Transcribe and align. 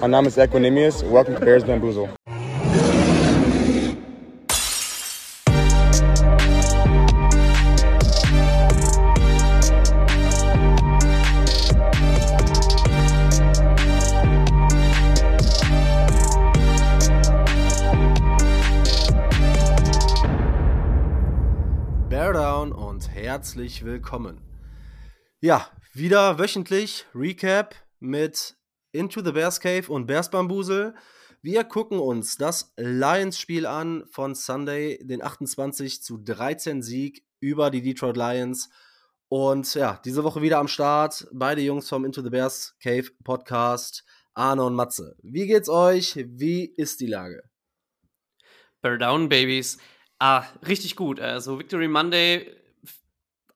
Mein 0.00 0.10
Name 0.10 0.28
ist 0.28 0.38
Equinemius. 0.38 1.02
Welcome 1.02 1.38
to 1.38 1.44
Bears 1.44 1.64
Bamboozle. 1.64 2.08
Bear 22.08 22.32
Down 22.32 22.72
und 22.72 23.10
herzlich 23.14 23.84
willkommen. 23.84 24.40
Ja, 25.40 25.68
wieder 25.92 26.38
wöchentlich 26.38 27.06
Recap 27.14 27.74
mit 28.00 28.55
Into 28.96 29.22
the 29.22 29.32
Bears 29.32 29.60
Cave 29.60 29.84
und 29.88 30.06
Bears 30.06 30.30
Bambusel. 30.30 30.94
Wir 31.42 31.64
gucken 31.64 31.98
uns 31.98 32.36
das 32.36 32.72
Lions-Spiel 32.76 33.66
an 33.66 34.04
von 34.10 34.34
Sunday, 34.34 34.98
den 35.02 35.22
28 35.22 36.02
zu 36.02 36.18
13 36.18 36.82
Sieg 36.82 37.24
über 37.38 37.70
die 37.70 37.82
Detroit 37.82 38.16
Lions. 38.16 38.70
Und 39.28 39.74
ja, 39.74 40.00
diese 40.04 40.24
Woche 40.24 40.40
wieder 40.40 40.58
am 40.58 40.68
Start. 40.68 41.28
Beide 41.32 41.60
Jungs 41.60 41.88
vom 41.88 42.04
Into 42.04 42.22
the 42.22 42.30
Bears 42.30 42.74
Cave 42.82 43.10
Podcast, 43.22 44.04
Arne 44.34 44.64
und 44.64 44.74
Matze. 44.74 45.14
Wie 45.22 45.46
geht's 45.46 45.68
euch? 45.68 46.14
Wie 46.16 46.64
ist 46.64 47.00
die 47.00 47.06
Lage? 47.06 47.42
Bear 48.80 48.98
Down, 48.98 49.28
Babies. 49.28 49.78
Ah, 50.18 50.44
richtig 50.66 50.96
gut. 50.96 51.20
Also 51.20 51.58
Victory 51.58 51.88
Monday, 51.88 52.50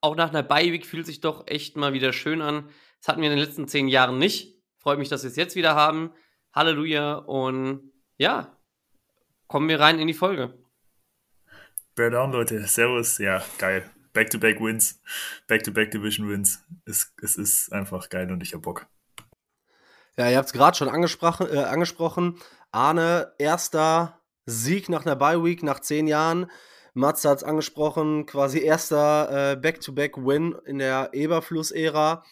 auch 0.01 0.16
nach 0.16 0.29
einer 0.29 0.43
Bye-Week, 0.43 0.84
fühlt 0.84 1.07
sich 1.07 1.20
doch 1.20 1.46
echt 1.46 1.77
mal 1.77 1.95
wieder 1.95 2.12
schön 2.12 2.43
an. 2.43 2.68
Das 3.01 3.09
hatten 3.09 3.23
wir 3.23 3.30
in 3.30 3.37
den 3.37 3.45
letzten 3.45 3.66
zehn 3.66 3.88
Jahren 3.88 4.18
nicht. 4.18 4.59
Freut 4.80 4.98
mich, 4.98 5.09
dass 5.09 5.23
wir 5.23 5.30
es 5.30 5.37
jetzt 5.37 5.57
wieder 5.57 5.75
haben. 5.75 6.12
Halleluja. 6.52 7.15
Und 7.15 7.93
ja, 8.16 8.57
kommen 9.47 9.69
wir 9.69 9.79
rein 9.79 9.98
in 9.98 10.07
die 10.07 10.15
Folge. 10.15 10.54
Bear 11.95 12.10
down, 12.10 12.32
Leute. 12.32 12.66
Servus. 12.66 13.19
Ja, 13.19 13.43
geil. 13.59 13.88
Back-to-back 14.13 14.60
Wins. 14.60 15.01
Back-to-back 15.46 15.91
Division 15.91 16.29
Wins. 16.29 16.65
Es, 16.87 17.13
es 17.23 17.37
ist 17.37 17.73
einfach 17.73 18.09
geil 18.09 18.32
und 18.32 18.43
ich 18.43 18.54
hab 18.54 18.63
Bock. 18.63 18.87
Ja, 20.16 20.29
ihr 20.29 20.37
habt 20.37 20.46
es 20.46 20.52
gerade 20.52 20.77
schon 20.77 20.88
angesprochen, 20.88 21.47
äh, 21.52 21.59
angesprochen. 21.59 22.38
Arne, 22.73 23.32
erster 23.38 24.21
Sieg 24.47 24.88
nach 24.88 25.04
einer 25.04 25.16
Bye-Week, 25.16 25.63
nach 25.63 25.80
zehn 25.80 26.07
Jahren. 26.07 26.51
Matze 26.95 27.29
hat 27.29 27.38
es 27.38 27.45
angesprochen, 27.45 28.26
quasi 28.26 28.60
erster 28.60 29.52
äh, 29.52 29.57
Back-to-Back-Win 29.57 30.57
in 30.65 30.79
der 30.79 31.10
Eberfluss-Ära. 31.13 32.24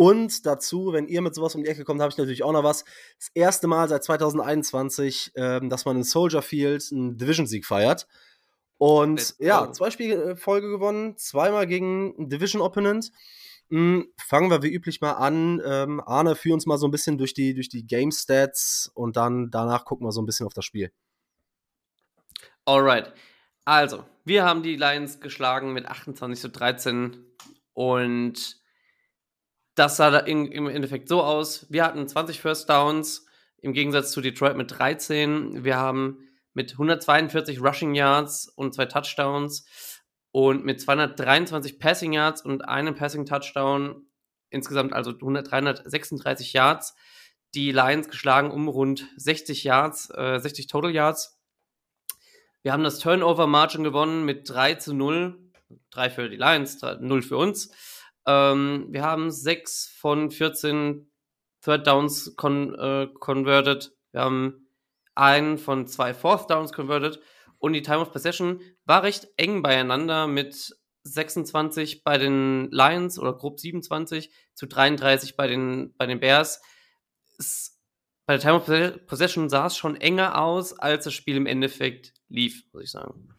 Und 0.00 0.46
dazu, 0.46 0.94
wenn 0.94 1.08
ihr 1.08 1.20
mit 1.20 1.34
sowas 1.34 1.54
um 1.54 1.62
die 1.62 1.68
Ecke 1.68 1.84
kommt, 1.84 2.00
habe 2.00 2.10
ich 2.10 2.16
natürlich 2.16 2.42
auch 2.42 2.52
noch 2.52 2.64
was. 2.64 2.86
Das 3.18 3.28
erste 3.34 3.66
Mal 3.66 3.86
seit 3.86 4.02
2021, 4.02 5.32
ähm, 5.34 5.68
dass 5.68 5.84
man 5.84 5.98
in 5.98 6.04
Soldier 6.04 6.40
Field 6.40 6.88
einen 6.90 7.18
Division-Sieg 7.18 7.66
feiert. 7.66 8.08
Und 8.78 9.16
Let's 9.16 9.36
ja, 9.40 9.66
go. 9.66 9.72
zwei 9.72 9.90
Spiele 9.90 10.36
Folge 10.36 10.70
gewonnen, 10.70 11.18
zweimal 11.18 11.66
gegen 11.66 12.14
einen 12.16 12.30
Division-Opponent. 12.30 13.12
Mm, 13.68 14.00
Fangen 14.16 14.50
wir 14.50 14.62
wie 14.62 14.72
üblich 14.72 15.02
mal 15.02 15.12
an. 15.12 15.60
Ähm, 15.62 16.00
Arne, 16.06 16.34
führ 16.34 16.54
uns 16.54 16.64
mal 16.64 16.78
so 16.78 16.88
ein 16.88 16.92
bisschen 16.92 17.18
durch 17.18 17.34
die, 17.34 17.52
durch 17.52 17.68
die 17.68 17.86
Game-Stats 17.86 18.90
und 18.94 19.18
dann 19.18 19.50
danach 19.50 19.84
gucken 19.84 20.06
wir 20.06 20.12
so 20.12 20.22
ein 20.22 20.26
bisschen 20.26 20.46
auf 20.46 20.54
das 20.54 20.64
Spiel. 20.64 20.90
Alright. 22.64 23.12
Also, 23.66 24.06
wir 24.24 24.46
haben 24.46 24.62
die 24.62 24.76
Lions 24.76 25.20
geschlagen 25.20 25.74
mit 25.74 25.84
28 25.84 26.40
zu 26.40 26.48
13 26.48 27.22
und 27.74 28.59
das 29.80 29.96
sah 29.96 30.14
in, 30.18 30.52
im 30.52 30.68
Endeffekt 30.68 31.08
so 31.08 31.22
aus. 31.22 31.66
Wir 31.70 31.84
hatten 31.84 32.06
20 32.06 32.38
First 32.38 32.68
Downs 32.68 33.24
im 33.62 33.72
Gegensatz 33.72 34.12
zu 34.12 34.20
Detroit 34.20 34.54
mit 34.54 34.78
13. 34.78 35.64
Wir 35.64 35.78
haben 35.78 36.18
mit 36.52 36.72
142 36.72 37.62
Rushing 37.62 37.94
Yards 37.94 38.46
und 38.46 38.74
zwei 38.74 38.84
Touchdowns 38.84 39.64
und 40.32 40.66
mit 40.66 40.82
223 40.82 41.78
Passing 41.78 42.12
Yards 42.12 42.42
und 42.42 42.68
einem 42.68 42.94
Passing 42.94 43.24
Touchdown 43.24 44.04
insgesamt 44.50 44.92
also 44.92 45.12
100, 45.12 45.50
336 45.50 46.52
Yards 46.52 46.94
die 47.54 47.72
Lions 47.72 48.08
geschlagen 48.08 48.50
um 48.50 48.68
rund 48.68 49.08
60 49.16 49.64
Yards, 49.64 50.10
äh, 50.10 50.38
60 50.38 50.66
Total 50.66 50.90
Yards. 50.90 51.40
Wir 52.62 52.74
haben 52.74 52.84
das 52.84 52.98
Turnover 52.98 53.46
Margin 53.46 53.82
gewonnen 53.82 54.26
mit 54.26 54.46
3 54.46 54.74
zu 54.74 54.92
0. 54.92 55.38
3 55.92 56.10
für 56.10 56.28
die 56.28 56.36
Lions, 56.36 56.78
3, 56.78 56.96
0 56.96 57.22
für 57.22 57.38
uns. 57.38 57.70
Ähm, 58.26 58.88
wir 58.90 59.02
haben 59.02 59.30
6 59.30 59.94
von 59.98 60.30
14 60.30 61.10
Third 61.62 61.86
Downs 61.86 62.34
con 62.36 62.74
äh, 62.74 63.08
converted. 63.18 63.92
Wir 64.12 64.22
haben 64.22 64.68
einen 65.14 65.58
von 65.58 65.86
zwei 65.86 66.14
Fourth 66.14 66.50
Downs 66.50 66.72
converted. 66.72 67.20
Und 67.58 67.74
die 67.74 67.82
Time 67.82 68.00
of 68.00 68.12
Possession 68.12 68.60
war 68.86 69.02
recht 69.02 69.28
eng 69.36 69.62
beieinander 69.62 70.26
mit 70.26 70.74
26 71.02 72.04
bei 72.04 72.18
den 72.18 72.70
Lions 72.70 73.18
oder 73.18 73.34
grob 73.34 73.60
27 73.60 74.30
zu 74.54 74.66
33 74.66 75.36
bei 75.36 75.46
den, 75.46 75.94
bei 75.96 76.06
den 76.06 76.20
Bears. 76.20 76.62
Es, 77.38 77.78
bei 78.26 78.34
der 78.36 78.40
Time 78.40 78.54
of 78.54 78.66
Posse- 78.66 78.98
Possession 79.06 79.48
sah 79.48 79.66
es 79.66 79.76
schon 79.76 79.96
enger 79.96 80.40
aus, 80.40 80.72
als 80.72 81.04
das 81.04 81.14
Spiel 81.14 81.36
im 81.36 81.46
Endeffekt 81.46 82.14
lief, 82.28 82.64
muss 82.72 82.84
ich 82.84 82.90
sagen. 82.90 83.34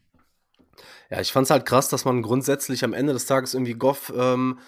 Ja, 1.10 1.20
ich 1.20 1.32
fand's 1.32 1.50
halt 1.50 1.66
krass, 1.66 1.88
dass 1.88 2.04
man 2.04 2.22
grundsätzlich 2.22 2.84
am 2.84 2.92
Ende 2.92 3.12
des 3.12 3.26
Tages 3.26 3.54
irgendwie 3.54 3.74
Goff 3.74 4.12
ähm, 4.16 4.58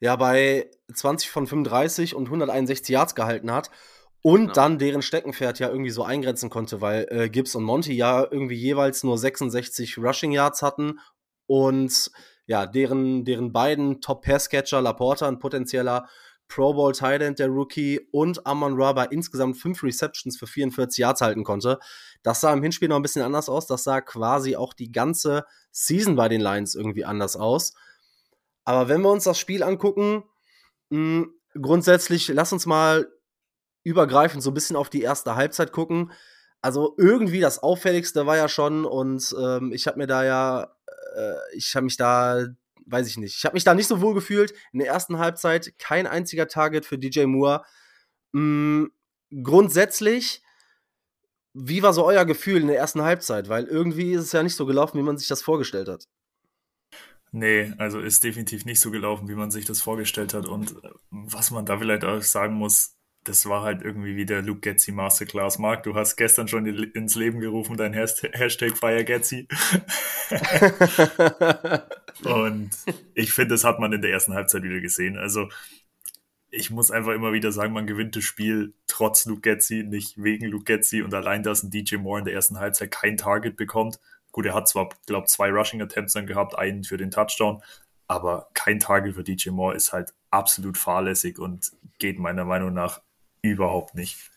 ja 0.00 0.16
bei 0.16 0.70
20 0.92 1.30
von 1.30 1.46
35 1.46 2.14
und 2.14 2.26
161 2.26 2.88
Yards 2.88 3.14
gehalten 3.14 3.52
hat 3.52 3.70
und 4.22 4.40
Genau. 4.40 4.52
dann 4.54 4.78
deren 4.78 5.02
Steckenpferd 5.02 5.58
ja 5.58 5.68
irgendwie 5.68 5.90
so 5.90 6.02
eingrenzen 6.02 6.50
konnte, 6.50 6.80
weil 6.80 7.06
äh, 7.10 7.28
Gibbs 7.28 7.54
und 7.54 7.64
Monty 7.64 7.92
ja 7.92 8.26
irgendwie 8.30 8.56
jeweils 8.56 9.02
nur 9.04 9.18
66 9.18 9.98
Rushing 9.98 10.32
Yards 10.32 10.62
hatten 10.62 10.98
und 11.46 12.10
ja, 12.46 12.66
deren, 12.66 13.24
deren 13.24 13.52
beiden 13.52 14.00
Top-Pass-Catcher, 14.00 14.82
Laporta, 14.82 15.28
ein 15.28 15.38
potenzieller 15.38 16.08
Pro 16.48 16.74
Bowl 16.74 16.92
Tight 16.92 17.22
End, 17.22 17.38
der 17.38 17.48
Rookie, 17.48 18.00
und 18.12 18.46
Amon 18.46 18.80
Ra 18.80 18.92
bei 18.92 19.06
insgesamt 19.06 19.56
fünf 19.56 19.82
Receptions 19.82 20.36
für 20.36 20.46
44 20.46 20.98
Yards 20.98 21.20
halten 21.22 21.42
konnte. 21.42 21.78
Das 22.24 22.40
sah 22.40 22.52
im 22.52 22.62
Hinspiel 22.62 22.88
noch 22.88 22.96
ein 22.96 23.02
bisschen 23.02 23.22
anders 23.22 23.48
aus. 23.48 23.68
Das 23.68 23.84
sah 23.84 24.00
quasi 24.00 24.56
auch 24.56 24.72
die 24.72 24.90
ganze 24.90 25.44
Season 25.70 26.16
bei 26.16 26.28
den 26.28 26.40
Lions 26.40 26.74
irgendwie 26.74 27.04
anders 27.04 27.36
aus. 27.36 27.74
Aber 28.64 28.88
wenn 28.88 29.02
wir 29.02 29.10
uns 29.10 29.24
das 29.24 29.38
Spiel 29.38 29.62
angucken, 29.62 30.24
mh, 30.88 31.26
grundsätzlich, 31.54 32.28
lass 32.28 32.52
uns 32.52 32.66
mal 32.66 33.08
übergreifend 33.84 34.42
so 34.42 34.50
ein 34.50 34.54
bisschen 34.54 34.76
auf 34.76 34.88
die 34.88 35.02
erste 35.02 35.36
Halbzeit 35.36 35.70
gucken. 35.70 36.12
Also 36.62 36.94
irgendwie 36.96 37.40
das 37.40 37.62
Auffälligste 37.62 38.24
war 38.24 38.38
ja 38.38 38.48
schon, 38.48 38.86
und 38.86 39.34
ähm, 39.38 39.72
ich 39.74 39.86
habe 39.86 39.98
mir 39.98 40.06
da 40.06 40.24
ja, 40.24 40.74
äh, 41.14 41.56
ich 41.56 41.76
habe 41.76 41.84
mich 41.84 41.98
da, 41.98 42.46
weiß 42.86 43.06
ich 43.06 43.18
nicht, 43.18 43.36
ich 43.36 43.44
habe 43.44 43.52
mich 43.52 43.64
da 43.64 43.74
nicht 43.74 43.86
so 43.86 44.00
wohl 44.00 44.14
gefühlt. 44.14 44.54
In 44.72 44.78
der 44.78 44.88
ersten 44.88 45.18
Halbzeit 45.18 45.78
kein 45.78 46.06
einziger 46.06 46.48
Target 46.48 46.86
für 46.86 46.96
DJ 46.96 47.26
Moore. 47.26 47.64
Mh, 48.32 48.88
grundsätzlich, 49.42 50.42
wie 51.54 51.82
war 51.82 51.92
so 51.92 52.04
euer 52.04 52.24
Gefühl 52.24 52.60
in 52.60 52.66
der 52.68 52.78
ersten 52.78 53.02
Halbzeit? 53.02 53.48
Weil 53.48 53.64
irgendwie 53.64 54.12
ist 54.12 54.22
es 54.24 54.32
ja 54.32 54.42
nicht 54.42 54.56
so 54.56 54.66
gelaufen, 54.66 54.98
wie 54.98 55.02
man 55.02 55.16
sich 55.18 55.28
das 55.28 55.42
vorgestellt 55.42 55.88
hat. 55.88 56.06
Nee, 57.32 57.72
also 57.78 57.98
ist 58.00 58.22
definitiv 58.22 58.64
nicht 58.64 58.78
so 58.80 58.90
gelaufen, 58.92 59.28
wie 59.28 59.34
man 59.34 59.50
sich 59.50 59.64
das 59.64 59.80
vorgestellt 59.80 60.34
hat. 60.34 60.46
Und 60.46 60.72
äh, 60.84 60.90
was 61.10 61.50
man 61.50 61.66
da 61.66 61.78
vielleicht 61.78 62.04
auch 62.04 62.22
sagen 62.22 62.54
muss, 62.54 62.96
das 63.24 63.46
war 63.46 63.62
halt 63.62 63.82
irgendwie 63.82 64.16
wieder 64.16 64.42
Luke 64.42 64.60
Getzi 64.60 64.92
Masterclass. 64.92 65.58
Marc, 65.58 65.82
du 65.84 65.94
hast 65.94 66.16
gestern 66.16 66.46
schon 66.46 66.66
in- 66.66 66.90
ins 66.92 67.14
Leben 67.16 67.40
gerufen, 67.40 67.76
dein 67.76 67.94
Hasht- 67.94 68.28
Hashtag 68.32 68.76
FireGetzi. 68.76 69.48
Und 72.24 72.70
ich 73.14 73.32
finde, 73.32 73.54
das 73.54 73.64
hat 73.64 73.80
man 73.80 73.92
in 73.92 74.02
der 74.02 74.10
ersten 74.12 74.34
Halbzeit 74.34 74.62
wieder 74.62 74.80
gesehen. 74.80 75.16
Also 75.16 75.48
ich 76.54 76.70
muss 76.70 76.90
einfach 76.90 77.12
immer 77.12 77.32
wieder 77.32 77.52
sagen, 77.52 77.72
man 77.72 77.86
gewinnt 77.86 78.16
das 78.16 78.24
Spiel 78.24 78.74
trotz 78.86 79.26
Luke 79.26 79.40
Getzi, 79.40 79.82
nicht 79.82 80.22
wegen 80.22 80.46
Luke 80.46 80.64
Getzi. 80.64 81.02
Und 81.02 81.12
allein, 81.14 81.42
dass 81.42 81.62
ein 81.62 81.70
DJ 81.70 81.96
Moore 81.96 82.20
in 82.20 82.24
der 82.24 82.34
ersten 82.34 82.58
Halbzeit 82.58 82.90
kein 82.90 83.16
Target 83.16 83.56
bekommt. 83.56 83.98
Gut, 84.32 84.46
er 84.46 84.54
hat 84.54 84.68
zwar, 84.68 84.88
glaube 85.06 85.26
zwei 85.26 85.50
Rushing 85.50 85.82
Attempts 85.82 86.14
dann 86.14 86.26
gehabt, 86.26 86.56
einen 86.56 86.84
für 86.84 86.96
den 86.96 87.10
Touchdown, 87.10 87.62
aber 88.08 88.48
kein 88.54 88.80
Target 88.80 89.14
für 89.14 89.22
DJ 89.22 89.50
Moore 89.50 89.76
ist 89.76 89.92
halt 89.92 90.12
absolut 90.30 90.76
fahrlässig 90.76 91.38
und 91.38 91.72
geht 91.98 92.18
meiner 92.18 92.44
Meinung 92.44 92.72
nach 92.72 93.00
überhaupt 93.42 93.94
nicht. 93.94 94.30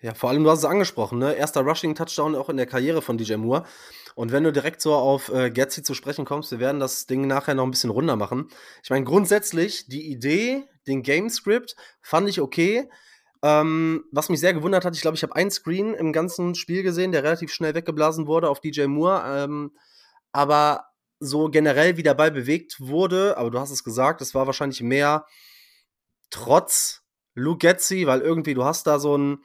Ja, 0.00 0.14
vor 0.14 0.30
allem, 0.30 0.42
du 0.42 0.50
hast 0.50 0.60
es 0.60 0.64
angesprochen, 0.64 1.18
ne? 1.18 1.34
Erster 1.34 1.60
Rushing-Touchdown 1.60 2.34
auch 2.34 2.48
in 2.48 2.56
der 2.56 2.66
Karriere 2.66 3.02
von 3.02 3.18
DJ 3.18 3.36
Moore. 3.36 3.64
Und 4.14 4.32
wenn 4.32 4.42
du 4.42 4.52
direkt 4.52 4.80
so 4.80 4.94
auf 4.94 5.28
äh, 5.28 5.50
Getzi 5.50 5.82
zu 5.82 5.94
sprechen 5.94 6.24
kommst, 6.24 6.50
wir 6.50 6.58
werden 6.58 6.80
das 6.80 7.06
Ding 7.06 7.26
nachher 7.26 7.54
noch 7.54 7.64
ein 7.64 7.70
bisschen 7.70 7.90
runder 7.90 8.16
machen. 8.16 8.48
Ich 8.82 8.90
meine, 8.90 9.04
grundsätzlich, 9.04 9.86
die 9.86 10.10
Idee, 10.10 10.64
den 10.86 11.02
Game-Script, 11.02 11.76
fand 12.00 12.28
ich 12.28 12.40
okay. 12.40 12.88
Ähm, 13.42 14.04
was 14.12 14.28
mich 14.28 14.40
sehr 14.40 14.54
gewundert 14.54 14.84
hat, 14.84 14.94
ich 14.94 15.02
glaube, 15.02 15.16
ich 15.16 15.22
habe 15.22 15.34
einen 15.34 15.50
Screen 15.50 15.94
im 15.94 16.12
ganzen 16.12 16.54
Spiel 16.54 16.82
gesehen, 16.82 17.12
der 17.12 17.24
relativ 17.24 17.52
schnell 17.52 17.74
weggeblasen 17.74 18.26
wurde 18.26 18.48
auf 18.48 18.60
DJ 18.60 18.86
Moore. 18.86 19.22
Ähm, 19.26 19.72
aber 20.32 20.86
so 21.18 21.48
generell, 21.48 21.96
wie 21.96 22.02
der 22.02 22.14
Ball 22.14 22.30
bewegt 22.30 22.76
wurde, 22.80 23.36
aber 23.36 23.50
du 23.50 23.58
hast 23.58 23.70
es 23.70 23.84
gesagt, 23.84 24.20
es 24.20 24.34
war 24.34 24.46
wahrscheinlich 24.46 24.80
mehr 24.80 25.26
trotz 26.30 27.02
Luke 27.34 27.58
Getzi, 27.58 28.06
weil 28.06 28.20
irgendwie 28.20 28.54
du 28.54 28.64
hast 28.64 28.86
da 28.86 28.98
so 28.98 29.16
ein 29.16 29.42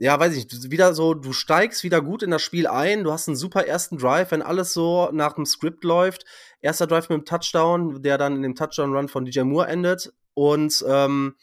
ja, 0.00 0.18
weiß 0.18 0.34
ich 0.34 0.70
wieder 0.70 0.94
so, 0.94 1.12
du 1.12 1.34
steigst 1.34 1.84
wieder 1.84 2.00
gut 2.00 2.22
in 2.22 2.30
das 2.30 2.40
Spiel 2.40 2.66
ein, 2.66 3.04
du 3.04 3.12
hast 3.12 3.28
einen 3.28 3.36
super 3.36 3.66
ersten 3.66 3.98
Drive, 3.98 4.30
wenn 4.30 4.40
alles 4.40 4.72
so 4.72 5.10
nach 5.12 5.34
dem 5.34 5.44
Skript 5.44 5.84
läuft. 5.84 6.24
Erster 6.62 6.86
Drive 6.86 7.10
mit 7.10 7.18
dem 7.18 7.24
Touchdown, 7.26 8.02
der 8.02 8.16
dann 8.16 8.36
in 8.36 8.42
dem 8.42 8.54
Touchdown-Run 8.54 9.08
von 9.08 9.26
DJ 9.26 9.42
Moore 9.42 9.68
endet. 9.68 10.10
Und 10.32 10.82
ähm, 10.88 11.36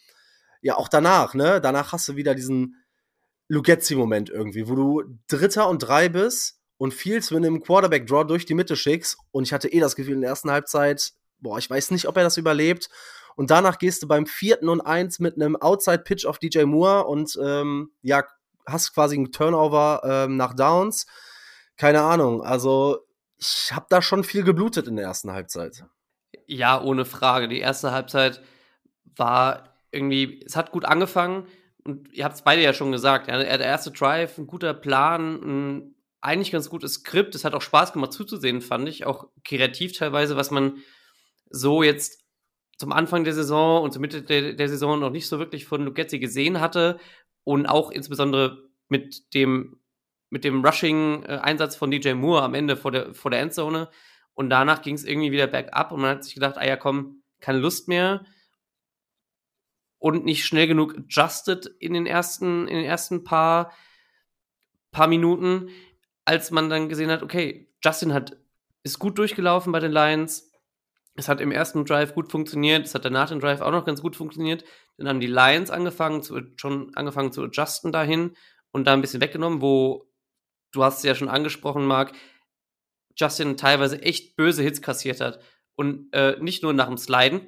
ja, 0.62 0.76
auch 0.76 0.88
danach, 0.88 1.36
ne? 1.36 1.62
Danach 1.62 1.94
hast 1.94 2.08
du 2.08 2.16
wieder 2.16 2.34
diesen 2.34 2.84
Lugetzi-Moment 3.48 4.32
irgendwie, 4.32 4.68
wo 4.68 4.74
du 4.74 5.04
Dritter 5.28 5.70
und 5.70 5.80
drei 5.80 6.10
bist 6.10 6.60
und 6.78 6.96
Fields 6.96 7.30
mit 7.30 7.46
einem 7.46 7.62
Quarterback-Draw 7.62 8.24
durch 8.24 8.48
die 8.48 8.56
Mitte 8.56 8.76
schickst. 8.76 9.18
Und 9.30 9.44
ich 9.44 9.54
hatte 9.54 9.72
eh 9.72 9.80
das 9.80 9.96
Gefühl 9.96 10.16
in 10.16 10.22
der 10.22 10.32
ersten 10.32 10.50
Halbzeit, 10.50 11.12
boah, 11.38 11.60
ich 11.60 11.70
weiß 11.70 11.92
nicht, 11.92 12.08
ob 12.08 12.18
er 12.18 12.24
das 12.24 12.38
überlebt. 12.38 12.90
Und 13.36 13.52
danach 13.52 13.78
gehst 13.78 14.02
du 14.02 14.08
beim 14.08 14.26
vierten 14.26 14.68
und 14.68 14.82
eins 14.82 15.20
mit 15.20 15.36
einem 15.36 15.56
Outside-Pitch 15.56 16.26
auf 16.26 16.40
DJ 16.40 16.64
Moore 16.64 17.06
und 17.06 17.38
ähm, 17.40 17.92
ja, 18.02 18.24
hast 18.68 18.94
quasi 18.94 19.16
einen 19.16 19.32
Turnover 19.32 20.02
ähm, 20.04 20.38
nach 20.38 20.54
Downs. 20.54 21.08
Keine 21.78 22.02
Ahnung. 22.02 22.42
Also, 22.42 23.00
ich 23.38 23.72
habe 23.72 23.86
da 23.90 24.02
schon 24.02 24.24
viel 24.24 24.44
geblutet 24.44 24.88
in 24.88 24.96
der 24.96 25.06
ersten 25.06 25.32
Halbzeit. 25.32 25.86
Ja, 26.48 26.82
ohne 26.82 27.06
Frage. 27.06 27.48
Die 27.48 27.60
erste 27.60 27.92
Halbzeit 27.92 28.42
war 29.16 29.76
irgendwie, 29.92 30.44
es 30.46 30.56
hat 30.56 30.72
gut 30.72 30.86
angefangen 30.86 31.48
und 31.84 32.12
ihr 32.14 32.26
habt 32.26 32.36
es 32.36 32.42
beide 32.42 32.62
ja 32.62 32.74
schon 32.74 32.92
gesagt. 32.92 33.28
Ja, 33.28 33.38
der 33.38 33.60
erste 33.60 33.92
Drive, 33.92 34.38
ein 34.38 34.48
guter 34.48 34.74
Plan, 34.74 35.42
ein 35.42 35.96
eigentlich 36.20 36.52
ganz 36.52 36.70
gutes 36.70 36.96
Skript. 36.96 37.36
Es 37.36 37.46
hat 37.46 37.54
auch 37.54 37.62
Spaß 37.62 37.94
gemacht 37.94 38.14
zuzusehen, 38.14 38.62
fand 38.62 38.90
ich. 38.90 39.06
Auch 39.06 39.28
kreativ 39.44 39.98
teilweise, 39.98 40.36
was 40.36 40.52
man 40.52 40.78
so 41.50 41.84
jetzt 41.84 42.24
zum 42.78 42.92
Anfang 42.92 43.24
der 43.24 43.34
Saison 43.34 43.82
und 43.84 43.92
zur 43.92 44.02
Mitte 44.02 44.22
der, 44.22 44.54
der 44.54 44.70
Saison 44.70 45.00
noch 45.00 45.10
nicht 45.10 45.28
so 45.28 45.40
wirklich 45.40 45.66
von 45.66 45.84
Lugetzi 45.84 46.20
gesehen 46.20 46.60
hatte. 46.60 47.00
Und 47.48 47.66
auch 47.66 47.92
insbesondere 47.92 48.68
mit 48.90 49.34
dem, 49.34 49.80
mit 50.30 50.44
dem 50.44 50.66
Rushing-Einsatz 50.66 51.78
von 51.78 51.90
DJ 51.90 52.12
Moore 52.12 52.44
am 52.44 52.54
Ende 52.54 52.76
vor 52.76 52.92
der, 52.92 53.14
vor 53.14 53.32
der 53.32 53.40
Endzone. 53.40 53.90
Und 54.34 54.50
danach 54.50 54.82
ging 54.82 54.96
es 54.96 55.06
irgendwie 55.06 55.32
wieder 55.32 55.48
bergab 55.48 55.94
und 55.94 56.02
man 56.02 56.10
hat 56.10 56.26
sich 56.26 56.34
gedacht, 56.34 56.58
ah 56.58 56.68
ja, 56.68 56.76
komm, 56.76 57.24
keine 57.40 57.60
Lust 57.60 57.88
mehr. 57.88 58.26
Und 59.98 60.26
nicht 60.26 60.44
schnell 60.44 60.68
genug 60.68 60.98
adjusted 60.98 61.68
in 61.80 61.94
den 61.94 62.06
ersten, 62.06 62.68
in 62.68 62.76
den 62.76 62.86
ersten 62.86 63.24
paar, 63.24 63.72
paar 64.92 65.08
Minuten, 65.08 65.70
als 66.26 66.52
man 66.52 66.70
dann 66.70 66.90
gesehen 66.90 67.10
hat, 67.10 67.24
okay, 67.24 67.72
Justin 67.82 68.14
hat, 68.14 68.36
ist 68.84 69.00
gut 69.00 69.18
durchgelaufen 69.18 69.72
bei 69.72 69.80
den 69.80 69.94
Lions, 69.94 70.52
es 71.16 71.30
hat 71.30 71.40
im 71.40 71.54
ersten 71.54 71.86
Drive 71.86 72.14
gut 72.14 72.30
funktioniert, 72.30 72.86
es 72.86 72.94
hat 72.94 73.06
danach 73.06 73.30
den 73.30 73.40
Drive 73.40 73.62
auch 73.62 73.72
noch 73.72 73.86
ganz 73.86 74.02
gut 74.02 74.18
funktioniert. 74.18 74.66
Dann 74.98 75.08
haben 75.08 75.20
die 75.20 75.28
Lions 75.28 75.70
angefangen 75.70 76.24
zu, 76.24 76.40
schon 76.56 76.94
angefangen 76.96 77.32
zu 77.32 77.44
adjusten 77.44 77.92
dahin 77.92 78.36
und 78.72 78.86
da 78.86 78.94
ein 78.94 79.02
bisschen 79.02 79.22
weggenommen, 79.22 79.62
wo 79.62 80.08
du 80.72 80.84
hast 80.84 81.00
es 81.00 81.04
ja 81.04 81.16
schon 81.16 81.30
angesprochen, 81.30 81.86
Marc, 81.86 82.14
Justin 83.16 83.58
teilweise 83.58 84.02
echt 84.02 84.36
böse 84.36 84.64
Hits 84.64 84.82
kassiert 84.82 85.22
hat. 85.22 85.40
Und 85.76 86.12
äh, 86.14 86.38
nicht 86.40 86.64
nur 86.64 86.74
nach 86.74 86.88
dem 86.88 86.98
Sliden, 86.98 87.48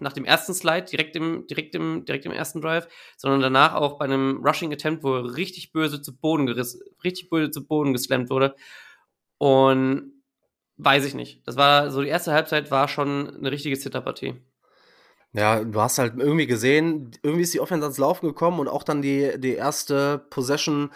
nach 0.00 0.12
dem 0.12 0.24
ersten 0.24 0.54
Slide, 0.54 0.84
direkt 0.84 1.16
im, 1.16 1.46
direkt, 1.46 1.74
im, 1.74 2.04
direkt 2.04 2.26
im 2.26 2.32
ersten 2.32 2.60
Drive, 2.60 2.88
sondern 3.16 3.40
danach 3.40 3.74
auch 3.74 3.98
bei 3.98 4.04
einem 4.04 4.44
Rushing 4.44 4.72
Attempt, 4.72 5.02
wo 5.04 5.14
er 5.14 5.36
richtig 5.36 5.72
böse 5.72 6.02
zu 6.02 6.16
Boden 6.16 6.46
gerissen, 6.46 6.80
richtig 7.04 7.30
böse 7.30 7.50
zu 7.50 7.66
Boden 7.66 7.92
geslammt 7.92 8.30
wurde. 8.30 8.54
Und 9.38 10.12
weiß 10.78 11.04
ich 11.04 11.14
nicht. 11.14 11.46
Das 11.46 11.56
war 11.56 11.90
so 11.90 12.02
die 12.02 12.08
erste 12.08 12.32
Halbzeit 12.32 12.70
war 12.70 12.88
schon 12.88 13.34
eine 13.36 13.50
richtige 13.50 13.78
Zitterpartie. 13.78 14.34
Ja, 15.32 15.62
du 15.62 15.80
hast 15.80 15.98
halt 15.98 16.14
irgendwie 16.18 16.46
gesehen, 16.46 17.10
irgendwie 17.22 17.42
ist 17.42 17.54
die 17.54 17.60
Offense 17.60 17.84
ans 17.84 17.98
Laufen 17.98 18.26
gekommen 18.26 18.60
und 18.60 18.68
auch 18.68 18.82
dann 18.82 19.02
die, 19.02 19.38
die 19.38 19.54
erste 19.54 20.18
Possession 20.30 20.90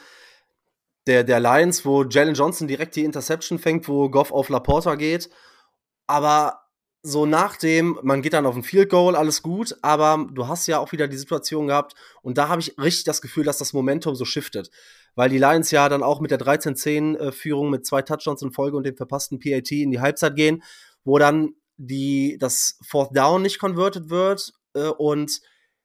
der, 1.07 1.25
der 1.25 1.41
Lions, 1.41 1.85
wo 1.85 2.05
Jalen 2.05 2.35
Johnson 2.35 2.69
direkt 2.69 2.97
die 2.97 3.05
Interception 3.05 3.59
fängt, 3.59 3.89
wo 3.89 4.09
Goff 4.09 4.33
auf 4.33 4.49
Laporta 4.49 4.95
geht. 4.95 5.29
Aber 6.07 6.61
so 7.03 7.27
nach 7.27 7.57
dem, 7.57 7.99
man 8.03 8.23
geht 8.23 8.33
dann 8.33 8.47
auf 8.47 8.55
ein 8.57 8.63
Field 8.63 8.89
Goal, 8.89 9.17
alles 9.17 9.43
gut, 9.43 9.77
aber 9.83 10.27
du 10.33 10.47
hast 10.47 10.67
ja 10.69 10.79
auch 10.79 10.93
wieder 10.93 11.09
die 11.09 11.17
Situation 11.17 11.67
gehabt 11.67 11.95
und 12.23 12.39
da 12.39 12.49
habe 12.49 12.61
ich 12.61 12.79
richtig 12.79 13.05
das 13.05 13.21
Gefühl, 13.21 13.45
dass 13.45 13.59
das 13.59 13.73
Momentum 13.73 14.15
so 14.15 14.25
shiftet 14.25 14.71
weil 15.15 15.29
die 15.29 15.39
Lions 15.39 15.71
ja 15.71 15.89
dann 15.89 16.03
auch 16.03 16.21
mit 16.21 16.31
der 16.31 16.39
13-10-Führung 16.39 17.71
mit 17.71 17.85
zwei 17.87 18.03
Touchdowns 18.03 18.43
in 18.43 18.53
Folge 18.53 18.77
und 18.77 18.85
dem 18.85 18.97
verpassten 18.97 19.39
PAT 19.39 19.71
in 19.73 19.91
die 19.91 20.01
Halbzeit 20.01 20.37
gehen, 20.37 20.63
wo 21.05 21.19
dann 21.19 21.55
die, 21.87 22.39
das 22.39 22.79
Fourth 22.87 23.17
Down 23.17 23.43
nicht 23.43 23.59
converted 23.59 24.11
wird 24.11 24.53
äh, 24.75 24.89
und 24.89 25.41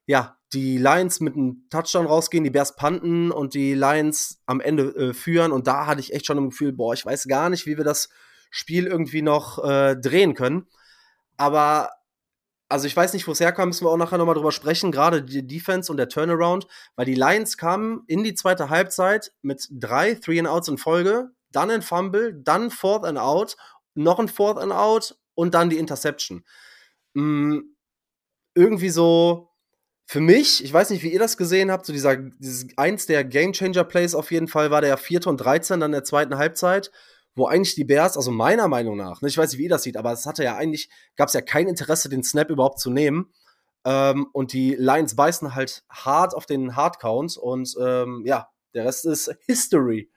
ja, 0.06 0.38
die 0.54 0.78
Lions 0.78 1.20
mit 1.20 1.36
einem 1.36 1.68
Touchdown 1.70 2.06
rausgehen, 2.06 2.44
die 2.44 2.50
Bears 2.50 2.76
panten 2.76 3.32
und 3.32 3.54
die 3.54 3.74
Lions 3.74 4.42
am 4.46 4.62
Ende 4.62 4.96
äh, 4.96 5.14
führen. 5.14 5.52
Und 5.52 5.68
da 5.68 5.86
hatte 5.86 6.00
ich 6.00 6.14
echt 6.14 6.26
schon 6.26 6.38
im 6.38 6.50
Gefühl, 6.50 6.72
boah, 6.72 6.94
ich 6.94 7.06
weiß 7.06 7.28
gar 7.28 7.50
nicht, 7.50 7.66
wie 7.66 7.78
wir 7.78 7.84
das 7.84 8.10
Spiel 8.50 8.88
irgendwie 8.88 9.22
noch 9.22 9.62
äh, 9.64 9.98
drehen 9.98 10.34
können. 10.34 10.68
Aber 11.36 11.92
also 12.70 12.88
ich 12.88 12.96
weiß 12.96 13.14
nicht, 13.14 13.28
wo 13.28 13.32
es 13.32 13.40
herkam, 13.40 13.70
müssen 13.70 13.86
wir 13.86 13.92
auch 13.92 13.98
nachher 13.98 14.18
nochmal 14.18 14.36
drüber 14.36 14.52
sprechen, 14.52 14.92
gerade 14.92 15.24
die 15.24 15.46
Defense 15.46 15.92
und 15.92 15.98
der 15.98 16.10
Turnaround, 16.10 16.68
weil 16.96 17.06
die 17.06 17.16
Lions 17.16 17.58
kamen 17.58 18.04
in 18.08 18.24
die 18.24 18.34
zweite 18.34 18.70
Halbzeit 18.70 19.32
mit 19.42 19.68
drei 19.72 20.16
Three 20.16 20.40
and 20.40 20.50
Outs 20.50 20.68
in 20.68 20.78
Folge, 20.78 21.32
dann 21.52 21.72
ein 21.72 21.82
Fumble, 21.82 22.34
dann 22.34 22.70
Fourth 22.70 23.06
and 23.06 23.18
Out, 23.18 23.56
noch 23.96 24.20
ein 24.20 24.28
Fourth 24.28 24.58
and 24.58 24.74
Out 24.74 25.18
und 25.38 25.54
dann 25.54 25.70
die 25.70 25.78
Interception. 25.78 26.44
Mhm, 27.14 27.76
irgendwie 28.56 28.90
so 28.90 29.50
für 30.06 30.22
mich, 30.22 30.64
ich 30.64 30.74
weiß 30.74 30.90
nicht, 30.90 31.04
wie 31.04 31.12
ihr 31.12 31.20
das 31.20 31.38
gesehen 31.38 31.72
habt, 31.72 31.86
so 31.86 31.94
dieser 31.94 32.18
dieses, 32.18 32.68
eins 32.78 33.06
der 33.06 33.24
Game 33.24 33.54
Changer 33.54 33.84
Plays 33.84 34.16
auf 34.16 34.32
jeden 34.32 34.48
Fall 34.48 34.72
war 34.72 34.82
der 34.82 34.98
vierte 34.98 35.30
und 35.30 35.38
13 35.38 35.80
dann 35.80 35.92
der 35.92 36.04
zweiten 36.04 36.38
Halbzeit 36.38 36.92
wo 37.38 37.46
eigentlich 37.46 37.76
die 37.76 37.84
Bears, 37.84 38.18
also 38.18 38.32
meiner 38.32 38.68
Meinung 38.68 38.98
nach, 38.98 39.22
ne, 39.22 39.28
ich 39.28 39.38
weiß 39.38 39.52
nicht, 39.52 39.60
wie 39.60 39.66
ihr 39.66 39.70
das 39.70 39.84
sieht, 39.84 39.96
aber 39.96 40.12
es 40.12 40.26
hatte 40.26 40.44
ja 40.44 40.58
eigentlich, 40.58 40.90
gab 41.16 41.28
es 41.28 41.34
ja 41.34 41.42
kein 41.42 41.68
Interesse, 41.68 42.10
den 42.10 42.24
Snap 42.24 42.50
überhaupt 42.50 42.80
zu 42.80 42.90
nehmen. 42.90 43.32
Ähm, 43.86 44.28
und 44.34 44.54
die 44.54 44.76
Lions 44.76 45.16
beißen 45.16 45.54
halt 45.54 45.84
hart 45.88 46.34
auf 46.34 46.48
den 46.48 46.76
Hardcount 46.76 47.38
und 47.38 47.76
ähm, 47.80 48.24
ja, 48.26 48.50
der 48.74 48.86
Rest 48.86 49.06
ist 49.06 49.34
History. 49.46 50.10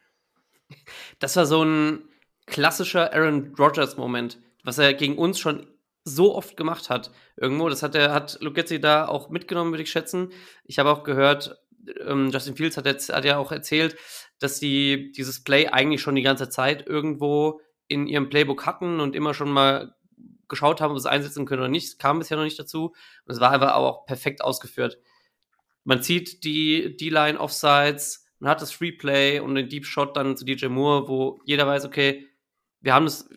Das 1.19 1.37
war 1.37 1.46
so 1.46 1.62
ein 1.62 2.08
klassischer 2.46 3.12
Aaron 3.12 3.55
Rodgers-Moment, 3.58 4.40
was 4.64 4.78
er 4.78 4.94
gegen 4.94 5.18
uns 5.18 5.38
schon 5.38 5.66
so 6.04 6.34
oft 6.34 6.56
gemacht 6.56 6.90
hat. 6.90 7.10
Irgendwo, 7.36 7.68
das 7.68 7.82
hat 7.82 7.94
er, 7.94 8.12
hat 8.12 8.38
Lugetzi 8.40 8.80
da 8.80 9.06
auch 9.06 9.30
mitgenommen, 9.30 9.72
würde 9.72 9.82
ich 9.82 9.90
schätzen. 9.90 10.32
Ich 10.64 10.78
habe 10.78 10.90
auch 10.90 11.04
gehört, 11.04 11.60
ähm, 12.06 12.30
Justin 12.30 12.56
Fields 12.56 12.76
hat, 12.76 12.86
jetzt, 12.86 13.12
hat 13.12 13.24
ja 13.24 13.38
auch 13.38 13.52
erzählt, 13.52 13.96
dass 14.38 14.58
sie 14.58 15.12
dieses 15.12 15.43
Play 15.44 15.69
eigentlich 15.69 16.00
schon 16.00 16.14
die 16.14 16.22
ganze 16.22 16.48
Zeit 16.48 16.86
irgendwo 16.86 17.60
in 17.88 18.06
ihrem 18.06 18.31
Playbook 18.31 18.67
hatten 18.67 19.00
und 19.00 19.14
immer 19.14 19.34
schon 19.34 19.50
mal 19.50 19.94
geschaut 20.48 20.81
haben, 20.81 20.93
ob 20.93 20.98
sie 20.98 21.08
es 21.08 21.12
einsetzen 21.12 21.46
können 21.46 21.62
oder 21.62 21.70
nicht. 21.70 21.86
Es 21.86 21.98
kam 21.98 22.19
bisher 22.19 22.36
noch 22.36 22.44
nicht 22.44 22.58
dazu. 22.58 22.94
Und 23.24 23.34
es 23.34 23.40
war 23.40 23.50
einfach 23.50 23.74
auch 23.74 24.05
perfekt 24.06 24.43
ausgeführt. 24.43 24.98
Man 25.84 26.02
zieht 26.02 26.44
die 26.44 26.96
D-Line 26.96 27.40
Offsides, 27.40 28.26
man 28.38 28.50
hat 28.50 28.62
das 28.62 28.81
Replay 28.81 29.40
und 29.40 29.55
den 29.55 29.69
Deep 29.69 29.86
Shot 29.86 30.17
dann 30.17 30.36
zu 30.36 30.44
DJ 30.44 30.67
Moore, 30.67 31.08
wo 31.08 31.40
jeder 31.44 31.67
weiß, 31.67 31.84
okay, 31.84 32.26
wir 32.81 32.94
haben 32.94 33.05
das, 33.05 33.29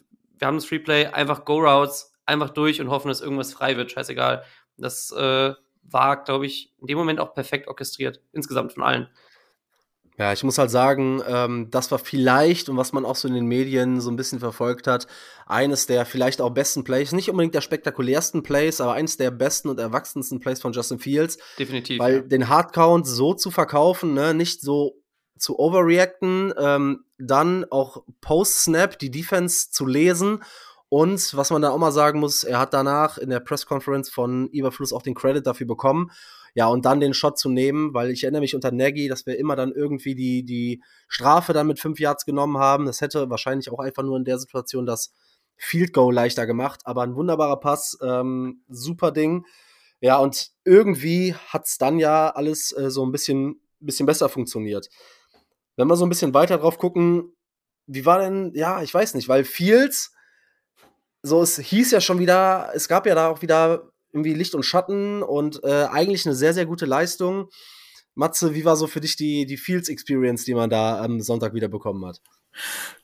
wir 0.43 0.47
haben 0.47 0.57
das 0.57 0.69
Replay, 0.71 1.05
einfach 1.05 1.45
Go 1.45 1.59
Routes, 1.59 2.11
einfach 2.25 2.49
durch 2.49 2.81
und 2.81 2.89
hoffen, 2.89 3.07
dass 3.07 3.21
irgendwas 3.21 3.53
frei 3.53 3.77
wird, 3.77 3.91
scheißegal. 3.91 4.43
Das 4.77 5.09
äh, 5.13 5.53
war, 5.83 6.23
glaube 6.25 6.45
ich, 6.45 6.73
in 6.81 6.87
dem 6.87 6.97
Moment 6.97 7.21
auch 7.21 7.33
perfekt 7.33 7.69
orchestriert, 7.69 8.19
insgesamt 8.33 8.73
von 8.73 8.83
allen. 8.83 9.07
Ja, 10.17 10.33
ich 10.33 10.43
muss 10.43 10.57
halt 10.57 10.69
sagen, 10.69 11.23
ähm, 11.25 11.69
das 11.71 11.91
war 11.91 11.97
vielleicht 11.97 12.67
und 12.67 12.75
was 12.75 12.91
man 12.91 13.05
auch 13.05 13.15
so 13.15 13.29
in 13.29 13.35
den 13.35 13.45
Medien 13.45 14.01
so 14.01 14.11
ein 14.11 14.17
bisschen 14.17 14.39
verfolgt 14.39 14.85
hat, 14.85 15.07
eines 15.45 15.87
der 15.87 16.05
vielleicht 16.05 16.41
auch 16.41 16.49
besten 16.49 16.83
Plays, 16.83 17.13
nicht 17.13 17.29
unbedingt 17.29 17.55
der 17.55 17.61
spektakulärsten 17.61 18.43
Plays, 18.43 18.81
aber 18.81 18.93
eines 18.93 19.15
der 19.15 19.31
besten 19.31 19.69
und 19.69 19.79
erwachsensten 19.79 20.41
Plays 20.41 20.61
von 20.61 20.73
Justin 20.73 20.99
Fields. 20.99 21.37
Definitiv. 21.57 21.99
Weil 21.99 22.15
ja. 22.15 22.21
den 22.21 22.49
Hardcount 22.49 23.07
so 23.07 23.33
zu 23.33 23.49
verkaufen, 23.49 24.13
ne, 24.13 24.33
nicht 24.33 24.59
so 24.59 25.02
zu 25.37 25.59
overreacten, 25.59 26.53
ähm, 26.57 27.05
dann 27.17 27.65
auch 27.69 28.03
Post-Snap 28.21 28.97
die 28.99 29.11
Defense 29.11 29.71
zu 29.71 29.85
lesen 29.85 30.39
und 30.93 31.35
was 31.35 31.49
man 31.49 31.63
da 31.63 31.71
auch 31.71 31.79
mal 31.79 31.91
sagen 31.91 32.19
muss, 32.19 32.43
er 32.43 32.59
hat 32.59 32.75
danach 32.75 33.17
in 33.17 33.31
der 33.31 33.39
Pressconference 33.39 34.11
von 34.11 34.47
Überfluss 34.49 34.93
auch 34.93 35.01
den 35.01 35.15
Credit 35.15 35.43
dafür 35.43 35.65
bekommen. 35.65 36.11
Ja, 36.53 36.67
und 36.67 36.85
dann 36.85 36.99
den 36.99 37.15
Shot 37.15 37.39
zu 37.39 37.49
nehmen, 37.49 37.95
weil 37.95 38.11
ich 38.11 38.23
erinnere 38.23 38.41
mich 38.41 38.53
unter 38.53 38.71
Nagy, 38.71 39.07
dass 39.07 39.25
wir 39.25 39.39
immer 39.39 39.55
dann 39.55 39.71
irgendwie 39.71 40.13
die, 40.13 40.45
die 40.45 40.83
Strafe 41.07 41.51
dann 41.51 41.65
mit 41.65 41.79
fünf 41.79 41.99
Yards 41.99 42.25
genommen 42.25 42.59
haben. 42.59 42.85
Das 42.85 43.01
hätte 43.01 43.31
wahrscheinlich 43.31 43.71
auch 43.71 43.79
einfach 43.79 44.03
nur 44.03 44.17
in 44.17 44.23
der 44.23 44.37
Situation 44.37 44.85
das 44.85 45.15
Field 45.57 45.93
Goal 45.93 46.13
leichter 46.13 46.45
gemacht. 46.45 46.81
Aber 46.83 47.01
ein 47.01 47.15
wunderbarer 47.15 47.59
Pass, 47.59 47.97
ähm, 48.03 48.61
super 48.69 49.11
Ding. 49.11 49.47
Ja, 49.99 50.19
und 50.19 50.51
irgendwie 50.63 51.33
hat 51.33 51.65
es 51.65 51.79
dann 51.79 51.97
ja 51.97 52.29
alles 52.29 52.71
äh, 52.71 52.91
so 52.91 53.03
ein 53.03 53.11
bisschen, 53.11 53.59
bisschen 53.79 54.05
besser 54.05 54.29
funktioniert. 54.29 54.89
Wenn 55.75 55.87
wir 55.87 55.95
so 55.95 56.05
ein 56.05 56.09
bisschen 56.09 56.33
weiter 56.33 56.57
drauf 56.57 56.77
gucken, 56.77 57.33
wie 57.87 58.05
war 58.05 58.19
denn, 58.19 58.51
ja, 58.53 58.81
ich 58.81 58.93
weiß 58.93 59.13
nicht, 59.15 59.27
weil 59.27 59.43
Fields 59.43 60.13
so, 61.23 61.41
es 61.41 61.57
hieß 61.57 61.91
ja 61.91 62.01
schon 62.01 62.19
wieder, 62.19 62.71
es 62.75 62.87
gab 62.87 63.05
ja 63.05 63.15
da 63.15 63.29
auch 63.29 63.41
wieder 63.41 63.89
irgendwie 64.11 64.33
Licht 64.33 64.53
und 64.55 64.63
Schatten 64.63 65.23
und 65.23 65.63
äh, 65.63 65.85
eigentlich 65.85 66.25
eine 66.25 66.35
sehr, 66.35 66.53
sehr 66.53 66.65
gute 66.65 66.85
Leistung. 66.85 67.49
Matze, 68.13 68.53
wie 68.53 68.65
war 68.65 68.75
so 68.75 68.87
für 68.87 68.99
dich 68.99 69.15
die, 69.15 69.45
die 69.45 69.57
Fields 69.57 69.89
Experience, 69.89 70.45
die 70.45 70.53
man 70.53 70.69
da 70.69 71.01
am 71.01 71.21
Sonntag 71.21 71.53
wieder 71.53 71.69
bekommen 71.69 72.05
hat? 72.05 72.21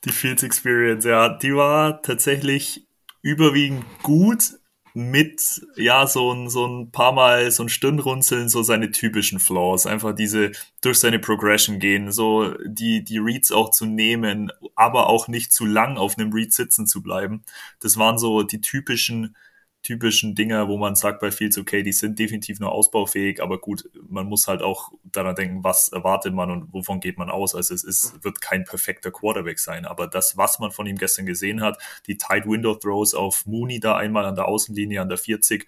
Die 0.04 0.12
Fields 0.12 0.42
Experience, 0.42 1.04
ja, 1.04 1.36
die 1.36 1.54
war 1.54 2.02
tatsächlich 2.02 2.86
überwiegend 3.22 3.84
gut 4.02 4.59
mit, 4.94 5.62
ja, 5.76 6.06
so 6.06 6.32
ein, 6.32 6.48
so 6.48 6.66
ein 6.66 6.90
paar 6.90 7.12
Mal 7.12 7.50
so 7.50 7.62
ein 7.62 7.68
Stirnrunzeln, 7.68 8.48
so 8.48 8.62
seine 8.62 8.90
typischen 8.90 9.40
Flaws. 9.40 9.86
Einfach 9.86 10.14
diese 10.14 10.52
durch 10.80 10.98
seine 10.98 11.18
Progression 11.18 11.78
gehen, 11.78 12.12
so 12.12 12.54
die, 12.66 13.04
die 13.04 13.18
Reads 13.18 13.52
auch 13.52 13.70
zu 13.70 13.86
nehmen, 13.86 14.50
aber 14.74 15.08
auch 15.08 15.28
nicht 15.28 15.52
zu 15.52 15.66
lang 15.66 15.96
auf 15.96 16.18
einem 16.18 16.32
Read 16.32 16.52
sitzen 16.52 16.86
zu 16.86 17.02
bleiben. 17.02 17.42
Das 17.80 17.96
waren 17.96 18.18
so 18.18 18.42
die 18.42 18.60
typischen 18.60 19.36
typischen 19.82 20.34
Dinger, 20.34 20.68
wo 20.68 20.76
man 20.76 20.94
sagt 20.94 21.20
bei 21.20 21.30
Fields, 21.30 21.56
okay, 21.56 21.82
die 21.82 21.92
sind 21.92 22.18
definitiv 22.18 22.60
nur 22.60 22.72
ausbaufähig, 22.72 23.42
aber 23.42 23.58
gut, 23.58 23.88
man 24.08 24.26
muss 24.26 24.46
halt 24.46 24.62
auch 24.62 24.92
daran 25.04 25.34
denken, 25.34 25.64
was 25.64 25.88
erwartet 25.88 26.34
man 26.34 26.50
und 26.50 26.72
wovon 26.72 27.00
geht 27.00 27.16
man 27.16 27.30
aus. 27.30 27.54
Also 27.54 27.74
es 27.74 27.84
ist, 27.84 28.22
wird 28.22 28.40
kein 28.40 28.64
perfekter 28.64 29.10
Quarterback 29.10 29.58
sein, 29.58 29.86
aber 29.86 30.06
das, 30.06 30.36
was 30.36 30.58
man 30.58 30.70
von 30.70 30.86
ihm 30.86 30.96
gestern 30.96 31.26
gesehen 31.26 31.62
hat, 31.62 31.78
die 32.06 32.18
Tight 32.18 32.46
Window 32.46 32.74
Throws 32.74 33.14
auf 33.14 33.46
Mooney 33.46 33.80
da 33.80 33.96
einmal 33.96 34.26
an 34.26 34.34
der 34.34 34.48
Außenlinie, 34.48 35.00
an 35.00 35.08
der 35.08 35.18
40 35.18 35.66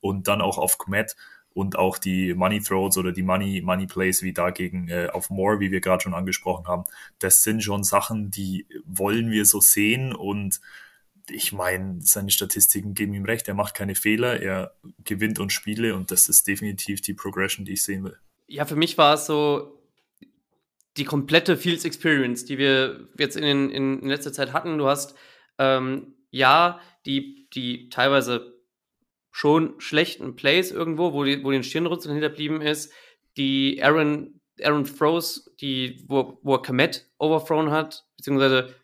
und 0.00 0.28
dann 0.28 0.42
auch 0.42 0.58
auf 0.58 0.76
Kmet 0.76 1.16
und 1.54 1.78
auch 1.78 1.96
die 1.96 2.34
Money 2.34 2.60
Throws 2.60 2.98
oder 2.98 3.12
die 3.12 3.22
Money, 3.22 3.62
Money 3.62 3.86
Plays 3.86 4.22
wie 4.22 4.34
dagegen 4.34 4.88
äh, 4.88 5.08
auf 5.10 5.30
Moore, 5.30 5.60
wie 5.60 5.70
wir 5.70 5.80
gerade 5.80 6.02
schon 6.02 6.12
angesprochen 6.12 6.66
haben, 6.66 6.84
das 7.18 7.42
sind 7.42 7.64
schon 7.64 7.82
Sachen, 7.82 8.30
die 8.30 8.66
wollen 8.84 9.30
wir 9.30 9.46
so 9.46 9.62
sehen 9.62 10.14
und 10.14 10.60
ich 11.30 11.52
meine, 11.52 12.00
seine 12.00 12.30
Statistiken 12.30 12.94
geben 12.94 13.14
ihm 13.14 13.24
recht. 13.24 13.48
Er 13.48 13.54
macht 13.54 13.74
keine 13.74 13.94
Fehler, 13.94 14.40
er 14.40 14.76
gewinnt 15.04 15.38
uns 15.38 15.52
Spiele 15.52 15.94
und 15.94 16.10
das 16.10 16.28
ist 16.28 16.46
definitiv 16.46 17.00
die 17.00 17.14
Progression, 17.14 17.64
die 17.64 17.72
ich 17.72 17.82
sehen 17.82 18.04
will. 18.04 18.16
Ja, 18.46 18.64
für 18.64 18.76
mich 18.76 18.96
war 18.96 19.14
es 19.14 19.26
so 19.26 19.82
die 20.96 21.04
komplette 21.04 21.56
Fields 21.56 21.84
Experience, 21.84 22.44
die 22.44 22.58
wir 22.58 23.08
jetzt 23.18 23.36
in, 23.36 23.44
in, 23.44 24.00
in 24.00 24.08
letzter 24.08 24.32
Zeit 24.32 24.52
hatten. 24.52 24.78
Du 24.78 24.86
hast 24.86 25.14
ähm, 25.58 26.14
ja 26.30 26.80
die, 27.04 27.48
die 27.52 27.88
teilweise 27.88 28.54
schon 29.30 29.78
schlechten 29.80 30.36
Plays 30.36 30.70
irgendwo, 30.70 31.12
wo, 31.12 31.24
die, 31.24 31.44
wo 31.44 31.50
den 31.50 31.62
Stirnrunzeln 31.62 32.14
hinterblieben 32.14 32.62
ist, 32.62 32.92
die 33.36 33.82
Aaron, 33.82 34.40
Aaron 34.62 34.84
Throws, 34.84 35.52
die, 35.60 36.04
wo, 36.08 36.38
wo 36.42 36.54
er 36.54 36.62
Komet 36.62 37.06
overthrown 37.18 37.70
hat, 37.70 38.06
beziehungsweise 38.16 38.74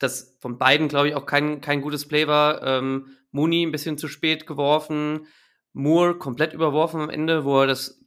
das 0.00 0.36
von 0.40 0.58
beiden, 0.58 0.88
glaube 0.88 1.08
ich, 1.08 1.14
auch 1.14 1.26
kein, 1.26 1.60
kein 1.60 1.82
gutes 1.82 2.08
Play 2.08 2.26
war. 2.26 2.62
Ähm, 2.62 3.16
Mooney 3.30 3.64
ein 3.64 3.70
bisschen 3.70 3.96
zu 3.96 4.08
spät 4.08 4.46
geworfen, 4.46 5.26
Moore 5.72 6.18
komplett 6.18 6.52
überworfen 6.52 7.00
am 7.00 7.10
Ende, 7.10 7.44
wo 7.44 7.60
er 7.60 7.68
das 7.68 8.00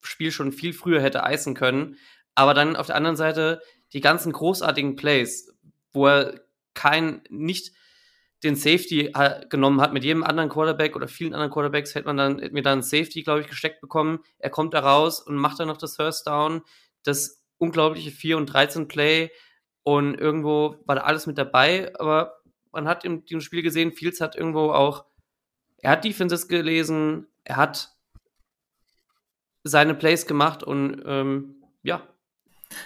Spiel 0.00 0.32
schon 0.32 0.52
viel 0.52 0.72
früher 0.72 1.02
hätte 1.02 1.22
eisen 1.22 1.54
können. 1.54 1.96
Aber 2.34 2.54
dann 2.54 2.76
auf 2.76 2.86
der 2.86 2.96
anderen 2.96 3.16
Seite 3.16 3.60
die 3.92 4.00
ganzen 4.00 4.32
großartigen 4.32 4.96
Plays, 4.96 5.54
wo 5.92 6.06
er 6.06 6.40
kein, 6.72 7.22
nicht 7.28 7.72
den 8.42 8.56
Safety 8.56 9.12
genommen 9.50 9.82
hat. 9.82 9.92
Mit 9.92 10.04
jedem 10.04 10.22
anderen 10.22 10.48
Quarterback 10.48 10.96
oder 10.96 11.08
vielen 11.08 11.34
anderen 11.34 11.52
Quarterbacks 11.52 11.94
hätte 11.94 12.06
man 12.06 12.16
dann, 12.16 12.38
hätte 12.38 12.54
mir 12.54 12.62
dann 12.62 12.82
Safety, 12.82 13.22
glaube 13.22 13.42
ich, 13.42 13.48
gesteckt 13.48 13.82
bekommen. 13.82 14.20
Er 14.38 14.48
kommt 14.48 14.72
da 14.72 14.80
raus 14.80 15.20
und 15.20 15.36
macht 15.36 15.60
dann 15.60 15.68
noch 15.68 15.76
das 15.76 15.96
First 15.96 16.26
Down. 16.26 16.62
Das 17.02 17.44
unglaubliche 17.58 18.10
4 18.10 18.38
und 18.38 18.46
13 18.46 18.88
Play, 18.88 19.30
und 19.82 20.14
irgendwo 20.14 20.76
war 20.86 20.96
da 20.96 21.02
alles 21.02 21.26
mit 21.26 21.38
dabei, 21.38 21.92
aber 21.98 22.40
man 22.72 22.86
hat 22.86 23.04
im, 23.04 23.22
im 23.28 23.40
Spiel 23.40 23.62
gesehen, 23.62 23.92
Fields 23.92 24.20
hat 24.20 24.36
irgendwo 24.36 24.72
auch, 24.72 25.04
er 25.78 25.92
hat 25.92 26.04
Defenses 26.04 26.48
gelesen, 26.48 27.26
er 27.44 27.56
hat 27.56 27.96
seine 29.64 29.94
Plays 29.94 30.26
gemacht 30.26 30.62
und 30.62 31.02
ähm, 31.06 31.62
ja, 31.82 32.02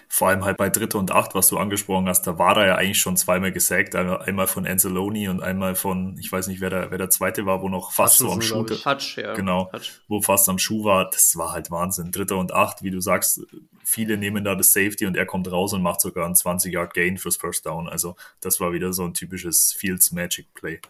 vor 0.08 0.28
allem 0.28 0.44
halt 0.44 0.56
bei 0.56 0.70
Dritte 0.70 0.98
und 0.98 1.12
Acht, 1.12 1.34
was 1.34 1.48
du 1.48 1.58
angesprochen 1.58 2.08
hast, 2.08 2.22
da 2.22 2.38
war 2.38 2.56
er 2.56 2.66
ja 2.66 2.74
eigentlich 2.76 3.00
schon 3.00 3.16
zweimal 3.16 3.52
gesackt. 3.52 3.94
Einmal 3.94 4.46
von 4.46 4.66
Anzalone 4.66 5.30
und 5.30 5.42
einmal 5.42 5.74
von, 5.74 6.16
ich 6.18 6.30
weiß 6.30 6.48
nicht, 6.48 6.60
wer 6.60 6.70
der, 6.70 6.90
wer 6.90 6.98
der 6.98 7.10
zweite 7.10 7.46
war, 7.46 7.62
wo 7.62 7.68
noch 7.68 7.92
fast 7.92 8.18
so 8.18 8.30
am 8.30 8.42
Schuh, 8.42 8.66
Hutch, 8.84 9.16
ja. 9.16 9.34
genau, 9.34 9.70
Hutch. 9.72 10.02
wo 10.08 10.20
fast 10.20 10.48
am 10.48 10.58
Schuh 10.58 10.84
war. 10.84 11.10
Das 11.10 11.36
war 11.36 11.52
halt 11.52 11.70
Wahnsinn. 11.70 12.10
Dritter 12.10 12.36
und 12.36 12.52
Acht, 12.52 12.82
wie 12.82 12.90
du 12.90 13.00
sagst, 13.00 13.40
viele 13.84 14.16
nehmen 14.16 14.44
da 14.44 14.54
das 14.54 14.72
Safety 14.72 15.06
und 15.06 15.16
er 15.16 15.26
kommt 15.26 15.50
raus 15.50 15.72
und 15.72 15.82
macht 15.82 16.00
sogar 16.00 16.26
einen 16.26 16.34
20 16.34 16.72
Yard 16.72 16.94
Gain 16.94 17.18
fürs 17.18 17.36
First 17.36 17.66
Down. 17.66 17.88
Also 17.88 18.16
das 18.40 18.60
war 18.60 18.72
wieder 18.72 18.92
so 18.92 19.04
ein 19.04 19.14
typisches 19.14 19.72
Fields 19.72 20.12
Magic 20.12 20.52
Play. 20.54 20.80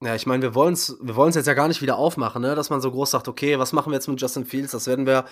Ja, 0.00 0.14
ich 0.14 0.26
meine, 0.26 0.42
wir 0.42 0.54
wollen 0.54 0.74
es 0.74 0.96
wir 1.00 1.16
wollen's 1.16 1.34
jetzt 1.34 1.46
ja 1.46 1.54
gar 1.54 1.66
nicht 1.66 1.82
wieder 1.82 1.96
aufmachen, 1.98 2.40
ne? 2.40 2.54
dass 2.54 2.70
man 2.70 2.80
so 2.80 2.92
groß 2.92 3.10
sagt, 3.10 3.26
okay, 3.26 3.58
was 3.58 3.72
machen 3.72 3.90
wir 3.90 3.96
jetzt 3.96 4.06
mit 4.06 4.20
Justin 4.20 4.44
Fields? 4.44 4.70
Das 4.70 4.86
werden 4.86 5.06
wir 5.06 5.24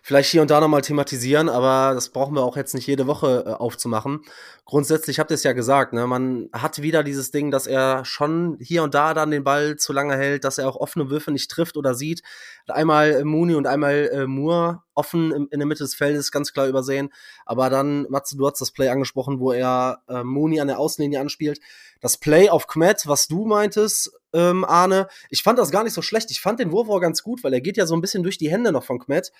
vielleicht 0.00 0.30
hier 0.30 0.40
und 0.40 0.50
da 0.50 0.60
nochmal 0.60 0.80
thematisieren, 0.80 1.50
aber 1.50 1.92
das 1.94 2.08
brauchen 2.08 2.34
wir 2.34 2.42
auch 2.42 2.56
jetzt 2.56 2.72
nicht 2.72 2.86
jede 2.86 3.06
Woche 3.06 3.44
äh, 3.46 3.50
aufzumachen. 3.50 4.22
Grundsätzlich 4.64 5.20
habt 5.20 5.30
ihr 5.30 5.34
es 5.34 5.42
ja 5.42 5.52
gesagt, 5.52 5.92
ne? 5.92 6.06
man 6.06 6.48
hat 6.54 6.80
wieder 6.80 7.02
dieses 7.04 7.32
Ding, 7.32 7.50
dass 7.50 7.66
er 7.66 8.06
schon 8.06 8.56
hier 8.62 8.82
und 8.82 8.94
da 8.94 9.12
dann 9.12 9.30
den 9.30 9.44
Ball 9.44 9.76
zu 9.76 9.92
lange 9.92 10.16
hält, 10.16 10.44
dass 10.44 10.56
er 10.56 10.70
auch 10.70 10.76
offene 10.76 11.10
Würfe 11.10 11.30
nicht 11.30 11.50
trifft 11.50 11.76
oder 11.76 11.94
sieht. 11.94 12.22
Einmal 12.66 13.10
äh, 13.10 13.24
Mooney 13.24 13.56
und 13.56 13.66
einmal 13.66 14.08
äh, 14.10 14.26
Moore 14.26 14.82
offen 14.94 15.32
im, 15.32 15.48
in 15.50 15.58
der 15.58 15.66
Mitte 15.66 15.84
des 15.84 15.94
Feldes, 15.94 16.32
ganz 16.32 16.54
klar 16.54 16.66
übersehen. 16.66 17.10
Aber 17.44 17.68
dann, 17.68 18.06
Matze, 18.08 18.38
du 18.38 18.46
hast 18.46 18.60
das 18.62 18.70
Play 18.70 18.88
angesprochen, 18.88 19.38
wo 19.38 19.52
er 19.52 19.98
äh, 20.08 20.24
Mooney 20.24 20.60
an 20.60 20.68
der 20.68 20.78
Außenlinie 20.78 21.20
anspielt 21.20 21.60
das 22.04 22.18
Play 22.18 22.50
auf 22.50 22.66
Kmet, 22.66 23.06
was 23.06 23.28
du 23.28 23.46
meintest, 23.46 24.12
ähm, 24.34 24.62
Arne, 24.62 25.08
ich 25.30 25.42
fand 25.42 25.58
das 25.58 25.70
gar 25.70 25.84
nicht 25.84 25.94
so 25.94 26.02
schlecht. 26.02 26.30
Ich 26.30 26.42
fand 26.42 26.60
den 26.60 26.70
Wurf 26.70 26.90
auch 26.90 27.00
ganz 27.00 27.22
gut, 27.22 27.42
weil 27.42 27.54
er 27.54 27.62
geht 27.62 27.78
ja 27.78 27.86
so 27.86 27.94
ein 27.94 28.02
bisschen 28.02 28.22
durch 28.22 28.36
die 28.36 28.50
Hände 28.50 28.72
noch 28.72 28.84
von 28.84 28.98
Kmet. 28.98 29.32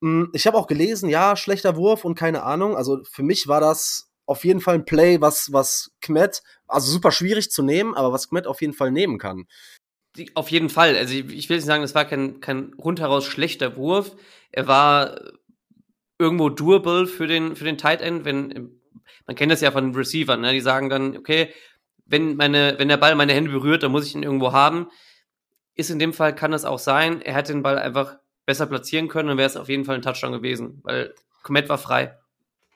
Hm, 0.00 0.30
ich 0.32 0.46
habe 0.46 0.56
auch 0.56 0.68
gelesen, 0.68 1.10
ja, 1.10 1.36
schlechter 1.36 1.76
Wurf 1.76 2.06
und 2.06 2.14
keine 2.14 2.44
Ahnung. 2.44 2.78
Also 2.78 3.04
für 3.04 3.22
mich 3.22 3.46
war 3.46 3.60
das 3.60 4.10
auf 4.24 4.46
jeden 4.46 4.62
Fall 4.62 4.76
ein 4.76 4.86
Play, 4.86 5.20
was, 5.20 5.52
was 5.52 5.90
Kmet, 6.00 6.42
also 6.66 6.90
super 6.90 7.12
schwierig 7.12 7.50
zu 7.50 7.62
nehmen, 7.62 7.94
aber 7.94 8.10
was 8.10 8.30
Kmet 8.30 8.46
auf 8.46 8.62
jeden 8.62 8.72
Fall 8.72 8.90
nehmen 8.90 9.18
kann. 9.18 9.44
Auf 10.32 10.50
jeden 10.50 10.70
Fall. 10.70 10.96
Also 10.96 11.12
ich, 11.12 11.30
ich 11.30 11.50
will 11.50 11.58
nicht 11.58 11.66
sagen, 11.66 11.82
das 11.82 11.94
war 11.94 12.06
kein, 12.06 12.40
kein 12.40 12.72
rundheraus 12.78 13.26
schlechter 13.26 13.76
Wurf. 13.76 14.16
Er 14.50 14.66
war 14.66 15.20
irgendwo 16.18 16.48
doable 16.48 17.06
für 17.06 17.26
den, 17.26 17.54
für 17.54 17.64
den 17.64 17.76
Tight 17.76 18.00
End, 18.00 18.24
wenn, 18.24 18.80
man 19.26 19.36
kennt 19.36 19.52
das 19.52 19.60
ja 19.60 19.72
von 19.72 19.94
Receivern, 19.94 20.40
ne? 20.40 20.54
die 20.54 20.62
sagen 20.62 20.88
dann, 20.88 21.14
okay, 21.14 21.52
wenn, 22.08 22.36
meine, 22.36 22.74
wenn 22.78 22.88
der 22.88 22.96
Ball 22.96 23.14
meine 23.14 23.32
Hände 23.32 23.50
berührt, 23.50 23.82
dann 23.82 23.92
muss 23.92 24.06
ich 24.06 24.14
ihn 24.14 24.22
irgendwo 24.22 24.52
haben. 24.52 24.88
Ist 25.74 25.90
in 25.90 25.98
dem 25.98 26.12
Fall, 26.12 26.34
kann 26.34 26.50
das 26.50 26.64
auch 26.64 26.78
sein. 26.78 27.22
Er 27.22 27.34
hätte 27.34 27.52
den 27.52 27.62
Ball 27.62 27.78
einfach 27.78 28.16
besser 28.46 28.66
platzieren 28.66 29.08
können, 29.08 29.28
dann 29.28 29.38
wäre 29.38 29.46
es 29.46 29.56
auf 29.56 29.68
jeden 29.68 29.84
Fall 29.84 29.96
ein 29.96 30.02
Touchdown 30.02 30.32
gewesen, 30.32 30.80
weil 30.82 31.14
Komet 31.42 31.68
war 31.68 31.78
frei. 31.78 32.18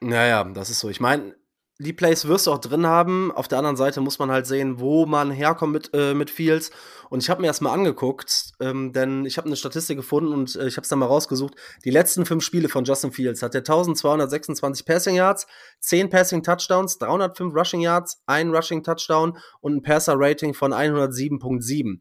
Naja, 0.01 0.45
das 0.45 0.71
ist 0.71 0.81
so. 0.81 0.89
Ich 0.91 1.01
meine, 1.01 1.35
die 1.83 1.93
Plays 1.93 2.27
wirst 2.27 2.47
du 2.47 2.53
auch 2.53 2.59
drin 2.59 2.87
haben. 2.87 3.33
Auf 3.33 3.49
der 3.49 3.59
anderen 3.59 3.77
Seite 3.77 4.01
muss 4.01 4.19
man 4.19 4.31
halt 4.31 4.47
sehen, 4.47 4.81
wo 4.81 5.07
man 5.07 5.31
herkommt 5.31 5.73
mit, 5.73 5.91
äh, 5.93 6.15
mit 6.15 6.31
Fields. 6.31 6.71
Und 7.11 7.23
ich 7.23 7.29
habe 7.29 7.41
mir 7.41 7.49
erstmal 7.49 7.75
angeguckt, 7.75 8.53
ähm, 8.61 8.93
denn 8.93 9.27
ich 9.27 9.37
habe 9.37 9.47
eine 9.47 9.57
Statistik 9.57 9.97
gefunden 9.97 10.33
und 10.33 10.57
äh, 10.57 10.67
ich 10.67 10.77
habe 10.77 10.83
es 10.83 10.89
dann 10.89 10.99
mal 10.99 11.07
rausgesucht. 11.07 11.55
Die 11.85 11.91
letzten 11.91 12.25
fünf 12.25 12.45
Spiele 12.45 12.69
von 12.69 12.85
Justin 12.85 13.13
Fields 13.13 13.43
hat 13.43 13.55
er 13.55 13.61
1226 13.61 14.87
Passing 14.87 15.17
Yards, 15.17 15.47
10 15.81 16.09
Passing 16.09 16.43
Touchdowns, 16.43 16.99
305 16.99 17.55
Rushing 17.55 17.81
Yards, 17.81 18.23
ein 18.27 18.55
Rushing 18.55 18.83
Touchdown 18.83 19.37
und 19.61 19.77
ein 19.77 19.83
Passer 19.83 20.15
Rating 20.17 20.55
von 20.55 20.73
107.7. 20.73 22.01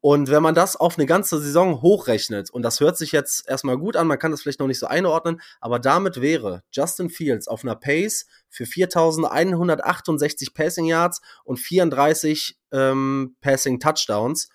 Und 0.00 0.30
wenn 0.30 0.42
man 0.44 0.54
das 0.54 0.76
auf 0.76 0.96
eine 0.96 1.06
ganze 1.06 1.40
Saison 1.40 1.82
hochrechnet, 1.82 2.50
und 2.50 2.62
das 2.62 2.78
hört 2.78 2.96
sich 2.96 3.10
jetzt 3.10 3.48
erstmal 3.48 3.76
gut 3.76 3.96
an, 3.96 4.06
man 4.06 4.18
kann 4.18 4.30
das 4.30 4.42
vielleicht 4.42 4.60
noch 4.60 4.68
nicht 4.68 4.78
so 4.78 4.86
einordnen, 4.86 5.40
aber 5.60 5.80
damit 5.80 6.20
wäre 6.20 6.62
Justin 6.70 7.10
Fields 7.10 7.48
auf 7.48 7.64
einer 7.64 7.74
Pace 7.74 8.26
für 8.48 8.64
4168 8.64 10.54
Passing 10.54 10.84
Yards 10.84 11.20
und 11.44 11.58
34 11.58 12.56
ähm, 12.70 13.36
Passing 13.40 13.80
Touchdowns. 13.80 14.48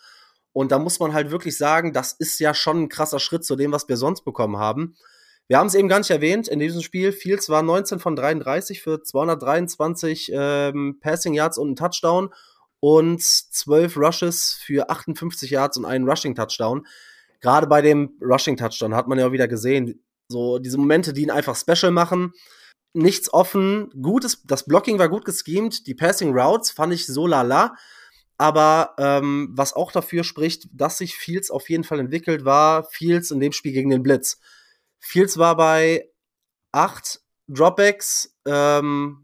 Und 0.53 0.71
da 0.71 0.79
muss 0.79 0.99
man 0.99 1.13
halt 1.13 1.31
wirklich 1.31 1.57
sagen, 1.57 1.91
das 1.91 2.13
ist 2.13 2.39
ja 2.39 2.53
schon 2.53 2.83
ein 2.83 2.89
krasser 2.89 3.19
Schritt 3.19 3.43
zu 3.43 3.57
dem, 3.57 3.73
was 3.73 3.89
wir 3.89 3.97
sonst 3.97 4.23
bekommen 4.23 4.57
haben. 4.57 4.95
Wir 5.47 5.57
haben 5.57 5.67
es 5.67 5.75
eben 5.75 5.89
gar 5.89 5.97
nicht 5.97 6.09
erwähnt 6.09 6.47
in 6.47 6.59
diesem 6.59 6.81
Spiel. 6.81 7.11
Fields 7.11 7.49
war 7.49 7.63
19 7.63 7.99
von 7.99 8.15
33 8.15 8.81
für 8.81 9.03
223 9.03 10.31
ähm, 10.33 10.99
Passing 11.01 11.33
Yards 11.33 11.57
und 11.57 11.67
einen 11.67 11.75
Touchdown 11.75 12.29
und 12.83 13.23
12 13.23 13.95
Rushes 13.95 14.59
für 14.61 14.89
58 14.89 15.49
Yards 15.49 15.77
und 15.77 15.85
einen 15.85 16.05
Rushing 16.05 16.35
Touchdown. 16.35 16.85
Gerade 17.39 17.65
bei 17.65 17.81
dem 17.81 18.17
Rushing 18.21 18.57
Touchdown 18.57 18.93
hat 18.93 19.07
man 19.07 19.17
ja 19.17 19.25
auch 19.25 19.31
wieder 19.31 19.47
gesehen, 19.47 20.03
so 20.27 20.59
diese 20.59 20.77
Momente, 20.77 21.13
die 21.13 21.21
ihn 21.21 21.31
einfach 21.31 21.55
special 21.55 21.93
machen. 21.93 22.33
Nichts 22.91 23.31
offen, 23.31 23.89
gutes, 24.01 24.43
das 24.43 24.65
Blocking 24.65 24.99
war 24.99 25.07
gut 25.07 25.23
geschemt, 25.23 25.87
die 25.87 25.95
Passing 25.95 26.37
Routes 26.37 26.71
fand 26.71 26.91
ich 26.93 27.07
so 27.07 27.25
lala. 27.25 27.77
Aber 28.37 28.95
ähm, 28.97 29.51
was 29.53 29.71
auch 29.71 29.93
dafür 29.93 30.25
spricht, 30.25 30.67
dass 30.73 30.97
sich 30.97 31.15
Fields 31.15 31.51
auf 31.51 31.69
jeden 31.69 31.85
Fall 31.85 32.01
entwickelt, 32.01 32.43
war 32.43 32.83
Fields 32.83 33.31
in 33.31 33.39
dem 33.39 33.53
Spiel 33.53 33.71
gegen 33.71 33.91
den 33.91 34.03
Blitz. 34.03 34.41
Fields 34.99 35.37
war 35.37 35.55
bei 35.55 36.09
acht 36.73 37.21
Dropbacks, 37.47 38.35
ähm, 38.45 39.22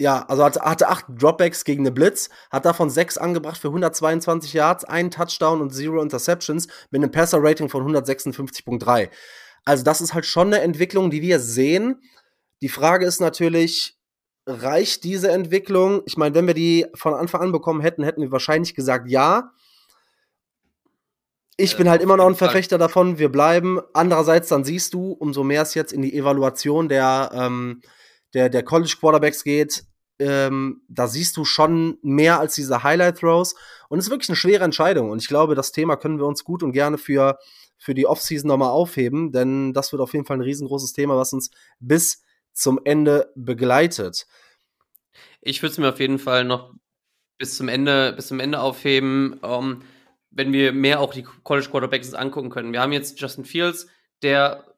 Ja, 0.00 0.24
also 0.28 0.44
hatte, 0.44 0.60
hatte 0.60 0.88
acht 0.88 1.06
Dropbacks 1.08 1.64
gegen 1.64 1.82
eine 1.82 1.90
Blitz, 1.90 2.30
hat 2.50 2.64
davon 2.64 2.88
sechs 2.88 3.18
angebracht 3.18 3.58
für 3.58 3.68
122 3.68 4.52
Yards, 4.52 4.84
einen 4.84 5.10
Touchdown 5.10 5.60
und 5.60 5.74
zero 5.74 6.00
Interceptions 6.00 6.68
mit 6.90 7.02
einem 7.02 7.10
Passer-Rating 7.10 7.68
von 7.68 7.84
156.3. 7.84 9.10
Also 9.64 9.82
das 9.82 10.00
ist 10.00 10.14
halt 10.14 10.24
schon 10.24 10.48
eine 10.48 10.60
Entwicklung, 10.62 11.10
die 11.10 11.20
wir 11.20 11.40
sehen. 11.40 12.00
Die 12.62 12.68
Frage 12.68 13.06
ist 13.06 13.20
natürlich, 13.20 13.98
reicht 14.46 15.02
diese 15.02 15.32
Entwicklung? 15.32 16.02
Ich 16.06 16.16
meine, 16.16 16.34
wenn 16.36 16.46
wir 16.46 16.54
die 16.54 16.86
von 16.94 17.14
Anfang 17.14 17.42
an 17.42 17.52
bekommen 17.52 17.80
hätten, 17.80 18.04
hätten 18.04 18.22
wir 18.22 18.30
wahrscheinlich 18.30 18.76
gesagt 18.76 19.10
ja. 19.10 19.50
Ich 21.56 21.76
bin 21.76 21.90
halt 21.90 22.02
immer 22.02 22.16
noch 22.16 22.26
ein 22.26 22.36
Verfechter 22.36 22.78
davon, 22.78 23.18
wir 23.18 23.30
bleiben. 23.30 23.80
Andererseits, 23.92 24.48
dann 24.48 24.62
siehst 24.62 24.94
du, 24.94 25.10
umso 25.10 25.42
mehr 25.42 25.62
es 25.62 25.74
jetzt 25.74 25.92
in 25.92 26.02
die 26.02 26.16
Evaluation 26.16 26.88
der, 26.88 27.30
ähm, 27.34 27.82
der, 28.32 28.48
der 28.48 28.62
College 28.62 28.94
Quarterbacks 29.00 29.42
geht, 29.42 29.87
ähm, 30.18 30.82
da 30.88 31.06
siehst 31.06 31.36
du 31.36 31.44
schon 31.44 31.98
mehr 32.02 32.40
als 32.40 32.54
diese 32.54 32.82
Highlight 32.82 33.18
Throws. 33.18 33.54
Und 33.88 33.98
es 33.98 34.06
ist 34.06 34.10
wirklich 34.10 34.28
eine 34.28 34.36
schwere 34.36 34.64
Entscheidung. 34.64 35.10
Und 35.10 35.22
ich 35.22 35.28
glaube, 35.28 35.54
das 35.54 35.72
Thema 35.72 35.96
können 35.96 36.18
wir 36.18 36.26
uns 36.26 36.44
gut 36.44 36.62
und 36.62 36.72
gerne 36.72 36.98
für, 36.98 37.38
für 37.76 37.94
die 37.94 38.06
Offseason 38.06 38.48
nochmal 38.48 38.70
aufheben, 38.70 39.32
denn 39.32 39.72
das 39.72 39.92
wird 39.92 40.02
auf 40.02 40.12
jeden 40.12 40.26
Fall 40.26 40.38
ein 40.38 40.42
riesengroßes 40.42 40.92
Thema, 40.92 41.16
was 41.16 41.32
uns 41.32 41.50
bis 41.78 42.22
zum 42.52 42.80
Ende 42.84 43.32
begleitet. 43.36 44.26
Ich 45.40 45.62
würde 45.62 45.72
es 45.72 45.78
mir 45.78 45.88
auf 45.88 46.00
jeden 46.00 46.18
Fall 46.18 46.44
noch 46.44 46.74
bis 47.38 47.56
zum 47.56 47.68
Ende, 47.68 48.12
bis 48.14 48.26
zum 48.26 48.40
Ende 48.40 48.60
aufheben. 48.60 49.34
Um, 49.34 49.82
wenn 50.30 50.52
wir 50.52 50.72
mehr 50.72 51.00
auch 51.00 51.14
die 51.14 51.22
College 51.22 51.68
Quarterbacks 51.70 52.14
angucken 52.14 52.50
können. 52.50 52.72
Wir 52.72 52.80
haben 52.80 52.92
jetzt 52.92 53.20
Justin 53.20 53.44
Fields, 53.44 53.88
der 54.22 54.74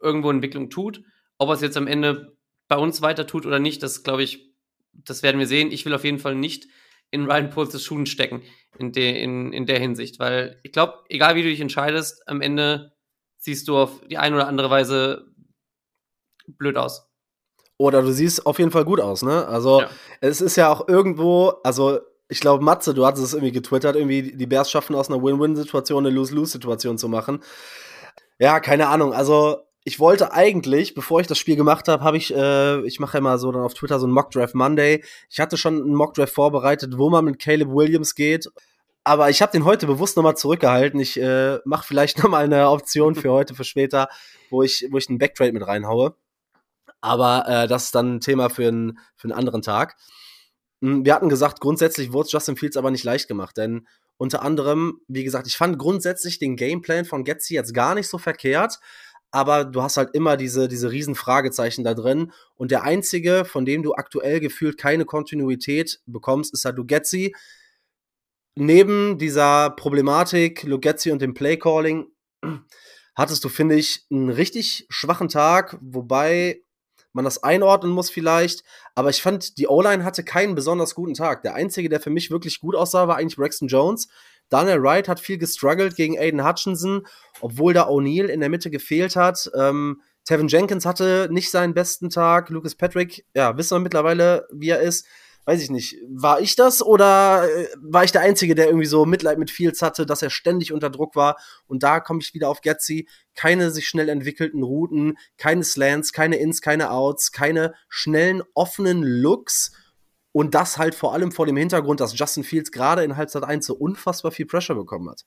irgendwo 0.00 0.30
Entwicklung 0.30 0.70
tut. 0.70 1.02
Ob 1.38 1.48
er 1.48 1.54
es 1.54 1.60
jetzt 1.60 1.76
am 1.76 1.86
Ende 1.86 2.36
bei 2.68 2.76
uns 2.76 3.02
weiter 3.02 3.26
tut 3.26 3.44
oder 3.44 3.58
nicht, 3.58 3.82
das 3.82 4.04
glaube 4.04 4.22
ich, 4.22 4.51
das 4.92 5.22
werden 5.22 5.38
wir 5.38 5.46
sehen. 5.46 5.72
Ich 5.72 5.84
will 5.84 5.94
auf 5.94 6.04
jeden 6.04 6.18
Fall 6.18 6.34
nicht 6.34 6.66
in 7.10 7.30
Ryan 7.30 7.50
Poles 7.50 7.82
Schuhen 7.82 8.06
stecken 8.06 8.42
in, 8.78 8.92
de, 8.92 9.22
in, 9.22 9.52
in 9.52 9.66
der 9.66 9.78
Hinsicht, 9.78 10.18
weil 10.18 10.58
ich 10.62 10.72
glaube, 10.72 10.94
egal 11.08 11.34
wie 11.34 11.42
du 11.42 11.48
dich 11.48 11.60
entscheidest, 11.60 12.26
am 12.26 12.40
Ende 12.40 12.92
siehst 13.38 13.68
du 13.68 13.76
auf 13.76 14.00
die 14.08 14.18
eine 14.18 14.36
oder 14.36 14.48
andere 14.48 14.70
Weise 14.70 15.26
blöd 16.46 16.76
aus. 16.76 17.08
Oder 17.76 18.02
du 18.02 18.12
siehst 18.12 18.46
auf 18.46 18.58
jeden 18.58 18.70
Fall 18.70 18.84
gut 18.84 19.00
aus, 19.00 19.22
ne? 19.22 19.46
Also, 19.46 19.80
ja. 19.80 19.90
es 20.20 20.40
ist 20.40 20.56
ja 20.56 20.70
auch 20.70 20.88
irgendwo, 20.88 21.48
also 21.64 22.00
ich 22.28 22.40
glaube, 22.40 22.64
Matze, 22.64 22.94
du 22.94 23.04
hattest 23.04 23.24
es 23.24 23.34
irgendwie 23.34 23.52
getwittert, 23.52 23.96
irgendwie 23.96 24.36
die 24.36 24.46
Bears 24.46 24.70
schaffen 24.70 24.94
aus 24.94 25.10
einer 25.10 25.22
Win-Win-Situation 25.22 26.06
eine 26.06 26.14
Lose-Lose-Situation 26.14 26.96
zu 26.96 27.08
machen. 27.08 27.42
Ja, 28.38 28.60
keine 28.60 28.88
Ahnung. 28.88 29.12
Also 29.12 29.58
ich 29.84 29.98
wollte 29.98 30.32
eigentlich, 30.32 30.94
bevor 30.94 31.20
ich 31.20 31.26
das 31.26 31.38
Spiel 31.38 31.56
gemacht 31.56 31.88
habe, 31.88 32.04
habe 32.04 32.16
ich, 32.16 32.34
äh, 32.34 32.86
ich 32.86 33.00
mache 33.00 33.18
ja 33.18 33.20
mal 33.20 33.38
so 33.38 33.50
dann 33.50 33.62
auf 33.62 33.74
Twitter 33.74 33.98
so 33.98 34.06
einen 34.06 34.14
Mock-Draft 34.14 34.54
Monday. 34.54 35.02
Ich 35.28 35.40
hatte 35.40 35.56
schon 35.56 35.82
einen 35.82 35.94
Mock-Draft 35.94 36.32
vorbereitet, 36.32 36.98
wo 36.98 37.10
man 37.10 37.24
mit 37.24 37.40
Caleb 37.40 37.68
Williams 37.68 38.14
geht. 38.14 38.48
Aber 39.04 39.30
ich 39.30 39.42
habe 39.42 39.50
den 39.50 39.64
heute 39.64 39.86
bewusst 39.88 40.16
nochmal 40.16 40.36
zurückgehalten. 40.36 41.00
Ich 41.00 41.20
äh, 41.20 41.58
mache 41.64 41.86
vielleicht 41.86 42.18
nochmal 42.22 42.44
eine 42.44 42.70
Option 42.70 43.16
für 43.16 43.32
heute, 43.32 43.54
für 43.54 43.64
später, 43.64 44.08
wo 44.50 44.62
ich, 44.62 44.86
wo 44.90 44.98
ich 44.98 45.08
einen 45.08 45.18
Backtrade 45.18 45.52
mit 45.52 45.66
reinhaue. 45.66 46.14
Aber 47.00 47.44
äh, 47.48 47.66
das 47.66 47.86
ist 47.86 47.94
dann 47.96 48.16
ein 48.16 48.20
Thema 48.20 48.48
für, 48.50 48.68
ein, 48.68 48.98
für 49.16 49.24
einen 49.24 49.36
anderen 49.36 49.62
Tag. 49.62 49.96
Hm, 50.80 51.04
wir 51.04 51.14
hatten 51.14 51.28
gesagt, 51.28 51.60
grundsätzlich 51.60 52.12
wurde 52.12 52.28
Justin 52.30 52.56
Fields 52.56 52.76
aber 52.76 52.92
nicht 52.92 53.02
leicht 53.02 53.26
gemacht, 53.26 53.56
denn 53.56 53.88
unter 54.18 54.42
anderem, 54.42 55.00
wie 55.08 55.24
gesagt, 55.24 55.48
ich 55.48 55.56
fand 55.56 55.80
grundsätzlich 55.80 56.38
den 56.38 56.54
Gameplan 56.54 57.04
von 57.04 57.24
Getzi 57.24 57.54
jetzt 57.54 57.74
gar 57.74 57.96
nicht 57.96 58.06
so 58.06 58.18
verkehrt, 58.18 58.78
aber 59.32 59.64
du 59.64 59.82
hast 59.82 59.96
halt 59.96 60.10
immer 60.14 60.36
diese, 60.36 60.68
diese 60.68 60.92
riesen 60.92 61.14
Fragezeichen 61.14 61.82
da 61.82 61.94
drin 61.94 62.32
und 62.54 62.70
der 62.70 62.84
einzige, 62.84 63.44
von 63.44 63.64
dem 63.64 63.82
du 63.82 63.94
aktuell 63.94 64.38
gefühlt 64.40 64.78
keine 64.78 65.06
Kontinuität 65.06 66.00
bekommst, 66.06 66.52
ist 66.52 66.66
halt 66.66 66.76
Lugetzi. 66.76 67.34
Neben 68.54 69.18
dieser 69.18 69.70
Problematik 69.70 70.62
Lugetzi 70.64 71.10
und 71.10 71.22
dem 71.22 71.32
Playcalling 71.32 72.08
hattest 73.14 73.42
du, 73.42 73.48
finde 73.48 73.76
ich, 73.76 74.04
einen 74.10 74.28
richtig 74.28 74.86
schwachen 74.90 75.28
Tag, 75.28 75.78
wobei 75.80 76.62
man 77.14 77.24
das 77.24 77.42
einordnen 77.42 77.92
muss 77.92 78.10
vielleicht. 78.10 78.64
Aber 78.94 79.08
ich 79.08 79.22
fand, 79.22 79.56
die 79.56 79.66
O-Line 79.66 80.04
hatte 80.04 80.24
keinen 80.24 80.54
besonders 80.54 80.94
guten 80.94 81.14
Tag. 81.14 81.42
Der 81.42 81.54
einzige, 81.54 81.88
der 81.88 82.00
für 82.00 82.10
mich 82.10 82.30
wirklich 82.30 82.60
gut 82.60 82.74
aussah, 82.74 83.08
war 83.08 83.16
eigentlich 83.16 83.36
Braxton 83.36 83.68
Jones. 83.68 84.08
Daniel 84.52 84.82
Wright 84.82 85.08
hat 85.08 85.20
viel 85.20 85.38
gestruggelt 85.38 85.96
gegen 85.96 86.18
Aiden 86.18 86.46
Hutchinson, 86.46 87.06
obwohl 87.40 87.72
da 87.72 87.88
O'Neill 87.88 88.26
in 88.26 88.40
der 88.40 88.48
Mitte 88.48 88.70
gefehlt 88.70 89.16
hat. 89.16 89.50
Ähm, 89.56 90.02
Tevin 90.24 90.48
Jenkins 90.48 90.86
hatte 90.86 91.28
nicht 91.30 91.50
seinen 91.50 91.74
besten 91.74 92.10
Tag. 92.10 92.48
Lucas 92.50 92.74
Patrick, 92.74 93.24
ja, 93.34 93.56
wissen 93.56 93.76
wir 93.76 93.80
mittlerweile, 93.80 94.46
wie 94.52 94.68
er 94.68 94.80
ist 94.80 95.06
weiß 95.44 95.62
ich 95.62 95.70
nicht, 95.70 95.96
war 96.08 96.40
ich 96.40 96.54
das 96.54 96.82
oder 96.82 97.48
äh, 97.48 97.66
war 97.80 98.04
ich 98.04 98.12
der 98.12 98.20
Einzige, 98.20 98.54
der 98.54 98.66
irgendwie 98.66 98.86
so 98.86 99.04
Mitleid 99.04 99.38
mit 99.38 99.50
Fields 99.50 99.82
hatte, 99.82 100.06
dass 100.06 100.22
er 100.22 100.30
ständig 100.30 100.72
unter 100.72 100.90
Druck 100.90 101.16
war? 101.16 101.36
Und 101.66 101.82
da 101.82 102.00
komme 102.00 102.20
ich 102.22 102.34
wieder 102.34 102.48
auf 102.48 102.60
Getzi. 102.60 103.08
Keine 103.34 103.70
sich 103.70 103.88
schnell 103.88 104.08
entwickelten 104.08 104.62
Routen, 104.62 105.18
keine 105.38 105.64
Slants, 105.64 106.12
keine 106.12 106.36
Ins, 106.36 106.60
keine 106.60 106.90
Outs, 106.90 107.32
keine 107.32 107.74
schnellen, 107.88 108.42
offenen 108.54 109.02
Looks. 109.02 109.72
Und 110.32 110.54
das 110.54 110.78
halt 110.78 110.94
vor 110.94 111.12
allem 111.12 111.30
vor 111.30 111.46
dem 111.46 111.56
Hintergrund, 111.56 112.00
dass 112.00 112.18
Justin 112.18 112.44
Fields 112.44 112.72
gerade 112.72 113.04
in 113.04 113.16
Halbzeit 113.16 113.44
1 113.44 113.66
so 113.66 113.74
unfassbar 113.74 114.32
viel 114.32 114.46
Pressure 114.46 114.74
bekommen 114.74 115.10
hat. 115.10 115.24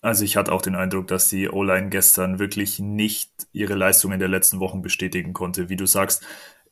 Also 0.00 0.24
ich 0.24 0.36
hatte 0.36 0.52
auch 0.52 0.62
den 0.62 0.74
Eindruck, 0.74 1.06
dass 1.06 1.28
die 1.28 1.48
O-Line 1.48 1.88
gestern 1.88 2.40
wirklich 2.40 2.80
nicht 2.80 3.30
ihre 3.52 3.74
Leistung 3.74 4.12
in 4.12 4.18
der 4.18 4.28
letzten 4.28 4.58
Wochen 4.58 4.82
bestätigen 4.82 5.32
konnte. 5.32 5.68
Wie 5.68 5.76
du 5.76 5.86
sagst, 5.86 6.24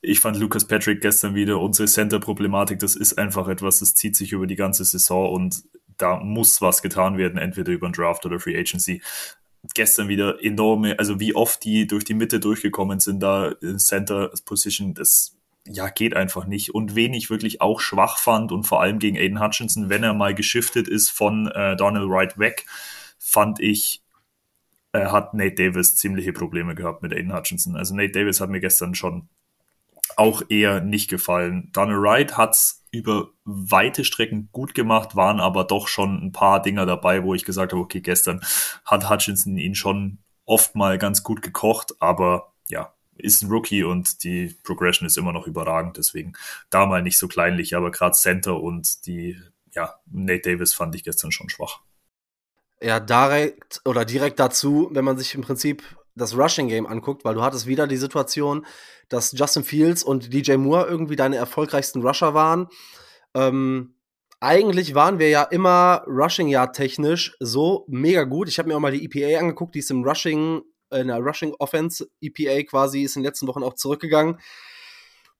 ich 0.03 0.21
fand 0.21 0.37
Lucas 0.37 0.67
Patrick 0.67 1.01
gestern 1.01 1.35
wieder 1.35 1.61
unsere 1.61 1.87
Center-Problematik. 1.87 2.79
Das 2.81 2.97
ist 2.97 3.19
einfach 3.19 3.49
etwas, 3.49 3.79
das 3.79 3.95
zieht 3.95 4.17
sich 4.17 4.33
über 4.33 4.47
die 4.47 4.57
ganze 4.57 4.85
Saison 4.85 5.33
und 5.33 5.63
da 5.97 6.19
muss 6.19 6.61
was 6.61 6.83
getan 6.83 7.19
werden, 7.19 7.39
entweder 7.39 7.73
über 7.73 7.87
einen 7.87 7.93
Draft 7.93 8.25
oder 8.27 8.41
Free 8.41 8.59
Agency. 8.59 9.03
Gestern 9.75 10.09
wieder 10.09 10.43
enorme, 10.43 10.99
also 10.99 11.21
wie 11.21 11.35
oft 11.35 11.63
die 11.65 11.87
durch 11.87 12.05
die 12.05 12.15
Mitte 12.15 12.41
durchgekommen 12.41 12.99
sind, 12.99 13.21
da 13.21 13.51
in 13.61 13.79
Center 13.79 14.33
Position, 14.45 14.95
das 14.95 15.37
ja, 15.73 15.89
geht 15.89 16.15
einfach 16.17 16.47
nicht. 16.47 16.75
Und 16.75 16.95
wen 16.95 17.15
ich 17.15 17.31
wirklich 17.31 17.61
auch 17.61 17.81
schwach 17.81 18.19
fand 18.19 18.51
und 18.53 18.65
vor 18.65 18.81
allem 18.83 18.99
gegen 18.99 19.17
Aiden 19.17 19.41
Hutchinson, 19.41 19.89
wenn 19.89 20.03
er 20.03 20.15
mal 20.15 20.35
geschiftet 20.35 20.89
ist 20.89 21.11
von 21.11 21.47
äh, 21.49 21.77
Donald 21.77 22.09
Wright 22.09 22.39
weg, 22.39 22.67
fand 23.19 23.61
ich, 23.61 24.03
äh, 24.93 25.07
hat 25.07 25.35
Nate 25.35 25.55
Davis 25.55 25.97
ziemliche 25.97 26.33
Probleme 26.33 26.75
gehabt 26.75 27.03
mit 27.03 27.13
Aiden 27.13 27.35
Hutchinson. 27.35 27.77
Also 27.77 27.95
Nate 27.95 28.11
Davis 28.11 28.41
hat 28.41 28.51
mir 28.51 28.61
gestern 28.61 28.95
schon 28.95 29.29
auch 30.17 30.43
eher 30.49 30.81
nicht 30.81 31.09
gefallen. 31.09 31.71
Donald 31.73 32.03
Wright 32.03 32.37
hat's 32.37 32.85
über 32.91 33.29
weite 33.45 34.05
Strecken 34.05 34.49
gut 34.51 34.75
gemacht, 34.75 35.15
waren 35.15 35.39
aber 35.39 35.63
doch 35.63 35.87
schon 35.87 36.21
ein 36.21 36.33
paar 36.33 36.61
Dinger 36.61 36.85
dabei, 36.85 37.23
wo 37.23 37.35
ich 37.35 37.45
gesagt 37.45 37.73
habe, 37.73 37.83
okay, 37.83 38.01
gestern 38.01 38.41
hat 38.85 39.09
Hutchinson 39.09 39.57
ihn 39.57 39.77
schon 39.77 40.19
oft 40.47 40.75
mal 40.75 40.99
ganz 40.99 41.23
gut 41.23 41.43
gekocht, 41.43 41.95
aber 42.01 42.53
ja, 42.69 42.93
ist 43.21 43.43
ein 43.43 43.51
Rookie 43.51 43.85
und 43.85 44.25
die 44.25 44.57
Progression 44.65 45.07
ist 45.07 45.19
immer 45.19 45.33
noch 45.33 45.47
überragend, 45.47 45.97
deswegen 45.97 46.33
da 46.71 46.87
mal 46.87 47.03
nicht 47.03 47.19
so 47.19 47.29
kleinlich, 47.29 47.77
aber 47.77 47.91
gerade 47.91 48.15
Center 48.15 48.61
und 48.61 49.07
die, 49.07 49.41
ja, 49.73 49.95
Nate 50.11 50.51
Davis 50.51 50.75
fand 50.75 50.95
ich 50.95 51.05
gestern 51.05 51.33
schon 51.33 51.49
schwach. 51.49 51.81
Ja, 52.83 52.99
direkt 52.99 53.83
oder 53.85 54.05
direkt 54.05 54.41
dazu, 54.41 54.89
wenn 54.93 55.05
man 55.05 55.19
sich 55.19 55.35
im 55.35 55.43
Prinzip 55.43 55.83
das 56.15 56.37
Rushing 56.37 56.69
Game 56.69 56.87
anguckt, 56.87 57.25
weil 57.25 57.35
du 57.35 57.43
hattest 57.43 57.67
wieder 57.67 57.87
die 57.87 57.97
Situation, 57.97 58.67
dass 59.09 59.33
Justin 59.33 59.65
Fields 59.65 60.03
und 60.03 60.33
DJ 60.33 60.57
Moore 60.57 60.87
irgendwie 60.87 61.17
deine 61.17 61.37
erfolgreichsten 61.37 62.03
Rusher 62.03 62.35
waren. 62.35 62.69
Ähm, 63.35 63.95
eigentlich 64.41 64.95
waren 64.95 65.19
wir 65.19 65.29
ja 65.29 65.43
immer 65.43 66.03
Rushing 66.07 66.49
Yard 66.49 66.75
technisch 66.75 67.37
so 67.41 67.85
mega 67.89 68.25
gut. 68.25 68.49
Ich 68.49 68.59
habe 68.59 68.69
mir 68.69 68.77
auch 68.77 68.81
mal 68.81 68.93
die 68.93 69.05
EPA 69.05 69.39
angeguckt, 69.39 69.75
die 69.75 69.81
ist 69.81 69.91
im 69.91 70.03
Rushing, 70.03 70.63
in 70.91 71.09
der 71.09 71.19
Rushing 71.19 71.55
Offense 71.59 72.09
EPA 72.21 72.63
quasi, 72.65 73.03
ist 73.03 73.17
in 73.17 73.23
den 73.23 73.29
letzten 73.29 73.47
Wochen 73.47 73.63
auch 73.63 73.75
zurückgegangen. 73.75 74.39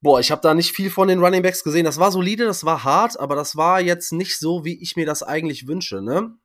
Boah, 0.03 0.21
ich 0.21 0.31
habe 0.31 0.41
da 0.41 0.55
nicht 0.55 0.73
viel 0.73 0.91
von 0.91 1.09
den 1.09 1.23
Running 1.23 1.43
Backs 1.43 1.63
gesehen. 1.63 1.85
Das 1.85 1.99
war 1.99 2.11
solide, 2.11 2.47
das 2.47 2.65
war 2.65 2.85
hart, 2.85 3.21
aber 3.21 3.35
das 3.35 3.57
war 3.57 3.81
jetzt 3.81 4.13
nicht 4.13 4.39
so, 4.39 4.65
wie 4.65 4.81
ich 4.81 4.97
mir 4.97 5.05
das 5.05 5.23
eigentlich 5.23 5.67
wünsche, 5.67 6.01
ne? 6.01 6.39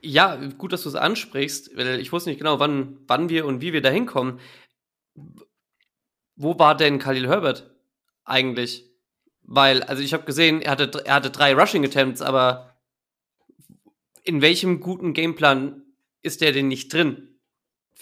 Ja, 0.00 0.36
gut, 0.36 0.72
dass 0.72 0.84
du 0.84 0.88
es 0.88 0.94
ansprichst, 0.94 1.76
weil 1.76 2.00
ich 2.00 2.12
wusste 2.12 2.30
nicht 2.30 2.38
genau, 2.38 2.60
wann, 2.60 2.98
wann 3.06 3.28
wir 3.28 3.44
und 3.44 3.60
wie 3.60 3.72
wir 3.72 3.82
da 3.82 3.90
hinkommen. 3.90 4.40
Wo 6.36 6.58
war 6.58 6.76
denn 6.76 6.98
Khalil 6.98 7.28
Herbert 7.28 7.74
eigentlich? 8.24 8.88
Weil, 9.42 9.82
also 9.82 10.02
ich 10.02 10.14
habe 10.14 10.24
gesehen, 10.24 10.62
er 10.62 10.72
hatte, 10.72 11.04
er 11.04 11.14
hatte 11.14 11.30
drei 11.30 11.52
Rushing 11.54 11.84
Attempts, 11.84 12.22
aber 12.22 12.76
in 14.22 14.40
welchem 14.40 14.80
guten 14.80 15.14
Gameplan 15.14 15.82
ist 16.22 16.42
der 16.42 16.52
denn 16.52 16.68
nicht 16.68 16.92
drin? 16.92 17.27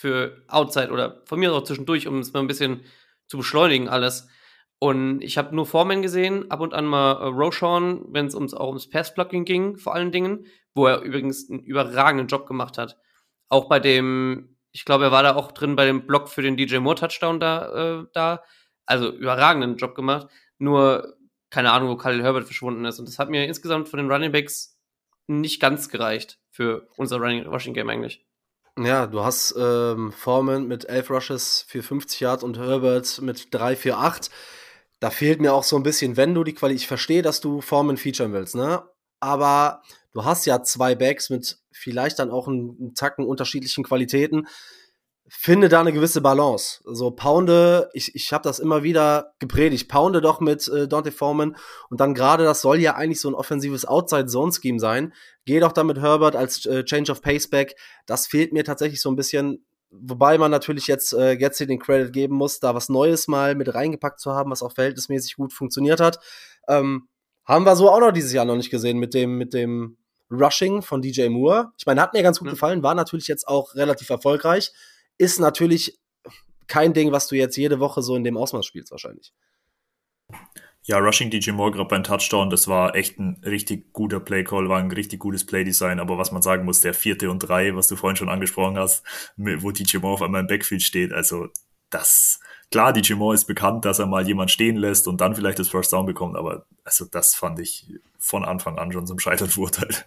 Für 0.06 0.40
Outside 0.46 0.92
oder 0.92 1.22
von 1.24 1.40
mir 1.40 1.52
auch 1.52 1.64
zwischendurch, 1.64 2.06
um 2.06 2.20
es 2.20 2.32
mal 2.32 2.38
ein 2.38 2.46
bisschen 2.46 2.82
zu 3.26 3.38
beschleunigen 3.38 3.88
alles. 3.88 4.28
Und 4.78 5.20
ich 5.20 5.36
habe 5.36 5.52
nur 5.52 5.66
Foreman 5.66 6.00
gesehen, 6.00 6.48
ab 6.48 6.60
und 6.60 6.74
an 6.74 6.84
mal 6.84 7.14
äh, 7.14 7.24
Roshan, 7.26 8.04
wenn 8.10 8.26
es 8.26 8.36
ums, 8.36 8.54
auch 8.54 8.68
ums 8.68 8.88
Pass-Blocking 8.88 9.44
ging, 9.44 9.78
vor 9.78 9.96
allen 9.96 10.12
Dingen, 10.12 10.46
wo 10.74 10.86
er 10.86 11.00
übrigens 11.00 11.50
einen 11.50 11.58
überragenden 11.58 12.28
Job 12.28 12.46
gemacht 12.46 12.78
hat. 12.78 12.96
Auch 13.48 13.68
bei 13.68 13.80
dem, 13.80 14.56
ich 14.70 14.84
glaube, 14.84 15.04
er 15.04 15.10
war 15.10 15.24
da 15.24 15.34
auch 15.34 15.50
drin 15.50 15.74
bei 15.74 15.86
dem 15.86 16.06
Block 16.06 16.28
für 16.28 16.42
den 16.42 16.56
DJ 16.56 16.76
Moore 16.76 16.96
Touchdown 16.96 17.40
da, 17.40 18.02
äh, 18.02 18.06
da. 18.12 18.44
Also 18.84 19.10
überragenden 19.10 19.76
Job 19.76 19.96
gemacht. 19.96 20.28
nur 20.58 21.16
keine 21.50 21.72
Ahnung, 21.72 21.88
wo 21.88 21.96
Khalil 21.96 22.22
Herbert 22.22 22.44
verschwunden 22.44 22.84
ist. 22.84 22.98
Und 22.98 23.08
das 23.08 23.18
hat 23.18 23.30
mir 23.30 23.44
insgesamt 23.46 23.88
von 23.88 23.98
den 23.98 24.10
Running 24.10 24.30
Backs 24.30 24.78
nicht 25.26 25.60
ganz 25.60 25.88
gereicht 25.88 26.38
für 26.50 26.88
unser 26.96 27.16
Running 27.16 27.46
Rushing 27.46 27.74
Game 27.74 27.88
eigentlich. 27.88 28.25
Ja, 28.78 29.06
du 29.06 29.24
hast 29.24 29.54
ähm, 29.58 30.12
Foreman 30.12 30.66
mit 30.68 30.86
11 30.88 31.10
Rushes 31.10 31.64
für 31.66 31.82
50 31.82 32.20
Yards 32.20 32.44
und 32.44 32.58
Herbert 32.58 33.22
mit 33.22 33.48
3 33.54 33.74
für 33.74 33.96
8. 33.96 34.30
Da 35.00 35.10
fehlt 35.10 35.40
mir 35.40 35.54
auch 35.54 35.62
so 35.64 35.76
ein 35.76 35.82
bisschen, 35.82 36.16
wenn 36.18 36.34
du 36.34 36.44
die 36.44 36.52
Qualität, 36.54 36.82
ich 36.82 36.86
verstehe, 36.86 37.22
dass 37.22 37.40
du 37.40 37.62
Foreman 37.62 37.96
featuren 37.96 38.32
willst, 38.34 38.54
ne? 38.54 38.82
Aber 39.18 39.82
du 40.12 40.24
hast 40.24 40.44
ja 40.44 40.62
zwei 40.62 40.94
Backs 40.94 41.30
mit 41.30 41.58
vielleicht 41.72 42.18
dann 42.18 42.30
auch 42.30 42.48
einen, 42.48 42.76
einen 42.78 42.94
Tacken 42.94 43.24
unterschiedlichen 43.24 43.82
Qualitäten 43.84 44.46
finde 45.28 45.68
da 45.68 45.80
eine 45.80 45.92
gewisse 45.92 46.20
Balance. 46.20 46.80
So 46.84 47.10
pounde, 47.10 47.90
ich, 47.92 48.14
ich 48.14 48.32
habe 48.32 48.44
das 48.44 48.58
immer 48.58 48.82
wieder 48.82 49.34
gepredigt, 49.38 49.88
pounde 49.88 50.20
doch 50.20 50.40
mit 50.40 50.68
äh, 50.68 50.86
Dante 50.86 51.10
Foreman 51.10 51.56
und 51.90 52.00
dann 52.00 52.14
gerade, 52.14 52.44
das 52.44 52.60
soll 52.60 52.80
ja 52.80 52.94
eigentlich 52.94 53.20
so 53.20 53.28
ein 53.28 53.34
offensives 53.34 53.84
Outside-Zone-Scheme 53.84 54.78
sein. 54.78 55.12
Geh 55.44 55.60
doch 55.60 55.72
da 55.72 55.84
mit 55.84 55.98
Herbert 55.98 56.36
als 56.36 56.64
äh, 56.66 56.84
Change 56.84 57.10
of 57.10 57.22
Paceback. 57.22 57.76
Das 58.06 58.26
fehlt 58.26 58.52
mir 58.52 58.64
tatsächlich 58.64 59.00
so 59.00 59.10
ein 59.10 59.16
bisschen, 59.16 59.66
wobei 59.90 60.38
man 60.38 60.50
natürlich 60.50 60.86
jetzt 60.86 61.12
äh, 61.12 61.36
Getzi 61.36 61.66
den 61.66 61.80
Credit 61.80 62.12
geben 62.12 62.36
muss, 62.36 62.60
da 62.60 62.74
was 62.74 62.88
Neues 62.88 63.26
mal 63.26 63.54
mit 63.56 63.74
reingepackt 63.74 64.20
zu 64.20 64.32
haben, 64.32 64.50
was 64.50 64.62
auch 64.62 64.72
verhältnismäßig 64.72 65.36
gut 65.36 65.52
funktioniert 65.52 66.00
hat. 66.00 66.20
Ähm, 66.68 67.08
haben 67.44 67.64
wir 67.64 67.76
so 67.76 67.90
auch 67.90 68.00
noch 68.00 68.12
dieses 68.12 68.32
Jahr 68.32 68.44
noch 68.44 68.56
nicht 68.56 68.70
gesehen 68.70 68.98
mit 68.98 69.14
dem, 69.14 69.38
mit 69.38 69.54
dem 69.54 69.98
Rushing 70.30 70.82
von 70.82 71.02
DJ 71.02 71.28
Moore. 71.28 71.72
Ich 71.78 71.86
meine, 71.86 72.00
hat 72.00 72.12
mir 72.12 72.22
ganz 72.22 72.38
gut 72.38 72.46
ja. 72.46 72.52
gefallen, 72.52 72.82
war 72.82 72.94
natürlich 72.94 73.28
jetzt 73.28 73.46
auch 73.46 73.74
relativ 73.74 74.10
erfolgreich 74.10 74.72
ist 75.18 75.38
natürlich 75.38 75.98
kein 76.66 76.92
Ding, 76.92 77.12
was 77.12 77.28
du 77.28 77.36
jetzt 77.36 77.56
jede 77.56 77.80
Woche 77.80 78.02
so 78.02 78.16
in 78.16 78.24
dem 78.24 78.36
Ausmaß 78.36 78.66
spielst, 78.66 78.90
wahrscheinlich. 78.90 79.32
Ja, 80.82 80.98
Rushing 80.98 81.30
DJ 81.30 81.50
Moore 81.50 81.72
gerade 81.72 81.88
beim 81.88 82.04
Touchdown, 82.04 82.48
das 82.48 82.68
war 82.68 82.94
echt 82.94 83.18
ein 83.18 83.40
richtig 83.44 83.92
guter 83.92 84.20
Play-Call, 84.20 84.68
war 84.68 84.78
ein 84.78 84.92
richtig 84.92 85.18
gutes 85.18 85.44
Play-Design, 85.44 85.98
aber 85.98 86.16
was 86.16 86.30
man 86.30 86.42
sagen 86.42 86.64
muss, 86.64 86.80
der 86.80 86.94
vierte 86.94 87.28
und 87.28 87.40
drei, 87.40 87.74
was 87.74 87.88
du 87.88 87.96
vorhin 87.96 88.16
schon 88.16 88.28
angesprochen 88.28 88.78
hast, 88.78 89.04
wo 89.36 89.72
DJ 89.72 89.98
Moore 89.98 90.14
auf 90.14 90.22
einmal 90.22 90.42
im 90.42 90.46
Backfield 90.46 90.82
steht, 90.82 91.12
also 91.12 91.48
das, 91.90 92.38
klar, 92.70 92.92
DJ 92.92 93.14
Moore 93.14 93.34
ist 93.34 93.46
bekannt, 93.46 93.84
dass 93.84 93.98
er 93.98 94.06
mal 94.06 94.26
jemand 94.26 94.52
stehen 94.52 94.76
lässt 94.76 95.08
und 95.08 95.20
dann 95.20 95.34
vielleicht 95.34 95.58
das 95.58 95.68
First 95.68 95.92
Down 95.92 96.06
bekommt, 96.06 96.36
aber 96.36 96.66
also 96.84 97.04
das 97.04 97.34
fand 97.34 97.58
ich 97.58 97.92
von 98.18 98.44
Anfang 98.44 98.78
an 98.78 98.92
schon 98.92 99.08
zum 99.08 99.18
Scheitern 99.18 99.48
verurteilt. 99.48 100.06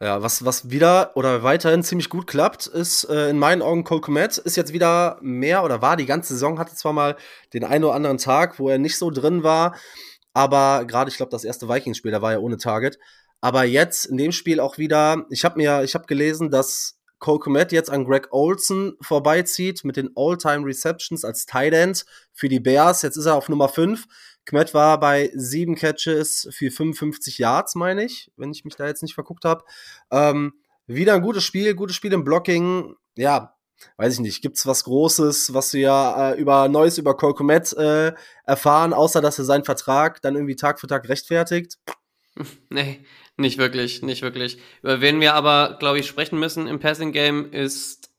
Ja, 0.00 0.22
was, 0.22 0.44
was 0.44 0.68
wieder 0.68 1.16
oder 1.16 1.42
weiterhin 1.42 1.82
ziemlich 1.82 2.10
gut 2.10 2.26
klappt, 2.26 2.66
ist 2.66 3.04
äh, 3.04 3.30
in 3.30 3.38
meinen 3.38 3.62
Augen 3.62 3.82
Cole 3.82 4.02
Komet 4.02 4.36
ist 4.36 4.56
jetzt 4.56 4.74
wieder 4.74 5.18
mehr 5.22 5.64
oder 5.64 5.80
war 5.80 5.96
die 5.96 6.04
ganze 6.04 6.34
Saison, 6.34 6.58
hatte 6.58 6.74
zwar 6.74 6.92
mal 6.92 7.16
den 7.54 7.64
einen 7.64 7.84
oder 7.84 7.94
anderen 7.94 8.18
Tag, 8.18 8.58
wo 8.58 8.68
er 8.68 8.76
nicht 8.76 8.98
so 8.98 9.10
drin 9.10 9.42
war, 9.42 9.74
aber 10.34 10.84
gerade, 10.84 11.10
ich 11.10 11.16
glaube, 11.16 11.30
das 11.30 11.44
erste 11.44 11.66
Vikings-Spiel, 11.66 12.10
da 12.10 12.20
war 12.20 12.32
er 12.32 12.42
ohne 12.42 12.58
Target. 12.58 12.98
Aber 13.40 13.64
jetzt 13.64 14.04
in 14.04 14.18
dem 14.18 14.32
Spiel 14.32 14.60
auch 14.60 14.76
wieder, 14.76 15.24
ich 15.30 15.46
habe 15.46 15.56
mir, 15.56 15.82
ich 15.82 15.94
habe 15.94 16.04
gelesen, 16.04 16.50
dass 16.50 16.98
Cole 17.18 17.38
Komet 17.38 17.72
jetzt 17.72 17.88
an 17.88 18.04
Greg 18.04 18.28
Olson 18.32 18.98
vorbeizieht 19.00 19.82
mit 19.82 19.96
den 19.96 20.10
All-Time 20.14 20.66
Receptions 20.66 21.24
als 21.24 21.46
Tight 21.46 21.72
End 21.72 22.04
für 22.34 22.50
die 22.50 22.60
Bears. 22.60 23.00
Jetzt 23.00 23.16
ist 23.16 23.24
er 23.24 23.34
auf 23.34 23.48
Nummer 23.48 23.70
5. 23.70 24.04
Kmet 24.46 24.74
war 24.74 24.98
bei 24.98 25.30
sieben 25.34 25.74
Catches 25.74 26.48
für 26.52 26.70
55 26.70 27.38
Yards, 27.38 27.74
meine 27.74 28.04
ich, 28.04 28.30
wenn 28.36 28.52
ich 28.52 28.64
mich 28.64 28.76
da 28.76 28.86
jetzt 28.86 29.02
nicht 29.02 29.14
verguckt 29.14 29.44
habe. 29.44 29.64
Ähm, 30.10 30.54
wieder 30.86 31.14
ein 31.14 31.22
gutes 31.22 31.44
Spiel, 31.44 31.74
gutes 31.74 31.96
Spiel 31.96 32.12
im 32.12 32.24
Blocking. 32.24 32.94
Ja, 33.16 33.56
weiß 33.96 34.14
ich 34.14 34.20
nicht, 34.20 34.42
gibt's 34.42 34.66
was 34.66 34.84
Großes, 34.84 35.52
was 35.52 35.72
wir 35.72 35.80
ja 35.80 36.30
äh, 36.30 36.40
über 36.40 36.68
Neues 36.68 36.96
über 36.96 37.16
Cole 37.16 37.34
Komet 37.34 37.72
äh, 37.74 38.12
erfahren, 38.44 38.92
außer 38.92 39.20
dass 39.20 39.38
er 39.38 39.44
seinen 39.44 39.64
Vertrag 39.64 40.22
dann 40.22 40.36
irgendwie 40.36 40.56
Tag 40.56 40.80
für 40.80 40.86
Tag 40.86 41.08
rechtfertigt? 41.08 41.78
Nee, 42.68 43.00
nicht 43.38 43.56
wirklich, 43.56 44.02
nicht 44.02 44.20
wirklich. 44.20 44.58
Über 44.82 45.00
wen 45.00 45.22
wir 45.22 45.32
aber, 45.32 45.78
glaube 45.78 45.98
ich, 46.00 46.06
sprechen 46.06 46.38
müssen 46.38 46.66
im 46.66 46.80
Passing 46.80 47.12
Game 47.12 47.50
ist 47.50 48.10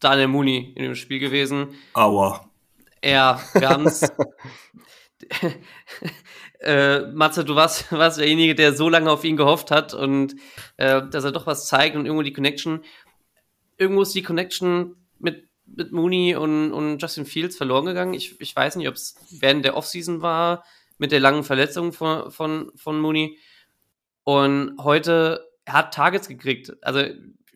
Daniel 0.00 0.28
Mooney 0.28 0.72
in 0.74 0.82
dem 0.82 0.94
Spiel 0.94 1.18
gewesen. 1.18 1.74
Aua. 1.92 2.48
Ja, 3.04 3.38
wir 3.52 3.68
haben's. 3.68 4.00
äh, 6.60 7.00
Matze, 7.12 7.44
du 7.44 7.54
warst, 7.54 7.90
warst 7.92 8.18
derjenige, 8.18 8.54
der 8.54 8.74
so 8.74 8.88
lange 8.88 9.10
auf 9.10 9.24
ihn 9.24 9.36
gehofft 9.36 9.70
hat 9.70 9.94
und 9.94 10.36
äh, 10.76 11.02
dass 11.08 11.24
er 11.24 11.32
doch 11.32 11.46
was 11.46 11.66
zeigt 11.66 11.96
und 11.96 12.06
irgendwo 12.06 12.22
die 12.22 12.32
Connection, 12.32 12.84
irgendwo 13.76 14.02
ist 14.02 14.14
die 14.14 14.22
Connection 14.22 14.96
mit, 15.18 15.48
mit 15.66 15.92
Mooney 15.92 16.36
und, 16.36 16.72
und 16.72 17.00
Justin 17.00 17.26
Fields 17.26 17.56
verloren 17.56 17.86
gegangen. 17.86 18.14
Ich, 18.14 18.40
ich 18.40 18.54
weiß 18.54 18.76
nicht, 18.76 18.88
ob 18.88 18.94
es 18.94 19.16
während 19.30 19.64
der 19.64 19.76
Offseason 19.76 20.22
war, 20.22 20.64
mit 20.98 21.12
der 21.12 21.20
langen 21.20 21.44
Verletzung 21.44 21.92
von, 21.92 22.30
von, 22.30 22.72
von 22.74 23.00
Mooney. 23.00 23.38
Und 24.24 24.76
heute, 24.78 25.48
er 25.64 25.74
hat 25.74 25.94
Targets 25.94 26.28
gekriegt. 26.28 26.72
Also, 26.82 27.04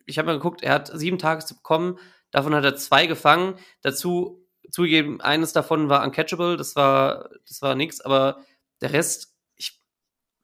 ich 0.05 0.17
habe 0.17 0.27
mal 0.27 0.33
geguckt, 0.37 0.63
er 0.63 0.73
hat 0.73 0.91
sieben 0.93 1.17
Targets 1.17 1.53
bekommen, 1.53 1.97
davon 2.31 2.53
hat 2.53 2.63
er 2.63 2.75
zwei 2.75 3.07
gefangen. 3.07 3.55
Dazu 3.81 4.40
zugegeben, 4.71 5.21
eines 5.21 5.53
davon 5.53 5.89
war 5.89 6.03
uncatchable, 6.03 6.57
das 6.57 6.75
war, 6.75 7.29
das 7.47 7.61
war 7.61 7.75
nix, 7.75 8.01
aber 8.01 8.41
der 8.81 8.93
Rest, 8.93 9.33
ich, 9.55 9.79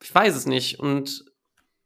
ich 0.02 0.14
weiß 0.14 0.36
es 0.36 0.46
nicht. 0.46 0.80
Und, 0.80 1.26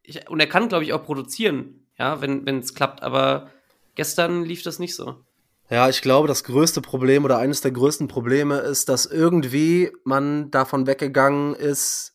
ich, 0.02 0.28
und 0.28 0.40
er 0.40 0.48
kann, 0.48 0.68
glaube 0.68 0.84
ich, 0.84 0.92
auch 0.92 1.04
produzieren, 1.04 1.86
ja, 1.98 2.20
wenn 2.20 2.46
es 2.58 2.74
klappt, 2.74 3.02
aber 3.02 3.50
gestern 3.94 4.44
lief 4.44 4.62
das 4.62 4.78
nicht 4.78 4.94
so. 4.94 5.24
Ja, 5.70 5.88
ich 5.88 6.02
glaube, 6.02 6.28
das 6.28 6.44
größte 6.44 6.82
Problem 6.82 7.24
oder 7.24 7.38
eines 7.38 7.62
der 7.62 7.70
größten 7.70 8.06
Probleme 8.06 8.58
ist, 8.58 8.90
dass 8.90 9.06
irgendwie 9.06 9.90
man 10.04 10.50
davon 10.50 10.86
weggegangen 10.86 11.54
ist, 11.54 12.14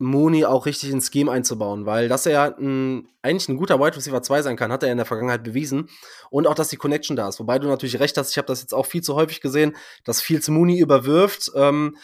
Mooney 0.00 0.46
auch 0.46 0.66
richtig 0.66 0.90
ins 0.90 1.10
Scheme 1.12 1.30
einzubauen, 1.30 1.84
weil 1.84 2.08
dass 2.08 2.24
er 2.24 2.56
ein, 2.58 3.06
eigentlich 3.22 3.48
ein 3.48 3.58
guter 3.58 3.78
Wide 3.78 3.96
Receiver 3.96 4.22
2 4.22 4.42
sein 4.42 4.56
kann, 4.56 4.72
hat 4.72 4.82
er 4.82 4.90
in 4.90 4.96
der 4.96 5.06
Vergangenheit 5.06 5.44
bewiesen. 5.44 5.88
Und 6.30 6.46
auch, 6.46 6.54
dass 6.54 6.68
die 6.68 6.76
Connection 6.76 7.16
da 7.16 7.28
ist. 7.28 7.38
Wobei 7.38 7.58
du 7.58 7.68
natürlich 7.68 8.00
recht 8.00 8.16
hast, 8.16 8.30
ich 8.30 8.38
habe 8.38 8.46
das 8.46 8.62
jetzt 8.62 8.72
auch 8.72 8.86
viel 8.86 9.02
zu 9.02 9.14
häufig 9.14 9.40
gesehen, 9.42 9.76
dass 10.04 10.22
Fields 10.22 10.48
Mooney 10.48 10.78
überwirft. 10.78 11.52
Ähm, 11.54 11.96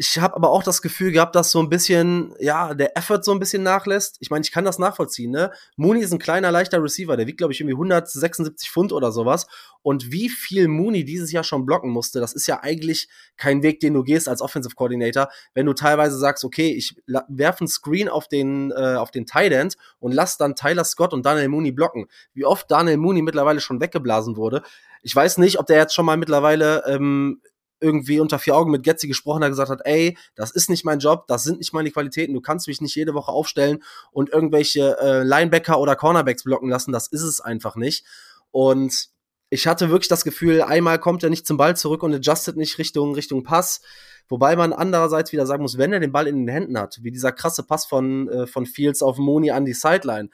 ich 0.00 0.16
habe 0.20 0.36
aber 0.36 0.50
auch 0.50 0.62
das 0.62 0.80
Gefühl 0.80 1.10
gehabt, 1.10 1.34
dass 1.34 1.50
so 1.50 1.58
ein 1.58 1.68
bisschen, 1.68 2.32
ja, 2.38 2.72
der 2.72 2.96
Effort 2.96 3.24
so 3.24 3.32
ein 3.32 3.40
bisschen 3.40 3.64
nachlässt. 3.64 4.16
Ich 4.20 4.30
meine, 4.30 4.44
ich 4.44 4.52
kann 4.52 4.64
das 4.64 4.78
nachvollziehen, 4.78 5.32
ne? 5.32 5.50
Mooney 5.76 6.00
ist 6.00 6.12
ein 6.12 6.20
kleiner, 6.20 6.52
leichter 6.52 6.80
Receiver, 6.80 7.16
der 7.16 7.26
wiegt, 7.26 7.38
glaube 7.38 7.52
ich, 7.52 7.60
irgendwie 7.60 7.74
176 7.74 8.70
Pfund 8.70 8.92
oder 8.92 9.10
sowas. 9.10 9.48
Und 9.82 10.12
wie 10.12 10.28
viel 10.28 10.68
Mooney 10.68 11.04
dieses 11.04 11.32
Jahr 11.32 11.42
schon 11.42 11.66
blocken 11.66 11.90
musste, 11.90 12.20
das 12.20 12.32
ist 12.32 12.46
ja 12.46 12.62
eigentlich 12.62 13.08
kein 13.36 13.64
Weg, 13.64 13.80
den 13.80 13.94
du 13.94 14.04
gehst 14.04 14.28
als 14.28 14.40
Offensive 14.40 14.76
Coordinator, 14.76 15.30
wenn 15.54 15.66
du 15.66 15.72
teilweise 15.72 16.16
sagst, 16.16 16.44
okay, 16.44 16.72
ich 16.72 16.94
werfe 17.26 17.62
einen 17.62 17.68
Screen 17.68 18.08
auf 18.08 18.28
den, 18.28 18.70
äh, 18.70 18.94
auf 18.94 19.10
den 19.10 19.26
Tight 19.26 19.50
End 19.50 19.76
und 19.98 20.12
lass 20.12 20.36
dann 20.36 20.54
Tyler 20.54 20.84
Scott 20.84 21.12
und 21.12 21.26
Daniel 21.26 21.48
Mooney 21.48 21.72
blocken. 21.72 22.06
Wie 22.34 22.44
oft 22.44 22.70
Daniel 22.70 22.98
Mooney 22.98 23.22
mittlerweile 23.22 23.60
schon 23.60 23.80
weggeblasen 23.80 24.36
wurde. 24.36 24.62
Ich 25.02 25.14
weiß 25.14 25.38
nicht, 25.38 25.58
ob 25.58 25.66
der 25.66 25.78
jetzt 25.78 25.94
schon 25.94 26.06
mal 26.06 26.16
mittlerweile 26.16 26.84
ähm, 26.86 27.40
irgendwie 27.80 28.20
unter 28.20 28.38
vier 28.38 28.56
Augen 28.56 28.70
mit 28.70 28.82
Getzi 28.82 29.08
gesprochen 29.08 29.42
hat, 29.42 29.50
gesagt 29.50 29.70
hat, 29.70 29.80
ey, 29.84 30.16
das 30.34 30.50
ist 30.50 30.70
nicht 30.70 30.84
mein 30.84 30.98
Job, 30.98 31.26
das 31.26 31.44
sind 31.44 31.58
nicht 31.58 31.72
meine 31.72 31.90
Qualitäten, 31.90 32.34
du 32.34 32.40
kannst 32.40 32.68
mich 32.68 32.80
nicht 32.80 32.94
jede 32.94 33.14
Woche 33.14 33.32
aufstellen 33.32 33.82
und 34.12 34.30
irgendwelche 34.30 34.98
äh, 35.00 35.22
Linebacker 35.22 35.78
oder 35.80 35.96
Cornerbacks 35.96 36.44
blocken 36.44 36.68
lassen, 36.68 36.92
das 36.92 37.08
ist 37.08 37.22
es 37.22 37.40
einfach 37.40 37.76
nicht. 37.76 38.04
Und 38.50 39.08
ich 39.50 39.66
hatte 39.66 39.90
wirklich 39.90 40.08
das 40.08 40.24
Gefühl, 40.24 40.62
einmal 40.62 40.98
kommt 40.98 41.22
er 41.22 41.30
nicht 41.30 41.46
zum 41.46 41.56
Ball 41.56 41.76
zurück 41.76 42.02
und 42.02 42.14
adjustet 42.14 42.56
nicht 42.56 42.78
Richtung, 42.78 43.14
Richtung 43.14 43.44
Pass. 43.44 43.80
Wobei 44.28 44.56
man 44.56 44.74
andererseits 44.74 45.32
wieder 45.32 45.46
sagen 45.46 45.62
muss, 45.62 45.78
wenn 45.78 45.92
er 45.92 46.00
den 46.00 46.12
Ball 46.12 46.26
in 46.26 46.44
den 46.44 46.48
Händen 46.48 46.78
hat, 46.78 46.98
wie 47.02 47.10
dieser 47.10 47.32
krasse 47.32 47.62
Pass 47.62 47.86
von, 47.86 48.28
äh, 48.28 48.46
von 48.46 48.66
Fields 48.66 49.02
auf 49.02 49.16
Moni 49.16 49.50
an 49.50 49.64
die 49.64 49.72
Sideline, 49.72 50.28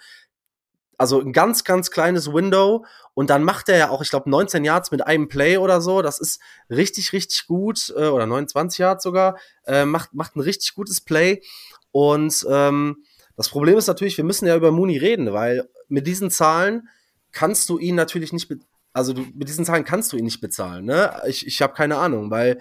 also 0.98 1.20
ein 1.20 1.32
ganz, 1.32 1.64
ganz 1.64 1.90
kleines 1.90 2.32
Window 2.32 2.84
und 3.14 3.30
dann 3.30 3.44
macht 3.44 3.68
er 3.68 3.78
ja 3.78 3.88
auch, 3.90 4.02
ich 4.02 4.10
glaube, 4.10 4.28
19 4.28 4.64
Yards 4.64 4.90
mit 4.90 5.06
einem 5.06 5.28
Play 5.28 5.56
oder 5.56 5.80
so. 5.80 6.02
Das 6.02 6.18
ist 6.18 6.40
richtig, 6.68 7.12
richtig 7.12 7.46
gut. 7.46 7.92
Äh, 7.96 8.08
oder 8.08 8.26
29 8.26 8.78
Yards 8.78 9.04
sogar. 9.04 9.38
Äh, 9.66 9.84
macht, 9.84 10.14
macht 10.14 10.36
ein 10.36 10.40
richtig 10.40 10.74
gutes 10.74 11.00
Play. 11.00 11.42
Und 11.92 12.44
ähm, 12.50 13.04
das 13.36 13.48
Problem 13.48 13.78
ist 13.78 13.86
natürlich, 13.86 14.16
wir 14.16 14.24
müssen 14.24 14.46
ja 14.46 14.56
über 14.56 14.72
Mooney 14.72 14.98
reden, 14.98 15.32
weil 15.32 15.68
mit 15.88 16.06
diesen 16.06 16.30
Zahlen 16.30 16.88
kannst 17.30 17.68
du 17.68 17.78
ihn 17.78 17.94
natürlich 17.94 18.32
nicht, 18.32 18.52
also 18.92 19.12
du, 19.12 19.22
mit 19.34 19.48
diesen 19.48 19.64
Zahlen 19.64 19.84
kannst 19.84 20.12
du 20.12 20.16
ihn 20.16 20.24
nicht 20.24 20.40
bezahlen. 20.40 20.84
Ne? 20.84 21.22
Ich, 21.26 21.46
ich 21.46 21.62
habe 21.62 21.74
keine 21.74 21.98
Ahnung, 21.98 22.30
weil 22.30 22.60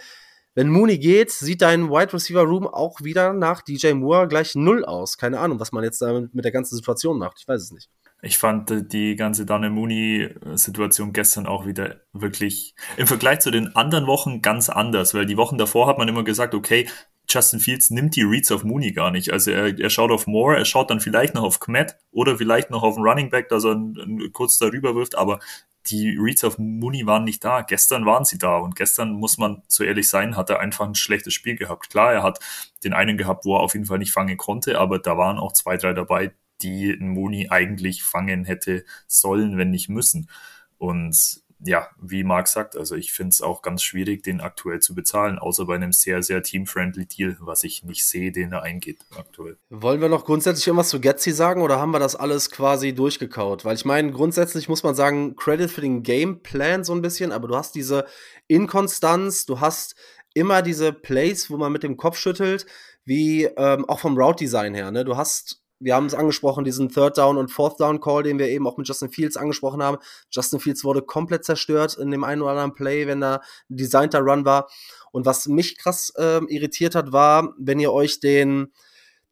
wenn 0.56 0.70
Mooney 0.70 1.00
geht, 1.00 1.32
sieht 1.32 1.64
dein 1.64 1.90
Wide 1.90 2.14
Receiver 2.14 2.44
Room 2.44 2.68
auch 2.68 3.02
wieder 3.02 3.34
nach 3.34 3.64
DJ 3.64 3.94
Moore 3.94 4.28
gleich 4.28 4.54
null 4.54 4.86
aus. 4.86 5.18
Keine 5.18 5.40
Ahnung, 5.40 5.60
was 5.60 5.72
man 5.72 5.84
jetzt 5.84 6.00
damit 6.00 6.36
mit 6.36 6.46
der 6.46 6.52
ganzen 6.52 6.76
Situation 6.76 7.18
macht. 7.18 7.38
Ich 7.40 7.48
weiß 7.48 7.60
es 7.60 7.72
nicht. 7.72 7.90
Ich 8.24 8.38
fand 8.38 8.72
äh, 8.72 8.84
die 8.84 9.16
ganze 9.16 9.46
Danne 9.46 9.70
Mooney-Situation 9.70 11.12
gestern 11.12 11.46
auch 11.46 11.66
wieder 11.66 11.98
wirklich 12.14 12.74
im 12.96 13.06
Vergleich 13.06 13.42
zu 13.42 13.52
den 13.52 13.76
anderen 13.76 14.08
Wochen 14.08 14.42
ganz 14.42 14.70
anders, 14.70 15.14
weil 15.14 15.26
die 15.26 15.38
Wochen 15.38 15.58
davor 15.58 15.88
hat 15.88 15.98
man 15.98 16.08
immer 16.08 16.24
gesagt, 16.24 16.56
okay, 16.56 16.88
Justin 17.30 17.60
Fields 17.60 17.90
nimmt 17.90 18.16
die 18.16 18.24
Reads 18.24 18.52
auf 18.52 18.64
Mooney 18.64 18.94
gar 18.94 19.12
nicht. 19.12 19.32
Also 19.32 19.52
er, 19.52 19.78
er 19.78 19.90
schaut 19.90 20.12
auf 20.12 20.26
Moore, 20.26 20.58
er 20.58 20.66
schaut 20.66 20.90
dann 20.90 21.02
vielleicht 21.02 21.36
noch 21.36 21.44
auf 21.44 21.60
Kmet 21.60 21.98
oder 22.12 22.38
vielleicht 22.38 22.70
noch 22.70 22.84
auf 22.84 22.96
einen 22.96 23.06
Running 23.06 23.30
Back, 23.30 23.50
dass 23.50 23.66
er 23.66 23.72
einen, 23.72 24.00
einen 24.00 24.34
kurz 24.34 24.58
darüber 24.58 24.96
wirft, 24.96 25.16
aber 25.16 25.40
die 25.88 26.18
Reads 26.18 26.46
auf 26.46 26.58
Mooney 26.58 27.06
waren 27.06 27.26
nicht 27.26 27.44
da. 27.44 27.62
Gestern 27.62 28.06
waren 28.06 28.24
sie 28.24 28.38
da 28.38 28.58
und 28.58 28.78
gestern 28.78 29.12
muss 29.12 29.38
man 29.38 29.64
so 29.68 29.84
ehrlich 29.84 30.08
sein, 30.08 30.38
hat 30.38 30.50
er 30.50 30.62
einfach 30.62 30.86
ein 30.86 30.96
schlechtes 30.96 31.34
Spiel 31.34 31.58
gehabt. 31.58 31.90
Klar, 31.90 32.14
er 32.14 32.24
hat 32.24 32.40
den 32.86 32.94
einen 32.94 33.18
gehabt, 33.18 33.44
wo 33.44 33.58
er 33.58 33.62
auf 33.62 33.74
jeden 33.74 33.86
Fall 33.86 33.98
nicht 33.98 34.14
fangen 34.14 34.38
konnte, 34.38 34.80
aber 34.80 35.00
da 35.00 35.18
waren 35.18 35.40
auch 35.40 35.52
zwei, 35.52 35.76
drei 35.76 35.94
dabei, 35.94 36.32
die 36.64 36.96
Mooney 37.00 37.50
eigentlich 37.50 38.04
fangen 38.04 38.46
hätte 38.46 38.86
sollen, 39.08 39.58
wenn 39.58 39.70
nicht 39.70 39.90
müssen. 39.90 40.30
Und 40.78 41.44
ja, 41.66 41.88
wie 42.02 42.24
Marc 42.24 42.48
sagt, 42.48 42.76
also 42.76 42.96
ich 42.96 43.14
finde 43.14 43.30
es 43.30 43.42
auch 43.42 43.62
ganz 43.62 43.84
schwierig, 43.84 44.24
den 44.24 44.42
aktuell 44.42 44.80
zu 44.80 44.94
bezahlen, 44.94 45.40
außer 45.40 45.66
bei 45.66 45.76
einem 45.76 45.94
sehr, 45.94 46.22
sehr 46.22 46.44
team-friendly 46.44 47.06
Deal, 47.06 47.38
was 47.40 47.64
ich 47.64 47.84
nicht 47.84 48.06
sehe, 48.06 48.32
den 48.32 48.52
er 48.52 48.64
eingeht 48.64 49.00
aktuell. 49.18 49.58
Wollen 49.70 50.02
wir 50.02 50.10
noch 50.10 50.26
grundsätzlich 50.26 50.68
irgendwas 50.68 50.90
zu 50.90 51.00
Getzi 51.00 51.32
sagen 51.32 51.62
oder 51.62 51.80
haben 51.80 51.92
wir 51.92 52.00
das 52.00 52.16
alles 52.16 52.50
quasi 52.50 52.94
durchgekaut? 52.94 53.64
Weil 53.64 53.76
ich 53.76 53.86
meine, 53.86 54.12
grundsätzlich 54.12 54.68
muss 54.68 54.84
man 54.84 54.96
sagen, 54.96 55.36
Credit 55.36 55.72
für 55.72 55.82
den 55.82 56.04
Gameplan 56.04 56.84
so 56.84 56.94
ein 56.94 57.02
bisschen, 57.02 57.32
aber 57.32 57.48
du 57.48 57.56
hast 57.56 57.76
diese 57.76 58.06
Inkonstanz, 58.48 59.46
du 59.46 59.60
hast 59.60 59.96
immer 60.34 60.62
diese 60.62 60.92
Plays, 60.92 61.50
wo 61.50 61.58
man 61.58 61.72
mit 61.72 61.84
dem 61.84 61.96
Kopf 61.96 62.18
schüttelt, 62.18 62.66
wie 63.06 63.46
ähm, 63.46 63.86
auch 63.88 64.00
vom 64.00 64.18
Route-Design 64.18 64.74
her. 64.74 64.92
Ne? 64.92 65.06
Du 65.06 65.16
hast 65.16 65.63
wir 65.84 65.96
haben 65.96 66.06
es 66.06 66.14
angesprochen, 66.14 66.64
diesen 66.64 66.90
Third 66.90 67.18
Down 67.18 67.38
und 67.38 67.52
Fourth 67.52 67.80
Down 67.80 68.00
Call, 68.00 68.24
den 68.24 68.40
wir 68.40 68.48
eben 68.48 68.66
auch 68.68 68.78
mit 68.78 68.88
Justin 68.88 69.10
Fields 69.10 69.36
angesprochen 69.38 69.84
haben. 69.84 69.98
Justin 70.32 70.60
Fields 70.60 70.84
wurde 70.84 71.02
komplett 71.02 71.44
zerstört 71.44 71.98
in 71.98 72.10
dem 72.10 72.24
einen 72.24 72.42
oder 72.42 72.52
anderen 72.52 72.74
Play, 72.74 73.06
wenn 73.08 73.22
da 73.22 73.42
ein 73.70 73.78
designter 73.78 74.20
Run 74.20 74.46
war. 74.46 74.70
Und 75.12 75.26
was 75.26 75.48
mich 75.48 75.78
krass 75.78 76.14
äh, 76.18 76.40
irritiert 76.48 76.96
hat, 76.96 77.12
war, 77.12 77.54
wenn 77.58 77.80
ihr 77.80 77.92
euch 77.92 78.20
den, 78.20 78.72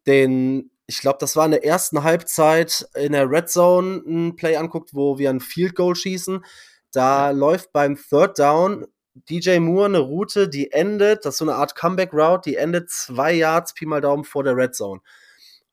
den, 0.06 0.70
ich 0.86 1.00
glaube, 1.00 1.18
das 1.20 1.36
war 1.36 1.46
in 1.46 1.52
der 1.52 1.64
ersten 1.64 2.02
Halbzeit 2.02 2.86
in 2.94 3.12
der 3.12 3.30
Red 3.30 3.48
Zone 3.48 4.02
ein 4.06 4.36
Play 4.36 4.56
anguckt, 4.56 4.90
wo 4.92 5.18
wir 5.18 5.30
ein 5.30 5.40
Field 5.40 5.74
Goal 5.74 5.96
schießen. 5.96 6.44
Da 6.92 7.30
läuft 7.30 7.72
beim 7.72 7.96
Third 7.96 8.38
Down 8.38 8.86
DJ 9.14 9.58
Moore 9.58 9.86
eine 9.86 9.98
Route, 9.98 10.48
die 10.48 10.72
endet, 10.72 11.24
das 11.24 11.34
ist 11.34 11.38
so 11.38 11.44
eine 11.44 11.54
Art 11.54 11.74
Comeback 11.74 12.14
Route, 12.14 12.50
die 12.50 12.56
endet 12.56 12.90
zwei 12.90 13.32
Yards 13.34 13.74
Pi 13.74 13.84
mal 13.84 14.00
Daumen 14.00 14.24
vor 14.24 14.42
der 14.42 14.56
Red 14.56 14.74
Zone. 14.74 15.00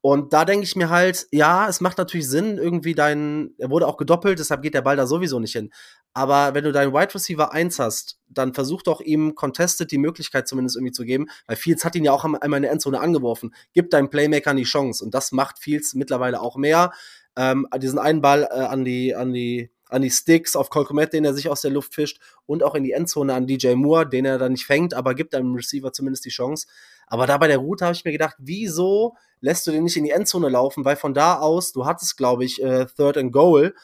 Und 0.02 0.32
da 0.32 0.46
denke 0.46 0.64
ich 0.64 0.78
mir 0.78 0.90
halt, 0.90 1.28
ja, 1.32 1.68
es 1.68 1.82
macht 1.82 1.98
natürlich 1.98 2.30
Sinn, 2.30 2.58
irgendwie 2.58 2.96
dein, 2.96 3.54
er 3.58 3.70
wurde 3.70 3.86
auch 3.86 3.98
gedoppelt, 3.98 4.40
deshalb 4.40 4.62
geht 4.62 4.74
der 4.74 4.82
Ball 4.82 4.96
da 4.96 5.06
sowieso 5.06 5.40
nicht 5.40 5.52
hin. 5.52 5.72
Aber 6.14 6.54
wenn 6.54 6.64
du 6.64 6.72
deinen 6.72 6.94
Wide 6.94 7.14
Receiver 7.14 7.52
1 7.52 7.80
hast, 7.80 8.18
dann 8.28 8.54
versuch 8.54 8.82
doch 8.82 9.02
ihm 9.02 9.36
Contested 9.36 9.92
die 9.92 9.98
Möglichkeit 9.98 10.48
zumindest 10.48 10.78
irgendwie 10.78 10.94
zu 10.94 11.04
geben, 11.04 11.28
weil 11.48 11.58
Fields 11.58 11.84
hat 11.84 11.96
ihn 11.96 12.06
ja 12.06 12.14
auch 12.14 12.24
einmal 12.24 12.58
in 12.58 12.64
der 12.64 12.72
Endzone 12.72 13.00
angeworfen. 13.00 13.54
Gib 13.74 13.90
deinem 13.90 14.10
Playmaker 14.10 14.54
die 14.54 14.64
Chance. 14.64 15.04
Und 15.04 15.14
das 15.14 15.32
macht 15.34 15.60
Fields 15.60 15.94
mittlerweile 15.94 16.42
auch 16.42 16.56
mehr. 16.56 16.92
Ähm, 17.36 17.68
diesen 17.78 18.00
einen 18.00 18.22
Ball 18.22 18.44
äh, 18.44 18.60
an 18.60 18.86
die, 18.86 19.16
an 19.16 19.34
die, 19.34 19.70
an 19.90 20.02
die 20.02 20.10
Sticks 20.10 20.56
auf 20.56 20.70
Colcomet, 20.70 21.14
den 21.14 21.26
er 21.26 21.34
sich 21.34 21.50
aus 21.50 21.62
der 21.62 21.72
Luft 21.72 21.94
fischt 21.94 22.22
und 22.46 22.64
auch 22.64 22.76
in 22.76 22.84
die 22.84 22.92
Endzone 22.92 23.34
an 23.34 23.48
DJ 23.48 23.74
Moore, 23.74 24.08
den 24.08 24.26
er 24.26 24.38
dann 24.38 24.54
nicht 24.54 24.66
fängt, 24.66 24.94
aber 24.94 25.14
gibt 25.14 25.34
deinem 25.34 25.54
Receiver 25.56 25.92
zumindest 25.92 26.26
die 26.26 26.30
Chance. 26.30 26.68
Aber 27.10 27.28
da 27.28 27.38
bei 27.38 27.48
der 27.48 27.58
Route 27.58 27.86
habe 27.86 27.96
ich 27.96 28.06
mir 28.06 28.12
gedacht, 28.12 28.36
wieso 28.38 29.16
lässt 29.42 29.66
du 29.68 29.72
den 29.72 29.84
nicht 29.84 29.98
in 29.98 30.04
die 30.04 30.12
Endzone 30.12 30.50
laufen? 30.50 30.86
Weil 30.86 30.96
von 30.96 31.14
da 31.14 31.40
aus, 31.40 31.72
du 31.72 31.86
hattest, 31.86 32.18
glaube 32.18 32.46
ich, 32.46 32.62
äh, 32.64 32.86
Third 32.86 33.18
and 33.18 33.34
Goal. 33.34 33.76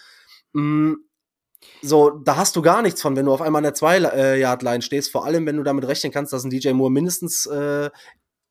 Mm, 0.54 0.94
so, 1.82 2.12
da 2.12 2.38
hast 2.38 2.56
du 2.56 2.62
gar 2.62 2.82
nichts 2.82 3.02
von, 3.02 3.16
wenn 3.16 3.26
du 3.26 3.34
auf 3.34 3.42
einmal 3.42 3.60
an 3.60 3.64
der 3.64 3.74
Zwei-Yard-Line 3.74 4.82
stehst. 4.82 5.12
Vor 5.12 5.26
allem, 5.26 5.46
wenn 5.46 5.58
du 5.58 5.64
damit 5.64 5.88
rechnen 5.88 6.14
kannst, 6.14 6.32
dass 6.32 6.44
ein 6.44 6.50
DJ 6.50 6.72
Moore 6.72 6.92
mindestens 6.92 7.46
äh, 7.48 7.90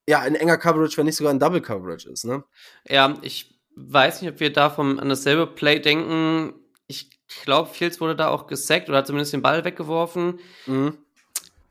ja, 0.09 0.25
in 0.25 0.35
enger 0.35 0.59
Coverage, 0.59 0.97
wenn 0.97 1.07
nicht 1.07 1.17
sogar 1.17 1.33
in 1.33 1.39
Double 1.39 1.61
Coverage 1.61 2.09
ist. 2.09 2.25
Ne? 2.25 2.45
Ja, 2.89 3.15
ich 3.23 3.59
weiß 3.77 4.21
nicht, 4.21 4.31
ob 4.33 4.41
wir 4.41 4.53
da 4.53 4.71
vom, 4.71 4.99
an 4.99 5.09
dasselbe 5.09 5.47
Play 5.47 5.79
denken. 5.79 6.55
Ich 6.87 7.11
glaube, 7.43 7.71
Fields 7.71 8.01
wurde 8.01 8.17
da 8.17 8.29
auch 8.29 8.47
gesackt 8.47 8.89
oder 8.89 8.99
hat 8.99 9.07
zumindest 9.07 9.33
den 9.33 9.43
Ball 9.43 9.65
weggeworfen. 9.65 10.41
Mhm. 10.67 10.99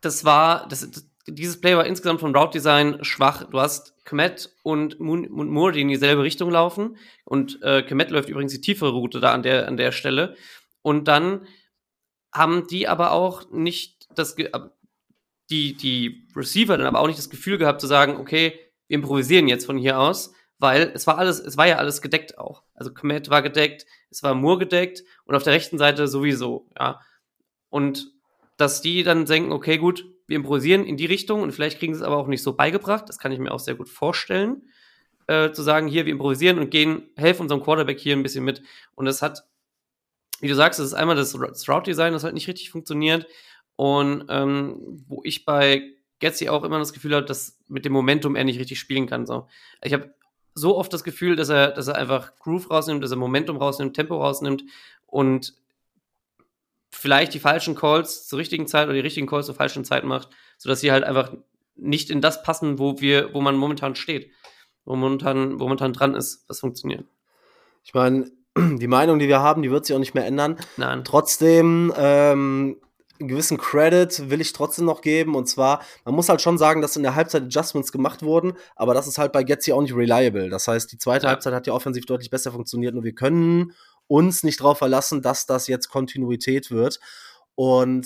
Das 0.01 0.25
war, 0.25 0.67
das, 0.67 0.89
dieses 1.27 1.61
Play 1.61 1.75
war 1.75 1.85
insgesamt 1.85 2.19
vom 2.19 2.35
Route 2.35 2.51
Design 2.51 3.03
schwach. 3.03 3.49
Du 3.49 3.59
hast 3.59 3.95
Komet 4.05 4.53
und, 4.63 4.99
Moon, 4.99 5.29
Moore, 5.29 5.71
die 5.71 5.81
in 5.81 5.87
dieselbe 5.87 6.23
Richtung 6.23 6.49
laufen. 6.51 6.97
Und 7.23 7.61
äh, 7.61 7.83
Komet 7.83 8.11
läuft 8.11 8.29
übrigens 8.29 8.53
die 8.53 8.61
tiefere 8.61 8.91
Route 8.91 9.19
da 9.19 9.31
an 9.31 9.43
der, 9.43 9.67
an 9.67 9.77
der 9.77 9.91
Stelle. 9.91 10.35
Und 10.81 11.07
dann 11.07 11.47
haben 12.33 12.67
die 12.67 12.87
aber 12.87 13.11
auch 13.11 13.49
nicht 13.51 14.07
das, 14.15 14.35
die, 15.49 15.77
die 15.77 16.27
Receiver 16.35 16.77
dann 16.77 16.87
aber 16.87 16.99
auch 16.99 17.07
nicht 17.07 17.19
das 17.19 17.29
Gefühl 17.29 17.57
gehabt 17.57 17.79
zu 17.79 17.87
sagen, 17.87 18.17
okay, 18.17 18.59
wir 18.87 18.95
improvisieren 18.95 19.47
jetzt 19.47 19.65
von 19.65 19.77
hier 19.77 19.99
aus, 19.99 20.33
weil 20.57 20.91
es 20.93 21.07
war 21.07 21.17
alles, 21.17 21.39
es 21.39 21.57
war 21.57 21.67
ja 21.67 21.77
alles 21.77 22.01
gedeckt 22.01 22.37
auch. 22.37 22.63
Also 22.73 22.93
Komet 22.93 23.29
war 23.29 23.41
gedeckt, 23.41 23.85
es 24.09 24.23
war 24.23 24.33
Moore 24.33 24.59
gedeckt 24.59 25.03
und 25.25 25.35
auf 25.35 25.43
der 25.43 25.53
rechten 25.53 25.77
Seite 25.77 26.07
sowieso, 26.07 26.69
ja. 26.77 26.99
Und 27.69 28.11
dass 28.57 28.81
die 28.81 29.03
dann 29.03 29.25
denken, 29.25 29.51
okay, 29.51 29.77
gut, 29.77 30.05
wir 30.27 30.37
improvisieren 30.37 30.85
in 30.85 30.97
die 30.97 31.05
Richtung 31.05 31.41
und 31.41 31.51
vielleicht 31.51 31.79
kriegen 31.79 31.93
sie 31.93 31.99
es 31.99 32.05
aber 32.05 32.17
auch 32.17 32.27
nicht 32.27 32.43
so 32.43 32.53
beigebracht. 32.53 33.09
Das 33.09 33.17
kann 33.17 33.31
ich 33.31 33.39
mir 33.39 33.51
auch 33.51 33.59
sehr 33.59 33.75
gut 33.75 33.89
vorstellen. 33.89 34.63
Äh, 35.27 35.51
zu 35.51 35.61
sagen, 35.61 35.87
hier, 35.87 36.05
wir 36.05 36.11
improvisieren 36.11 36.59
und 36.59 36.69
gehen, 36.69 37.03
helfen 37.15 37.43
unserem 37.43 37.63
Quarterback 37.63 37.99
hier 37.99 38.15
ein 38.15 38.23
bisschen 38.23 38.43
mit. 38.43 38.61
Und 38.95 39.05
das 39.05 39.21
hat, 39.21 39.43
wie 40.39 40.47
du 40.47 40.55
sagst, 40.55 40.79
das 40.79 40.87
ist 40.87 40.93
einmal 40.93 41.15
das 41.15 41.35
Route-Design, 41.35 42.13
das 42.13 42.23
halt 42.23 42.33
nicht 42.33 42.47
richtig 42.47 42.71
funktioniert. 42.71 43.27
Und 43.75 44.25
ähm, 44.29 45.03
wo 45.07 45.21
ich 45.23 45.45
bei 45.45 45.93
Getzi 46.19 46.49
auch 46.49 46.63
immer 46.63 46.79
das 46.79 46.93
Gefühl 46.93 47.15
habe, 47.15 47.25
dass 47.25 47.59
mit 47.67 47.85
dem 47.85 47.93
Momentum 47.93 48.35
er 48.35 48.43
nicht 48.43 48.59
richtig 48.59 48.79
spielen 48.79 49.07
kann. 49.07 49.25
So. 49.25 49.47
Ich 49.81 49.93
habe 49.93 50.13
so 50.55 50.77
oft 50.77 50.93
das 50.93 51.03
Gefühl, 51.03 51.35
dass 51.35 51.49
er, 51.49 51.71
dass 51.71 51.87
er 51.87 51.95
einfach 51.95 52.35
Groove 52.37 52.69
rausnimmt, 52.69 53.03
dass 53.03 53.11
er 53.11 53.17
Momentum 53.17 53.57
rausnimmt, 53.57 53.95
Tempo 53.95 54.17
rausnimmt 54.17 54.63
und 55.07 55.53
vielleicht 56.95 57.33
die 57.33 57.39
falschen 57.39 57.75
Calls 57.75 58.27
zur 58.27 58.39
richtigen 58.39 58.67
Zeit 58.67 58.85
oder 58.85 58.93
die 58.93 58.99
richtigen 58.99 59.27
Calls 59.27 59.45
zur 59.45 59.55
falschen 59.55 59.85
Zeit 59.85 60.03
macht, 60.03 60.29
sodass 60.57 60.81
sie 60.81 60.91
halt 60.91 61.03
einfach 61.03 61.33
nicht 61.75 62.09
in 62.09 62.21
das 62.21 62.43
passen, 62.43 62.79
wo 62.79 62.99
wir, 62.99 63.33
wo 63.33 63.41
man 63.41 63.55
momentan 63.55 63.95
steht, 63.95 64.31
wo 64.85 64.95
momentan, 64.95 65.59
wo 65.59 65.63
momentan 65.63 65.93
dran 65.93 66.15
ist, 66.15 66.45
was 66.47 66.59
funktioniert. 66.59 67.05
Ich 67.83 67.93
meine, 67.93 68.31
die 68.57 68.87
Meinung, 68.87 69.19
die 69.19 69.27
wir 69.27 69.39
haben, 69.39 69.61
die 69.61 69.71
wird 69.71 69.85
sich 69.85 69.95
auch 69.95 69.99
nicht 69.99 70.13
mehr 70.13 70.25
ändern. 70.25 70.57
Nein. 70.77 71.03
Trotzdem, 71.03 71.93
ähm, 71.97 72.77
einen 73.19 73.29
gewissen 73.29 73.57
Credit 73.57 74.29
will 74.29 74.41
ich 74.41 74.53
trotzdem 74.53 74.85
noch 74.85 75.01
geben. 75.01 75.35
Und 75.35 75.47
zwar, 75.47 75.81
man 76.05 76.15
muss 76.15 76.29
halt 76.29 76.41
schon 76.41 76.57
sagen, 76.57 76.81
dass 76.81 76.95
in 76.95 77.03
der 77.03 77.15
Halbzeit 77.15 77.43
Adjustments 77.43 77.91
gemacht 77.91 78.21
wurden, 78.21 78.53
aber 78.75 78.93
das 78.93 79.07
ist 79.07 79.17
halt 79.17 79.31
bei 79.31 79.43
Getzi 79.43 79.71
auch 79.71 79.81
nicht 79.81 79.95
reliable. 79.95 80.49
Das 80.49 80.67
heißt, 80.67 80.91
die 80.91 80.97
zweite 80.97 81.25
ja. 81.25 81.29
Halbzeit 81.29 81.53
hat 81.53 81.67
ja 81.67 81.73
offensiv 81.73 82.05
deutlich 82.05 82.29
besser 82.29 82.51
funktioniert 82.51 82.95
und 82.95 83.03
wir 83.03 83.13
können 83.13 83.73
uns 84.13 84.43
nicht 84.43 84.59
darauf 84.59 84.77
verlassen, 84.77 85.23
dass 85.23 85.47
das 85.47 85.65
jetzt 85.65 85.89
Kontinuität 85.89 86.69
wird. 86.69 86.99
Und 87.55 88.05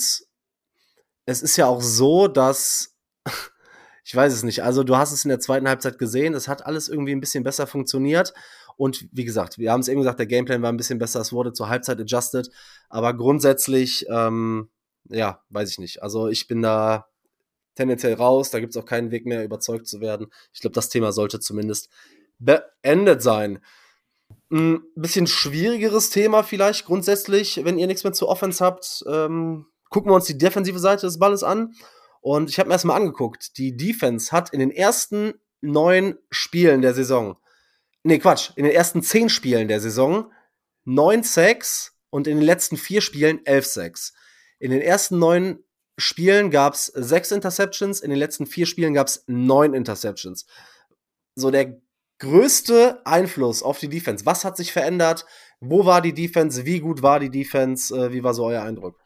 es 1.26 1.42
ist 1.42 1.58
ja 1.58 1.66
auch 1.66 1.82
so, 1.82 2.30
dass 2.30 2.96
ich 4.06 4.16
weiß 4.16 4.32
es 4.32 4.44
nicht. 4.44 4.64
Also 4.64 4.86
du 4.86 4.96
hast 4.96 5.12
es 5.12 5.26
in 5.26 5.30
der 5.30 5.42
zweiten 5.42 5.68
Halbzeit 5.68 6.00
gesehen. 6.00 6.34
Es 6.34 6.48
hat 6.48 6.66
alles 6.66 6.88
irgendwie 6.88 7.12
ein 7.12 7.20
bisschen 7.20 7.44
besser 7.44 7.68
funktioniert. 7.68 8.34
Und 8.78 9.10
wie 9.12 9.26
gesagt, 9.26 9.58
wir 9.58 9.70
haben 9.70 9.82
es 9.82 9.90
eben 9.90 10.00
gesagt, 10.00 10.20
der 10.20 10.28
Gameplan 10.28 10.62
war 10.62 10.72
ein 10.72 10.78
bisschen 10.78 10.98
besser. 10.98 11.20
Es 11.20 11.34
wurde 11.34 11.52
zur 11.52 11.68
Halbzeit 11.68 12.00
adjusted. 12.00 12.50
Aber 12.88 13.14
grundsätzlich, 13.14 14.06
ähm, 14.10 14.70
ja, 15.10 15.42
weiß 15.50 15.72
ich 15.72 15.78
nicht. 15.78 16.04
Also 16.04 16.30
ich 16.30 16.48
bin 16.48 16.62
da 16.62 17.10
tendenziell 17.76 18.14
raus. 18.14 18.50
Da 18.50 18.62
gibt 18.62 18.74
es 18.74 18.82
auch 18.82 18.86
keinen 18.86 19.12
Weg 19.12 19.26
mehr, 19.26 19.44
überzeugt 19.44 19.90
zu 19.90 20.00
werden. 20.00 20.28
Ich 20.54 20.62
glaube, 20.62 20.74
das 20.74 20.88
Thema 20.88 21.12
sollte 21.12 21.42
zumindest 21.42 21.90
beendet 22.40 23.22
sein. 23.22 23.60
Ein 24.50 24.82
bisschen 24.96 25.28
schwierigeres 25.28 26.10
Thema 26.10 26.44
vielleicht 26.44 26.86
grundsätzlich, 26.86 27.62
wenn 27.64 27.78
ihr 27.78 27.88
nichts 27.88 28.04
mehr 28.04 28.14
zu 28.14 28.30
Offense 28.30 28.64
habt. 28.64 29.04
Ähm, 29.08 29.66
gucken 29.90 30.12
wir 30.12 30.16
uns 30.16 30.26
die 30.26 30.38
defensive 30.38 30.80
Seite 30.80 31.06
des 31.06 31.20
Balles 31.20 31.44
an. 31.44 31.74
Und 32.22 32.50
ich 32.50 32.60
habe 32.60 32.68
mir 32.68 32.76
erstmal 32.76 32.98
angeguckt. 32.98 33.58
Die 33.58 33.76
Defense 33.76 34.32
hat 34.32 34.52
in 34.52 34.60
den 34.60 34.72
ersten 34.72 35.34
neun 35.62 36.18
Spielen 36.30 36.82
der 36.82 36.94
Saison, 36.94 37.38
nee, 38.04 38.20
Quatsch, 38.20 38.52
in 38.56 38.64
den 38.64 38.74
ersten 38.74 39.02
zehn 39.02 39.30
Spielen 39.30 39.68
der 39.68 39.80
Saison 39.80 40.32
neun 40.86 41.24
Sacks 41.24 41.98
und 42.10 42.28
in 42.28 42.38
den 42.38 42.46
letzten 42.46 42.78
vier 42.78 43.02
Spielen 43.02 43.46
elf 43.46 43.66
Sacks. 43.66 44.14
In 44.60 44.72
den 44.72 44.82
ersten 44.82 45.20
neun 45.20 45.64
Spielen 45.98 46.52
gab 46.52 46.76
es 46.76 46.86
sechs 46.88 47.32
Interceptions, 47.32 48.02
in 48.02 48.10
den 48.10 48.20
letzten 48.20 48.46
vier 48.46 48.66
Spielen 48.66 48.94
gab 48.94 49.08
es 49.08 49.24
neun 49.28 49.74
Interceptions. 49.74 50.46
So 51.36 51.52
der 51.52 51.82
größte 52.20 53.02
Einfluss 53.06 53.64
auf 53.64 53.80
die 53.80 53.90
Defense? 53.90 54.26
Was 54.26 54.46
hat 54.46 54.58
sich 54.58 54.72
verändert? 54.72 55.26
Wo 55.60 55.86
war 55.86 56.02
die 56.02 56.14
Defense? 56.14 56.66
Wie 56.66 56.80
gut 56.80 57.02
war 57.02 57.20
die 57.20 57.30
Defense? 57.30 57.96
Äh, 57.96 58.14
wie 58.14 58.24
war 58.24 58.34
so 58.34 58.46
euer 58.46 58.64
Eindruck? 58.64 59.00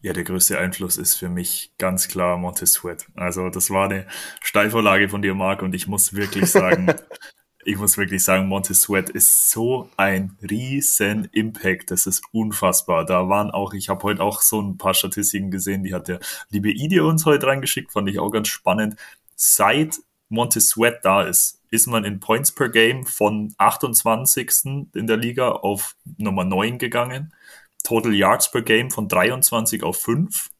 Ja, 0.00 0.12
der 0.12 0.24
größte 0.24 0.58
Einfluss 0.58 0.98
ist 0.98 1.14
für 1.14 1.30
mich 1.30 1.72
ganz 1.78 2.08
klar 2.08 2.36
Montez 2.36 2.74
Sweat. 2.74 3.06
Also 3.14 3.48
das 3.48 3.70
war 3.70 3.86
eine 3.86 4.06
Steilvorlage 4.42 5.08
von 5.08 5.22
dir, 5.22 5.34
Marc, 5.34 5.62
und 5.62 5.74
ich 5.74 5.86
muss 5.86 6.12
wirklich 6.12 6.50
sagen, 6.50 6.92
ich 7.64 7.78
muss 7.78 7.96
wirklich 7.96 8.22
sagen, 8.22 8.46
Montez 8.46 8.82
Sweat 8.82 9.08
ist 9.08 9.50
so 9.50 9.88
ein 9.96 10.36
riesen 10.42 11.28
Impact. 11.32 11.90
Das 11.90 12.06
ist 12.06 12.22
unfassbar. 12.32 13.06
Da 13.06 13.30
waren 13.30 13.50
auch, 13.50 13.72
ich 13.72 13.88
habe 13.88 14.02
heute 14.02 14.22
auch 14.22 14.42
so 14.42 14.60
ein 14.60 14.76
paar 14.76 14.92
Statistiken 14.92 15.50
gesehen, 15.50 15.84
die 15.84 15.94
hat 15.94 16.08
der 16.08 16.20
liebe 16.50 16.70
Idi 16.70 17.00
uns 17.00 17.24
heute 17.24 17.46
reingeschickt, 17.46 17.90
fand 17.90 18.08
ich 18.10 18.18
auch 18.18 18.30
ganz 18.30 18.48
spannend. 18.48 18.96
Seit 19.36 20.00
Montez 20.28 20.70
Sweat 20.70 21.04
da 21.04 21.22
ist, 21.22 21.62
ist 21.70 21.86
man 21.86 22.04
in 22.04 22.20
Points 22.20 22.52
per 22.52 22.68
Game 22.68 23.04
von 23.04 23.54
28. 23.58 24.88
in 24.94 25.06
der 25.06 25.16
Liga 25.16 25.50
auf 25.50 25.96
Nummer 26.16 26.44
9 26.44 26.78
gegangen. 26.78 27.34
Total 27.82 28.14
Yards 28.14 28.50
per 28.50 28.62
Game 28.62 28.90
von 28.90 29.08
23 29.08 29.82
auf 29.82 30.00
5 30.00 30.50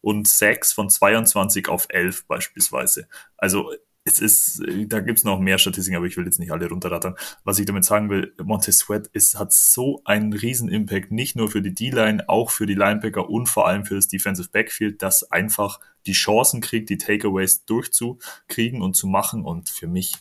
und 0.00 0.28
Sacks 0.28 0.72
von 0.72 0.90
22 0.90 1.68
auf 1.68 1.86
11 1.88 2.26
beispielsweise. 2.26 3.08
Also 3.36 3.72
es 4.08 4.20
ist, 4.20 4.62
da 4.86 5.00
gibt's 5.00 5.24
noch 5.24 5.38
mehr 5.38 5.58
Statistiken, 5.58 5.96
aber 5.96 6.06
ich 6.06 6.16
will 6.16 6.24
jetzt 6.24 6.38
nicht 6.38 6.50
alle 6.50 6.68
runterrattern. 6.68 7.14
Was 7.44 7.58
ich 7.58 7.66
damit 7.66 7.84
sagen 7.84 8.10
will, 8.10 8.34
Montez 8.42 8.78
Sweat 8.78 9.08
ist, 9.08 9.38
hat 9.38 9.52
so 9.52 10.00
einen 10.04 10.32
riesen 10.32 10.68
Impact, 10.68 11.12
nicht 11.12 11.36
nur 11.36 11.50
für 11.50 11.62
die 11.62 11.74
D-Line, 11.74 12.28
auch 12.28 12.50
für 12.50 12.66
die 12.66 12.74
Linebacker 12.74 13.28
und 13.28 13.46
vor 13.48 13.68
allem 13.68 13.84
für 13.84 13.94
das 13.94 14.08
Defensive 14.08 14.48
Backfield, 14.50 15.02
das 15.02 15.30
einfach 15.30 15.80
die 16.06 16.12
Chancen 16.12 16.60
kriegt, 16.60 16.88
die 16.90 16.98
Takeaways 16.98 17.64
durchzukriegen 17.66 18.82
und 18.82 18.94
zu 18.94 19.06
machen 19.06 19.44
und 19.44 19.68
für 19.68 19.86
mich 19.86 20.14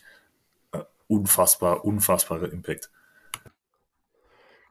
äh, 0.74 0.80
unfassbar, 1.08 1.86
unfassbarer 1.86 2.52
Impact. 2.52 2.92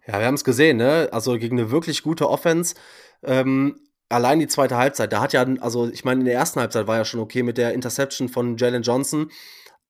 Ja, 0.07 0.21
wir 0.21 0.27
haben 0.27 0.35
es 0.35 0.45
gesehen, 0.45 0.77
ne? 0.77 1.09
Also 1.11 1.37
gegen 1.39 1.59
eine 1.59 1.71
wirklich 1.71 2.03
gute 2.03 2.31
Offense. 2.31 2.77
Ähm, 3.23 3.81
allein 4.09 4.39
die 4.39 4.49
zweite 4.49 4.77
Halbzeit, 4.77 5.13
da 5.13 5.21
hat 5.21 5.33
ja, 5.33 5.45
also 5.61 5.89
ich 5.89 6.05
meine, 6.05 6.21
in 6.21 6.27
der 6.27 6.35
ersten 6.35 6.61
Halbzeit 6.61 6.87
war 6.87 6.97
ja 6.97 7.05
schon 7.05 7.21
okay 7.21 7.43
mit 7.43 7.59
der 7.59 7.75
Interception 7.75 8.29
von 8.29 8.57
Jalen 8.57 8.83
Johnson. 8.83 9.31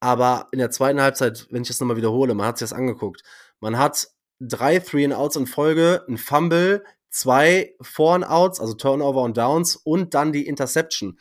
Aber 0.00 0.48
in 0.52 0.59
der 0.59 0.70
zweiten 0.70 1.00
Halbzeit, 1.00 1.46
wenn 1.50 1.62
ich 1.62 1.68
das 1.68 1.81
nochmal 1.81 1.96
wiederhole, 1.96 2.35
man 2.35 2.46
hat 2.46 2.59
sich 2.59 2.68
das 2.68 2.76
angeguckt. 2.76 3.22
Man 3.61 3.79
hat 3.79 4.09
drei 4.40 4.79
Three 4.79 5.05
and 5.05 5.14
Outs 5.14 5.37
in 5.37 5.46
Folge, 5.46 6.05
ein 6.09 6.18
Fumble, 6.18 6.85
zwei 7.11 7.74
Four 7.81 8.14
and 8.14 8.29
Outs, 8.29 8.61
also 8.61 8.74
Turnover 8.74 9.22
und 9.22 9.37
Downs 9.37 9.76
und 9.76 10.14
dann 10.14 10.33
die 10.33 10.46
Interception. 10.46 11.18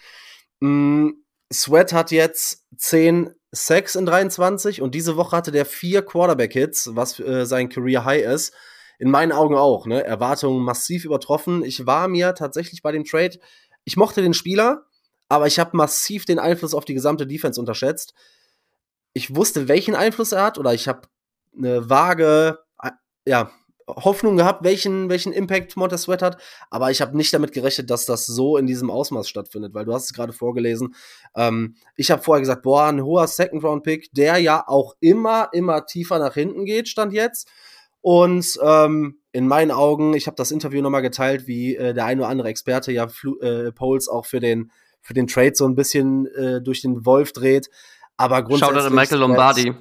Mm, 0.60 1.12
Sweat 1.54 1.94
hat 1.94 2.12
jetzt 2.12 2.66
zehn 2.76 3.30
Sacks 3.52 3.96
in 3.96 4.06
23 4.06 4.82
und 4.82 4.94
diese 4.94 5.16
Woche 5.16 5.38
hatte 5.38 5.52
der 5.52 5.66
vier 5.66 6.02
Quarterback-Hits, 6.02 6.92
was 6.94 7.20
äh, 7.22 7.46
sein 7.46 7.70
Career 7.70 8.04
High 8.04 8.26
ist 8.26 8.54
in 9.00 9.10
meinen 9.10 9.32
Augen 9.32 9.56
auch, 9.56 9.86
ne? 9.86 10.04
Erwartungen 10.04 10.64
massiv 10.64 11.06
übertroffen. 11.06 11.64
Ich 11.64 11.86
war 11.86 12.08
mir 12.08 12.34
tatsächlich 12.34 12.82
bei 12.82 12.92
dem 12.92 13.04
Trade, 13.04 13.40
ich 13.84 13.98
mochte 13.98 14.22
den 14.22 14.34
Spieler, 14.34 14.86
aber 15.30 15.48
ich 15.48 15.60
habe 15.60 15.78
massiv 15.78 16.26
den 16.26 16.40
Einfluss 16.40 16.74
auf 16.74 16.86
die 16.86 16.94
gesamte 16.94 17.28
Defense 17.28 17.60
unterschätzt. 17.60 18.14
Ich 19.14 19.36
wusste, 19.36 19.68
welchen 19.68 19.96
Einfluss 19.96 20.32
er 20.32 20.44
hat, 20.44 20.58
oder 20.58 20.74
ich 20.74 20.88
habe 20.88 21.08
eine 21.58 21.90
vage, 21.90 22.60
äh, 22.82 22.92
ja, 23.26 23.52
Hoffnung 23.88 24.36
gehabt, 24.36 24.64
welchen, 24.64 25.10
welchen 25.10 25.32
Impact 25.32 25.78
Montez 25.78 26.04
Sweat 26.04 26.24
hat, 26.24 26.42
aber 26.72 26.90
ich 26.90 27.02
habe 27.02 27.16
nicht 27.16 27.34
damit 27.34 27.52
gerechnet, 27.52 27.90
dass 27.92 28.06
das 28.06 28.26
so 28.26 28.58
in 28.58 28.66
diesem 28.66 28.90
Ausmaß 28.90 29.30
stattfindet, 29.30 29.76
weil 29.76 29.86
du 29.86 29.94
hast 29.94 30.06
es 30.06 30.14
gerade 30.14 30.34
vorgelesen. 30.34 30.96
Ähm, 31.36 31.76
ich 31.96 32.10
habe 32.10 32.24
vorher 32.24 32.42
gesagt, 32.42 32.64
boah, 32.64 32.86
ein 32.86 33.04
hoher 33.04 33.28
Second-Round-Pick, 33.28 34.12
der 34.14 34.40
ja 34.40 34.64
auch 34.68 34.96
immer, 35.02 35.50
immer 35.52 35.86
tiefer 35.86 36.18
nach 36.18 36.34
hinten 36.34 36.66
geht, 36.66 36.88
stand 36.88 37.14
jetzt. 37.14 37.48
Und 38.06 38.60
ähm, 38.62 39.18
in 39.32 39.48
meinen 39.48 39.72
Augen, 39.72 40.14
ich 40.14 40.28
habe 40.28 40.36
das 40.36 40.52
Interview 40.52 40.80
nochmal 40.84 41.02
geteilt, 41.02 41.48
wie 41.48 41.76
äh, 41.76 41.92
der 41.92 42.06
ein 42.06 42.20
oder 42.20 42.30
andere 42.30 42.50
Experte 42.50 42.92
ja 42.92 43.08
Flu 43.08 43.40
äh, 43.40 43.72
Poles 43.72 44.08
auch 44.10 44.28
für 44.28 44.40
den, 44.40 44.70
für 45.02 45.16
den 45.16 45.26
Trade 45.26 45.54
so 45.56 45.68
ein 45.68 45.74
bisschen 45.74 46.28
äh, 46.36 46.62
durch 46.62 46.84
den 46.84 47.04
Wolf 47.08 47.34
dreht. 47.34 47.68
Aber 48.16 48.44
grundsätzlich. 48.44 48.78
Schaut 48.78 48.92
an 48.92 48.94
Michael 48.94 49.18
Lombardi. 49.18 49.74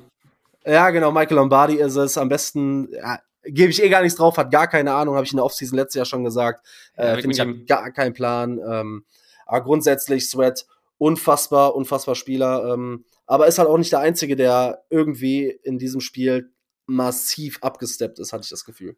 Ja, 0.65 0.89
genau, 0.89 1.13
Michael 1.13 1.37
Lombardi 1.37 1.75
ist 1.75 1.97
es. 1.97 2.17
Am 2.17 2.31
besten, 2.31 2.89
ja, 2.95 3.19
gebe 3.43 3.69
ich 3.69 3.83
eh 3.83 3.91
gar 3.91 4.01
nichts 4.01 4.17
drauf, 4.17 4.39
hat 4.39 4.51
gar 4.51 4.69
keine 4.69 4.95
Ahnung, 4.95 5.17
habe 5.17 5.27
ich 5.27 5.33
in 5.33 5.37
der 5.37 5.45
Offseason 5.45 5.77
letztes 5.77 5.97
Jahr 5.97 6.07
schon 6.07 6.25
gesagt. 6.25 6.67
Äh, 6.95 7.21
Finde 7.21 7.33
ich, 7.33 7.41
hat 7.41 7.67
gar 7.67 7.91
keinen 7.91 8.15
Plan. 8.15 8.59
Ähm, 8.67 9.05
aber 9.45 9.65
grundsätzlich, 9.65 10.31
Sweat, 10.31 10.65
unfassbar, 10.97 11.77
unfassbar 11.77 12.15
Spieler. 12.15 12.73
Ähm, 12.73 13.05
aber 13.27 13.49
ist 13.49 13.59
halt 13.59 13.69
auch 13.69 13.77
nicht 13.77 13.93
der 13.93 14.01
Einzige, 14.01 14.35
der 14.35 14.83
irgendwie 14.89 15.51
in 15.63 15.79
diesem 15.79 16.01
Spiel 16.01 16.54
massiv 16.87 17.59
abgesteppt 17.63 18.19
ist, 18.19 18.33
hatte 18.33 18.45
ich 18.45 18.51
das 18.51 18.65
Gefühl. 18.65 18.97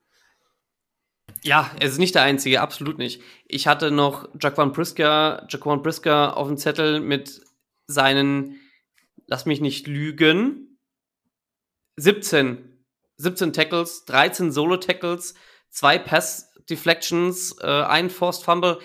Ja, 1.43 1.71
er 1.79 1.89
ist 1.89 1.99
nicht 1.99 2.15
der 2.15 2.23
Einzige, 2.23 2.61
absolut 2.61 2.99
nicht. 2.99 3.23
Ich 3.47 3.67
hatte 3.67 3.91
noch 3.91 4.29
Jaquan 4.41 4.73
Brisker, 4.73 5.47
Jaquan 5.49 5.83
Brisker 5.83 6.37
auf 6.37 6.49
dem 6.49 6.57
Zettel 6.57 7.01
mit 7.01 7.41
seinen, 7.87 8.61
lass 9.27 9.47
mich 9.47 9.61
nicht 9.61 9.87
lügen, 9.87 10.79
17, 11.97 12.85
17 13.17 13.53
Tackles, 13.53 14.05
13 14.05 14.53
Solo-Tackles, 14.53 15.35
zwei 15.71 15.99
Pass-Deflections, 15.99 17.57
äh, 17.61 17.67
ein 17.67 18.11
Forced 18.11 18.45
Fumble. 18.45 18.79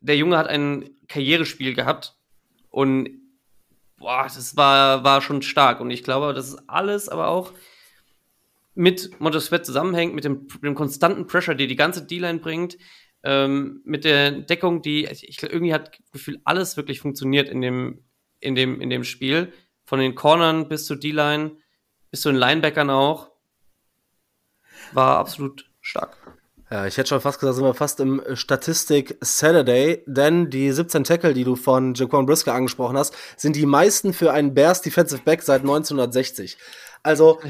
Der 0.00 0.16
Junge 0.16 0.36
hat 0.36 0.48
ein 0.48 0.90
Karrierespiel 1.08 1.74
gehabt 1.74 2.16
und 2.70 3.20
boah, 3.98 4.24
das 4.24 4.56
war, 4.56 5.04
war 5.04 5.20
schon 5.20 5.42
stark. 5.42 5.80
Und 5.80 5.90
ich 5.90 6.02
glaube, 6.02 6.34
das 6.34 6.48
ist 6.48 6.62
alles 6.68 7.08
aber 7.08 7.28
auch 7.28 7.52
mit 8.80 9.20
Montesquieu 9.20 9.58
zusammenhängt, 9.58 10.14
mit 10.14 10.24
dem, 10.24 10.48
dem 10.64 10.74
konstanten 10.74 11.26
Pressure, 11.26 11.54
die 11.54 11.66
die 11.66 11.76
ganze 11.76 12.06
D-Line 12.06 12.38
bringt, 12.38 12.78
ähm, 13.22 13.82
mit 13.84 14.04
der 14.04 14.30
Deckung, 14.32 14.80
die 14.80 15.04
ich 15.04 15.42
irgendwie 15.42 15.74
hat 15.74 15.98
Gefühl 16.12 16.40
alles 16.44 16.78
wirklich 16.78 17.00
funktioniert 17.00 17.50
in 17.50 17.60
dem 17.60 18.04
in 18.40 18.54
dem 18.54 18.80
in 18.80 18.88
dem 18.88 19.04
Spiel, 19.04 19.52
von 19.84 20.00
den 20.00 20.14
Cornern 20.14 20.68
bis 20.68 20.86
zur 20.86 20.96
D-Line, 20.96 21.58
bis 22.10 22.22
zu 22.22 22.30
den 22.30 22.38
Linebackern 22.38 22.88
auch, 22.88 23.30
war 24.92 25.18
absolut 25.18 25.70
stark. 25.82 26.16
Ja, 26.70 26.86
ich 26.86 26.96
hätte 26.96 27.10
schon 27.10 27.20
fast 27.20 27.38
gesagt, 27.38 27.56
sind 27.56 27.64
wir 27.64 27.74
fast 27.74 28.00
im 28.00 28.22
Statistik 28.32 29.18
Saturday, 29.20 30.02
denn 30.06 30.48
die 30.48 30.72
17 30.72 31.04
Tackle, 31.04 31.34
die 31.34 31.44
du 31.44 31.54
von 31.54 31.92
Jaquan 31.92 32.24
Brisker 32.24 32.54
angesprochen 32.54 32.96
hast, 32.96 33.14
sind 33.36 33.56
die 33.56 33.66
meisten 33.66 34.14
für 34.14 34.32
einen 34.32 34.54
Bears 34.54 34.80
Defensive 34.80 35.20
Back 35.22 35.42
seit 35.42 35.60
1960. 35.62 36.56
Also 37.02 37.40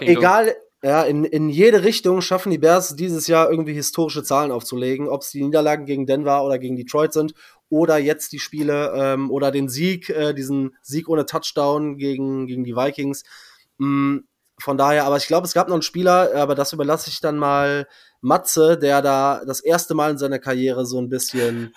egal. 0.00 0.56
Ja, 0.82 1.02
in, 1.02 1.24
in 1.24 1.50
jede 1.50 1.84
Richtung 1.84 2.22
schaffen 2.22 2.50
die 2.50 2.58
Bears 2.58 2.96
dieses 2.96 3.26
Jahr 3.26 3.50
irgendwie 3.50 3.74
historische 3.74 4.22
Zahlen 4.22 4.50
aufzulegen, 4.50 5.08
ob 5.08 5.20
es 5.20 5.30
die 5.30 5.44
Niederlagen 5.44 5.84
gegen 5.84 6.06
Denver 6.06 6.42
oder 6.42 6.58
gegen 6.58 6.76
Detroit 6.76 7.12
sind 7.12 7.34
oder 7.68 7.98
jetzt 7.98 8.32
die 8.32 8.38
Spiele 8.38 8.92
ähm, 8.96 9.30
oder 9.30 9.50
den 9.50 9.68
Sieg, 9.68 10.08
äh, 10.08 10.32
diesen 10.32 10.74
Sieg 10.80 11.08
ohne 11.08 11.26
Touchdown 11.26 11.98
gegen, 11.98 12.46
gegen 12.46 12.64
die 12.64 12.74
Vikings. 12.74 13.24
Mm, 13.76 14.18
von 14.58 14.78
daher, 14.78 15.04
aber 15.04 15.18
ich 15.18 15.26
glaube, 15.26 15.46
es 15.46 15.52
gab 15.52 15.68
noch 15.68 15.74
einen 15.74 15.82
Spieler, 15.82 16.34
aber 16.34 16.54
das 16.54 16.72
überlasse 16.72 17.10
ich 17.10 17.20
dann 17.20 17.38
mal 17.38 17.86
Matze, 18.22 18.78
der 18.78 19.02
da 19.02 19.42
das 19.46 19.60
erste 19.60 19.94
Mal 19.94 20.12
in 20.12 20.18
seiner 20.18 20.38
Karriere 20.38 20.86
so 20.86 20.98
ein 20.98 21.08
bisschen 21.08 21.74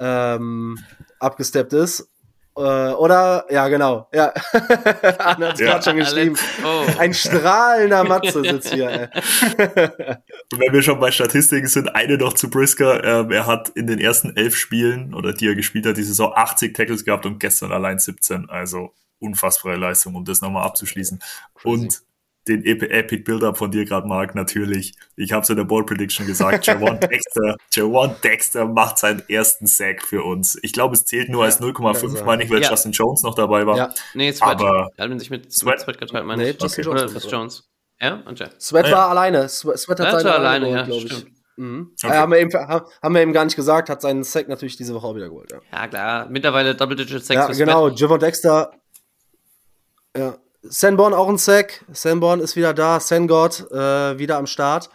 ähm, 0.00 0.78
abgesteppt 1.18 1.72
ist. 1.72 2.10
Äh, 2.56 2.60
oder, 2.60 3.46
ja, 3.50 3.66
genau. 3.68 4.08
Ja. 4.12 4.32
Anna 5.18 5.48
hat 5.48 5.54
es 5.54 5.60
ja. 5.60 5.66
gerade 5.66 5.82
schon 5.84 5.96
geschrieben. 5.96 6.36
Ein 6.98 7.12
strahlender 7.12 8.04
Matze 8.08 8.42
sitzt 8.42 8.72
hier. 8.72 8.88
Ey. 8.88 9.08
Und 10.52 10.60
wenn 10.60 10.72
wir 10.72 10.82
schon 10.82 11.00
bei 11.00 11.10
Statistiken 11.10 11.66
sind, 11.66 11.88
eine 11.88 12.16
noch 12.16 12.34
zu 12.34 12.48
Brisker. 12.48 13.02
Ähm, 13.02 13.32
er 13.32 13.46
hat 13.46 13.70
in 13.70 13.86
den 13.86 13.98
ersten 13.98 14.36
elf 14.36 14.56
Spielen, 14.56 15.14
oder 15.14 15.32
die 15.32 15.48
er 15.48 15.56
gespielt 15.56 15.86
hat, 15.86 15.96
die 15.96 16.04
Saison 16.04 16.32
80 16.34 16.74
Tackles 16.74 17.04
gehabt 17.04 17.26
und 17.26 17.40
gestern 17.40 17.72
allein 17.72 17.98
17. 17.98 18.48
Also 18.48 18.92
unfassbare 19.18 19.76
Leistung, 19.76 20.14
um 20.14 20.24
das 20.24 20.40
nochmal 20.40 20.64
abzuschließen. 20.64 21.18
Crazy. 21.54 21.68
Und 21.68 22.02
den 22.48 22.64
Epic 22.64 23.24
Build-Up 23.24 23.56
von 23.56 23.70
dir 23.70 23.84
gerade, 23.84 24.06
Marc, 24.06 24.34
natürlich. 24.34 24.94
Ich 25.16 25.32
habe 25.32 25.42
es 25.42 25.50
in 25.50 25.56
der 25.56 25.64
Ball 25.64 25.84
Prediction 25.84 26.26
gesagt, 26.26 26.66
Javon 26.66 27.00
Dexter, 27.00 27.56
Javon 27.72 28.14
Dexter 28.22 28.66
macht 28.66 28.98
seinen 28.98 29.22
ersten 29.28 29.66
Sack 29.66 30.02
für 30.02 30.22
uns. 30.22 30.58
Ich 30.62 30.72
glaube, 30.72 30.94
es 30.94 31.04
zählt 31.06 31.30
nur 31.30 31.44
als 31.44 31.60
0,5, 31.60 31.86
also, 31.86 32.24
meine 32.24 32.44
ich, 32.44 32.50
weil 32.50 32.62
ja. 32.62 32.70
Justin 32.70 32.92
Jones 32.92 33.22
noch 33.22 33.34
dabei 33.34 33.66
war. 33.66 33.76
Ja. 33.76 33.94
Nee, 34.12 34.32
Sweat. 34.32 34.60
Aber 34.60 34.90
er 34.96 35.08
hat 35.08 35.18
sich 35.18 35.30
mit 35.30 35.52
Sweat, 35.52 35.80
Sweat 35.80 35.98
geteilt, 35.98 36.26
meine 36.26 36.42
nee, 36.42 36.50
ich. 36.50 36.62
Okay. 36.62 36.86
Oder 36.86 37.06
Jones. 37.06 37.30
Jones. 37.30 37.70
Ja, 38.00 38.22
und 38.26 38.38
Jeff. 38.38 38.50
Sweat 38.60 38.86
ah, 38.86 38.88
ja. 38.88 38.96
war 38.96 39.08
alleine. 39.10 39.48
Sweat, 39.48 39.78
Sweat 39.78 40.00
hat 40.00 40.20
seine 40.20 40.34
alleine, 40.34 40.70
ja, 40.70 40.82
glaube 40.82 41.06
ich. 41.06 41.26
Mhm. 41.56 41.92
Okay. 42.02 42.12
Haben, 42.12 42.32
wir 42.32 42.38
eben, 42.40 42.52
haben 42.52 43.14
wir 43.14 43.22
eben 43.22 43.32
gar 43.32 43.44
nicht 43.44 43.56
gesagt, 43.56 43.88
hat 43.88 44.02
seinen 44.02 44.24
Sack 44.24 44.48
natürlich 44.48 44.76
diese 44.76 44.94
Woche 44.94 45.06
auch 45.06 45.14
wieder 45.14 45.28
geholt. 45.28 45.52
Ja, 45.52 45.60
ja 45.72 45.88
klar. 45.88 46.28
Mittlerweile 46.28 46.74
Double-Digit 46.74 47.24
Sacks. 47.24 47.58
Ja, 47.58 47.64
genau. 47.64 47.88
Javon 47.88 48.18
Dexter. 48.18 48.72
Ja, 50.16 50.36
Sanborn 50.68 51.14
auch 51.14 51.28
ein 51.28 51.38
Sack. 51.38 51.84
Sanborn 51.92 52.40
ist 52.40 52.56
wieder 52.56 52.74
da. 52.74 53.00
Sangod 53.00 53.70
äh, 53.70 54.18
wieder 54.18 54.38
am 54.38 54.46
Start. 54.46 54.90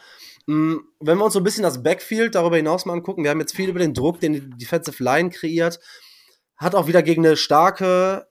Mhm. 0.47 0.81
Wenn 0.99 1.17
wir 1.17 1.25
uns 1.25 1.33
so 1.33 1.39
ein 1.39 1.43
bisschen 1.43 1.63
das 1.63 1.83
Backfield 1.83 2.35
darüber 2.35 2.57
hinaus 2.57 2.85
mal 2.85 2.93
angucken, 2.93 3.23
wir 3.23 3.29
haben 3.29 3.39
jetzt 3.39 3.55
viel 3.55 3.69
über 3.69 3.79
den 3.79 3.93
Druck, 3.93 4.19
den 4.19 4.33
die 4.33 4.49
Defensive 4.57 5.03
Line 5.03 5.29
kreiert. 5.29 5.79
Hat 6.57 6.75
auch 6.75 6.87
wieder 6.87 7.03
gegen 7.03 7.25
eine 7.25 7.37
starke 7.37 8.27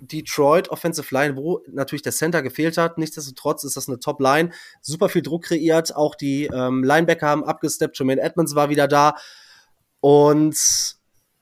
Detroit 0.00 0.68
Offensive 0.68 1.14
Line, 1.14 1.36
wo 1.36 1.62
natürlich 1.68 2.02
der 2.02 2.12
Center 2.12 2.42
gefehlt 2.42 2.76
hat. 2.76 2.98
Nichtsdestotrotz 2.98 3.64
ist 3.64 3.76
das 3.76 3.88
eine 3.88 3.98
Top 3.98 4.20
Line. 4.20 4.50
Super 4.82 5.08
viel 5.08 5.22
Druck 5.22 5.44
kreiert. 5.44 5.96
Auch 5.96 6.14
die 6.14 6.46
ähm, 6.46 6.84
Linebacker 6.84 7.26
haben 7.26 7.44
abgesteppt. 7.44 7.98
Jermaine 7.98 8.20
Edmonds 8.20 8.54
war 8.54 8.68
wieder 8.68 8.88
da. 8.88 9.16
Und 10.00 10.56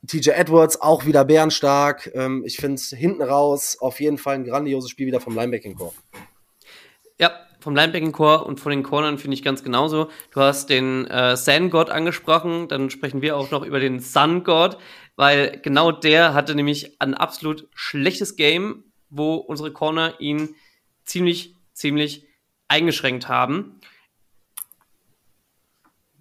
TJ 0.07 0.31
Edwards 0.31 0.81
auch 0.81 1.07
wieder 1.07 1.25
bärenstark. 1.25 2.11
Ähm, 2.15 2.43
ich 2.45 2.57
finde 2.57 2.75
es 2.75 2.91
hinten 2.91 3.23
raus 3.23 3.77
auf 3.81 4.01
jeden 4.01 4.19
Fall 4.19 4.35
ein 4.37 4.45
grandioses 4.45 4.91
Spiel 4.91 5.07
wieder 5.07 5.21
vom 5.21 5.37
Linebacking-Core. 5.37 5.93
Ja, 7.21 7.33
vom 7.61 7.77
Linebacking-Core 7.77 8.45
und 8.45 8.59
von 8.59 8.71
den 8.71 8.83
Cornern 8.83 9.19
finde 9.19 9.37
ich 9.37 9.45
ganz 9.45 9.63
genauso. 9.63 10.11
Du 10.33 10.41
hast 10.41 10.71
den 10.71 11.07
äh, 11.07 11.37
Sun-God 11.37 11.91
angesprochen, 11.91 12.69
dann 12.69 12.91
sprechen 12.91 13.23
wir 13.23 13.37
auch 13.37 13.51
noch 13.51 13.65
über 13.65 13.79
den 13.79 14.01
Sun-God, 14.01 14.77
weil 15.15 15.61
genau 15.63 15.93
der 15.93 16.35
hatte 16.35 16.55
nämlich 16.55 17.01
ein 17.01 17.15
absolut 17.15 17.69
schlechtes 17.75 18.35
Game, 18.35 18.85
wo 19.09 19.37
unsere 19.37 19.73
Corner 19.73 20.15
ihn 20.19 20.57
ziemlich, 21.05 21.55
ziemlich 21.75 22.27
eingeschränkt 22.67 23.29
haben. 23.29 23.81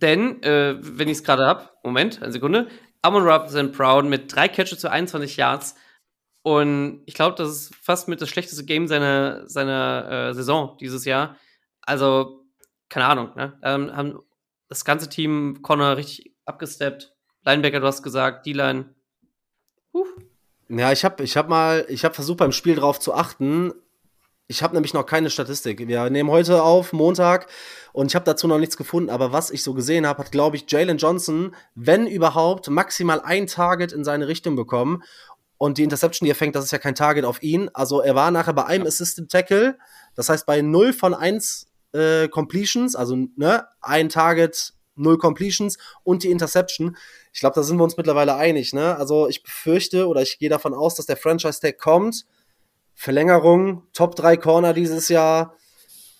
Denn, 0.01 0.41
äh, 0.43 0.75
wenn 0.79 1.07
ich 1.07 1.17
es 1.17 1.23
gerade 1.23 1.45
habe, 1.45 1.69
Moment, 1.83 2.21
eine 2.21 2.31
Sekunde, 2.31 2.67
Amon 3.01 3.23
Robinson 3.23 3.71
Brown 3.71 4.09
mit 4.09 4.33
drei 4.33 4.47
Catches 4.47 4.79
zu 4.79 4.89
21 4.89 5.37
Yards. 5.37 5.75
Und 6.43 7.03
ich 7.05 7.13
glaube, 7.13 7.35
das 7.35 7.49
ist 7.49 7.75
fast 7.75 8.07
mit 8.07 8.21
das 8.21 8.29
schlechteste 8.29 8.65
Game 8.65 8.87
seiner, 8.87 9.47
seiner 9.47 10.29
äh, 10.29 10.33
Saison 10.33 10.77
dieses 10.79 11.05
Jahr. 11.05 11.37
Also, 11.81 12.45
keine 12.89 13.05
Ahnung, 13.05 13.31
ne? 13.35 13.57
Ähm, 13.63 13.95
haben 13.95 14.19
das 14.69 14.85
ganze 14.85 15.09
Team 15.09 15.61
Connor 15.61 15.97
richtig 15.97 16.33
abgesteppt. 16.45 17.13
Linebacker, 17.43 17.79
du 17.79 17.87
hast 17.87 18.03
gesagt, 18.03 18.45
D-Line. 18.45 18.93
Ja, 20.69 20.91
ich 20.91 21.03
habe 21.03 21.23
ich 21.23 21.35
hab 21.35 21.49
mal, 21.49 21.85
ich 21.89 22.05
habe 22.05 22.15
versucht 22.15 22.37
beim 22.37 22.51
Spiel 22.51 22.75
drauf 22.75 22.99
zu 22.99 23.13
achten. 23.13 23.73
Ich 24.47 24.63
habe 24.63 24.73
nämlich 24.73 24.93
noch 24.93 25.05
keine 25.05 25.29
Statistik. 25.29 25.85
Wir 25.87 26.09
nehmen 26.09 26.29
heute 26.29 26.63
auf, 26.63 26.93
Montag, 26.93 27.47
und 27.93 28.07
ich 28.07 28.15
habe 28.15 28.25
dazu 28.25 28.47
noch 28.47 28.57
nichts 28.57 28.77
gefunden. 28.77 29.09
Aber 29.09 29.31
was 29.31 29.51
ich 29.51 29.63
so 29.63 29.73
gesehen 29.73 30.07
habe, 30.07 30.19
hat, 30.19 30.31
glaube 30.31 30.55
ich, 30.55 30.65
Jalen 30.67 30.97
Johnson, 30.97 31.55
wenn 31.75 32.07
überhaupt, 32.07 32.69
maximal 32.69 33.21
ein 33.21 33.47
Target 33.47 33.91
in 33.91 34.03
seine 34.03 34.27
Richtung 34.27 34.55
bekommen. 34.55 35.03
Und 35.57 35.77
die 35.77 35.83
Interception, 35.83 36.25
die 36.25 36.31
er 36.31 36.35
fängt, 36.35 36.55
das 36.55 36.65
ist 36.65 36.71
ja 36.71 36.79
kein 36.79 36.95
Target 36.95 37.25
auf 37.25 37.43
ihn. 37.43 37.69
Also 37.73 38.01
er 38.01 38.15
war 38.15 38.31
nachher 38.31 38.53
bei 38.53 38.65
einem 38.65 38.87
Assistant 38.87 39.31
Tackle, 39.31 39.77
das 40.15 40.29
heißt 40.29 40.45
bei 40.45 40.61
0 40.61 40.93
von 40.93 41.13
1 41.13 41.67
äh, 41.93 42.27
Completions, 42.29 42.95
also 42.95 43.15
ne, 43.35 43.67
ein 43.79 44.09
Target, 44.09 44.73
0 44.95 45.17
Completions 45.19 45.77
und 46.03 46.23
die 46.23 46.31
Interception. 46.31 46.97
Ich 47.31 47.41
glaube, 47.41 47.55
da 47.55 47.63
sind 47.63 47.77
wir 47.77 47.83
uns 47.83 47.95
mittlerweile 47.95 48.35
einig. 48.35 48.73
Ne? 48.73 48.95
Also 48.95 49.27
ich 49.27 49.43
befürchte 49.43 50.07
oder 50.07 50.21
ich 50.21 50.39
gehe 50.39 50.49
davon 50.49 50.73
aus, 50.73 50.95
dass 50.95 51.05
der 51.05 51.17
Franchise-Tag 51.17 51.77
kommt 51.77 52.25
Verlängerung, 53.01 53.83
Top 53.93 54.15
3 54.15 54.37
Corner 54.37 54.73
dieses 54.73 55.09
Jahr. 55.09 55.55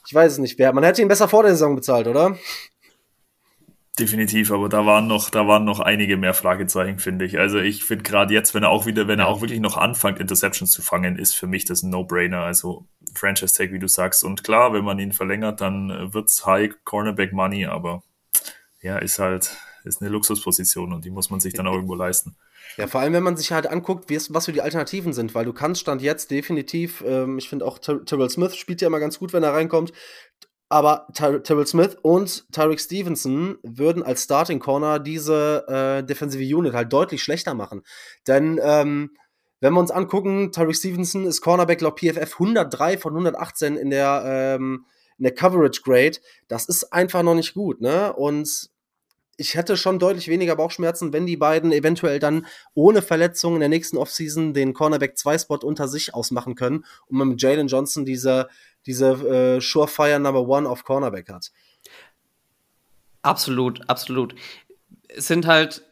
Ich 0.07 0.13
weiß 0.13 0.33
es 0.33 0.37
nicht. 0.39 0.57
Wer, 0.57 0.73
man 0.73 0.83
hätte 0.83 1.01
ihn 1.01 1.07
besser 1.07 1.27
vor 1.27 1.43
der 1.43 1.51
Saison 1.51 1.75
bezahlt, 1.75 2.07
oder? 2.07 2.37
Definitiv, 3.99 4.51
aber 4.51 4.69
da 4.69 4.85
waren 4.85 5.07
noch, 5.07 5.29
da 5.29 5.47
waren 5.47 5.65
noch 5.65 5.81
einige 5.81 6.15
mehr 6.15 6.33
Fragezeichen, 6.33 6.97
finde 6.97 7.25
ich. 7.25 7.37
Also 7.37 7.59
ich 7.59 7.83
finde 7.83 8.03
gerade 8.03 8.33
jetzt, 8.33 8.55
wenn 8.55 8.63
er 8.63 8.69
auch 8.69 8.85
wieder, 8.85 9.07
wenn 9.07 9.19
er 9.19 9.27
auch 9.27 9.41
wirklich 9.41 9.59
noch 9.59 9.75
anfängt, 9.75 10.19
Interceptions 10.19 10.71
zu 10.71 10.81
fangen, 10.81 11.19
ist 11.19 11.35
für 11.35 11.45
mich 11.45 11.65
das 11.65 11.83
ein 11.83 11.89
No-Brainer. 11.89 12.39
Also 12.39 12.85
Franchise 13.13 13.53
Tag, 13.53 13.73
wie 13.73 13.79
du 13.79 13.87
sagst. 13.87 14.23
Und 14.23 14.43
klar, 14.43 14.73
wenn 14.73 14.85
man 14.85 14.97
ihn 14.97 15.11
verlängert, 15.11 15.59
dann 15.59 16.13
wird's 16.13 16.45
High 16.45 16.71
Cornerback 16.85 17.33
Money, 17.33 17.65
aber 17.65 18.01
ja, 18.81 18.97
ist 18.97 19.19
halt, 19.19 19.57
ist 19.83 20.01
eine 20.01 20.09
Luxusposition 20.09 20.93
und 20.93 21.03
die 21.03 21.11
muss 21.11 21.29
man 21.29 21.41
sich 21.41 21.53
dann 21.53 21.67
auch 21.67 21.73
irgendwo 21.73 21.95
leisten. 21.95 22.35
Ja, 22.77 22.87
vor 22.87 23.01
allem, 23.01 23.13
wenn 23.13 23.23
man 23.23 23.37
sich 23.37 23.51
halt 23.51 23.67
anguckt, 23.67 24.05
was 24.09 24.45
für 24.45 24.53
die 24.53 24.61
Alternativen 24.61 25.13
sind, 25.13 25.35
weil 25.35 25.45
du 25.45 25.53
kannst 25.53 25.81
Stand 25.81 26.01
jetzt 26.01 26.31
definitiv, 26.31 27.03
ähm, 27.05 27.37
ich 27.37 27.49
finde 27.49 27.65
auch 27.65 27.79
Terrell 27.79 28.29
Smith 28.29 28.55
spielt 28.55 28.81
ja 28.81 28.87
immer 28.87 28.99
ganz 28.99 29.19
gut, 29.19 29.33
wenn 29.33 29.43
er 29.43 29.53
reinkommt, 29.53 29.91
aber 30.71 31.07
Ty 31.13 31.41
Terrell 31.41 31.67
Smith 31.67 31.97
und 32.01 32.49
Tyreek 32.53 32.79
Stevenson 32.79 33.57
würden 33.61 34.03
als 34.03 34.23
Starting 34.23 34.59
Corner 34.59 34.99
diese 34.99 35.65
äh, 35.67 36.03
defensive 36.05 36.55
Unit 36.55 36.73
halt 36.73 36.93
deutlich 36.93 37.21
schlechter 37.21 37.53
machen. 37.53 37.83
Denn 38.25 38.57
ähm, 38.63 39.11
wenn 39.59 39.73
wir 39.73 39.81
uns 39.81 39.91
angucken, 39.91 40.53
Tyreek 40.53 40.77
Stevenson 40.77 41.25
ist 41.25 41.41
Cornerback 41.41 41.81
laut 41.81 41.99
PFF 41.99 42.33
103 42.39 42.97
von 42.97 43.11
118 43.11 43.75
in 43.75 43.89
der, 43.89 44.23
ähm, 44.25 44.85
in 45.17 45.23
der 45.23 45.35
Coverage 45.35 45.81
Grade. 45.83 46.17
Das 46.47 46.69
ist 46.69 46.93
einfach 46.93 47.21
noch 47.21 47.35
nicht 47.35 47.53
gut, 47.53 47.81
ne? 47.81 48.13
Und 48.13 48.70
ich 49.41 49.55
hätte 49.55 49.75
schon 49.75 49.97
deutlich 49.97 50.27
weniger 50.27 50.55
Bauchschmerzen, 50.55 51.13
wenn 51.13 51.25
die 51.25 51.35
beiden 51.35 51.71
eventuell 51.71 52.19
dann 52.19 52.45
ohne 52.75 53.01
Verletzung 53.01 53.55
in 53.55 53.59
der 53.59 53.69
nächsten 53.69 53.97
Offseason 53.97 54.53
den 54.53 54.73
Cornerback 54.73 55.17
2 55.17 55.39
Spot 55.39 55.57
unter 55.57 55.87
sich 55.87 56.13
ausmachen 56.13 56.53
können 56.53 56.85
und 57.07 57.17
man 57.17 57.29
mit 57.29 57.41
Jalen 57.41 57.67
Johnson 57.67 58.05
diese, 58.05 58.49
diese 58.85 59.07
äh, 59.57 59.59
Surefire 59.59 60.19
Number 60.19 60.47
One 60.47 60.69
auf 60.69 60.83
Cornerback 60.83 61.29
hat. 61.29 61.51
Absolut, 63.23 63.81
absolut. 63.89 64.35
Es 65.07 65.27
sind 65.27 65.47
halt 65.47 65.83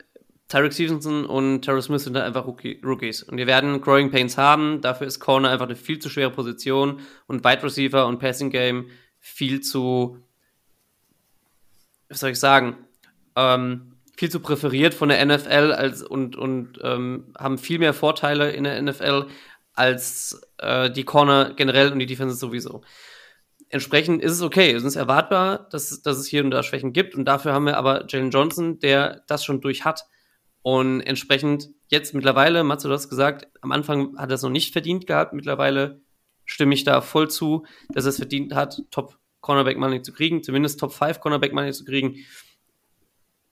Tyreek 0.48 0.74
Stevenson 0.74 1.26
und 1.26 1.62
Terrell 1.62 1.82
Smith 1.82 2.04
sind 2.04 2.16
halt 2.16 2.26
einfach 2.26 2.46
Rookie, 2.46 2.80
Rookies. 2.84 3.24
Und 3.24 3.38
wir 3.38 3.48
werden 3.48 3.82
Growing 3.82 4.12
Pains 4.12 4.38
haben. 4.38 4.82
Dafür 4.82 5.08
ist 5.08 5.20
Corner 5.20 5.50
einfach 5.50 5.66
eine 5.66 5.76
viel 5.76 5.98
zu 5.98 6.10
schwere 6.10 6.32
Position 6.32 7.00
und 7.26 7.44
Wide 7.44 7.64
Receiver 7.64 8.06
und 8.06 8.20
Passing 8.20 8.52
Game 8.52 8.90
viel 9.20 9.62
zu, 9.62 10.18
was 12.10 12.20
soll 12.20 12.32
ich 12.32 12.40
sagen, 12.40 12.78
ähm, 13.36 13.96
viel 14.18 14.30
zu 14.30 14.42
präferiert 14.42 14.94
von 14.94 15.10
der 15.10 15.26
NFL 15.26 15.72
als, 15.72 16.04
und, 16.04 16.36
und 16.36 16.80
ähm, 16.84 17.34
haben 17.38 17.58
viel 17.58 17.80
mehr 17.80 17.94
Vorteile 17.94 18.52
in 18.52 18.66
der 18.66 18.82
NFL 18.82 19.28
als 19.74 20.42
äh, 20.58 20.92
die 20.92 21.06
Corner 21.06 21.54
generell 21.56 21.92
und 21.92 22.00
die 22.00 22.06
Defense 22.06 22.36
sowieso. 22.36 22.82
Entsprechend 23.70 24.22
ist 24.22 24.34
es 24.34 24.42
okay, 24.42 24.72
es 24.72 24.84
ist 24.84 24.96
erwartbar, 24.96 25.70
dass, 25.72 26.02
dass 26.02 26.18
es 26.18 26.28
hier 26.28 26.44
und 26.44 26.52
da 26.52 26.64
Schwächen 26.64 26.92
gibt 26.92 27.16
und 27.16 27.26
dafür 27.26 27.54
haben 27.54 27.66
wir 27.66 27.78
aber 27.78 28.06
Jalen 28.10 28.32
Johnson, 28.32 28.80
der 28.80 29.24
das 29.28 29.46
schon 29.46 29.62
durch 29.62 29.86
hat. 29.86 30.06
Und 30.62 31.02
entsprechend 31.02 31.70
jetzt 31.88 32.14
mittlerweile, 32.14 32.64
Matze, 32.64 32.90
du 32.90 32.94
hast 32.94 33.10
gesagt, 33.10 33.48
am 33.62 33.72
Anfang 33.72 34.18
hat 34.18 34.30
er 34.30 34.36
es 34.36 34.42
noch 34.42 34.50
nicht 34.50 34.74
verdient 34.74 35.08
gehabt, 35.08 35.34
mittlerweile 35.34 36.02
stimme 36.46 36.74
ich 36.74 36.84
da 36.84 37.00
voll 37.02 37.30
zu, 37.30 37.66
dass 37.94 38.06
er 38.06 38.10
es 38.10 38.18
verdient 38.18 38.54
hat, 38.54 38.82
Top 38.92 39.18
Cornerback 39.40 39.78
Money 39.78 40.02
zu 40.02 40.12
kriegen, 40.12 40.44
zumindest 40.44 40.80
Top 40.80 40.92
5 40.92 41.20
Cornerback 41.20 41.54
Money 41.54 41.72
zu 41.72 41.86
kriegen. 41.86 42.16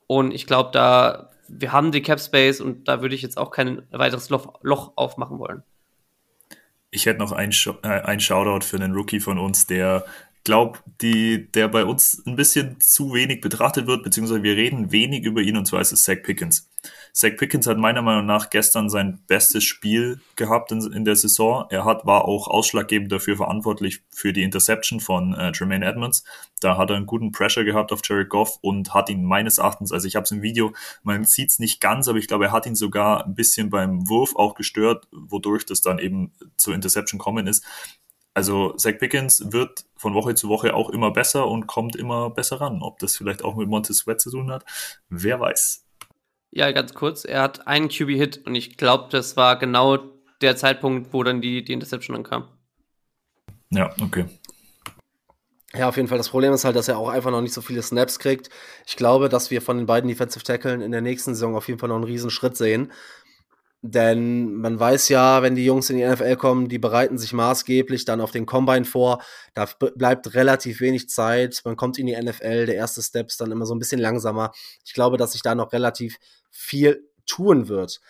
Und 0.08 0.34
ich 0.34 0.48
glaube, 0.48 0.72
da, 0.72 1.30
wir 1.48 1.72
haben 1.72 1.92
die 1.92 2.02
Cap 2.02 2.20
Space 2.20 2.62
und 2.62 2.88
da 2.88 3.02
würde 3.02 3.16
ich 3.16 3.22
jetzt 3.22 3.38
auch 3.38 3.52
kein 3.52 3.84
weiteres 3.92 4.30
Loch, 4.30 4.56
Loch 4.62 4.94
aufmachen 4.96 5.40
wollen. 5.40 5.64
Ich 6.90 7.06
hätte 7.06 7.20
noch 7.20 7.34
ein, 7.34 7.52
äh, 7.84 7.88
ein 7.88 8.20
Shoutout 8.20 8.66
für 8.66 8.78
einen 8.78 8.94
Rookie 8.94 9.20
von 9.20 9.38
uns, 9.38 9.68
der 9.68 10.06
glaube, 10.48 10.80
die, 11.02 11.52
der 11.52 11.68
bei 11.68 11.84
uns 11.84 12.24
ein 12.26 12.38
bisschen 12.38 12.80
zu 12.80 13.14
wenig 13.14 13.42
betrachtet 13.42 13.86
wird, 13.86 14.04
beziehungsweise 14.04 14.44
wir 14.44 14.56
reden 14.56 14.94
wenig 14.94 15.26
über 15.26 15.42
ihn, 15.42 15.58
und 15.58 15.66
zwar 15.66 15.82
ist 15.82 15.92
es 15.92 16.04
Zach 16.04 16.24
Pickens. 16.24 16.70
Zach 17.18 17.36
Pickens 17.36 17.66
hat 17.66 17.80
meiner 17.80 18.04
Meinung 18.04 18.28
nach 18.28 18.52
gestern 18.52 18.92
sein 18.92 19.24
bestes 19.26 19.64
Spiel 19.64 20.22
gehabt 20.36 20.72
in, 20.72 20.94
in 20.94 21.04
der 21.04 21.16
Saison. 21.16 21.66
Er 21.72 21.84
hat, 21.84 22.06
war 22.06 22.26
auch 22.26 22.48
ausschlaggebend 22.48 23.12
dafür 23.12 23.36
verantwortlich 23.36 24.04
für 24.12 24.34
die 24.34 24.44
Interception 24.44 25.00
von 25.00 25.34
äh, 25.34 25.52
Jermaine 25.52 25.84
Edmonds. 25.84 26.24
Da 26.60 26.78
hat 26.78 26.92
er 26.92 26.96
einen 26.96 27.08
guten 27.08 27.32
Pressure 27.32 27.64
gehabt 27.64 27.92
auf 27.92 28.02
Jared 28.04 28.30
Goff 28.30 28.60
und 28.62 28.94
hat 28.94 29.10
ihn 29.10 29.24
meines 29.24 29.58
Erachtens, 29.58 29.92
also 29.92 30.08
ich 30.08 30.16
habe 30.16 30.26
es 30.26 30.32
im 30.32 30.44
Video, 30.44 30.74
man 31.02 31.24
sieht 31.24 31.50
es 31.50 31.58
nicht 31.58 31.82
ganz, 31.82 32.08
aber 32.08 32.20
ich 32.20 32.28
glaube, 32.28 32.46
er 32.46 32.52
hat 32.52 32.68
ihn 32.68 32.76
sogar 32.76 33.26
ein 33.26 33.34
bisschen 33.34 33.72
beim 33.72 34.08
Wurf 34.08 34.36
auch 34.36 34.54
gestört, 34.54 35.08
wodurch 35.12 35.66
das 35.66 35.82
dann 35.82 35.98
eben 35.98 36.34
zur 36.56 36.76
Interception 36.76 37.18
kommen 37.18 37.48
ist. 37.48 37.66
Also 38.36 38.74
Zach 38.74 39.00
Pickens 39.00 39.52
wird 39.52 39.86
von 39.96 40.14
Woche 40.14 40.36
zu 40.36 40.50
Woche 40.50 40.76
auch 40.76 40.92
immer 40.92 41.10
besser 41.10 41.48
und 41.48 41.66
kommt 41.66 41.96
immer 41.96 42.30
besser 42.30 42.62
ran. 42.62 42.84
Ob 42.84 43.00
das 43.00 43.18
vielleicht 43.18 43.44
auch 43.44 43.56
mit 43.56 43.70
Montez 43.70 43.98
Sweat 43.98 44.22
zu 44.22 44.30
tun 44.30 44.52
hat, 44.52 44.66
wer 45.10 45.40
weiß. 45.40 45.87
Ja, 46.52 46.72
ganz 46.72 46.94
kurz, 46.94 47.26
er 47.26 47.42
hat 47.42 47.68
einen 47.68 47.90
QB-Hit 47.90 48.46
und 48.46 48.56
ich 48.56 48.78
glaube, 48.78 49.10
das 49.12 49.38
war 49.38 49.60
genau 49.60 49.98
der 50.42 50.56
Zeitpunkt, 50.56 51.14
wo 51.14 51.24
dann 51.24 51.42
die, 51.42 51.64
die 51.64 51.74
Interception 51.74 52.16
dann 52.16 52.24
kam. 52.24 52.48
Ja, 53.70 53.94
okay. 54.02 54.26
Ja, 55.74 55.90
auf 55.90 55.98
jeden 55.98 56.08
Fall. 56.08 56.18
Das 56.18 56.30
Problem 56.30 56.54
ist 56.54 56.64
halt, 56.64 56.76
dass 56.76 56.88
er 56.88 56.98
auch 56.98 57.10
einfach 57.10 57.30
noch 57.30 57.42
nicht 57.42 57.54
so 57.54 57.62
viele 57.62 57.82
Snaps 57.82 58.20
kriegt. 58.20 58.50
Ich 58.86 58.96
glaube, 58.96 59.28
dass 59.28 59.52
wir 59.52 59.62
von 59.62 59.78
den 59.78 59.86
beiden 59.86 60.08
Defensive 60.08 60.44
Tackeln 60.44 60.82
in 60.82 60.92
der 60.92 61.02
nächsten 61.02 61.36
Saison 61.36 61.56
auf 61.56 61.68
jeden 61.68 61.80
Fall 61.80 61.90
noch 61.90 61.98
einen 61.98 62.06
riesen 62.06 62.30
Schritt 62.30 62.56
sehen. 62.56 62.92
Denn 63.90 64.56
man 64.56 64.78
weiß 64.78 65.08
ja, 65.08 65.42
wenn 65.44 65.56
die 65.56 65.64
Jungs 65.64 65.90
in 65.90 65.96
die 65.96 66.06
NFL 66.06 66.36
kommen, 66.36 66.68
die 66.68 66.78
bereiten 66.78 67.18
sich 67.18 67.32
maßgeblich 67.32 68.04
dann 68.04 68.20
auf 68.20 68.32
den 68.32 68.46
Combine 68.46 68.84
vor. 68.84 69.22
Da 69.54 69.66
bleibt 69.96 70.34
relativ 70.34 70.82
wenig 70.82 71.08
Zeit. 71.08 71.62
Man 71.64 71.78
kommt 71.78 71.98
in 71.98 72.08
die 72.08 72.22
NFL. 72.22 72.66
Der 72.66 72.76
erste 72.76 73.02
Step 73.02 73.28
ist 73.28 73.40
dann 73.40 73.52
immer 73.52 73.66
so 73.66 73.74
ein 73.74 73.80
bisschen 73.80 74.02
langsamer. 74.02 74.52
Ich 74.84 74.94
glaube, 74.94 75.16
dass 75.16 75.32
sich 75.32 75.42
da 75.42 75.56
noch 75.56 75.72
relativ 75.72 76.18
viel 76.52 77.08
tun 77.26 77.70
wird. 77.70 78.02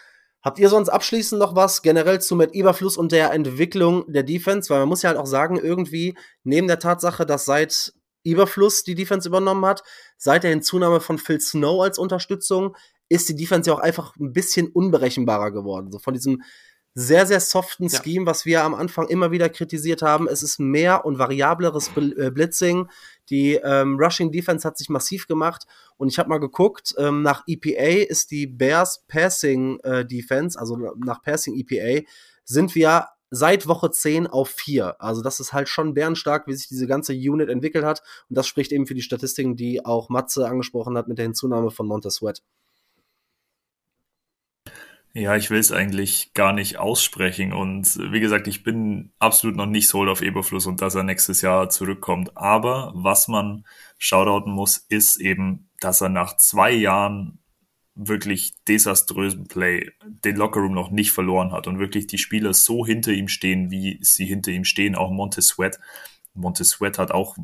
Habt 0.42 0.58
ihr 0.58 0.70
sonst 0.70 0.90
abschließend 0.90 1.38
noch 1.38 1.56
was 1.56 1.84
generell 1.84 2.22
zu 2.22 2.36
Matt 2.36 2.56
Eberfluss 2.56 2.98
und 2.98 3.12
der 3.12 3.32
Entwicklung 3.34 4.12
der 4.12 4.24
Defense? 4.24 4.72
Weil 4.72 4.80
man 4.80 4.90
muss 4.90 5.04
ja 5.04 5.10
halt 5.10 5.20
auch 5.20 5.28
sagen, 5.28 5.60
irgendwie 5.60 6.18
neben 6.44 6.68
der 6.68 6.80
Tatsache, 6.80 7.28
dass 7.28 7.46
seit 7.46 7.94
Überfluss 8.24 8.84
die 8.84 8.96
Defense 8.96 9.30
übernommen 9.30 9.66
hat, 9.66 9.84
seit 10.18 10.44
der 10.44 10.50
Hinzunahme 10.50 11.02
von 11.02 11.20
Phil 11.20 11.40
Snow 11.40 11.84
als 11.84 12.00
Unterstützung, 12.00 12.76
ist 13.10 13.30
die 13.30 13.36
Defense 13.36 13.70
ja 13.70 13.76
auch 13.76 13.82
einfach 13.82 14.16
ein 14.18 14.34
bisschen 14.34 14.68
unberechenbarer 14.68 15.52
geworden. 15.52 15.92
So 15.92 16.00
von 16.00 16.14
diesem 16.14 16.42
sehr, 17.00 17.28
sehr 17.28 17.40
soften 17.40 17.92
Scheme, 17.92 18.26
ja. 18.26 18.32
was 18.32 18.48
wir 18.48 18.64
am 18.64 18.74
Anfang 18.74 19.08
immer 19.08 19.30
wieder 19.30 19.50
kritisiert 19.50 20.02
haben. 20.02 20.28
Es 20.28 20.42
ist 20.42 20.60
mehr 20.60 21.06
und 21.06 21.20
variableres 21.20 21.92
äh, 21.96 22.32
Blitzing. 22.32 22.90
Die 23.30 23.54
ähm, 23.54 24.00
Rushing 24.00 24.32
Defense 24.32 24.68
hat 24.68 24.80
sich 24.80 24.90
massiv 24.90 25.28
gemacht. 25.28 25.68
Und 25.98 26.08
ich 26.08 26.18
habe 26.18 26.30
mal 26.30 26.40
geguckt, 26.40 26.96
ähm, 26.98 27.22
nach 27.22 27.44
EPA 27.46 28.10
ist 28.10 28.32
die 28.32 28.48
Bears 28.48 29.06
Passing 29.08 29.80
äh, 29.82 30.08
Defense, 30.08 30.60
also 30.60 30.76
nach 30.76 31.22
Passing 31.22 31.56
EPA, 31.56 32.04
sind 32.46 32.74
wir 32.74 33.06
seit 33.30 33.68
Woche 33.68 33.92
10 33.92 34.26
auf 34.26 34.50
4. 34.50 35.00
Also 35.00 35.22
das 35.22 35.40
ist 35.40 35.54
halt 35.54 35.70
schon 35.70 35.94
bärenstark, 35.94 36.48
wie 36.48 36.56
sich 36.56 36.68
diese 36.68 36.88
ganze 36.88 37.14
Unit 37.14 37.50
entwickelt 37.50 37.86
hat. 37.86 38.02
Und 38.28 38.38
das 38.40 38.48
spricht 38.48 38.72
eben 38.72 38.88
für 38.88 38.96
die 38.96 39.04
Statistiken, 39.04 39.56
die 39.56 39.86
auch 39.86 40.10
Matze 40.10 40.48
angesprochen 40.48 40.98
hat 40.98 41.08
mit 41.08 41.20
der 41.20 41.26
Hinzunahme 41.26 41.70
von 41.70 41.86
Montez 41.86 42.16
Sweat. 42.16 42.42
Ja, 45.14 45.36
ich 45.36 45.50
will 45.50 45.60
es 45.60 45.72
eigentlich 45.72 46.34
gar 46.34 46.54
nicht 46.54 46.78
aussprechen. 46.78 47.52
Und 47.52 47.98
wie 48.12 48.20
gesagt, 48.20 48.48
ich 48.48 48.64
bin 48.64 49.12
absolut 49.18 49.56
noch 49.56 49.66
nicht 49.66 49.88
sold 49.88 50.10
auf 50.10 50.22
Eberfluss 50.22 50.68
und 50.68 50.82
dass 50.82 50.96
er 50.96 51.04
nächstes 51.04 51.42
Jahr 51.42 51.70
zurückkommt. 51.70 52.38
Aber 52.38 52.92
was 52.96 53.28
man 53.28 53.66
shoutouten 53.98 54.54
muss, 54.54 54.78
ist 54.78 55.18
eben 55.18 55.68
dass 55.80 56.02
er 56.02 56.10
nach 56.10 56.38
zwei 56.38 56.72
Jahren 56.72 57.40
wirklich 57.96 58.54
desaströsen 58.66 59.48
Play 59.48 59.92
den 60.04 60.36
Lockerroom 60.36 60.74
noch 60.74 60.92
nicht 60.92 61.12
verloren 61.12 61.52
hat 61.52 61.68
und 61.68 61.80
wirklich 61.80 62.08
die 62.08 62.20
Spieler 62.20 62.54
so 62.54 62.86
hinter 62.86 63.12
ihm 63.12 63.28
stehen, 63.28 63.72
wie 63.72 63.98
sie 64.02 64.26
hinter 64.26 64.52
ihm 64.52 64.66
stehen, 64.66 64.96
auch 64.96 65.10
Monte 65.10 65.42
Sweat. 65.42 65.80
Monte 66.34 66.64
Sweat 66.64 67.00
hat 67.00 67.12
auch 67.12 67.38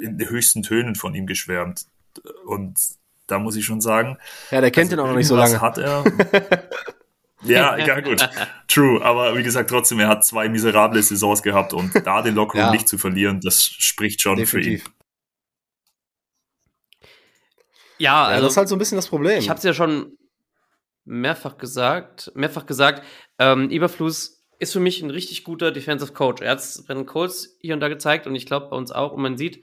in 0.00 0.18
den 0.18 0.28
höchsten 0.28 0.62
Tönen 0.62 0.94
von 0.94 1.14
ihm 1.14 1.26
geschwärmt. 1.26 1.86
Und 2.46 2.78
da 3.28 3.38
muss 3.38 3.56
ich 3.56 3.64
schon 3.64 3.80
sagen. 3.80 4.18
Ja, 4.50 4.60
der 4.60 4.70
kennt 4.70 4.90
also 4.90 4.96
ihn 4.96 5.00
auch 5.04 5.10
noch 5.10 5.16
nicht 5.16 5.28
so 5.28 5.36
lange. 5.36 5.60
hat 5.60 5.78
er. 5.78 6.04
ja, 7.44 7.76
ja, 7.76 8.00
gut. 8.00 8.28
True. 8.66 9.02
Aber 9.04 9.36
wie 9.36 9.42
gesagt, 9.42 9.70
trotzdem, 9.70 10.00
er 10.00 10.08
hat 10.08 10.24
zwei 10.24 10.48
miserable 10.48 11.02
Saisons 11.02 11.42
gehabt 11.42 11.72
und 11.72 11.94
da 12.06 12.22
den 12.22 12.34
Lockerroom 12.34 12.66
ja. 12.66 12.72
nicht 12.72 12.88
zu 12.88 12.98
verlieren, 12.98 13.40
das 13.40 13.64
spricht 13.64 14.20
schon 14.20 14.36
Definitiv. 14.36 14.82
für 14.82 14.88
ihn. 14.88 14.94
Ja, 17.98 18.24
also, 18.24 18.34
ja, 18.34 18.40
das 18.40 18.52
ist 18.52 18.56
halt 18.56 18.68
so 18.68 18.76
ein 18.76 18.78
bisschen 18.78 18.96
das 18.96 19.08
Problem. 19.08 19.38
Ich 19.38 19.48
habe 19.48 19.58
es 19.58 19.64
ja 19.64 19.74
schon 19.74 20.16
mehrfach 21.04 21.58
gesagt, 21.58 22.30
mehrfach 22.34 22.66
gesagt, 22.66 23.02
ähm, 23.38 23.70
Eberflus 23.70 24.44
ist 24.58 24.72
für 24.72 24.80
mich 24.80 25.02
ein 25.02 25.10
richtig 25.10 25.44
guter 25.44 25.70
Defensive 25.70 26.12
Coach. 26.12 26.42
Er 26.42 26.52
hat 26.52 26.58
es 26.58 26.84
bei 26.84 26.94
den 26.94 27.06
Colts 27.06 27.56
hier 27.60 27.74
und 27.74 27.80
da 27.80 27.88
gezeigt 27.88 28.26
und 28.26 28.34
ich 28.34 28.46
glaube 28.46 28.68
bei 28.70 28.76
uns 28.76 28.90
auch. 28.90 29.12
Und 29.12 29.22
man 29.22 29.36
sieht, 29.36 29.62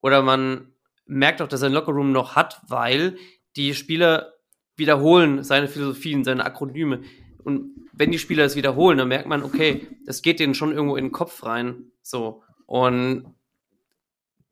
oder 0.00 0.22
man 0.22 0.72
merkt 1.08 1.42
auch, 1.42 1.48
dass 1.48 1.62
er 1.62 1.68
ein 1.68 1.74
Lockerroom 1.74 2.12
noch 2.12 2.36
hat, 2.36 2.60
weil 2.68 3.16
die 3.56 3.74
Spieler 3.74 4.34
wiederholen 4.76 5.42
seine 5.42 5.66
Philosophien, 5.66 6.22
seine 6.22 6.44
Akronyme. 6.44 7.00
Und 7.42 7.72
wenn 7.92 8.12
die 8.12 8.18
Spieler 8.18 8.44
es 8.44 8.54
wiederholen, 8.54 8.98
dann 8.98 9.08
merkt 9.08 9.26
man, 9.26 9.42
okay, 9.42 9.88
das 10.06 10.22
geht 10.22 10.38
denen 10.38 10.54
schon 10.54 10.72
irgendwo 10.72 10.96
in 10.96 11.06
den 11.06 11.12
Kopf 11.12 11.44
rein. 11.44 11.90
So. 12.02 12.44
Und 12.66 13.34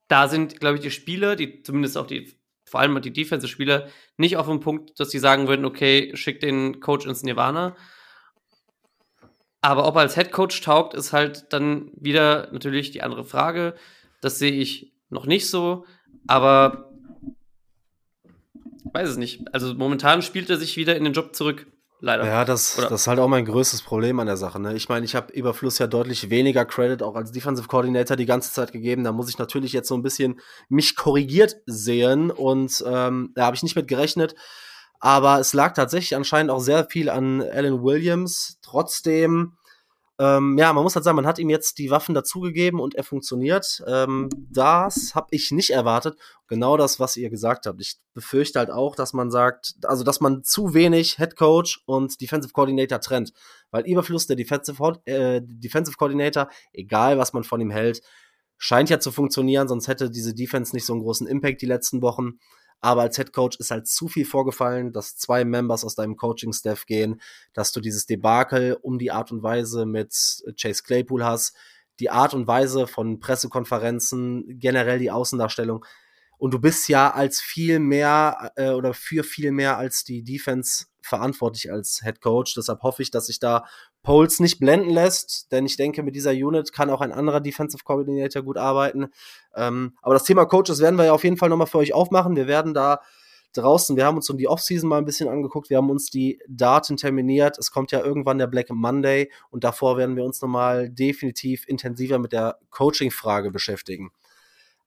da 0.09 0.27
sind, 0.29 0.59
glaube 0.59 0.77
ich, 0.77 0.83
die 0.83 0.91
Spieler, 0.91 1.37
die 1.37 1.63
zumindest 1.63 1.97
auch 1.97 2.07
die 2.07 2.37
vor 2.67 2.81
allem 2.81 3.01
die 3.01 3.13
Defensive-Spieler, 3.13 3.89
nicht 4.17 4.37
auf 4.37 4.47
dem 4.49 4.61
Punkt, 4.61 4.99
dass 4.99 5.11
sie 5.11 5.21
sagen 5.21 5.47
würden, 5.47 5.65
okay, 5.65 6.11
schick 6.15 6.41
den 6.41 6.81
Coach 6.81 7.07
ins 7.07 7.23
Nirvana. 7.23 7.77
Aber 9.61 9.87
ob 9.87 9.95
er 9.95 10.01
als 10.01 10.15
Head 10.15 10.33
Coach 10.33 10.61
taugt, 10.61 10.95
ist 10.95 11.13
halt 11.13 11.53
dann 11.53 11.91
wieder 11.95 12.51
natürlich 12.53 12.91
die 12.91 13.03
andere 13.03 13.25
Frage. 13.25 13.75
Das 14.21 14.39
sehe 14.39 14.53
ich 14.53 14.93
noch 15.11 15.27
nicht 15.27 15.49
so, 15.49 15.87
aber 16.27 16.91
ich 18.85 18.95
weiß 18.95 19.11
es 19.11 19.17
nicht. 19.17 19.43
Also 19.53 19.75
momentan 19.75 20.23
spielt 20.23 20.51
er 20.51 20.57
sich 20.57 20.77
wieder 20.77 20.97
in 20.97 21.05
den 21.05 21.13
Job 21.13 21.35
zurück 21.35 21.67
leider. 22.01 22.27
Ja, 22.27 22.45
das, 22.45 22.77
das 22.77 23.03
ist 23.03 23.07
halt 23.07 23.19
auch 23.19 23.29
mein 23.29 23.45
größtes 23.45 23.83
Problem 23.83 24.21
an 24.21 24.27
der 24.27 24.37
Sache. 24.37 24.61
Ne? 24.61 24.75
Ich 24.75 24.89
meine, 24.89 25.05
ich 25.05 25.15
habe 25.15 25.33
Überfluss 25.33 25.79
ja 25.79 25.87
deutlich 25.87 26.31
weniger 26.31 26.65
Credit 26.65 27.03
auch 27.03 27.15
als 27.15 27.33
Defensive 27.33 27.69
Coordinator 27.69 28.17
die 28.17 28.27
ganze 28.27 28.53
Zeit 28.53 28.73
gegeben. 28.73 29.05
Da 29.05 29.13
muss 29.13 29.29
ich 29.29 29.39
natürlich 29.39 29.73
jetzt 29.73 29.89
so 29.89 29.95
ein 29.95 30.03
bisschen 30.03 30.41
mich 30.69 30.97
korrigiert 30.97 31.57
sehen 31.67 32.31
und 32.31 32.85
ähm, 32.87 33.33
da 33.35 33.47
habe 33.47 33.57
ich 33.57 33.63
nicht 33.63 33.77
mit 33.77 33.89
gerechnet. 33.89 34.35
Aber 34.99 35.41
es 35.41 35.53
lag 35.53 35.75
tatsächlich 35.75 36.17
anscheinend 36.17 36.51
auch 36.51 36.61
sehr 36.61 36.87
viel 36.87 37.11
an 37.11 37.43
Alan 37.43 37.83
Williams. 37.83 38.59
Trotzdem 38.63 39.56
ähm, 40.19 40.57
ja, 40.59 40.73
man 40.73 40.83
muss 40.83 40.95
halt 40.95 41.05
sagen, 41.05 41.17
man 41.17 41.27
hat 41.27 41.39
ihm 41.39 41.51
jetzt 41.51 41.77
die 41.79 41.91
Waffen 41.91 42.15
dazugegeben 42.15 42.81
und 42.81 42.95
er 42.95 43.05
funktioniert. 43.05 43.83
Ähm, 43.87 44.31
das 44.51 45.15
habe 45.15 45.29
ich 45.31 45.51
nicht 45.51 45.71
erwartet. 45.71 46.19
Genau 46.49 46.79
das, 46.79 46.99
was 46.99 47.17
ihr 47.19 47.29
gesagt 47.29 47.67
habt. 47.67 47.81
Ich 47.83 47.97
befürchte 48.15 48.59
halt 48.59 48.71
auch, 48.71 48.97
dass 48.97 49.13
man 49.13 49.31
sagt, 49.31 49.75
also 49.83 50.05
dass 50.05 50.21
man 50.21 50.43
zu 50.43 50.73
wenig 50.73 51.17
Head 51.17 51.37
Coach 51.37 51.83
und 51.85 52.19
Defensive 52.23 52.53
Coordinator 52.55 53.01
trennt. 53.01 53.33
Weil 53.71 53.87
Überfluss 53.87 54.27
der 54.27 54.37
Defensive, 54.37 55.01
äh, 55.05 55.43
Defensive 55.45 55.97
Coordinator, 55.99 56.49
egal 56.73 57.19
was 57.19 57.35
man 57.35 57.45
von 57.45 57.61
ihm 57.61 57.71
hält, 57.71 58.01
scheint 58.57 58.89
ja 58.89 58.99
zu 58.99 59.13
funktionieren, 59.13 59.69
sonst 59.69 59.87
hätte 59.87 60.11
diese 60.11 60.35
Defense 60.35 60.75
nicht 60.75 60.87
so 60.87 60.95
einen 60.95 61.03
großen 61.03 61.27
Impact 61.27 61.61
die 61.61 61.67
letzten 61.67 62.01
Wochen. 62.01 62.39
Aber 62.81 63.03
als 63.03 63.17
Head 63.17 63.33
Coach 63.33 63.59
ist 63.59 63.71
halt 63.71 63.89
zu 63.89 64.09
viel 64.09 64.25
vorgefallen, 64.25 64.93
dass 64.93 65.17
zwei 65.17 65.45
Members 65.45 65.85
aus 65.85 65.95
deinem 65.95 66.17
Coaching-Staff 66.17 66.87
gehen, 66.87 67.21
dass 67.53 67.73
du 67.73 67.81
dieses 67.81 68.07
Debakel 68.07 68.79
um 68.83 68.99
die 68.99 69.11
Art 69.11 69.33
und 69.33 69.43
Weise 69.43 69.87
mit 69.87 70.13
Chase 70.61 70.83
Claypool 70.83 71.25
hast, 71.25 71.57
die 72.01 72.11
Art 72.11 72.35
und 72.35 72.47
Weise 72.47 72.87
von 72.87 73.21
Pressekonferenzen, 73.21 74.59
generell 74.59 74.99
die 74.99 75.11
Außendarstellung. 75.11 75.85
Und 76.39 76.53
du 76.53 76.59
bist 76.59 76.89
ja 76.89 77.11
als 77.11 77.41
viel 77.41 77.79
mehr 77.79 78.53
äh, 78.57 78.71
oder 78.71 78.93
für 78.93 79.25
viel 79.25 79.53
mehr 79.53 79.79
als 79.79 80.05
die 80.05 80.23
Defense 80.23 80.85
verantwortlich 81.01 81.73
als 81.73 82.03
Head 82.03 82.21
Coach. 82.21 82.55
Deshalb 82.55 82.83
hoffe 82.83 83.03
ich, 83.03 83.11
dass 83.11 83.27
sich 83.27 83.39
da 83.39 83.65
Poles 84.07 84.39
nicht 84.39 84.61
blenden 84.61 84.91
lässt, 84.91 85.51
denn 85.51 85.67
ich 85.67 85.77
denke, 85.77 86.05
mit 86.05 86.15
dieser 86.15 86.31
Unit 86.31 86.73
kann 86.73 86.91
auch 86.91 87.01
ein 87.01 87.11
anderer 87.11 87.41
Defensive 87.41 87.83
Coordinator 87.83 88.43
gut 88.45 88.57
arbeiten. 88.57 89.09
Ähm, 89.57 89.97
aber 90.01 90.15
das 90.15 90.23
Thema 90.23 90.45
Coaches 90.45 90.79
werden 90.79 90.95
wir 90.95 91.07
ja 91.07 91.13
auf 91.13 91.25
jeden 91.25 91.37
Fall 91.37 91.49
nochmal 91.49 91.67
für 91.67 91.79
euch 91.79 91.93
aufmachen. 91.93 92.37
Wir 92.37 92.47
werden 92.47 92.73
da 92.73 93.01
draußen, 93.53 93.97
wir 93.97 94.07
haben 94.07 94.15
uns 94.15 94.31
um 94.31 94.39
die 94.39 94.47
Offseason 94.47 94.89
mal 94.89 94.99
ein 94.99 95.07
bisschen 95.07 95.29
angeguckt, 95.29 95.71
wir 95.71 95.79
haben 95.79 95.91
uns 95.91 96.09
die 96.09 96.39
Daten 96.47 96.97
terminiert. 96.97 97.59
Es 97.59 97.73
kommt 97.73 97.91
ja 97.91 98.01
irgendwann 98.01 98.39
der 98.39 98.47
Black 98.47 98.71
Monday 98.71 99.29
und 99.51 99.65
davor 99.65 99.97
werden 99.97 100.15
wir 100.15 100.23
uns 100.23 100.41
nochmal 100.41 100.89
definitiv 100.89 101.67
intensiver 101.67 102.21
mit 102.21 102.31
der 102.31 102.61
Coaching-Frage 102.71 103.51
beschäftigen. 103.51 104.13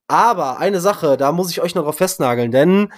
Aber 0.07 0.59
eine 0.59 0.79
Sache, 0.79 1.17
da 1.17 1.33
muss 1.33 1.51
ich 1.51 1.61
euch 1.61 1.75
noch 1.75 1.83
drauf 1.83 1.97
festnageln, 1.97 2.51
denn 2.51 2.93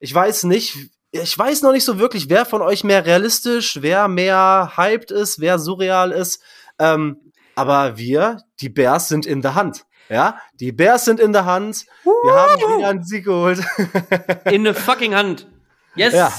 ich 0.00 0.12
weiß 0.12 0.44
nicht, 0.44 0.90
ich 1.12 1.36
weiß 1.36 1.62
noch 1.62 1.72
nicht 1.72 1.84
so 1.84 1.98
wirklich, 1.98 2.28
wer 2.28 2.46
von 2.46 2.62
euch 2.62 2.84
mehr 2.84 3.04
realistisch, 3.04 3.78
wer 3.80 4.08
mehr 4.08 4.72
hyped 4.76 5.10
ist, 5.10 5.40
wer 5.40 5.58
surreal 5.58 6.12
ist. 6.12 6.40
Ähm, 6.78 7.32
aber 7.54 7.98
wir, 7.98 8.38
die 8.60 8.68
Bears, 8.68 9.08
sind 9.08 9.26
in 9.26 9.42
der 9.42 9.54
Hand. 9.54 9.84
Ja, 10.08 10.38
die 10.58 10.72
Bears 10.72 11.04
sind 11.04 11.20
in 11.20 11.32
der 11.32 11.44
Hand. 11.44 11.84
Wir 12.04 12.32
haben 12.32 12.78
wieder 12.78 12.88
einen 12.88 13.04
Sieg 13.04 13.24
geholt. 13.24 13.60
in 14.50 14.64
der 14.64 14.74
fucking 14.74 15.14
Hand. 15.14 15.46
Yes. 15.94 16.14
Ja. 16.14 16.32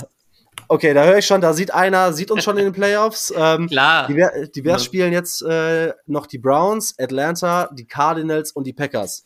Okay, 0.68 0.94
da 0.94 1.04
höre 1.04 1.18
ich 1.18 1.26
schon, 1.26 1.42
da 1.42 1.54
sieht 1.54 1.74
einer, 1.74 2.14
sieht 2.14 2.32
uns 2.32 2.44
schon 2.44 2.58
in 2.58 2.66
den 2.66 2.74
Playoffs. 2.74 3.34
Ähm, 3.36 3.68
Klar. 3.68 4.08
Die, 4.08 4.14
Bears, 4.14 4.52
die 4.52 4.62
Bears 4.62 4.86
spielen 4.86 5.14
jetzt 5.14 5.42
äh, 5.42 5.94
noch 6.06 6.28
die 6.28 6.38
Browns, 6.38 6.96
Atlanta, 6.98 7.70
die 7.74 7.86
Cardinals 7.86 8.52
und 8.52 8.66
die 8.66 8.74
Packers. 8.74 9.26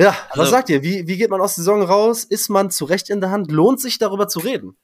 Ja, 0.00 0.16
also, 0.30 0.42
was 0.42 0.50
sagt 0.50 0.70
ihr? 0.70 0.82
Wie, 0.82 1.06
wie 1.06 1.18
geht 1.18 1.28
man 1.28 1.42
aus 1.42 1.56
der 1.56 1.64
Saison 1.64 1.82
raus? 1.82 2.24
Ist 2.24 2.48
man 2.48 2.70
zu 2.70 2.86
Recht 2.86 3.10
in 3.10 3.20
der 3.20 3.30
Hand? 3.30 3.50
Lohnt 3.52 3.80
sich 3.80 3.98
darüber 3.98 4.28
zu 4.28 4.38
reden? 4.38 4.74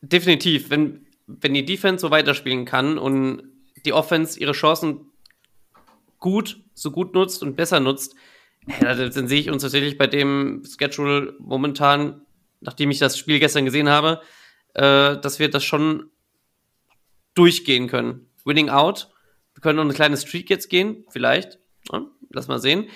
Definitiv. 0.00 0.68
Wenn, 0.68 1.06
wenn 1.28 1.54
die 1.54 1.64
Defense 1.64 2.02
so 2.02 2.10
weiterspielen 2.10 2.64
kann 2.64 2.98
und 2.98 3.44
die 3.84 3.92
Offense 3.92 4.40
ihre 4.40 4.50
Chancen 4.50 5.12
gut, 6.18 6.60
so 6.74 6.90
gut 6.90 7.14
nutzt 7.14 7.40
und 7.44 7.54
besser 7.54 7.78
nutzt, 7.78 8.16
dann, 8.80 9.28
sehe 9.28 9.38
ich 9.38 9.48
uns 9.48 9.62
tatsächlich 9.62 9.96
bei 9.96 10.08
dem 10.08 10.64
Schedule 10.66 11.36
momentan, 11.38 12.26
nachdem 12.60 12.90
ich 12.90 12.98
das 12.98 13.16
Spiel 13.16 13.38
gestern 13.38 13.64
gesehen 13.64 13.88
habe, 13.88 14.22
äh, 14.74 15.16
dass 15.18 15.38
wir 15.38 15.48
das 15.48 15.62
schon 15.62 16.10
durchgehen 17.34 17.86
können. 17.86 18.28
Winning 18.44 18.70
out. 18.70 19.08
Wir 19.54 19.60
können 19.60 19.76
noch 19.76 19.84
eine 19.84 19.94
kleine 19.94 20.16
Streak 20.16 20.50
jetzt 20.50 20.68
gehen, 20.68 21.04
vielleicht. 21.10 21.60
Ja, 21.92 22.04
lass 22.30 22.48
mal 22.48 22.58
sehen. 22.58 22.88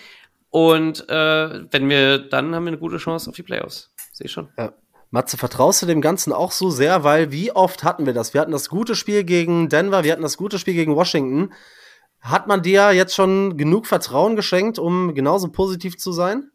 Und 0.51 1.09
äh, 1.09 1.65
wenn 1.71 1.89
wir, 1.89 2.19
dann 2.19 2.55
haben 2.55 2.65
wir 2.65 2.69
eine 2.69 2.79
gute 2.79 2.99
Chance 2.99 3.31
auf 3.31 3.37
die 3.37 3.43
Playoffs. 3.43 3.93
Sehe 4.13 4.27
ich 4.27 4.33
schon. 4.33 4.49
Ja. 4.59 4.73
Matze, 5.11 5.37
vertraust 5.37 5.83
du 5.83 5.87
dem 5.87 6.01
Ganzen 6.01 6.33
auch 6.33 6.53
so 6.53 6.71
sehr? 6.71 7.03
Weil 7.03 7.33
wie 7.33 7.53
oft 7.53 7.83
hatten 7.83 8.07
wir 8.07 8.13
das? 8.13 8.35
Wir 8.35 8.41
hatten 8.41 8.53
das 8.53 8.69
gute 8.69 8.95
Spiel 8.95 9.25
gegen 9.25 9.69
Denver, 9.69 10.05
wir 10.05 10.13
hatten 10.13 10.23
das 10.23 10.37
gute 10.37 10.59
Spiel 10.59 10.75
gegen 10.75 10.95
Washington. 10.95 11.53
Hat 12.21 12.47
man 12.47 12.63
dir 12.63 12.93
jetzt 12.93 13.15
schon 13.15 13.57
genug 13.57 13.87
Vertrauen 13.87 14.37
geschenkt, 14.37 14.79
um 14.79 15.15
genauso 15.15 15.51
positiv 15.51 15.97
zu 15.97 16.13
sein? 16.13 16.51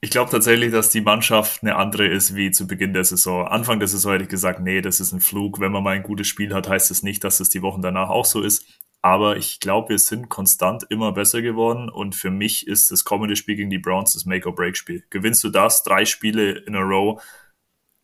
Ich 0.00 0.10
glaube 0.10 0.30
tatsächlich, 0.30 0.70
dass 0.70 0.90
die 0.90 1.00
Mannschaft 1.00 1.62
eine 1.62 1.74
andere 1.74 2.06
ist 2.06 2.36
wie 2.36 2.52
zu 2.52 2.68
Beginn 2.68 2.92
der 2.92 3.02
Saison. 3.02 3.48
Anfang 3.48 3.80
der 3.80 3.88
Saison 3.88 4.12
hätte 4.12 4.24
ich 4.24 4.30
gesagt, 4.30 4.60
nee, 4.60 4.80
das 4.80 5.00
ist 5.00 5.12
ein 5.12 5.20
Flug. 5.20 5.58
Wenn 5.58 5.72
man 5.72 5.82
mal 5.82 5.96
ein 5.96 6.04
gutes 6.04 6.28
Spiel 6.28 6.54
hat, 6.54 6.68
heißt 6.68 6.92
es 6.92 6.98
das 6.98 7.02
nicht, 7.02 7.24
dass 7.24 7.40
es 7.40 7.50
die 7.50 7.62
Wochen 7.62 7.82
danach 7.82 8.08
auch 8.08 8.24
so 8.24 8.40
ist. 8.40 8.64
Aber 9.00 9.36
ich 9.36 9.60
glaube, 9.60 9.90
wir 9.90 9.98
sind 9.98 10.28
konstant 10.28 10.84
immer 10.90 11.12
besser 11.12 11.40
geworden. 11.40 11.88
Und 11.88 12.14
für 12.14 12.30
mich 12.30 12.66
ist 12.66 12.90
das 12.90 13.04
kommende 13.04 13.36
Spiel 13.36 13.56
gegen 13.56 13.70
die 13.70 13.78
Browns 13.78 14.14
das 14.14 14.24
Make-or-Break-Spiel. 14.24 15.04
Gewinnst 15.10 15.44
du 15.44 15.50
das, 15.50 15.82
drei 15.82 16.04
Spiele 16.04 16.58
in 16.58 16.74
a 16.74 16.80
row, 16.80 17.22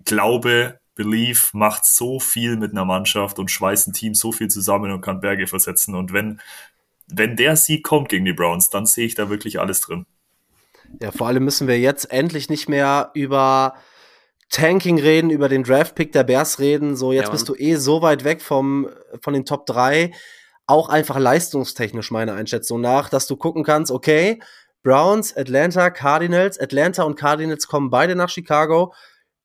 Glaube, 0.05 0.79
Belief 0.95 1.53
macht 1.55 1.85
so 1.85 2.21
viel 2.21 2.57
mit 2.57 2.73
einer 2.73 2.85
Mannschaft 2.85 3.39
und 3.39 3.51
schweißt 3.51 3.89
ein 3.89 3.93
Team 3.93 4.15
so 4.15 4.31
viel 4.31 4.49
zusammen 4.49 4.93
und 4.93 5.01
kann 5.01 5.21
Berge 5.21 5.47
versetzen. 5.47 5.95
Und 5.95 6.13
wenn, 6.13 6.41
wenn 7.09 7.37
der 7.37 7.57
Sieg 7.57 7.83
kommt 7.83 8.11
gegen 8.11 8.25
die 8.25 8.33
Browns, 8.33 8.71
dann 8.71 8.87
sehe 8.87 9.07
ich 9.07 9.15
da 9.15 9.29
wirklich 9.29 9.59
alles 9.59 9.81
drin. 9.81 10.07
Ja, 11.01 11.11
vor 11.11 11.27
allem 11.27 11.45
müssen 11.45 11.67
wir 11.67 11.81
jetzt 11.81 12.13
endlich 12.13 12.49
nicht 12.49 12.69
mehr 12.69 13.11
über 13.15 13.75
Tanking 14.51 15.01
reden, 15.01 15.31
über 15.31 15.49
den 15.49 15.65
Draft-Pick 15.65 16.13
der 16.13 16.23
Bears 16.23 16.61
reden. 16.61 16.95
So, 16.95 17.13
jetzt 17.13 17.25
ja, 17.25 17.31
bist 17.31 17.49
du 17.49 17.57
eh 17.57 17.75
so 17.75 18.03
weit 18.03 18.23
weg 18.23 18.41
vom, 18.41 18.89
von 19.21 19.35
den 19.35 19.45
Top 19.45 19.67
3 19.67 20.13
auch 20.67 20.89
einfach 20.89 21.19
leistungstechnisch 21.19 22.11
meiner 22.11 22.35
Einschätzung 22.35 22.81
nach, 22.81 23.09
dass 23.09 23.27
du 23.27 23.37
gucken 23.37 23.65
kannst, 23.65 23.91
okay, 23.91 24.41
Browns, 24.83 25.37
Atlanta, 25.37 25.91
Cardinals, 25.91 26.59
Atlanta 26.59 27.05
und 27.05 27.17
Cardinals 27.17 27.67
kommen 27.67 27.91
beide 27.91 28.15
nach 28.15 28.29
Chicago, 28.29 28.95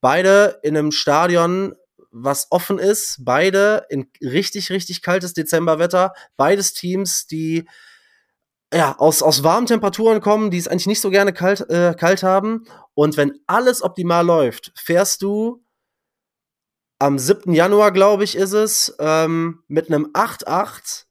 beide 0.01 0.59
in 0.63 0.77
einem 0.77 0.91
Stadion, 0.91 1.75
was 2.11 2.47
offen 2.51 2.79
ist, 2.79 3.17
beide 3.21 3.85
in 3.89 4.11
richtig, 4.21 4.69
richtig 4.69 5.01
kaltes 5.01 5.33
Dezemberwetter, 5.33 6.13
beides 6.37 6.73
Teams, 6.73 7.27
die 7.27 7.67
ja, 8.73 8.95
aus, 8.97 9.23
aus 9.23 9.43
warmen 9.43 9.65
Temperaturen 9.65 10.21
kommen, 10.21 10.51
die 10.51 10.57
es 10.57 10.67
eigentlich 10.67 10.87
nicht 10.87 11.01
so 11.01 11.09
gerne 11.09 11.33
kalt, 11.33 11.67
äh, 11.69 11.95
kalt 11.97 12.21
haben. 12.21 12.65
Und 12.93 13.17
wenn 13.17 13.39
alles 13.47 13.81
optimal 13.81 14.25
läuft, 14.25 14.71
fährst 14.75 15.21
du 15.21 15.63
am 16.99 17.17
7. 17.17 17.53
Januar, 17.53 17.91
glaube 17.91 18.25
ich, 18.25 18.35
ist 18.35 18.53
es, 18.53 18.95
ähm, 18.99 19.63
mit 19.67 19.87
einem 19.87 20.11
8-8 20.13 21.08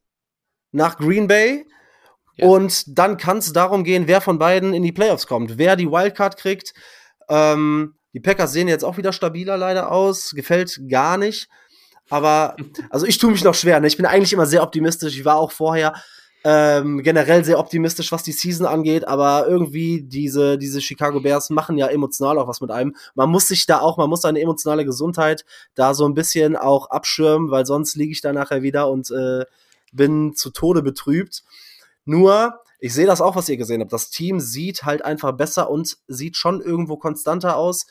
nach 0.73 0.99
Green 0.99 1.29
Bay. 1.29 1.67
Ja. 2.37 2.47
Und 2.47 2.99
dann 2.99 3.17
kann 3.17 3.39
es 3.39 3.53
darum 3.53 3.85
gehen, 3.85 4.07
wer 4.07 4.21
von 4.21 4.39
beiden 4.39 4.75
in 4.75 4.83
die 4.83 4.93
Playoffs 4.93 5.27
kommt, 5.27 5.59
wer 5.59 5.77
die 5.77 5.91
Wildcard 5.91 6.37
kriegt. 6.37 6.73
Ähm, 7.29 7.95
die 8.15 8.21
Packers 8.21 8.53
sehen 8.53 8.69
jetzt 8.69 8.85
auch 8.85 8.97
wieder 8.97 9.13
stabiler 9.13 9.57
leider 9.57 9.91
aus, 9.91 10.31
gefällt 10.31 10.81
gar 10.89 11.19
nicht. 11.19 11.49
Aber, 12.09 12.57
also 12.91 13.07
ich 13.07 13.19
tue 13.19 13.33
mich 13.33 13.45
noch 13.45 13.55
schwer. 13.55 13.81
Ne? 13.81 13.87
Ich 13.87 13.97
bin 13.97 14.07
eigentlich 14.07 14.33
immer 14.33 14.47
sehr 14.47 14.63
optimistisch. 14.63 15.19
Ich 15.19 15.25
war 15.25 15.37
auch 15.37 15.53
vorher 15.53 15.95
ähm, 16.45 17.03
generell 17.03 17.45
sehr 17.45 17.59
optimistisch, 17.59 18.13
was 18.13 18.23
die 18.23 18.33
Season 18.33 18.67
angeht, 18.67 19.07
aber 19.07 19.47
irgendwie 19.49 20.03
diese, 20.03 20.57
diese 20.57 20.81
Chicago 20.81 21.21
Bears 21.21 21.51
machen 21.51 21.77
ja 21.77 21.89
emotional 21.89 22.39
auch 22.39 22.47
was 22.47 22.61
mit 22.61 22.71
einem. 22.71 22.95
Man 23.15 23.29
muss 23.29 23.49
sich 23.49 23.67
da 23.67 23.81
auch, 23.81 23.97
man 23.97 24.09
muss 24.09 24.23
seine 24.23 24.41
emotionale 24.41 24.85
Gesundheit 24.85 25.45
da 25.75 25.95
so 25.95 26.07
ein 26.07 26.15
bisschen 26.15 26.57
auch 26.57 26.91
abschirmen, 26.91 27.51
weil 27.51 27.67
sonst 27.67 27.97
liege 27.97 28.13
ich 28.13 28.21
da 28.21 28.33
nachher 28.33 28.63
wieder 28.63 28.89
und 28.89 29.11
äh, 29.11 29.45
bin 29.93 30.35
zu 30.35 30.51
Tode 30.51 30.83
betrübt. 30.83 31.45
Nur, 32.05 32.61
ich 32.79 32.95
sehe 32.95 33.07
das 33.07 33.21
auch, 33.21 33.37
was 33.37 33.49
ihr 33.49 33.57
gesehen 33.57 33.81
habt. 33.81 33.93
Das 33.93 34.11
Team 34.11 34.41
sieht 34.41 34.85
halt 34.85 35.05
einfach 35.05 35.33
besser 35.33 35.71
und 35.71 35.99
sieht 36.07 36.37
schon 36.37 36.61
irgendwo 36.61 36.97
konstanter 36.97 37.57
aus. 37.57 37.87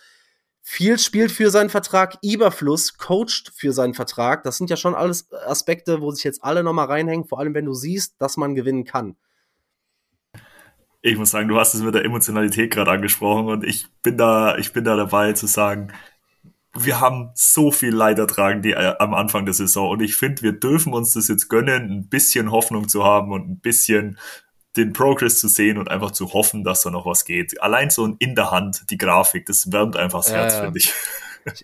Viel 0.62 1.00
spielt 1.00 1.32
für 1.32 1.50
seinen 1.50 1.70
Vertrag, 1.70 2.18
Überfluss 2.22 2.98
coacht 2.98 3.54
für 3.56 3.72
seinen 3.72 3.94
Vertrag. 3.94 4.44
Das 4.44 4.58
sind 4.58 4.70
ja 4.70 4.76
schon 4.76 4.96
alles 4.96 5.32
Aspekte, 5.32 6.02
wo 6.02 6.12
sich 6.12 6.26
jetzt 6.26 6.44
alle 6.44 6.64
nochmal 6.64 6.88
reinhängen, 6.88 7.26
vor 7.26 7.40
allem 7.40 7.54
wenn 7.54 7.66
du 7.66 7.74
siehst, 7.74 8.16
dass 8.20 8.36
man 8.36 8.54
gewinnen 8.54 8.84
kann. 8.84 9.16
Ich 11.02 11.18
muss 11.18 11.32
sagen, 11.32 11.48
du 11.48 11.58
hast 11.58 11.74
es 11.74 11.84
mit 11.84 11.96
der 11.96 12.04
Emotionalität 12.04 12.74
gerade 12.74 12.92
angesprochen 12.92 13.48
und 13.48 13.64
ich 13.64 13.88
bin 14.02 14.18
da, 14.18 14.58
ich 14.58 14.74
bin 14.74 14.84
da 14.84 14.98
dabei 14.98 15.32
zu 15.34 15.48
sagen, 15.48 15.94
wir 16.84 17.00
haben 17.00 17.32
so 17.36 17.72
viel 17.72 17.94
Leid 17.94 18.20
ertragen 18.20 18.62
die, 18.62 18.72
äh, 18.72 18.96
am 19.00 19.14
Anfang 19.14 19.46
der 19.46 19.54
Saison 19.54 19.90
und 19.90 20.02
ich 20.02 20.16
finde, 20.16 20.42
wir 20.42 20.54
dürfen 20.54 20.94
uns 20.94 21.14
das 21.14 21.28
jetzt 21.28 21.50
gönnen, 21.50 21.92
ein 21.92 22.10
bisschen 22.10 22.52
Hoffnung 22.52 22.88
zu 22.88 23.04
haben 23.04 23.32
und 23.32 23.50
ein 23.50 23.60
bisschen 23.60 24.18
den 24.76 24.94
Progress 24.94 25.40
zu 25.40 25.48
sehen 25.48 25.78
und 25.78 25.90
einfach 25.90 26.12
zu 26.12 26.34
hoffen, 26.34 26.64
dass 26.64 26.84
da 26.84 26.92
noch 26.92 27.06
was 27.06 27.26
geht. 27.26 27.62
Allein 27.62 27.90
so 27.90 28.16
in 28.20 28.36
der 28.36 28.52
Hand, 28.52 28.86
die 28.90 28.98
Grafik, 28.98 29.46
das 29.48 29.72
wärmt 29.72 29.98
einfach 29.98 30.24
das 30.24 30.32
Herz, 30.32 30.54
ja, 30.54 30.62
finde 30.62 30.80
ich. 30.80 30.94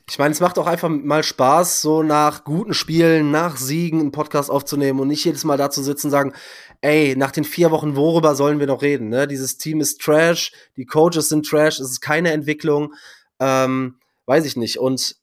Ich 0.09 0.17
meine, 0.17 0.31
es 0.31 0.39
macht 0.39 0.57
auch 0.57 0.67
einfach 0.67 0.87
mal 0.87 1.23
Spaß, 1.23 1.81
so 1.81 2.03
nach 2.03 2.45
guten 2.45 2.73
Spielen, 2.73 3.31
nach 3.31 3.57
Siegen 3.57 3.99
einen 3.99 4.13
Podcast 4.13 4.49
aufzunehmen 4.49 5.01
und 5.01 5.09
nicht 5.09 5.25
jedes 5.25 5.43
Mal 5.43 5.57
da 5.57 5.69
zu 5.69 5.83
sitzen 5.83 6.07
und 6.07 6.11
sagen, 6.11 6.33
ey, 6.79 7.15
nach 7.17 7.31
den 7.31 7.43
vier 7.43 7.69
Wochen, 7.69 7.97
worüber 7.97 8.35
sollen 8.35 8.59
wir 8.59 8.67
noch 8.67 8.81
reden? 8.81 9.09
Ne? 9.09 9.27
Dieses 9.27 9.57
Team 9.57 9.81
ist 9.81 9.99
Trash, 9.99 10.53
die 10.77 10.85
Coaches 10.85 11.27
sind 11.27 11.45
Trash, 11.45 11.79
es 11.81 11.91
ist 11.91 12.01
keine 12.01 12.31
Entwicklung, 12.31 12.93
ähm, 13.41 13.97
weiß 14.25 14.45
ich 14.45 14.55
nicht. 14.55 14.79
Und 14.79 15.15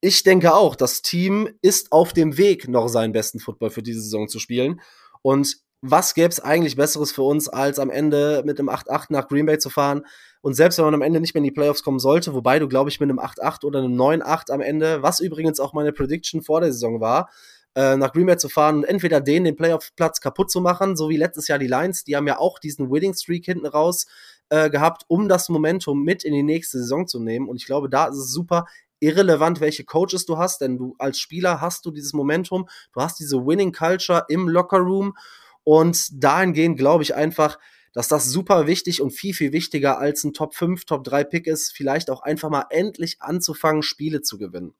ich 0.00 0.22
denke 0.22 0.54
auch, 0.54 0.76
das 0.76 1.02
Team 1.02 1.48
ist 1.62 1.92
auf 1.92 2.12
dem 2.12 2.36
Weg, 2.36 2.68
noch 2.68 2.88
seinen 2.88 3.12
besten 3.12 3.40
Football 3.40 3.70
für 3.70 3.82
diese 3.82 4.00
Saison 4.00 4.28
zu 4.28 4.38
spielen. 4.38 4.80
Und 5.22 5.56
was 5.80 6.14
gäbe 6.14 6.28
es 6.28 6.40
eigentlich 6.40 6.76
Besseres 6.76 7.12
für 7.12 7.22
uns, 7.22 7.48
als 7.48 7.78
am 7.78 7.90
Ende 7.90 8.42
mit 8.44 8.58
einem 8.58 8.70
8-8 8.70 9.06
nach 9.10 9.28
Green 9.28 9.46
Bay 9.46 9.58
zu 9.58 9.70
fahren? 9.70 10.06
Und 10.40 10.54
selbst 10.54 10.78
wenn 10.78 10.84
man 10.84 10.94
am 10.94 11.02
Ende 11.02 11.20
nicht 11.20 11.34
mehr 11.34 11.40
in 11.40 11.44
die 11.44 11.50
Playoffs 11.50 11.82
kommen 11.82 11.98
sollte, 11.98 12.34
wobei 12.34 12.58
du, 12.58 12.68
glaube 12.68 12.90
ich, 12.90 13.00
mit 13.00 13.08
einem 13.08 13.18
8-8 13.18 13.64
oder 13.64 13.78
einem 13.78 13.94
9-8 13.94 14.50
am 14.50 14.60
Ende, 14.60 15.02
was 15.02 15.20
übrigens 15.20 15.60
auch 15.60 15.72
meine 15.72 15.92
Prediction 15.92 16.42
vor 16.42 16.60
der 16.60 16.72
Saison 16.72 17.00
war, 17.00 17.30
äh, 17.74 17.96
nach 17.96 18.12
Green 18.12 18.26
Bay 18.26 18.36
zu 18.36 18.48
fahren 18.48 18.76
und 18.76 18.84
entweder 18.84 19.20
den, 19.20 19.44
den 19.44 19.56
Playoff-Platz 19.56 20.20
kaputt 20.20 20.50
zu 20.50 20.60
machen, 20.60 20.96
so 20.96 21.08
wie 21.08 21.16
letztes 21.16 21.48
Jahr 21.48 21.58
die 21.58 21.66
Lions, 21.66 22.04
die 22.04 22.16
haben 22.16 22.26
ja 22.26 22.38
auch 22.38 22.58
diesen 22.58 22.90
Winning-Streak 22.90 23.44
hinten 23.44 23.66
raus 23.66 24.06
äh, 24.54 24.70
gehabt, 24.70 25.02
um 25.08 25.28
das 25.28 25.48
Momentum 25.48 26.04
mit 26.04 26.22
in 26.22 26.32
die 26.32 26.44
nächste 26.44 26.78
Saison 26.78 27.08
zu 27.08 27.18
nehmen. 27.18 27.48
Und 27.48 27.56
ich 27.56 27.66
glaube, 27.66 27.88
da 27.88 28.06
ist 28.06 28.16
es 28.16 28.30
super, 28.30 28.66
irrelevant, 29.00 29.60
welche 29.60 29.84
Coaches 29.84 30.26
du 30.26 30.38
hast, 30.38 30.60
denn 30.60 30.78
du 30.78 30.94
als 30.98 31.18
Spieler 31.18 31.60
hast 31.60 31.84
du 31.84 31.90
dieses 31.90 32.12
Momentum, 32.12 32.68
du 32.92 33.00
hast 33.00 33.18
diese 33.18 33.44
Winning 33.44 33.72
Culture 33.72 34.24
im 34.28 34.48
Locker 34.48 34.78
Room 34.78 35.16
und 35.64 36.22
dahingehend 36.22 36.78
glaube 36.78 37.02
ich 37.02 37.14
einfach, 37.14 37.58
dass 37.92 38.08
das 38.08 38.30
super 38.30 38.66
wichtig 38.68 39.02
und 39.02 39.10
viel, 39.10 39.34
viel 39.34 39.52
wichtiger 39.52 39.98
als 39.98 40.22
ein 40.24 40.32
Top 40.32 40.54
5, 40.54 40.84
Top 40.84 41.02
3 41.04 41.24
Pick 41.24 41.46
ist, 41.48 41.72
vielleicht 41.72 42.10
auch 42.10 42.22
einfach 42.22 42.48
mal 42.48 42.66
endlich 42.70 43.20
anzufangen, 43.20 43.82
Spiele 43.82 44.22
zu 44.22 44.38
gewinnen. 44.38 44.72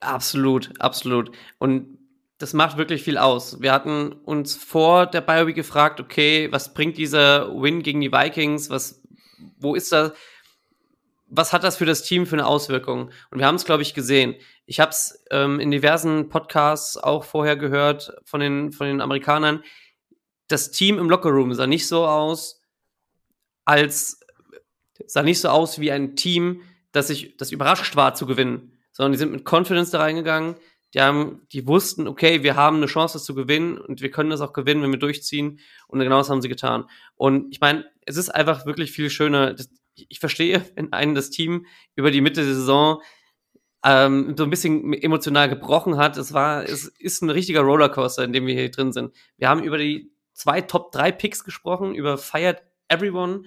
Absolut, 0.00 0.72
absolut. 0.80 1.30
Und 1.58 1.95
das 2.38 2.52
macht 2.52 2.76
wirklich 2.76 3.02
viel 3.02 3.16
aus. 3.16 3.60
Wir 3.60 3.72
hatten 3.72 4.12
uns 4.12 4.54
vor 4.54 5.06
der 5.06 5.22
Bio 5.22 5.46
gefragt, 5.54 6.00
okay, 6.00 6.48
was 6.52 6.74
bringt 6.74 6.98
dieser 6.98 7.48
Win 7.60 7.82
gegen 7.82 8.00
die 8.00 8.12
Vikings? 8.12 8.68
Was, 8.68 9.02
wo 9.58 9.74
ist 9.74 9.92
das? 9.92 10.12
Was 11.28 11.52
hat 11.52 11.64
das 11.64 11.76
für 11.76 11.86
das 11.86 12.02
Team 12.02 12.26
für 12.26 12.36
eine 12.36 12.46
Auswirkung? 12.46 13.10
Und 13.30 13.38
wir 13.38 13.46
haben 13.46 13.56
es, 13.56 13.64
glaube 13.64 13.82
ich, 13.82 13.94
gesehen. 13.94 14.36
Ich 14.66 14.80
habe 14.80 14.90
es 14.90 15.24
ähm, 15.30 15.60
in 15.60 15.70
diversen 15.70 16.28
Podcasts 16.28 16.96
auch 16.96 17.24
vorher 17.24 17.56
gehört 17.56 18.12
von 18.24 18.40
den, 18.40 18.72
von 18.72 18.86
den 18.86 19.00
Amerikanern. 19.00 19.64
Das 20.46 20.70
Team 20.70 20.98
im 20.98 21.10
Lockerroom 21.10 21.52
sah 21.54 21.66
nicht 21.66 21.88
so 21.88 22.06
aus, 22.06 22.60
als 23.64 24.20
sah 25.06 25.22
nicht 25.22 25.40
so 25.40 25.48
aus 25.48 25.80
wie 25.80 25.90
ein 25.90 26.16
Team, 26.16 26.62
das 26.92 27.08
sich 27.08 27.36
das 27.36 27.50
überrascht 27.50 27.96
war 27.96 28.14
zu 28.14 28.26
gewinnen, 28.26 28.78
sondern 28.92 29.12
die 29.12 29.18
sind 29.18 29.32
mit 29.32 29.44
Confidence 29.44 29.90
da 29.90 29.98
reingegangen. 29.98 30.56
Die 30.94 31.00
haben, 31.00 31.42
die 31.52 31.66
wussten, 31.66 32.08
okay, 32.08 32.42
wir 32.42 32.56
haben 32.56 32.76
eine 32.76 32.86
Chance, 32.86 33.14
das 33.14 33.24
zu 33.24 33.34
gewinnen 33.34 33.78
und 33.78 34.00
wir 34.00 34.10
können 34.10 34.30
das 34.30 34.40
auch 34.40 34.52
gewinnen, 34.52 34.82
wenn 34.82 34.92
wir 34.92 34.98
durchziehen. 34.98 35.60
Und 35.88 35.98
genau 36.00 36.18
das 36.18 36.30
haben 36.30 36.42
sie 36.42 36.48
getan. 36.48 36.84
Und 37.16 37.52
ich 37.52 37.60
meine, 37.60 37.84
es 38.06 38.16
ist 38.16 38.30
einfach 38.30 38.66
wirklich 38.66 38.92
viel 38.92 39.10
schöner. 39.10 39.54
Ich 39.94 40.20
verstehe, 40.20 40.64
wenn 40.74 40.92
einen 40.92 41.14
das 41.14 41.30
Team 41.30 41.66
über 41.94 42.10
die 42.10 42.20
Mitte 42.20 42.44
der 42.44 42.54
Saison 42.54 43.02
ähm, 43.84 44.34
so 44.36 44.44
ein 44.44 44.50
bisschen 44.50 44.92
emotional 44.94 45.48
gebrochen 45.48 45.96
hat. 45.96 46.16
Es 46.16 46.32
war, 46.32 46.64
es 46.64 46.86
ist 46.86 47.22
ein 47.22 47.30
richtiger 47.30 47.60
Rollercoaster, 47.60 48.24
in 48.24 48.32
dem 48.32 48.46
wir 48.46 48.54
hier 48.54 48.70
drin 48.70 48.92
sind. 48.92 49.14
Wir 49.36 49.48
haben 49.48 49.62
über 49.62 49.78
die 49.78 50.10
zwei 50.32 50.60
Top 50.60 50.92
3 50.92 51.12
Picks 51.12 51.44
gesprochen, 51.44 51.94
über 51.94 52.18
Fired 52.18 52.62
Everyone. 52.88 53.44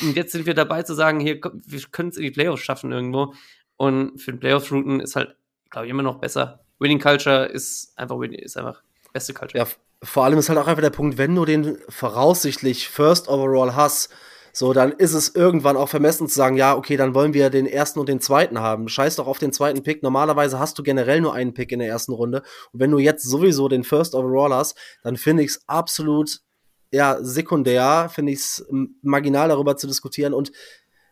Und 0.00 0.16
jetzt 0.16 0.32
sind 0.32 0.46
wir 0.46 0.54
dabei 0.54 0.82
zu 0.82 0.94
sagen, 0.94 1.20
hier, 1.20 1.40
wir 1.40 1.80
können 1.90 2.10
es 2.10 2.16
in 2.16 2.24
die 2.24 2.30
Playoffs 2.30 2.62
schaffen 2.62 2.92
irgendwo. 2.92 3.34
Und 3.76 4.18
für 4.20 4.32
den 4.32 4.40
Playoffs-Routen 4.40 5.00
ist 5.00 5.16
halt, 5.16 5.36
glaube 5.70 5.86
ich, 5.86 5.90
immer 5.90 6.02
noch 6.02 6.20
besser. 6.20 6.64
Winning 6.78 7.00
Culture 7.00 7.46
ist 7.46 7.92
einfach, 7.96 8.20
ist 8.22 8.56
einfach 8.56 8.82
beste 9.12 9.34
Culture. 9.34 9.64
Ja, 9.64 9.70
vor 10.02 10.24
allem 10.24 10.38
ist 10.38 10.48
halt 10.48 10.58
auch 10.58 10.66
einfach 10.66 10.82
der 10.82 10.90
Punkt, 10.90 11.18
wenn 11.18 11.34
du 11.34 11.44
den 11.44 11.78
voraussichtlich 11.88 12.88
First 12.88 13.28
Overall 13.28 13.74
hast, 13.74 14.10
so, 14.52 14.72
dann 14.72 14.90
ist 14.90 15.12
es 15.12 15.36
irgendwann 15.36 15.76
auch 15.76 15.88
vermessen 15.88 16.26
zu 16.26 16.34
sagen, 16.34 16.56
ja, 16.56 16.74
okay, 16.74 16.96
dann 16.96 17.14
wollen 17.14 17.32
wir 17.32 17.48
den 17.48 17.66
ersten 17.66 18.00
und 18.00 18.08
den 18.08 18.20
zweiten 18.20 18.58
haben. 18.58 18.88
Scheiß 18.88 19.14
doch 19.14 19.28
auf 19.28 19.38
den 19.38 19.52
zweiten 19.52 19.84
Pick. 19.84 20.02
Normalerweise 20.02 20.58
hast 20.58 20.76
du 20.78 20.82
generell 20.82 21.20
nur 21.20 21.32
einen 21.32 21.54
Pick 21.54 21.70
in 21.70 21.78
der 21.78 21.86
ersten 21.86 22.12
Runde. 22.12 22.42
Und 22.72 22.80
wenn 22.80 22.90
du 22.90 22.98
jetzt 22.98 23.22
sowieso 23.22 23.68
den 23.68 23.84
First 23.84 24.16
Overall 24.16 24.52
hast, 24.52 24.76
dann 25.04 25.16
finde 25.16 25.44
ich 25.44 25.50
es 25.50 25.68
absolut, 25.68 26.40
ja, 26.90 27.18
sekundär, 27.22 28.10
finde 28.12 28.32
ich 28.32 28.40
es 28.40 28.66
marginal 29.02 29.48
darüber 29.48 29.76
zu 29.76 29.86
diskutieren. 29.86 30.34
Und 30.34 30.50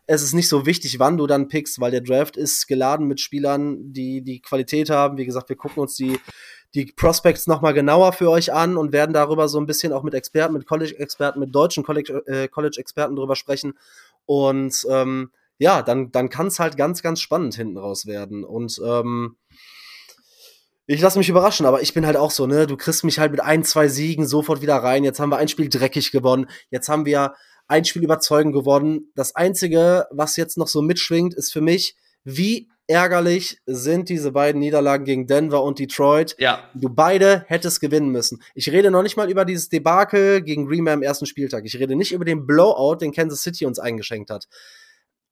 es 0.06 0.22
ist 0.22 0.34
nicht 0.34 0.48
so 0.48 0.66
wichtig, 0.66 0.98
wann 0.98 1.16
du 1.16 1.26
dann 1.26 1.48
pickst, 1.48 1.80
weil 1.80 1.90
der 1.90 2.00
Draft 2.00 2.36
ist 2.36 2.66
geladen 2.68 3.06
mit 3.06 3.20
Spielern, 3.20 3.92
die 3.92 4.22
die 4.22 4.40
Qualität 4.40 4.90
haben. 4.90 5.18
Wie 5.18 5.26
gesagt, 5.26 5.48
wir 5.48 5.56
gucken 5.56 5.82
uns 5.82 5.96
die 5.96 6.18
die 6.74 6.92
Prospects 6.94 7.46
nochmal 7.46 7.72
genauer 7.72 8.12
für 8.12 8.30
euch 8.30 8.52
an 8.52 8.76
und 8.76 8.92
werden 8.92 9.14
darüber 9.14 9.48
so 9.48 9.58
ein 9.58 9.66
bisschen 9.66 9.92
auch 9.92 10.02
mit 10.02 10.14
Experten, 10.14 10.52
mit 10.52 10.66
College-Experten, 10.66 11.40
mit 11.40 11.54
deutschen 11.54 11.84
äh, 12.26 12.48
College-Experten 12.48 13.14
äh, 13.14 13.16
drüber 13.16 13.34
sprechen. 13.34 13.74
Und 14.26 14.86
ähm, 14.90 15.30
ja, 15.58 15.82
dann, 15.82 16.12
dann 16.12 16.28
kann 16.28 16.48
es 16.48 16.58
halt 16.58 16.76
ganz, 16.76 17.02
ganz 17.02 17.20
spannend 17.20 17.54
hinten 17.54 17.78
raus 17.78 18.06
werden. 18.06 18.44
Und 18.44 18.78
ähm, 18.84 19.36
ich 20.86 21.00
lasse 21.00 21.18
mich 21.18 21.30
überraschen, 21.30 21.66
aber 21.66 21.80
ich 21.80 21.94
bin 21.94 22.04
halt 22.04 22.16
auch 22.16 22.30
so, 22.30 22.46
ne? 22.46 22.66
Du 22.66 22.76
kriegst 22.76 23.04
mich 23.04 23.18
halt 23.18 23.32
mit 23.32 23.40
ein, 23.40 23.64
zwei 23.64 23.88
Siegen 23.88 24.26
sofort 24.26 24.60
wieder 24.60 24.76
rein. 24.76 25.02
Jetzt 25.02 25.18
haben 25.18 25.30
wir 25.30 25.38
ein 25.38 25.48
Spiel 25.48 25.68
dreckig 25.68 26.12
gewonnen. 26.12 26.46
Jetzt 26.70 26.88
haben 26.88 27.06
wir 27.06 27.34
ein 27.68 27.84
Spiel 27.84 28.04
überzeugend 28.04 28.54
gewonnen. 28.54 29.12
Das 29.14 29.34
Einzige, 29.34 30.06
was 30.10 30.36
jetzt 30.36 30.58
noch 30.58 30.68
so 30.68 30.82
mitschwingt, 30.82 31.34
ist 31.34 31.52
für 31.52 31.60
mich, 31.60 31.96
wie 32.24 32.68
ärgerlich 32.88 33.58
sind 33.66 34.08
diese 34.08 34.32
beiden 34.32 34.60
Niederlagen 34.60 35.04
gegen 35.04 35.26
Denver 35.26 35.62
und 35.62 35.78
Detroit. 35.78 36.36
Ja. 36.38 36.70
Du 36.74 36.88
beide 36.88 37.44
hättest 37.48 37.80
gewinnen 37.80 38.10
müssen. 38.10 38.42
Ich 38.54 38.70
rede 38.70 38.90
noch 38.90 39.02
nicht 39.02 39.16
mal 39.16 39.30
über 39.30 39.44
dieses 39.44 39.68
Debakel 39.68 40.42
gegen 40.42 40.66
Green 40.66 40.84
Bay 40.84 40.94
am 40.94 41.02
ersten 41.02 41.26
Spieltag. 41.26 41.64
Ich 41.64 41.78
rede 41.78 41.96
nicht 41.96 42.12
über 42.12 42.24
den 42.24 42.46
Blowout, 42.46 42.96
den 43.00 43.12
Kansas 43.12 43.42
City 43.42 43.66
uns 43.66 43.78
eingeschenkt 43.78 44.30
hat. 44.30 44.46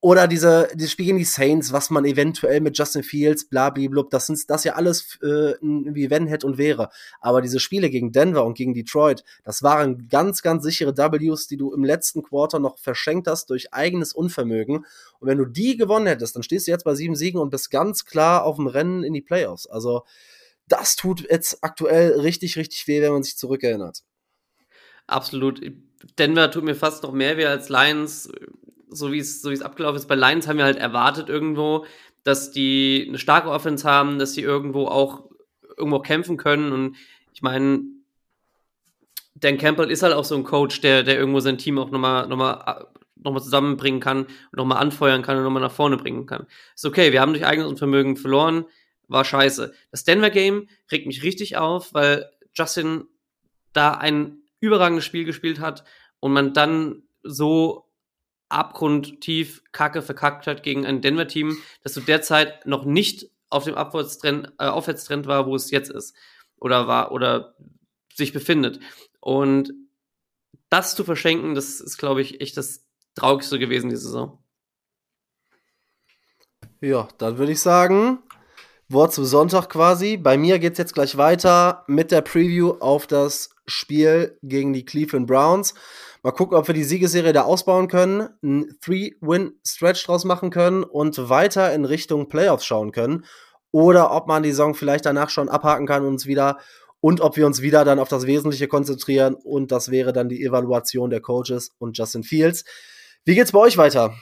Oder 0.05 0.29
diese, 0.29 0.69
dieses 0.75 0.93
Spiel 0.93 1.07
gegen 1.07 1.17
die 1.17 1.25
Saints, 1.25 1.73
was 1.73 1.89
man 1.89 2.05
eventuell 2.05 2.61
mit 2.61 2.77
Justin 2.77 3.03
Fields, 3.03 3.49
blablablub, 3.49 4.11
das 4.11 4.27
sind 4.27 4.39
das 4.51 4.63
ja 4.63 4.75
alles 4.75 5.19
äh, 5.23 5.55
wie 5.63 6.11
wenn, 6.11 6.27
hätte 6.27 6.47
und 6.47 6.59
wäre. 6.59 6.91
Aber 7.23 7.41
diese 7.41 7.59
Spiele 7.59 7.89
gegen 7.89 8.13
Denver 8.13 8.45
und 8.45 8.53
gegen 8.53 8.75
Detroit, 8.75 9.25
das 9.45 9.63
waren 9.63 10.07
ganz, 10.09 10.43
ganz 10.43 10.63
sichere 10.63 10.95
Ws, 10.95 11.47
die 11.47 11.57
du 11.57 11.73
im 11.73 11.85
letzten 11.85 12.23
Quarter 12.23 12.59
noch 12.59 12.77
verschenkt 12.77 13.29
hast 13.29 13.49
durch 13.49 13.73
eigenes 13.73 14.13
Unvermögen. 14.13 14.85
Und 15.21 15.27
wenn 15.27 15.39
du 15.39 15.47
die 15.47 15.79
gewonnen 15.79 16.07
hättest, 16.07 16.37
dann 16.37 16.43
stehst 16.43 16.67
du 16.67 16.73
jetzt 16.73 16.85
bei 16.85 16.95
sieben 16.95 17.17
Siegen 17.17 17.41
und 17.41 17.49
bist 17.49 17.71
ganz 17.71 18.05
klar 18.05 18.45
auf 18.45 18.57
dem 18.57 18.67
Rennen 18.67 19.05
in 19.05 19.15
die 19.15 19.23
Playoffs. 19.23 19.67
Also, 19.67 20.03
das 20.69 20.97
tut 20.97 21.27
jetzt 21.31 21.65
aktuell 21.65 22.21
richtig, 22.21 22.59
richtig 22.59 22.87
weh, 22.89 23.01
wenn 23.01 23.13
man 23.13 23.23
sich 23.23 23.39
zurückerinnert. 23.39 24.03
Absolut. 25.07 25.63
Denver 26.19 26.51
tut 26.51 26.65
mir 26.65 26.75
fast 26.75 27.05
noch 27.05 27.13
mehr 27.13 27.39
weh 27.39 27.47
als 27.47 27.71
Lions 27.71 28.29
so 28.97 29.13
wie 29.13 29.19
es 29.19 29.43
so 29.43 29.51
es 29.51 29.63
abgelaufen 29.63 29.97
ist. 29.97 30.09
Bei 30.09 30.15
Lions 30.15 30.49
haben 30.49 30.59
wir 30.59 30.65
halt 30.65 30.79
erwartet 30.79 31.29
irgendwo, 31.29 31.87
dass 32.23 32.51
die 32.51 33.05
eine 33.09 33.19
starke 33.19 33.51
Offense 33.51 33.89
haben, 33.89 34.19
dass 34.19 34.33
sie 34.33 34.43
irgendwo 34.43 34.87
auch 34.87 35.31
irgendwo 35.77 36.01
kämpfen 36.01 36.37
können. 36.37 36.73
Und 36.73 36.97
ich 37.33 37.43
meine, 37.43 37.83
Dan 39.35 39.59
Campbell 39.59 39.91
ist 39.91 40.03
halt 40.03 40.15
auch 40.15 40.25
so 40.25 40.35
ein 40.35 40.45
Coach, 40.45 40.81
der, 40.81 41.03
der 41.03 41.19
irgendwo 41.19 41.41
sein 41.41 41.59
Team 41.59 41.79
auch 41.79 41.91
nochmal 41.91 42.27
noch 42.29 42.37
mal, 42.37 42.87
noch 43.17 43.33
mal 43.33 43.43
zusammenbringen 43.43 44.01
kann 44.01 44.25
und 44.25 44.57
nochmal 44.57 44.79
anfeuern 44.79 45.23
kann 45.23 45.37
und 45.37 45.45
nochmal 45.45 45.63
nach 45.63 45.73
vorne 45.73 45.97
bringen 45.97 46.27
kann. 46.27 46.47
Ist 46.75 46.87
okay, 46.87 47.13
wir 47.13 47.21
haben 47.21 47.33
durch 47.33 47.47
eigenes 47.47 47.69
Unvermögen 47.69 48.17
verloren, 48.17 48.65
war 49.09 49.25
scheiße. 49.25 49.75
Das 49.91 50.05
Denver 50.05 50.31
Game 50.31 50.69
regt 50.91 51.07
mich 51.07 51.23
richtig 51.23 51.57
auf, 51.57 51.93
weil 51.95 52.31
Justin 52.55 53.05
da 53.73 53.93
ein 53.93 54.39
überragendes 54.61 55.05
Spiel 55.05 55.25
gespielt 55.25 55.61
hat 55.61 55.85
und 56.21 56.33
man 56.33 56.55
dann 56.55 57.03
so 57.23 57.84
abgrundtief 58.55 59.63
Kacke 59.73 60.01
verkackt 60.01 60.47
hat 60.47 60.63
gegen 60.63 60.87
ein 60.87 61.01
Denver-Team, 61.01 61.59
das 61.83 61.93
zu 61.93 62.01
der 62.01 62.23
Zeit 62.23 62.67
noch 62.67 62.85
nicht 62.85 63.31
auf 63.51 63.65
dem 63.65 63.75
Abwärtstrend, 63.75 64.53
äh, 64.59 64.67
Aufwärtstrend 64.67 65.27
war, 65.27 65.47
wo 65.47 65.55
es 65.55 65.71
jetzt 65.71 65.91
ist. 65.91 66.15
Oder 66.59 66.87
war, 66.87 67.13
oder 67.13 67.55
sich 68.15 68.33
befindet. 68.33 68.81
Und 69.21 69.73
das 70.71 70.95
zu 70.95 71.05
verschenken, 71.05 71.55
das 71.55 71.81
ist, 71.81 71.99
glaube 71.99 72.23
ich, 72.23 72.41
echt 72.41 72.57
das 72.57 72.87
Traurigste 73.15 73.59
gewesen, 73.59 73.91
die 73.91 73.97
Saison. 73.97 74.39
Ja, 76.81 77.09
dann 77.19 77.39
würde 77.39 77.53
ich 77.53 77.61
sagen, 77.61 78.19
Wort 78.89 79.15
zum 79.15 79.25
Sonntag 79.25 79.69
quasi. 79.69 80.17
Bei 80.17 80.37
mir 80.37 80.59
geht 80.59 80.73
es 80.73 80.79
jetzt 80.79 80.95
gleich 80.95 81.17
weiter 81.17 81.85
mit 81.87 82.11
der 82.11 82.21
Preview 82.21 82.73
auf 82.81 83.07
das 83.07 83.51
Spiel 83.67 84.39
gegen 84.43 84.73
die 84.73 84.85
Cleveland 84.85 85.27
Browns. 85.27 85.75
Mal 86.25 86.33
gucken, 86.33 86.57
ob 86.57 86.67
wir 86.67 86.75
die 86.75 86.85
Siegesserie 86.85 87.35
da 87.35 87.43
ausbauen 87.43 87.87
können, 87.87 88.31
einen 88.43 88.81
Three-Win-Stretch 88.81 90.07
draus 90.07 90.25
machen 90.25 90.49
können 90.49 90.83
und 90.83 91.29
weiter 91.29 91.75
in 91.75 91.85
Richtung 91.85 92.31
Playoffs 92.31 92.65
schauen 92.65 92.93
können. 92.93 93.27
Oder 93.73 94.11
ob 94.11 94.27
man 94.27 94.43
die 94.43 94.49
Saison 94.49 94.75
vielleicht 94.75 95.05
danach 95.05 95.29
schon 95.29 95.51
abhaken 95.51 95.87
kann 95.87 96.03
und 96.03 96.15
uns 96.15 96.25
wieder 96.25 96.59
und 97.01 97.21
ob 97.21 97.37
wir 97.37 97.45
uns 97.45 97.61
wieder 97.61 97.85
dann 97.85 97.99
auf 97.99 98.09
das 98.09 98.27
Wesentliche 98.27 98.69
konzentrieren 98.69 99.35
und 99.35 99.71
das 99.71 99.91
wäre 99.91 100.15
dann 100.15 100.31
die 100.31 100.43
Evaluation 100.43 101.11
der 101.11 101.21
Coaches 101.21 101.75
und 101.77 101.99
Justin 101.99 102.23
Fields. 102.23 102.65
Wie 103.27 103.35
geht's 103.35 103.53
bei 103.53 103.59
euch 103.59 103.77
weiter? 103.77 104.15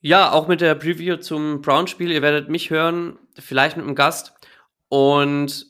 Ja, 0.00 0.32
auch 0.32 0.48
mit 0.48 0.60
der 0.60 0.74
Preview 0.74 1.18
zum 1.18 1.60
Brown-Spiel. 1.60 2.10
Ihr 2.10 2.22
werdet 2.22 2.48
mich 2.48 2.70
hören, 2.70 3.16
vielleicht 3.38 3.76
mit 3.76 3.86
einem 3.86 3.94
Gast. 3.94 4.32
Und 4.88 5.66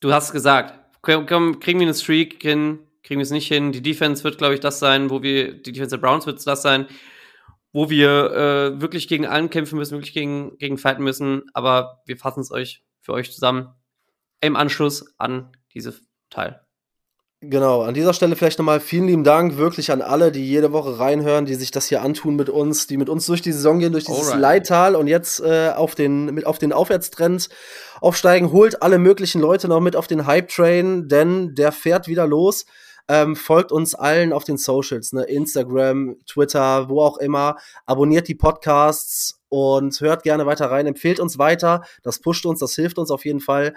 du 0.00 0.12
hast 0.12 0.32
gesagt, 0.32 0.79
komm, 1.02 1.60
kriegen 1.60 1.80
wir 1.80 1.86
eine 1.86 1.94
Streak 1.94 2.42
hin, 2.42 2.80
kriegen 3.02 3.18
wir 3.18 3.24
es 3.24 3.30
nicht 3.30 3.48
hin. 3.48 3.72
Die 3.72 3.82
Defense 3.82 4.24
wird, 4.24 4.38
glaube 4.38 4.54
ich, 4.54 4.60
das 4.60 4.78
sein, 4.78 5.10
wo 5.10 5.22
wir, 5.22 5.54
die 5.54 5.72
Defense 5.72 5.96
der 5.96 6.02
Browns 6.02 6.26
wird 6.26 6.44
das 6.46 6.62
sein, 6.62 6.86
wo 7.72 7.88
wir 7.88 8.32
äh, 8.32 8.80
wirklich 8.80 9.08
gegen 9.08 9.26
allen 9.26 9.50
kämpfen 9.50 9.78
müssen, 9.78 9.92
wirklich 9.92 10.14
gegen, 10.14 10.58
gegen 10.58 10.78
fighten 10.78 11.04
müssen. 11.04 11.42
Aber 11.54 12.02
wir 12.06 12.16
fassen 12.16 12.40
es 12.40 12.50
euch 12.50 12.82
für 13.00 13.12
euch 13.12 13.32
zusammen 13.32 13.74
im 14.40 14.56
Anschluss 14.56 15.14
an 15.18 15.52
diese 15.72 15.94
Teil. 16.30 16.60
Genau, 17.42 17.80
an 17.80 17.94
dieser 17.94 18.12
Stelle 18.12 18.36
vielleicht 18.36 18.58
nochmal 18.58 18.80
vielen 18.80 19.06
lieben 19.06 19.24
Dank 19.24 19.56
wirklich 19.56 19.90
an 19.90 20.02
alle, 20.02 20.30
die 20.30 20.46
jede 20.46 20.72
Woche 20.72 20.98
reinhören, 20.98 21.46
die 21.46 21.54
sich 21.54 21.70
das 21.70 21.86
hier 21.86 22.02
antun 22.02 22.36
mit 22.36 22.50
uns, 22.50 22.86
die 22.86 22.98
mit 22.98 23.08
uns 23.08 23.24
durch 23.24 23.40
die 23.40 23.52
Saison 23.52 23.78
gehen, 23.78 23.92
durch 23.92 24.04
dieses 24.04 24.26
Alright. 24.26 24.40
Leittal 24.40 24.94
und 24.94 25.06
jetzt 25.06 25.40
äh, 25.40 25.70
auf, 25.74 25.94
den, 25.94 26.26
mit, 26.26 26.44
auf 26.44 26.58
den 26.58 26.74
Aufwärtstrend 26.74 27.48
aufsteigen. 28.02 28.52
Holt 28.52 28.82
alle 28.82 28.98
möglichen 28.98 29.40
Leute 29.40 29.68
noch 29.68 29.80
mit 29.80 29.96
auf 29.96 30.06
den 30.06 30.26
Hype-Train, 30.26 31.08
denn 31.08 31.54
der 31.54 31.72
fährt 31.72 32.08
wieder 32.08 32.26
los. 32.26 32.66
Ähm, 33.08 33.34
folgt 33.34 33.72
uns 33.72 33.94
allen 33.94 34.34
auf 34.34 34.44
den 34.44 34.58
Socials, 34.58 35.14
ne? 35.14 35.24
Instagram, 35.24 36.16
Twitter, 36.26 36.90
wo 36.90 37.00
auch 37.00 37.16
immer. 37.16 37.56
Abonniert 37.86 38.28
die 38.28 38.34
Podcasts 38.34 39.39
und 39.50 40.00
hört 40.00 40.22
gerne 40.22 40.46
weiter 40.46 40.70
rein, 40.70 40.86
empfehlt 40.86 41.20
uns 41.20 41.36
weiter, 41.36 41.82
das 42.02 42.20
pusht 42.20 42.46
uns, 42.46 42.60
das 42.60 42.74
hilft 42.74 42.98
uns 42.98 43.10
auf 43.10 43.24
jeden 43.24 43.40
Fall. 43.40 43.74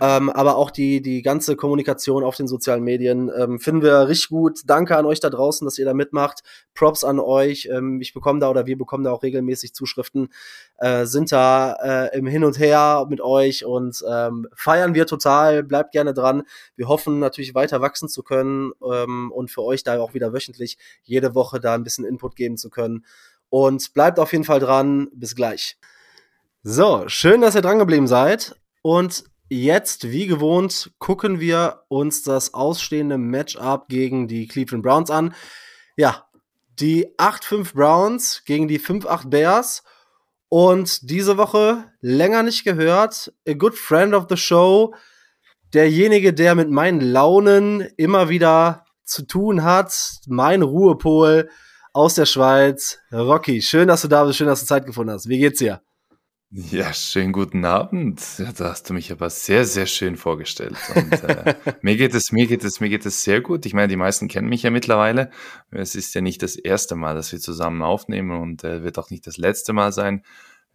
Ähm, 0.00 0.30
aber 0.30 0.56
auch 0.56 0.70
die, 0.70 1.02
die 1.02 1.20
ganze 1.20 1.56
Kommunikation 1.56 2.24
auf 2.24 2.36
den 2.36 2.46
sozialen 2.46 2.84
Medien 2.84 3.30
ähm, 3.36 3.58
finden 3.58 3.82
wir 3.82 4.08
richtig 4.08 4.28
gut. 4.28 4.60
Danke 4.66 4.96
an 4.96 5.04
euch 5.04 5.18
da 5.18 5.28
draußen, 5.28 5.66
dass 5.66 5.78
ihr 5.78 5.84
da 5.84 5.94
mitmacht. 5.94 6.42
Props 6.74 7.02
an 7.02 7.18
euch. 7.18 7.68
Ähm, 7.70 8.00
ich 8.00 8.14
bekomme 8.14 8.38
da 8.38 8.48
oder 8.48 8.66
wir 8.66 8.78
bekommen 8.78 9.02
da 9.02 9.10
auch 9.10 9.24
regelmäßig 9.24 9.74
Zuschriften, 9.74 10.28
äh, 10.78 11.06
sind 11.06 11.32
da 11.32 11.72
äh, 11.82 12.16
im 12.16 12.26
Hin 12.26 12.44
und 12.44 12.58
Her 12.60 13.06
mit 13.10 13.20
euch 13.20 13.64
und 13.64 14.04
ähm, 14.08 14.46
feiern 14.54 14.94
wir 14.94 15.06
total. 15.06 15.64
Bleibt 15.64 15.90
gerne 15.90 16.14
dran. 16.14 16.44
Wir 16.76 16.86
hoffen 16.86 17.18
natürlich 17.18 17.54
weiter 17.56 17.80
wachsen 17.80 18.08
zu 18.08 18.22
können 18.22 18.72
ähm, 18.88 19.32
und 19.32 19.50
für 19.50 19.62
euch 19.62 19.82
da 19.82 19.98
auch 19.98 20.14
wieder 20.14 20.32
wöchentlich 20.32 20.78
jede 21.02 21.34
Woche 21.34 21.58
da 21.58 21.74
ein 21.74 21.82
bisschen 21.82 22.04
Input 22.04 22.36
geben 22.36 22.56
zu 22.56 22.70
können. 22.70 23.04
Und 23.48 23.92
bleibt 23.94 24.18
auf 24.18 24.32
jeden 24.32 24.44
Fall 24.44 24.60
dran. 24.60 25.08
Bis 25.14 25.34
gleich. 25.34 25.78
So, 26.62 27.04
schön, 27.06 27.40
dass 27.40 27.54
ihr 27.54 27.62
dran 27.62 27.78
geblieben 27.78 28.06
seid. 28.06 28.56
Und 28.82 29.24
jetzt, 29.48 30.10
wie 30.10 30.26
gewohnt, 30.26 30.92
gucken 30.98 31.38
wir 31.38 31.84
uns 31.88 32.22
das 32.22 32.54
ausstehende 32.54 33.18
Matchup 33.18 33.88
gegen 33.88 34.26
die 34.28 34.48
Cleveland 34.48 34.82
Browns 34.82 35.10
an. 35.10 35.34
Ja, 35.96 36.26
die 36.80 37.16
8-5 37.18 37.74
Browns 37.74 38.42
gegen 38.44 38.68
die 38.68 38.80
5-8 38.80 39.28
Bears. 39.28 39.84
Und 40.48 41.10
diese 41.10 41.36
Woche 41.36 41.84
länger 42.00 42.42
nicht 42.42 42.64
gehört. 42.64 43.32
A 43.48 43.54
good 43.54 43.74
friend 43.74 44.14
of 44.14 44.26
the 44.28 44.36
show. 44.36 44.94
Derjenige, 45.72 46.32
der 46.32 46.54
mit 46.54 46.70
meinen 46.70 47.00
Launen 47.00 47.80
immer 47.96 48.28
wieder 48.28 48.84
zu 49.04 49.26
tun 49.26 49.62
hat. 49.62 50.18
Mein 50.26 50.62
Ruhepol 50.62 51.48
aus 51.96 52.14
der 52.14 52.26
Schweiz. 52.26 52.98
Rocky, 53.10 53.62
schön, 53.62 53.88
dass 53.88 54.02
du 54.02 54.08
da 54.08 54.22
bist, 54.24 54.36
schön, 54.36 54.46
dass 54.46 54.60
du 54.60 54.66
Zeit 54.66 54.84
gefunden 54.84 55.12
hast. 55.12 55.30
Wie 55.30 55.38
geht's 55.38 55.60
dir? 55.60 55.80
Ja, 56.50 56.92
schönen 56.92 57.32
guten 57.32 57.64
Abend. 57.64 58.20
Ja, 58.38 58.52
da 58.52 58.70
hast 58.70 58.90
du 58.90 58.94
mich 58.94 59.10
aber 59.10 59.30
sehr, 59.30 59.64
sehr 59.64 59.86
schön 59.86 60.16
vorgestellt. 60.16 60.76
Und 60.94 61.24
äh, 61.24 61.54
mir 61.80 61.96
geht 61.96 62.14
es, 62.14 62.32
mir 62.32 62.46
geht 62.46 62.64
es, 62.64 62.80
mir 62.80 62.90
geht 62.90 63.06
es 63.06 63.24
sehr 63.24 63.40
gut. 63.40 63.64
Ich 63.64 63.72
meine, 63.72 63.88
die 63.88 63.96
meisten 63.96 64.28
kennen 64.28 64.48
mich 64.48 64.62
ja 64.62 64.70
mittlerweile. 64.70 65.30
Es 65.70 65.94
ist 65.94 66.14
ja 66.14 66.20
nicht 66.20 66.42
das 66.42 66.56
erste 66.56 66.96
Mal, 66.96 67.14
dass 67.14 67.32
wir 67.32 67.40
zusammen 67.40 67.80
aufnehmen 67.80 68.42
und 68.42 68.62
äh, 68.62 68.82
wird 68.82 68.98
auch 68.98 69.08
nicht 69.08 69.26
das 69.26 69.38
letzte 69.38 69.72
Mal 69.72 69.90
sein. 69.90 70.22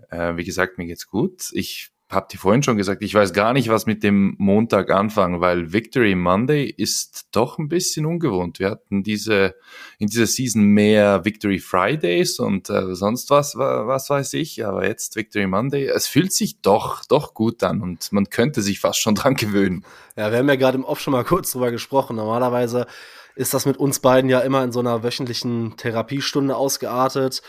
Äh, 0.10 0.36
wie 0.38 0.44
gesagt, 0.44 0.80
mir 0.80 0.88
geht's 0.88 1.06
gut. 1.06 1.52
Ich 1.54 1.91
habe 2.12 2.28
dir 2.30 2.38
vorhin 2.38 2.62
schon 2.62 2.78
gesagt, 2.78 3.02
ich 3.02 3.14
weiß 3.14 3.34
gar 3.34 3.54
nicht, 3.54 3.70
was 3.70 3.86
mit 3.86 4.04
dem 4.04 4.36
Montag 4.38 4.92
anfangen, 4.92 5.40
weil 5.40 5.72
Victory 5.72 6.16
Monday 6.16 6.66
ist 6.66 7.28
doch 7.32 7.58
ein 7.58 7.70
bisschen 7.70 8.06
ungewohnt. 8.06 8.60
Wir 8.60 8.70
hatten 8.70 9.02
diese 9.02 9.56
in 9.98 10.08
dieser 10.08 10.28
Season 10.28 10.62
mehr 10.62 11.24
Victory 11.24 11.60
Fridays 11.60 12.40
und 12.40 12.70
äh, 12.70 12.96
sonst 12.96 13.30
was, 13.30 13.56
was 13.56 14.10
weiß 14.10 14.34
ich, 14.34 14.66
aber 14.66 14.86
jetzt 14.86 15.16
Victory 15.16 15.48
Monday. 15.48 15.86
Es 15.86 16.08
fühlt 16.08 16.34
sich 16.34 16.62
doch 16.62 17.06
doch 17.06 17.34
gut 17.34 17.64
an 17.64 17.82
und 17.82 18.12
man 18.12 18.30
könnte 18.30 18.62
sich 18.62 18.80
fast 18.80 19.00
schon 19.00 19.16
dran 19.22 19.36
gewöhnen. 19.36 19.86
Ja, 20.18 20.32
wir 20.32 20.40
haben 20.40 20.50
ja 20.50 20.56
gerade 20.56 20.78
im 20.78 20.84
Off 20.84 21.00
schon 21.00 21.14
mal 21.14 21.24
kurz 21.24 21.52
drüber 21.52 21.72
gesprochen. 21.72 22.18
Normalerweise 22.18 22.88
ist 23.36 23.54
das 23.54 23.66
mit 23.66 23.78
uns 23.78 24.00
beiden 24.00 24.30
ja 24.30 24.40
immer 24.42 24.64
in 24.64 24.74
so 24.74 24.80
einer 24.80 25.04
wöchentlichen 25.04 25.78
Therapiestunde 25.78 26.56
ausgeartet. 26.56 27.42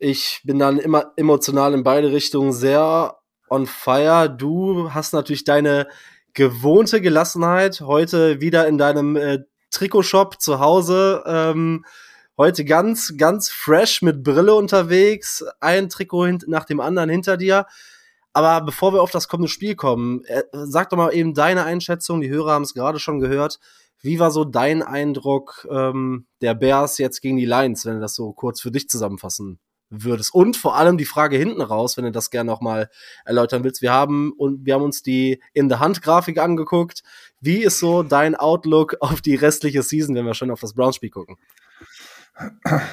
Ich 0.00 0.40
bin 0.44 0.58
dann 0.58 0.78
immer 0.78 1.12
emotional 1.16 1.74
in 1.74 1.82
beide 1.82 2.12
Richtungen 2.12 2.52
sehr 2.52 3.18
on 3.50 3.66
fire. 3.66 4.28
Du 4.28 4.92
hast 4.92 5.12
natürlich 5.12 5.44
deine 5.44 5.88
gewohnte 6.34 7.00
Gelassenheit 7.00 7.80
heute 7.80 8.40
wieder 8.40 8.68
in 8.68 8.78
deinem 8.78 9.16
äh, 9.16 9.40
Trikotshop 9.70 10.40
zu 10.40 10.60
Hause. 10.60 11.22
Ähm, 11.26 11.84
heute 12.36 12.64
ganz, 12.64 13.14
ganz 13.16 13.50
fresh 13.50 14.02
mit 14.02 14.22
Brille 14.22 14.54
unterwegs. 14.54 15.44
Ein 15.60 15.88
Trikot 15.88 16.38
nach 16.46 16.64
dem 16.64 16.80
anderen 16.80 17.10
hinter 17.10 17.36
dir. 17.36 17.66
Aber 18.32 18.64
bevor 18.64 18.92
wir 18.92 19.02
auf 19.02 19.10
das 19.10 19.28
kommende 19.28 19.48
Spiel 19.48 19.74
kommen, 19.74 20.24
äh, 20.26 20.42
sag 20.52 20.90
doch 20.90 20.96
mal 20.96 21.12
eben 21.12 21.34
deine 21.34 21.64
Einschätzung. 21.64 22.20
Die 22.20 22.30
Hörer 22.30 22.52
haben 22.52 22.62
es 22.62 22.74
gerade 22.74 22.98
schon 22.98 23.20
gehört. 23.20 23.58
Wie 24.00 24.20
war 24.20 24.30
so 24.30 24.44
dein 24.44 24.82
Eindruck 24.82 25.66
ähm, 25.70 26.26
der 26.40 26.54
Bears 26.54 26.98
jetzt 26.98 27.20
gegen 27.20 27.36
die 27.36 27.46
Lions, 27.46 27.84
wenn 27.84 27.94
du 27.94 28.00
das 28.00 28.14
so 28.14 28.32
kurz 28.32 28.60
für 28.60 28.70
dich 28.70 28.88
zusammenfassen 28.88 29.58
würdest. 29.90 30.34
Und 30.34 30.56
vor 30.56 30.76
allem 30.76 30.98
die 30.98 31.04
Frage 31.04 31.36
hinten 31.36 31.62
raus, 31.62 31.96
wenn 31.96 32.04
du 32.04 32.12
das 32.12 32.30
gerne 32.30 32.50
noch 32.50 32.60
mal 32.60 32.90
erläutern 33.24 33.64
willst. 33.64 33.82
Wir 33.82 33.92
haben 33.92 34.32
wir 34.38 34.74
haben 34.74 34.82
uns 34.82 35.02
die 35.02 35.42
in 35.52 35.68
der 35.68 35.80
Hand 35.80 36.02
Grafik 36.02 36.38
angeguckt. 36.38 37.02
Wie 37.40 37.58
ist 37.58 37.78
so 37.78 38.02
dein 38.02 38.34
Outlook 38.34 38.96
auf 39.00 39.20
die 39.20 39.34
restliche 39.34 39.82
Season, 39.82 40.14
wenn 40.14 40.26
wir 40.26 40.34
schon 40.34 40.50
auf 40.50 40.60
das 40.60 40.74
Browns 40.74 40.96
Spiel 40.96 41.10
gucken? 41.10 41.36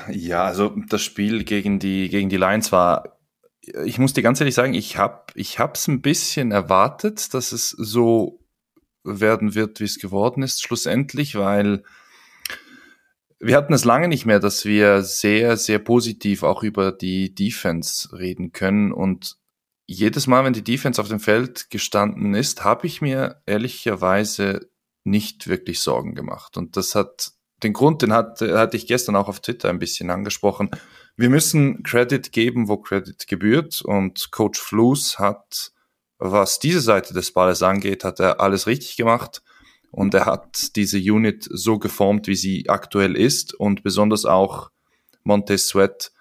Ja, 0.09 0.45
also 0.45 0.75
das 0.89 1.03
Spiel 1.03 1.43
gegen 1.43 1.79
die 1.79 2.09
gegen 2.09 2.29
die 2.29 2.37
Lions 2.37 2.71
war 2.71 3.15
ich 3.83 3.97
muss 3.97 4.13
dir 4.13 4.21
ganz 4.21 4.39
ehrlich 4.39 4.55
sagen, 4.55 4.73
ich 4.73 4.97
habe 4.97 5.25
ich 5.33 5.59
ein 5.59 6.01
bisschen 6.01 6.51
erwartet, 6.51 7.33
dass 7.33 7.51
es 7.51 7.69
so 7.71 8.39
werden 9.03 9.55
wird, 9.55 9.79
wie 9.79 9.85
es 9.85 9.99
geworden 9.99 10.43
ist 10.43 10.63
schlussendlich, 10.63 11.35
weil 11.35 11.83
wir 13.39 13.57
hatten 13.57 13.73
es 13.73 13.85
lange 13.85 14.07
nicht 14.07 14.25
mehr, 14.25 14.39
dass 14.39 14.65
wir 14.65 15.01
sehr, 15.01 15.57
sehr 15.57 15.79
positiv 15.79 16.43
auch 16.43 16.63
über 16.63 16.91
die 16.91 17.33
Defense 17.33 18.17
reden 18.17 18.51
können. 18.51 18.91
Und 18.91 19.37
jedes 19.87 20.27
Mal, 20.27 20.43
wenn 20.45 20.53
die 20.53 20.63
Defense 20.63 21.01
auf 21.01 21.09
dem 21.09 21.19
Feld 21.19 21.69
gestanden 21.69 22.33
ist, 22.33 22.63
habe 22.63 22.87
ich 22.87 23.01
mir 23.01 23.41
ehrlicherweise 23.45 24.69
nicht 25.03 25.47
wirklich 25.47 25.81
Sorgen 25.81 26.15
gemacht. 26.15 26.57
Und 26.57 26.77
das 26.77 26.95
hat 26.95 27.33
den 27.63 27.73
Grund, 27.73 28.01
den 28.01 28.13
hat, 28.13 28.41
hatte 28.41 28.77
ich 28.77 28.87
gestern 28.87 29.15
auch 29.15 29.27
auf 29.27 29.41
Twitter 29.41 29.69
ein 29.69 29.79
bisschen 29.79 30.09
angesprochen. 30.09 30.71
Wir 31.15 31.29
müssen 31.29 31.83
Credit 31.83 32.31
geben, 32.31 32.67
wo 32.67 32.77
Credit 32.77 33.27
gebührt. 33.27 33.81
Und 33.81 34.31
Coach 34.31 34.59
Flus 34.59 35.19
hat, 35.19 35.71
was 36.17 36.59
diese 36.59 36.81
Seite 36.81 37.13
des 37.13 37.31
Balles 37.31 37.61
angeht, 37.63 38.03
hat 38.03 38.19
er 38.19 38.39
alles 38.39 38.67
richtig 38.67 38.97
gemacht. 38.97 39.43
Und 39.95 40.13
er 40.13 40.25
hat 40.25 40.75
diese 40.75 40.97
Unit 40.97 41.47
so 41.49 41.79
geformt, 41.79 42.27
wie 42.27 42.35
sie 42.35 42.69
aktuell 42.69 43.15
ist. 43.15 43.53
Und 43.53 43.81
besonders 43.81 44.25
auch 44.25 44.69
Montez 45.23 45.67
Sweat, 45.67 46.11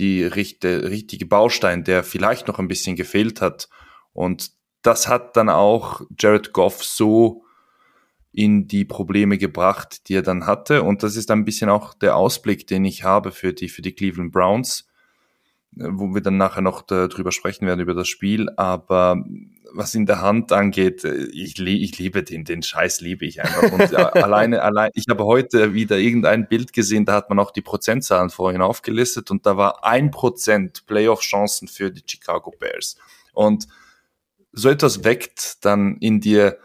die 0.00 0.24
richtige, 0.24 0.90
richtige 0.90 1.26
Baustein, 1.26 1.84
der 1.84 2.02
vielleicht 2.02 2.48
noch 2.48 2.58
ein 2.58 2.66
bisschen 2.66 2.96
gefehlt 2.96 3.40
hat. 3.40 3.68
Und 4.12 4.50
das 4.82 5.06
hat 5.06 5.36
dann 5.36 5.50
auch 5.50 6.00
Jared 6.18 6.52
Goff 6.52 6.82
so 6.82 7.44
in 8.32 8.66
die 8.66 8.84
Probleme 8.84 9.38
gebracht, 9.38 10.08
die 10.08 10.14
er 10.16 10.22
dann 10.22 10.44
hatte. 10.44 10.82
Und 10.82 11.04
das 11.04 11.14
ist 11.14 11.30
ein 11.30 11.44
bisschen 11.44 11.70
auch 11.70 11.94
der 11.94 12.16
Ausblick, 12.16 12.66
den 12.66 12.84
ich 12.84 13.04
habe 13.04 13.30
für 13.30 13.52
die, 13.52 13.68
für 13.68 13.82
die 13.82 13.92
Cleveland 13.92 14.32
Browns, 14.32 14.88
wo 15.70 16.12
wir 16.12 16.22
dann 16.22 16.38
nachher 16.38 16.62
noch 16.62 16.82
darüber 16.82 17.30
sprechen 17.30 17.68
werden, 17.68 17.82
über 17.82 17.94
das 17.94 18.08
Spiel. 18.08 18.50
Aber 18.56 19.24
was 19.74 19.94
in 19.94 20.06
der 20.06 20.20
Hand 20.20 20.52
angeht, 20.52 21.04
äh, 21.04 21.24
ich, 21.26 21.58
ich 21.58 21.98
liebe 21.98 22.22
den, 22.22 22.44
den 22.44 22.62
Scheiß 22.62 23.00
liebe 23.00 23.24
ich 23.24 23.42
einfach. 23.42 23.72
Und 23.72 23.94
alleine, 24.16 24.62
allein, 24.62 24.90
ich 24.94 25.06
habe 25.08 25.24
heute 25.24 25.74
wieder 25.74 25.98
irgendein 25.98 26.48
Bild 26.48 26.72
gesehen, 26.72 27.04
da 27.04 27.14
hat 27.14 27.28
man 27.28 27.38
auch 27.38 27.50
die 27.50 27.62
Prozentzahlen 27.62 28.30
vorhin 28.30 28.62
aufgelistet 28.62 29.30
und 29.30 29.46
da 29.46 29.56
war 29.56 29.84
ein 29.84 30.10
Prozent 30.10 30.86
Playoff-Chancen 30.86 31.68
für 31.68 31.90
die 31.90 32.02
Chicago 32.06 32.52
Bears. 32.58 32.96
Und 33.32 33.66
so 34.52 34.68
etwas 34.68 35.04
weckt 35.04 35.64
dann 35.64 35.96
in 35.98 36.20
dir 36.20 36.58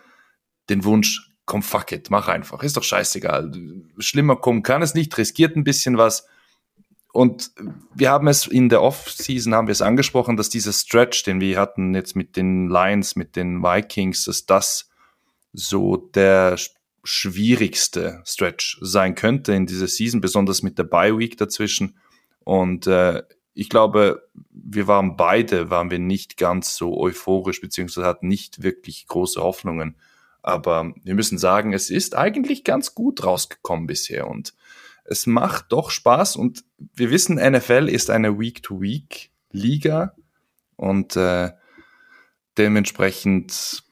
den 0.70 0.84
Wunsch, 0.84 1.32
komm, 1.46 1.64
fuck 1.64 1.92
it, 1.94 2.10
mach 2.10 2.28
einfach. 2.28 2.62
Ist 2.64 2.78
doch 2.78 2.84
scheißegal. 2.84 3.52
Schlimmer 4.00 4.36
kommen 4.36 4.64
kann 4.64 4.82
es 4.82 4.94
nicht, 4.94 5.18
riskiert 5.18 5.56
ein 5.56 5.64
bisschen 5.64 5.98
was. 5.98 6.28
Und 7.18 7.50
wir 7.96 8.12
haben 8.12 8.28
es 8.28 8.46
in 8.46 8.70
der 8.70 8.84
Off-Season 8.84 9.56
haben 9.56 9.66
wir 9.66 9.72
es 9.72 9.82
angesprochen, 9.82 10.38
dass 10.38 10.50
dieser 10.50 10.72
Stretch, 10.72 11.24
den 11.24 11.42
wir 11.42 11.60
hatten 11.60 11.96
jetzt 11.96 12.16
mit 12.16 12.36
den 12.36 12.70
Lions, 12.70 13.16
mit 13.16 13.36
den 13.36 13.64
Vikings, 13.64 14.26
dass 14.26 14.46
das 14.46 14.88
so 15.52 15.98
der 15.98 16.60
schwierigste 17.04 18.22
Stretch 18.24 18.78
sein 18.82 19.16
könnte 19.16 19.54
in 19.54 19.66
dieser 19.66 19.88
Season, 19.88 20.22
besonders 20.22 20.62
mit 20.62 20.78
der 20.78 20.84
Bye 20.84 21.18
Week 21.18 21.36
dazwischen. 21.40 21.98
Und 22.44 22.86
äh, 22.86 23.24
ich 23.56 23.70
glaube, 23.70 24.30
wir 24.52 24.86
waren 24.86 25.18
beide, 25.18 25.72
waren 25.72 25.90
wir 25.90 25.98
nicht 25.98 26.38
ganz 26.38 26.76
so 26.76 27.00
euphorisch, 27.00 27.62
beziehungsweise 27.62 28.06
hatten 28.06 28.28
nicht 28.28 28.62
wirklich 28.62 29.08
große 29.08 29.42
Hoffnungen 29.42 29.98
aber 30.48 30.94
wir 31.04 31.14
müssen 31.14 31.38
sagen, 31.38 31.74
es 31.74 31.90
ist 31.90 32.16
eigentlich 32.16 32.64
ganz 32.64 32.96
gut 32.96 33.26
rausgekommen 33.26 33.86
bisher 33.86 34.30
und 34.30 34.54
es 35.08 35.26
macht 35.26 35.72
doch 35.72 35.90
Spaß 35.90 36.36
und 36.36 36.64
wir 36.94 37.10
wissen, 37.10 37.36
NFL 37.36 37.88
ist 37.90 38.10
eine 38.10 38.38
Week-to-Week-Liga 38.38 40.14
und 40.76 41.16
äh, 41.16 41.52
dementsprechend 42.58 43.84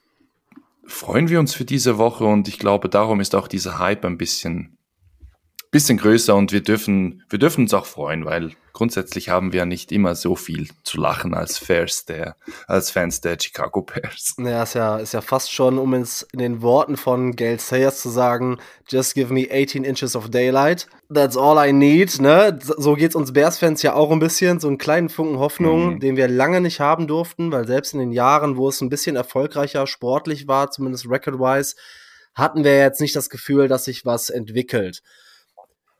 freuen 0.84 1.28
wir 1.28 1.40
uns 1.40 1.54
für 1.54 1.64
diese 1.64 1.98
Woche 1.98 2.24
und 2.24 2.48
ich 2.48 2.58
glaube, 2.58 2.88
darum 2.88 3.20
ist 3.20 3.34
auch 3.34 3.48
dieser 3.48 3.78
Hype 3.78 4.04
ein 4.04 4.18
bisschen, 4.18 4.75
bisschen 5.76 5.98
größer 5.98 6.34
und 6.34 6.52
wir 6.52 6.62
dürfen, 6.62 7.22
wir 7.28 7.38
dürfen 7.38 7.64
uns 7.64 7.74
auch 7.74 7.84
freuen, 7.84 8.24
weil 8.24 8.52
grundsätzlich 8.72 9.28
haben 9.28 9.52
wir 9.52 9.58
ja 9.58 9.66
nicht 9.66 9.92
immer 9.92 10.14
so 10.14 10.34
viel 10.34 10.68
zu 10.84 10.98
lachen 10.98 11.34
als 11.34 11.58
Fans 11.58 12.06
der, 12.06 12.36
als 12.66 12.90
Fans 12.90 13.20
der 13.20 13.36
Chicago 13.38 13.82
Bears. 13.82 14.36
Ja, 14.38 14.62
ist 14.62 14.72
ja, 14.72 14.96
ist 14.96 15.12
ja 15.12 15.20
fast 15.20 15.52
schon, 15.52 15.78
um 15.78 15.92
es 15.92 16.26
in 16.32 16.38
den 16.38 16.62
Worten 16.62 16.96
von 16.96 17.36
Gail 17.36 17.60
Sayers 17.60 18.00
zu 18.00 18.08
sagen, 18.08 18.56
just 18.88 19.14
give 19.14 19.30
me 19.34 19.46
18 19.50 19.84
inches 19.84 20.16
of 20.16 20.30
daylight. 20.30 20.88
That's 21.12 21.36
all 21.36 21.62
I 21.62 21.74
need, 21.74 22.22
ne? 22.22 22.58
So 22.62 22.94
geht's 22.94 23.14
uns 23.14 23.34
Bears-Fans 23.34 23.82
ja 23.82 23.92
auch 23.92 24.10
ein 24.10 24.18
bisschen, 24.18 24.58
so 24.58 24.68
einen 24.68 24.78
kleinen 24.78 25.10
Funken 25.10 25.38
Hoffnung, 25.38 25.96
mhm. 25.96 26.00
den 26.00 26.16
wir 26.16 26.28
lange 26.28 26.62
nicht 26.62 26.80
haben 26.80 27.06
durften, 27.06 27.52
weil 27.52 27.66
selbst 27.66 27.92
in 27.92 28.00
den 28.00 28.12
Jahren, 28.12 28.56
wo 28.56 28.70
es 28.70 28.80
ein 28.80 28.88
bisschen 28.88 29.14
erfolgreicher 29.14 29.86
sportlich 29.86 30.48
war, 30.48 30.70
zumindest 30.70 31.06
record-wise, 31.06 31.76
hatten 32.34 32.64
wir 32.64 32.78
jetzt 32.78 33.02
nicht 33.02 33.14
das 33.14 33.28
Gefühl, 33.28 33.68
dass 33.68 33.84
sich 33.84 34.06
was 34.06 34.30
entwickelt. 34.30 35.02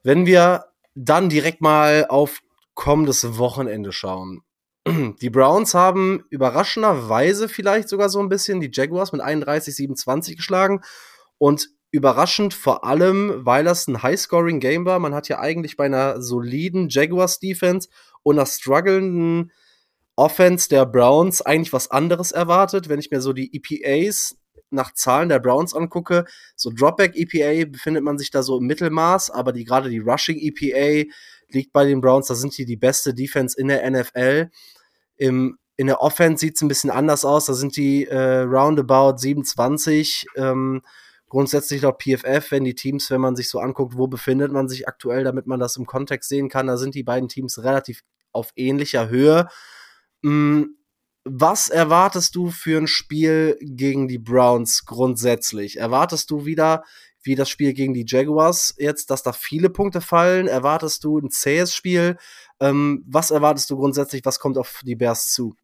Wenn 0.07 0.25
wir 0.25 0.67
dann 0.95 1.29
direkt 1.29 1.61
mal 1.61 2.07
auf 2.09 2.41
kommendes 2.75 3.39
Wochenende 3.39 3.91
schauen. 3.91 4.43
Die 5.21 5.31
Browns 5.31 5.75
haben 5.75 6.23
überraschenderweise 6.31 7.49
vielleicht 7.49 7.89
sogar 7.89 8.09
so 8.09 8.21
ein 8.21 8.29
bisschen 8.29 8.61
die 8.61 8.71
Jaguars 8.73 9.11
mit 9.11 9.21
31-27 9.21 10.37
geschlagen 10.37 10.83
und 11.39 11.71
überraschend 11.91 12.55
vor 12.55 12.85
allem, 12.85 13.45
weil 13.45 13.65
das 13.65 13.89
ein 13.89 14.01
High-Scoring-Game 14.01 14.85
war. 14.85 15.01
Man 15.01 15.13
hat 15.13 15.29
ja 15.29 15.41
eigentlich 15.41 15.77
bei 15.77 15.87
einer 15.87 16.23
soliden 16.23 16.89
Jaguars-Defense 16.89 17.89
und 18.23 18.39
einer 18.39 18.47
strugglenden 18.47 19.51
Offense 20.15 20.69
der 20.69 20.87
Browns 20.87 21.43
eigentlich 21.43 21.73
was 21.73 21.91
anderes 21.91 22.31
erwartet. 22.31 22.89
Wenn 22.89 23.01
ich 23.01 23.11
mir 23.11 23.21
so 23.21 23.33
die 23.33 23.51
EPAs 23.53 24.37
nach 24.71 24.93
Zahlen 24.95 25.29
der 25.29 25.39
Browns 25.39 25.75
angucke, 25.75 26.25
so 26.55 26.71
Dropback-EPA 26.71 27.71
befindet 27.71 28.03
man 28.03 28.19
sich 28.19 28.31
da 28.31 28.43
so 28.43 28.59
im 28.59 28.67
Mittelmaß, 28.67 29.31
aber 29.31 29.53
die 29.53 29.65
gerade 29.65 29.91
die 29.91 29.99
Rushing-EPA 29.99 31.11
liegt 31.49 31.73
bei 31.73 31.85
den 31.85 32.01
Browns. 32.01 32.27
Da 32.27 32.35
sind 32.35 32.57
die 32.59 32.65
die 32.65 32.77
beste 32.77 33.15
Defense 33.15 33.59
in 33.59 33.69
der 33.69 33.89
NFL. 33.89 34.51
Im, 35.17 35.59
in 35.77 35.87
der 35.87 36.03
Offense 36.03 36.41
sieht 36.41 36.57
es 36.57 36.63
ein 36.63 36.69
bisschen 36.69 36.91
anders 36.91 37.25
aus. 37.25 37.47
Da 37.47 37.55
sind 37.55 37.77
die 37.77 38.07
äh, 38.07 38.41
roundabout 38.41 39.19
27. 39.19 40.27
Ähm, 40.37 40.83
grundsätzlich 41.29 41.83
laut 41.83 42.03
PFF, 42.03 42.51
wenn 42.51 42.65
die 42.65 42.75
Teams, 42.75 43.11
wenn 43.11 43.21
man 43.21 43.37
sich 43.37 43.49
so 43.49 43.59
anguckt, 43.59 43.97
wo 43.97 44.07
befindet 44.07 44.53
man 44.53 44.69
sich 44.69 44.89
aktuell, 44.89 45.25
damit 45.25 45.47
man 45.47 45.61
das 45.61 45.77
im 45.77 45.87
Kontext 45.87 46.29
sehen 46.29 46.49
kann, 46.49 46.67
da 46.67 46.77
sind 46.77 46.95
die 46.95 47.03
beiden 47.03 47.29
Teams 47.29 47.63
relativ 47.63 48.03
auf 48.33 48.53
ähnlicher 48.57 49.09
Höhe. 49.09 49.49
Mhm. 50.23 50.76
Was 51.29 51.69
erwartest 51.69 52.37
du 52.37 52.51
für 52.51 52.79
ein 52.79 52.87
Spiel 52.87 53.59
gegen 53.61 54.07
die 54.07 54.19
Browns 54.19 54.85
grundsätzlich? 54.85 55.77
Erwartest 55.77 56.31
du 56.31 56.47
wieder 56.47 56.85
wie 57.25 57.35
das 57.35 57.51
Spiel 57.51 57.73
gegen 57.73 57.95
die 57.95 58.05
Jaguars 58.07 58.77
jetzt, 58.79 59.11
dass 59.11 59.25
da 59.25 59.33
viele 59.33 59.69
Punkte 59.69 60.01
fallen? 60.01 60.47
Erwartest 60.47 61.03
du 61.03 61.19
ein 61.19 61.31
zähes 61.31 61.75
Spiel? 61.75 62.17
Ähm, 62.61 63.03
was 63.09 63.33
erwartest 63.33 63.69
du 63.71 63.77
grundsätzlich? 63.77 64.25
Was 64.25 64.39
kommt 64.39 64.57
auf 64.57 64.83
die 64.85 64.95
Bears 64.95 65.33
zu? 65.33 65.57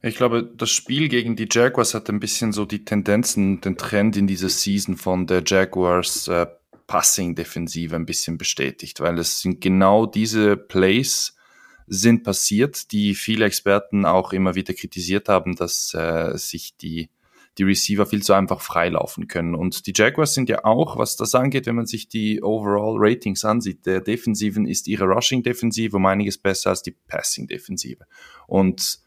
Ich 0.00 0.14
glaube, 0.14 0.44
das 0.44 0.70
Spiel 0.70 1.08
gegen 1.08 1.34
die 1.34 1.48
Jaguars 1.50 1.92
hat 1.92 2.08
ein 2.08 2.20
bisschen 2.20 2.52
so 2.52 2.64
die 2.66 2.84
Tendenzen, 2.84 3.60
den 3.60 3.76
Trend 3.76 4.16
in 4.16 4.28
dieser 4.28 4.48
Season 4.48 4.96
von 4.96 5.26
der 5.26 5.42
Jaguars 5.44 6.28
äh, 6.28 6.46
Passing-Defensive 6.86 7.96
ein 7.96 8.06
bisschen 8.06 8.38
bestätigt, 8.38 9.00
weil 9.00 9.18
es 9.18 9.40
sind 9.40 9.60
genau 9.60 10.06
diese 10.06 10.56
Plays 10.56 11.34
sind 11.88 12.24
passiert, 12.24 12.92
die 12.92 13.14
viele 13.14 13.44
Experten 13.44 14.04
auch 14.04 14.32
immer 14.32 14.54
wieder 14.54 14.74
kritisiert 14.74 15.28
haben, 15.28 15.56
dass 15.56 15.94
äh, 15.94 16.36
sich 16.36 16.76
die 16.76 17.10
die 17.58 17.64
Receiver 17.64 18.06
viel 18.06 18.22
zu 18.22 18.32
einfach 18.32 18.60
freilaufen 18.60 19.26
können. 19.26 19.54
Und 19.54 19.86
die 19.86 19.92
Jaguars 19.94 20.34
sind 20.34 20.48
ja 20.48 20.64
auch, 20.64 20.96
was 20.96 21.16
das 21.16 21.34
angeht, 21.34 21.66
wenn 21.66 21.74
man 21.74 21.86
sich 21.86 22.08
die 22.08 22.42
Overall 22.42 22.94
Ratings 22.96 23.44
ansieht, 23.44 23.84
der 23.84 24.00
Defensiven 24.00 24.66
ist 24.66 24.86
ihre 24.86 25.04
Rushing-Defensive 25.04 25.96
um 25.96 26.06
einiges 26.06 26.38
besser 26.38 26.70
als 26.70 26.82
die 26.82 26.92
Passing-Defensive. 27.08 28.04
Und 28.46 29.00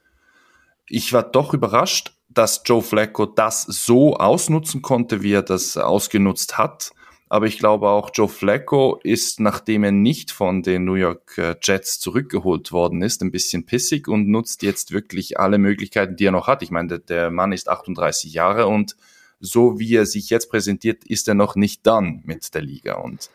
ich 0.88 1.14
war 1.14 1.24
doch 1.24 1.54
überrascht, 1.54 2.14
dass 2.28 2.62
Joe 2.66 2.82
Flacco 2.82 3.26
das 3.26 3.64
so 3.64 4.16
ausnutzen 4.16 4.82
konnte, 4.82 5.22
wie 5.24 5.34
er 5.34 5.44
das 5.44 5.78
ausgenutzt 5.78 6.58
hat. 6.58 6.92
Aber 7.32 7.48
ich 7.48 7.60
glaube 7.60 7.88
auch, 7.88 8.10
Joe 8.14 8.28
Flacco 8.28 9.00
ist, 9.06 9.40
nachdem 9.40 9.86
er 9.86 9.94
nicht 9.94 10.32
von 10.32 10.64
den 10.64 10.84
New 10.84 10.96
York 10.96 11.38
äh, 11.38 11.56
Jets 11.62 11.98
zurückgeholt 12.02 12.74
worden 12.74 13.02
ist, 13.02 13.22
ein 13.22 13.32
bisschen 13.32 13.66
pissig 13.66 14.10
und 14.10 14.28
nutzt 14.28 14.64
jetzt 14.64 14.92
wirklich 14.92 15.40
alle 15.40 15.58
Möglichkeiten, 15.58 16.18
die 16.18 16.26
er 16.26 16.34
noch 16.34 16.48
hat. 16.48 16.62
Ich 16.62 16.72
meine, 16.72 17.00
der 17.00 17.32
Mann 17.32 17.54
ist 17.54 17.70
38 17.70 18.34
Jahre 18.34 18.68
und 18.68 18.98
so 19.40 19.80
wie 19.80 19.96
er 19.96 20.06
sich 20.06 20.30
jetzt 20.30 20.50
präsentiert, 20.50 21.06
ist 21.06 21.30
er 21.30 21.34
noch 21.34 21.56
nicht 21.56 21.88
dann 21.88 22.22
mit 22.26 22.54
der 22.54 22.64
Liga. 22.64 22.96
Und 22.96 23.30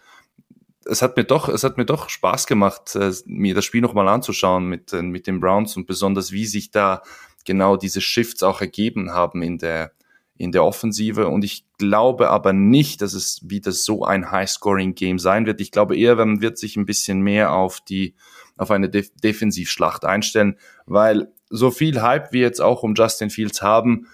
es 0.84 1.01
hat 1.01 1.16
mir 1.16 1.24
doch, 1.24 1.49
es 1.49 1.64
hat 1.64 1.78
mir 1.78 1.86
doch 1.86 2.11
Spaß 2.11 2.47
gemacht, 2.47 2.97
äh, 2.97 3.12
mir 3.24 3.55
das 3.55 3.64
Spiel 3.64 3.80
nochmal 3.80 4.09
anzuschauen 4.09 4.66
mit, 4.66 4.92
äh, 4.92 5.01
mit 5.01 5.26
den 5.26 5.40
Browns 5.40 5.74
und 5.74 5.86
besonders 5.86 6.32
wie 6.32 6.44
sich 6.44 6.70
da 6.70 7.01
genau 7.47 7.78
diese 7.78 8.03
Shifts 8.03 8.42
auch 8.42 8.61
ergeben 8.61 9.12
haben 9.12 9.40
in 9.40 9.57
der, 9.57 9.92
in 10.39 10.53
der 10.53 10.64
Offensive. 10.64 11.28
Und 11.28 11.45
ich 11.45 11.64
glaube 11.78 12.30
aber 12.30 12.53
nicht, 12.53 13.03
dass 13.03 13.14
es 13.14 13.41
wieder 13.43 13.72
so 13.72 14.05
ein 14.05 14.30
High-Scoring-Game 14.30 15.18
sein 15.18 15.47
wird. 15.47 15.61
Ich 15.61 15.70
glaube 15.70 15.97
eher, 15.97 16.16
man 16.16 16.41
wird 16.41 16.59
sich 16.59 16.76
ein 16.76 16.87
bisschen 16.87 17.20
mehr 17.20 17.53
auf 17.53 17.80
die, 17.80 18.14
auf 18.57 18.70
eine 18.70 18.89
Def 18.89 19.11
Defensivschlacht 19.22 20.05
einstellen, 20.05 20.57
weil 20.87 21.28
so 21.49 21.70
viel 21.70 22.03
Hype 22.03 22.32
wir 22.32 22.43
jetzt 22.43 22.61
auch 22.61 22.82
um 22.82 22.95
Justin 22.95 23.30
Fields 23.30 23.62
haben, 23.62 24.07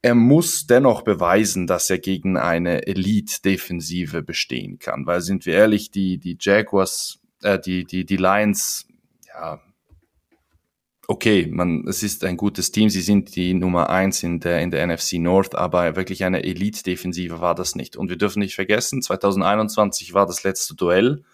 er 0.00 0.14
muss 0.14 0.66
dennoch 0.66 1.02
beweisen, 1.02 1.66
dass 1.66 1.90
er 1.90 1.98
gegen 1.98 2.36
eine 2.36 2.86
Elite-Defensive 2.86 4.22
bestehen 4.22 4.78
kann. 4.78 5.06
Weil 5.06 5.20
sind 5.20 5.44
wir 5.44 5.54
ehrlich, 5.54 5.90
die, 5.90 6.18
die 6.18 6.36
Jaguars, 6.40 7.20
äh, 7.42 7.58
die, 7.58 7.84
die, 7.84 8.04
die 8.04 8.16
Lions, 8.16 8.86
ja, 9.26 9.60
okay, 11.08 11.48
man, 11.50 11.88
es 11.88 12.02
ist 12.02 12.22
ein 12.22 12.36
gutes 12.36 12.70
Team, 12.70 12.90
sie 12.90 13.00
sind 13.00 13.34
die 13.34 13.54
Nummer 13.54 13.88
eins 13.88 14.22
in 14.22 14.40
der, 14.40 14.60
in 14.60 14.70
der 14.70 14.86
NFC 14.86 15.14
North, 15.14 15.54
aber 15.54 15.96
wirklich 15.96 16.22
eine 16.22 16.44
Elite-Defensive 16.44 17.40
war 17.40 17.54
das 17.54 17.74
nicht. 17.74 17.96
Und 17.96 18.10
wir 18.10 18.18
dürfen 18.18 18.40
nicht 18.40 18.54
vergessen, 18.54 19.00
2021 19.00 20.12
war 20.12 20.26
das 20.26 20.44
letzte 20.44 20.76
Duell. 20.76 21.24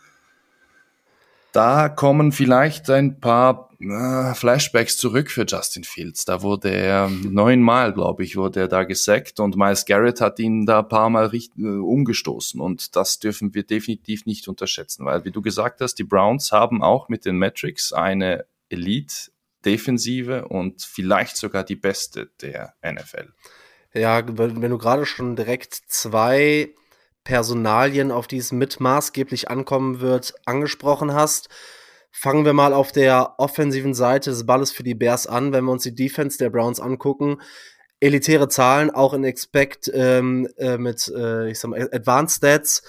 Da 1.51 1.89
kommen 1.89 2.31
vielleicht 2.31 2.89
ein 2.89 3.21
paar 3.21 3.71
äh, 3.81 4.35
Flashbacks 4.35 4.97
zurück 4.97 5.31
für 5.31 5.45
Justin 5.45 5.83
Fields. 5.83 6.25
Da 6.25 6.43
wurde 6.43 6.71
er 6.71 7.09
neunmal, 7.09 7.93
glaube 7.93 8.23
ich, 8.23 8.37
wurde 8.37 8.61
er 8.61 8.69
da 8.69 8.85
gesackt 8.85 9.41
und 9.41 9.57
Miles 9.57 9.87
Garrett 9.87 10.21
hat 10.21 10.39
ihn 10.39 10.67
da 10.67 10.81
ein 10.81 10.89
paar 10.89 11.11
Mal 11.11 11.27
richt, 11.27 11.53
äh, 11.59 11.63
umgestoßen. 11.63 12.61
Und 12.61 12.95
das 12.95 13.19
dürfen 13.19 13.55
wir 13.55 13.65
definitiv 13.65 14.25
nicht 14.25 14.47
unterschätzen, 14.47 15.05
weil, 15.05 15.25
wie 15.25 15.33
du 15.33 15.43
gesagt 15.43 15.81
hast, 15.81 15.97
die 15.97 16.05
Browns 16.05 16.53
haben 16.53 16.83
auch 16.83 17.09
mit 17.09 17.25
den 17.25 17.39
Metrics 17.39 17.93
eine 17.93 18.47
Elite 18.69 19.34
Defensive 19.65 20.47
und 20.49 20.83
vielleicht 20.83 21.37
sogar 21.37 21.65
die 21.65 21.77
beste 21.77 22.31
der 22.41 22.75
NFL. 22.85 23.33
Ja, 23.93 24.23
wenn 24.27 24.71
du 24.71 24.79
gerade 24.79 25.07
schon 25.07 25.37
direkt 25.37 25.75
zwei 25.75 26.75
Personalien, 27.23 28.11
auf 28.11 28.27
die 28.27 28.39
es 28.39 28.53
mit 28.53 28.81
maßgeblich 28.81 29.49
ankommen 29.49 30.01
wird, 30.01 30.35
angesprochen 30.45 31.15
hast, 31.15 31.49
fangen 32.11 32.45
wir 32.45 32.53
mal 32.53 32.73
auf 32.73 32.93
der 32.93 33.35
offensiven 33.39 33.95
Seite 33.95 34.31
des 34.31 34.47
Balles 34.47 34.73
für 34.73 34.83
die 34.83 34.95
Bears 34.95 35.27
an. 35.27 35.53
Wenn 35.53 35.65
wir 35.65 35.73
uns 35.73 35.83
die 35.85 35.95
Defense 35.95 36.39
der 36.39 36.51
Browns 36.51 36.81
angucken, 36.81 37.41
elitäre 38.01 38.49
Zahlen, 38.49 38.91
auch 38.91 39.15
in 39.15 39.25
Expect 39.25 39.91
ähm, 39.93 40.49
äh, 40.59 40.77
mit 40.77 41.09
äh, 41.09 41.51
ich 41.51 41.59
sag 41.59 41.71
mal, 41.71 41.89
Advanced 41.93 42.37
Stats 42.37 42.83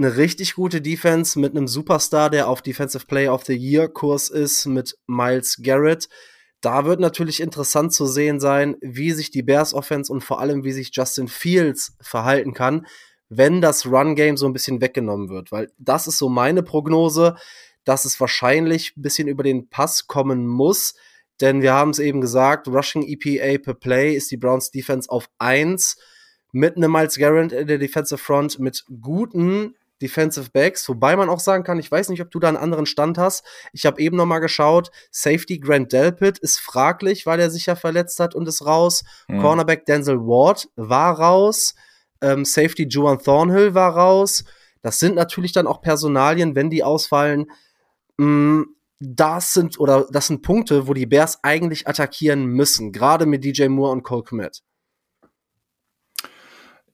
eine 0.00 0.16
richtig 0.16 0.54
gute 0.54 0.80
Defense 0.80 1.38
mit 1.38 1.54
einem 1.54 1.68
Superstar, 1.68 2.30
der 2.30 2.48
auf 2.48 2.62
Defensive 2.62 3.04
Player 3.04 3.34
of 3.34 3.44
the 3.44 3.54
Year 3.54 3.86
Kurs 3.86 4.30
ist, 4.30 4.64
mit 4.64 4.96
Miles 5.06 5.58
Garrett. 5.62 6.08
Da 6.62 6.86
wird 6.86 7.00
natürlich 7.00 7.40
interessant 7.40 7.92
zu 7.92 8.06
sehen 8.06 8.40
sein, 8.40 8.76
wie 8.80 9.12
sich 9.12 9.30
die 9.30 9.42
Bears 9.42 9.74
Offense 9.74 10.10
und 10.10 10.24
vor 10.24 10.40
allem 10.40 10.64
wie 10.64 10.72
sich 10.72 10.90
Justin 10.92 11.28
Fields 11.28 11.96
verhalten 12.00 12.54
kann, 12.54 12.86
wenn 13.28 13.60
das 13.60 13.84
Run 13.84 14.14
Game 14.14 14.38
so 14.38 14.46
ein 14.46 14.54
bisschen 14.54 14.80
weggenommen 14.80 15.28
wird, 15.28 15.52
weil 15.52 15.70
das 15.78 16.06
ist 16.06 16.16
so 16.16 16.30
meine 16.30 16.62
Prognose, 16.62 17.36
dass 17.84 18.06
es 18.06 18.18
wahrscheinlich 18.20 18.96
ein 18.96 19.02
bisschen 19.02 19.28
über 19.28 19.42
den 19.42 19.68
Pass 19.68 20.06
kommen 20.06 20.46
muss, 20.46 20.94
denn 21.42 21.60
wir 21.60 21.74
haben 21.74 21.90
es 21.90 21.98
eben 21.98 22.22
gesagt, 22.22 22.68
Rushing 22.68 23.02
EPA 23.06 23.58
per 23.62 23.74
Play 23.74 24.14
ist 24.14 24.30
die 24.30 24.38
Browns 24.38 24.70
Defense 24.70 25.10
auf 25.10 25.28
1 25.38 25.96
mit 26.52 26.76
einem 26.76 26.90
Miles 26.90 27.16
Garrett 27.16 27.52
in 27.52 27.66
der 27.66 27.78
Defensive 27.78 28.18
Front 28.18 28.58
mit 28.58 28.84
guten 29.00 29.74
Defensive 30.00 30.50
Backs, 30.50 30.88
wobei 30.88 31.16
man 31.16 31.28
auch 31.28 31.40
sagen 31.40 31.64
kann, 31.64 31.78
ich 31.78 31.90
weiß 31.90 32.08
nicht, 32.08 32.22
ob 32.22 32.30
du 32.30 32.38
da 32.38 32.48
einen 32.48 32.56
anderen 32.56 32.86
Stand 32.86 33.18
hast. 33.18 33.44
Ich 33.72 33.86
habe 33.86 34.00
eben 34.00 34.16
noch 34.16 34.26
mal 34.26 34.38
geschaut, 34.38 34.90
Safety 35.10 35.58
Grant 35.58 35.92
Delpit 35.92 36.38
ist 36.38 36.58
fraglich, 36.58 37.26
weil 37.26 37.40
er 37.40 37.50
sich 37.50 37.66
ja 37.66 37.76
verletzt 37.76 38.20
hat 38.20 38.34
und 38.34 38.48
ist 38.48 38.64
raus. 38.64 39.04
Mhm. 39.28 39.40
Cornerback 39.40 39.86
Denzel 39.86 40.18
Ward 40.20 40.68
war 40.76 41.18
raus. 41.18 41.74
Ähm, 42.20 42.44
Safety 42.44 42.86
Juan 42.88 43.18
Thornhill 43.18 43.74
war 43.74 43.96
raus. 43.96 44.44
Das 44.82 44.98
sind 44.98 45.14
natürlich 45.14 45.52
dann 45.52 45.66
auch 45.66 45.82
Personalien, 45.82 46.54
wenn 46.54 46.70
die 46.70 46.82
ausfallen. 46.82 47.50
Mh, 48.16 48.26
mm, 48.26 48.66
das 49.00 49.54
sind 49.54 49.80
oder 49.80 50.06
das 50.10 50.26
sind 50.26 50.42
Punkte, 50.42 50.86
wo 50.86 50.92
die 50.92 51.06
Bears 51.06 51.42
eigentlich 51.42 51.88
attackieren 51.88 52.44
müssen, 52.44 52.92
gerade 52.92 53.24
mit 53.24 53.44
DJ 53.44 53.68
Moore 53.68 53.92
und 53.92 54.02
Cole 54.02 54.22
Kmet. 54.22 54.62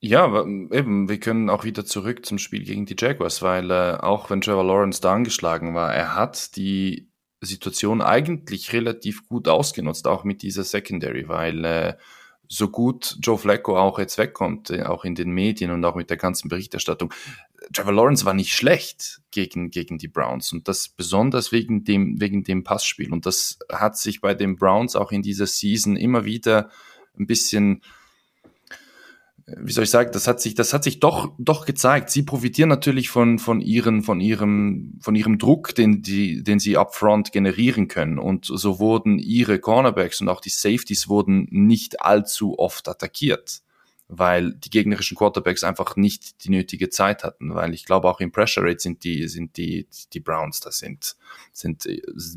Ja, 0.07 0.41
eben, 0.41 1.09
wir 1.09 1.19
können 1.19 1.51
auch 1.51 1.65
wieder 1.65 1.85
zurück 1.85 2.25
zum 2.25 2.39
Spiel 2.39 2.63
gegen 2.63 2.87
die 2.87 2.95
Jaguars, 2.97 3.43
weil 3.43 3.73
äh, 3.73 3.97
auch 3.99 4.31
wenn 4.31 4.41
Trevor 4.41 4.63
Lawrence 4.63 5.01
da 5.01 5.13
angeschlagen 5.13 5.75
war, 5.75 5.93
er 5.93 6.15
hat 6.15 6.55
die 6.55 7.11
Situation 7.41 8.01
eigentlich 8.01 8.73
relativ 8.73 9.27
gut 9.27 9.49
ausgenutzt, 9.49 10.07
auch 10.07 10.23
mit 10.23 10.43
dieser 10.43 10.63
Secondary, 10.63 11.29
weil 11.29 11.65
äh, 11.65 11.95
so 12.49 12.69
gut 12.69 13.17
Joe 13.21 13.37
Flacco 13.37 13.77
auch 13.77 13.99
jetzt 13.99 14.17
wegkommt, 14.17 14.71
äh, 14.71 14.85
auch 14.85 15.05
in 15.05 15.17
den 15.17 15.31
Medien 15.31 15.73
und 15.73 15.85
auch 15.85 15.97
mit 15.97 16.09
der 16.09 16.19
ganzen 16.19 16.49
Berichterstattung. 16.49 17.13
Trevor 17.73 17.93
Lawrence 17.93 18.25
war 18.25 18.35
nicht 18.35 18.55
schlecht 18.55 19.23
gegen, 19.33 19.71
gegen 19.71 19.99
die 19.99 20.07
Browns 20.07 20.53
und 20.53 20.69
das 20.69 20.89
besonders 20.89 21.51
wegen 21.51 21.83
dem, 21.83 22.21
wegen 22.21 22.45
dem 22.45 22.63
Passspiel. 22.63 23.13
Und 23.13 23.27
das 23.27 23.59
hat 23.73 23.99
sich 23.99 24.21
bei 24.21 24.35
den 24.35 24.55
Browns 24.55 24.95
auch 24.95 25.11
in 25.11 25.23
dieser 25.23 25.49
Season 25.49 25.97
immer 25.97 26.25
wieder 26.25 26.71
ein 27.19 27.27
bisschen 27.27 27.83
wie 29.47 29.73
soll 29.73 29.85
ich 29.85 29.91
sagen, 29.91 30.11
das 30.13 30.27
hat 30.27 30.41
sich, 30.41 30.55
das 30.55 30.73
hat 30.73 30.83
sich 30.83 30.99
doch, 30.99 31.33
doch 31.39 31.67
gezeigt. 31.67 32.11
Sie 32.11 32.23
profitieren 32.23 32.69
natürlich 32.69 33.11
von, 33.11 33.39
von 33.39 33.61
ihren, 33.61 34.03
von 34.03 34.21
ihrem, 34.21 34.99
von 35.01 35.15
ihrem 35.15 35.39
Druck, 35.39 35.75
den 35.75 36.03
die, 36.03 36.43
den 36.43 36.59
sie 36.59 36.77
upfront 36.77 37.31
generieren 37.31 37.87
können. 37.87 38.19
Und 38.19 38.47
so 38.47 38.81
wurden 38.81 39.19
ihre 39.19 39.61
Cornerbacks 39.61 40.21
und 40.21 40.29
auch 40.29 40.41
die 40.41 40.51
Safeties 40.51 41.09
wurden 41.09 41.47
nicht 41.51 42.03
allzu 42.03 42.59
oft 42.59 42.89
attackiert 42.89 43.63
weil 44.09 44.55
die 44.55 44.71
gegnerischen 44.71 45.17
Quarterbacks 45.17 45.65
einfach 45.65 45.97
nicht 45.97 46.45
die 46.45 46.51
nötige 46.51 46.91
Zeit 46.91 47.25
hatten, 47.25 47.55
weil 47.55 47.75
ich 47.75 47.85
glaube 47.85 48.09
auch 48.09 48.21
im 48.21 48.31
Pressure 48.31 48.65
Rate 48.65 48.79
sind 48.79 49.03
die 49.03 49.27
sind 49.27 49.57
die 49.57 49.89
die 50.13 50.21
Browns, 50.21 50.61
das 50.61 50.79
sind 50.79 51.17
sind 51.53 51.89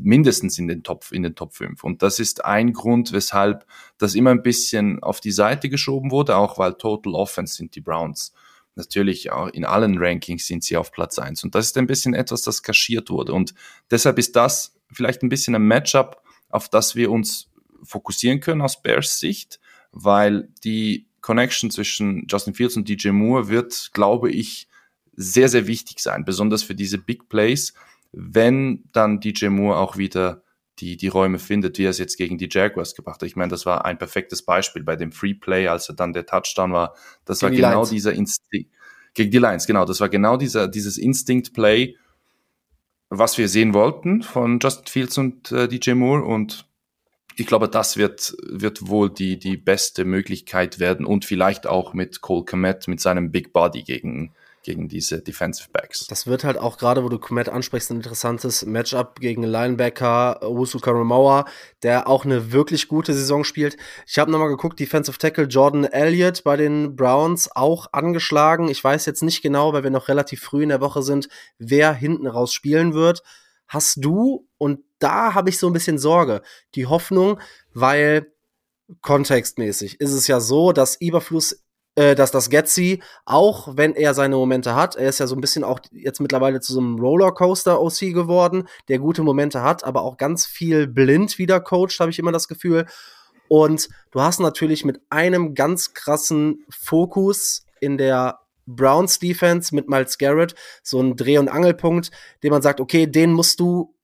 mindestens 0.02 0.58
in 0.58 0.66
den 0.66 0.82
Top 0.82 1.06
in 1.12 1.22
den 1.22 1.36
Top 1.36 1.54
5 1.54 1.84
und 1.84 2.02
das 2.02 2.18
ist 2.18 2.44
ein 2.44 2.72
Grund, 2.72 3.12
weshalb 3.12 3.66
das 3.98 4.14
immer 4.14 4.30
ein 4.30 4.42
bisschen 4.42 5.02
auf 5.02 5.20
die 5.20 5.30
Seite 5.30 5.68
geschoben 5.68 6.10
wurde, 6.10 6.36
auch 6.36 6.58
weil 6.58 6.74
Total 6.74 7.14
Offense 7.14 7.54
sind 7.54 7.74
die 7.76 7.80
Browns. 7.80 8.32
Natürlich 8.76 9.30
auch 9.30 9.48
in 9.48 9.64
allen 9.64 9.98
Rankings 9.98 10.46
sind 10.46 10.64
sie 10.64 10.76
auf 10.76 10.92
Platz 10.92 11.18
eins. 11.18 11.44
Und 11.44 11.54
das 11.54 11.66
ist 11.66 11.76
ein 11.76 11.88
bisschen 11.88 12.14
etwas, 12.14 12.42
das 12.42 12.62
kaschiert 12.62 13.10
wurde. 13.10 13.32
Und 13.32 13.52
deshalb 13.90 14.18
ist 14.18 14.36
das 14.36 14.74
vielleicht 14.92 15.22
ein 15.22 15.28
bisschen 15.28 15.54
ein 15.54 15.62
Matchup, 15.62 16.22
auf 16.48 16.68
das 16.68 16.94
wir 16.94 17.10
uns 17.10 17.50
fokussieren 17.82 18.40
können 18.40 18.62
aus 18.62 18.80
Bears 18.80 19.18
Sicht, 19.18 19.60
weil 19.92 20.48
die 20.64 21.09
Connection 21.20 21.70
zwischen 21.70 22.26
Justin 22.28 22.54
Fields 22.54 22.76
und 22.76 22.88
DJ 22.88 23.10
Moore 23.10 23.48
wird, 23.48 23.90
glaube 23.92 24.30
ich, 24.30 24.68
sehr, 25.14 25.48
sehr 25.48 25.66
wichtig 25.66 26.00
sein, 26.00 26.24
besonders 26.24 26.62
für 26.62 26.74
diese 26.74 26.98
Big 26.98 27.28
Plays, 27.28 27.74
wenn 28.12 28.84
dann 28.92 29.20
DJ 29.20 29.48
Moore 29.48 29.78
auch 29.78 29.96
wieder 29.96 30.42
die, 30.78 30.96
die 30.96 31.08
Räume 31.08 31.38
findet, 31.38 31.78
wie 31.78 31.84
er 31.84 31.90
es 31.90 31.98
jetzt 31.98 32.16
gegen 32.16 32.38
die 32.38 32.48
Jaguars 32.50 32.94
gebracht 32.94 33.20
hat. 33.20 33.26
Ich 33.26 33.36
meine, 33.36 33.50
das 33.50 33.66
war 33.66 33.84
ein 33.84 33.98
perfektes 33.98 34.42
Beispiel 34.42 34.82
bei 34.82 34.96
dem 34.96 35.12
Free 35.12 35.34
Play, 35.34 35.68
als 35.68 35.88
er 35.88 35.94
dann 35.94 36.12
der 36.12 36.26
Touchdown 36.26 36.72
war. 36.72 36.94
Das 37.24 37.40
gegen 37.40 37.52
war 37.52 37.56
genau 37.56 37.80
Lions. 37.80 37.90
dieser 37.90 38.12
Instinkt, 38.14 38.70
gegen 39.14 39.30
die 39.30 39.38
Lions, 39.38 39.66
genau, 39.66 39.84
das 39.84 40.00
war 40.00 40.08
genau 40.08 40.36
dieser, 40.36 40.68
dieses 40.68 40.96
Instinct 40.96 41.52
Play, 41.52 41.96
was 43.10 43.36
wir 43.38 43.48
sehen 43.48 43.74
wollten 43.74 44.22
von 44.22 44.58
Justin 44.60 44.86
Fields 44.86 45.18
und 45.18 45.52
äh, 45.52 45.68
DJ 45.68 45.92
Moore 45.92 46.24
und 46.24 46.69
ich 47.40 47.46
glaube, 47.46 47.68
das 47.68 47.96
wird, 47.96 48.36
wird 48.42 48.86
wohl 48.86 49.08
die, 49.08 49.38
die 49.38 49.56
beste 49.56 50.04
Möglichkeit 50.04 50.78
werden 50.78 51.06
und 51.06 51.24
vielleicht 51.24 51.66
auch 51.66 51.94
mit 51.94 52.20
Cole 52.20 52.44
Komet, 52.44 52.86
mit 52.86 53.00
seinem 53.00 53.32
Big 53.32 53.54
Body 53.54 53.82
gegen, 53.82 54.34
gegen 54.62 54.88
diese 54.88 55.22
Defensive 55.22 55.70
Backs. 55.72 56.06
Das 56.06 56.26
wird 56.26 56.44
halt 56.44 56.58
auch 56.58 56.76
gerade, 56.76 57.02
wo 57.02 57.08
du 57.08 57.18
Komet 57.18 57.48
ansprichst, 57.48 57.90
ein 57.90 57.96
interessantes 57.96 58.66
Matchup 58.66 59.20
gegen 59.20 59.42
Linebacker 59.42 60.40
Wusu 60.42 60.80
Karamawa, 60.80 61.46
der 61.82 62.08
auch 62.08 62.26
eine 62.26 62.52
wirklich 62.52 62.88
gute 62.88 63.14
Saison 63.14 63.42
spielt. 63.42 63.78
Ich 64.06 64.18
habe 64.18 64.30
nochmal 64.30 64.50
geguckt, 64.50 64.78
Defensive 64.78 65.16
Tackle 65.16 65.44
Jordan 65.44 65.84
Elliott 65.84 66.44
bei 66.44 66.58
den 66.58 66.94
Browns 66.94 67.48
auch 67.56 67.86
angeschlagen. 67.92 68.68
Ich 68.68 68.84
weiß 68.84 69.06
jetzt 69.06 69.22
nicht 69.22 69.40
genau, 69.40 69.72
weil 69.72 69.82
wir 69.82 69.90
noch 69.90 70.08
relativ 70.08 70.42
früh 70.42 70.62
in 70.62 70.68
der 70.68 70.82
Woche 70.82 71.02
sind, 71.02 71.30
wer 71.58 71.94
hinten 71.94 72.26
raus 72.26 72.52
spielen 72.52 72.92
wird. 72.92 73.22
Hast 73.70 74.04
du, 74.04 74.48
und 74.58 74.80
da 74.98 75.32
habe 75.32 75.48
ich 75.48 75.58
so 75.58 75.68
ein 75.68 75.72
bisschen 75.72 75.96
Sorge, 75.96 76.42
die 76.74 76.86
Hoffnung, 76.86 77.38
weil 77.72 78.32
kontextmäßig 79.00 80.00
ist 80.00 80.12
es 80.12 80.26
ja 80.26 80.40
so, 80.40 80.72
dass 80.72 81.00
Überfluss 81.00 81.62
äh, 81.94 82.16
dass 82.16 82.32
das 82.32 82.50
Getzi, 82.50 83.00
auch 83.24 83.76
wenn 83.76 83.94
er 83.94 84.12
seine 84.14 84.34
Momente 84.34 84.74
hat, 84.74 84.96
er 84.96 85.08
ist 85.08 85.20
ja 85.20 85.28
so 85.28 85.36
ein 85.36 85.40
bisschen 85.40 85.62
auch 85.62 85.78
jetzt 85.92 86.20
mittlerweile 86.20 86.60
zu 86.60 86.72
so 86.72 86.80
einem 86.80 86.98
Rollercoaster-OC 86.98 88.12
geworden, 88.12 88.66
der 88.88 88.98
gute 88.98 89.22
Momente 89.22 89.62
hat, 89.62 89.84
aber 89.84 90.02
auch 90.02 90.16
ganz 90.16 90.46
viel 90.46 90.88
blind 90.88 91.38
wieder 91.38 91.60
coacht, 91.60 92.00
habe 92.00 92.10
ich 92.10 92.18
immer 92.18 92.32
das 92.32 92.48
Gefühl. 92.48 92.86
Und 93.48 93.88
du 94.10 94.20
hast 94.20 94.40
natürlich 94.40 94.84
mit 94.84 95.00
einem 95.10 95.54
ganz 95.54 95.94
krassen 95.94 96.64
Fokus 96.70 97.64
in 97.80 97.98
der 97.98 98.40
Browns 98.76 99.18
Defense 99.18 99.74
mit 99.74 99.88
Miles 99.88 100.18
Garrett 100.18 100.54
so 100.82 101.00
ein 101.00 101.16
Dreh- 101.16 101.38
und 101.38 101.48
Angelpunkt, 101.48 102.10
den 102.42 102.50
man 102.50 102.62
sagt, 102.62 102.80
okay, 102.80 103.06
den 103.06 103.32
musst 103.32 103.60
du 103.60 103.94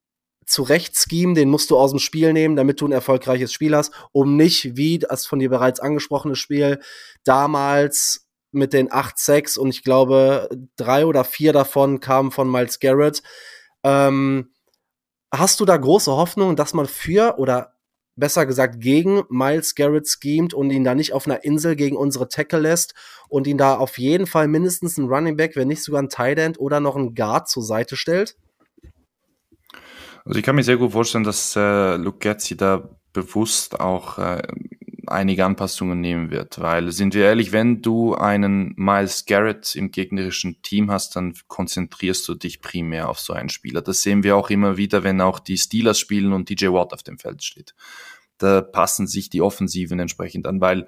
zurecht 0.46 0.96
schemen, 0.96 1.34
den 1.34 1.50
musst 1.50 1.70
du 1.70 1.76
aus 1.76 1.90
dem 1.90 1.98
Spiel 1.98 2.32
nehmen, 2.32 2.56
damit 2.56 2.80
du 2.80 2.86
ein 2.86 2.92
erfolgreiches 2.92 3.52
Spiel 3.52 3.76
hast, 3.76 3.92
um 4.12 4.36
nicht, 4.36 4.76
wie 4.76 4.98
das 4.98 5.26
von 5.26 5.38
dir 5.38 5.50
bereits 5.50 5.80
angesprochene 5.80 6.36
Spiel, 6.36 6.80
damals 7.24 8.28
mit 8.52 8.72
den 8.72 8.88
8-6 8.88 9.58
und 9.58 9.68
ich 9.68 9.82
glaube, 9.82 10.48
drei 10.76 11.04
oder 11.04 11.24
vier 11.24 11.52
davon 11.52 12.00
kamen 12.00 12.30
von 12.30 12.50
Miles 12.50 12.78
Garrett. 12.78 13.22
Ähm, 13.82 14.52
hast 15.34 15.60
du 15.60 15.64
da 15.64 15.76
große 15.76 16.12
Hoffnung, 16.12 16.56
dass 16.56 16.72
man 16.72 16.86
für 16.86 17.38
oder 17.38 17.75
besser 18.16 18.46
gesagt 18.46 18.80
gegen 18.80 19.22
Miles 19.28 19.74
Garrett 19.74 20.08
schemt 20.08 20.54
und 20.54 20.70
ihn 20.70 20.84
da 20.84 20.94
nicht 20.94 21.12
auf 21.12 21.26
einer 21.26 21.44
Insel 21.44 21.76
gegen 21.76 21.96
unsere 21.96 22.28
Tackle 22.28 22.60
lässt 22.60 22.94
und 23.28 23.46
ihn 23.46 23.58
da 23.58 23.76
auf 23.76 23.98
jeden 23.98 24.26
Fall 24.26 24.48
mindestens 24.48 24.96
ein 24.98 25.08
Running 25.08 25.36
Back, 25.36 25.54
wenn 25.54 25.68
nicht 25.68 25.82
sogar 25.82 26.02
ein 26.02 26.08
Tight 26.08 26.38
End 26.38 26.58
oder 26.58 26.80
noch 26.80 26.96
ein 26.96 27.14
Guard 27.14 27.48
zur 27.48 27.62
Seite 27.62 27.96
stellt? 27.96 28.36
Also 30.24 30.38
ich 30.38 30.44
kann 30.44 30.56
mir 30.56 30.64
sehr 30.64 30.76
gut 30.76 30.92
vorstellen, 30.92 31.24
dass 31.24 31.54
äh, 31.54 31.96
Luke 31.96 32.18
Getzi 32.18 32.56
da 32.56 32.88
bewusst 33.12 33.78
auch 33.78 34.18
äh, 34.18 34.42
einige 35.09 35.44
Anpassungen 35.44 36.00
nehmen 36.00 36.30
wird, 36.30 36.61
weil 36.61 36.92
sind 36.92 37.14
wir 37.14 37.24
ehrlich, 37.24 37.52
wenn 37.52 37.82
du 37.82 38.14
einen 38.14 38.74
Miles 38.76 39.24
Garrett 39.26 39.74
im 39.74 39.90
gegnerischen 39.90 40.62
Team 40.62 40.90
hast, 40.90 41.16
dann 41.16 41.34
konzentrierst 41.48 42.26
du 42.28 42.34
dich 42.34 42.61
primär 42.61 43.09
auf 43.09 43.18
so 43.18 43.32
einen 43.32 43.48
Spieler. 43.48 43.82
Das 43.82 44.02
sehen 44.02 44.22
wir 44.22 44.36
auch 44.36 44.50
immer 44.50 44.76
wieder, 44.76 45.04
wenn 45.04 45.20
auch 45.20 45.38
die 45.38 45.59
Steelers 45.59 45.98
spielen 45.98 46.32
und 46.32 46.50
DJ 46.50 46.66
Watt 46.68 46.92
auf 46.92 47.02
dem 47.02 47.18
Feld 47.18 47.42
steht. 47.42 47.74
Da 48.38 48.61
passen 48.61 49.07
sich 49.07 49.30
die 49.30 49.42
Offensiven 49.42 49.98
entsprechend 49.98 50.46
an, 50.46 50.61
weil 50.61 50.86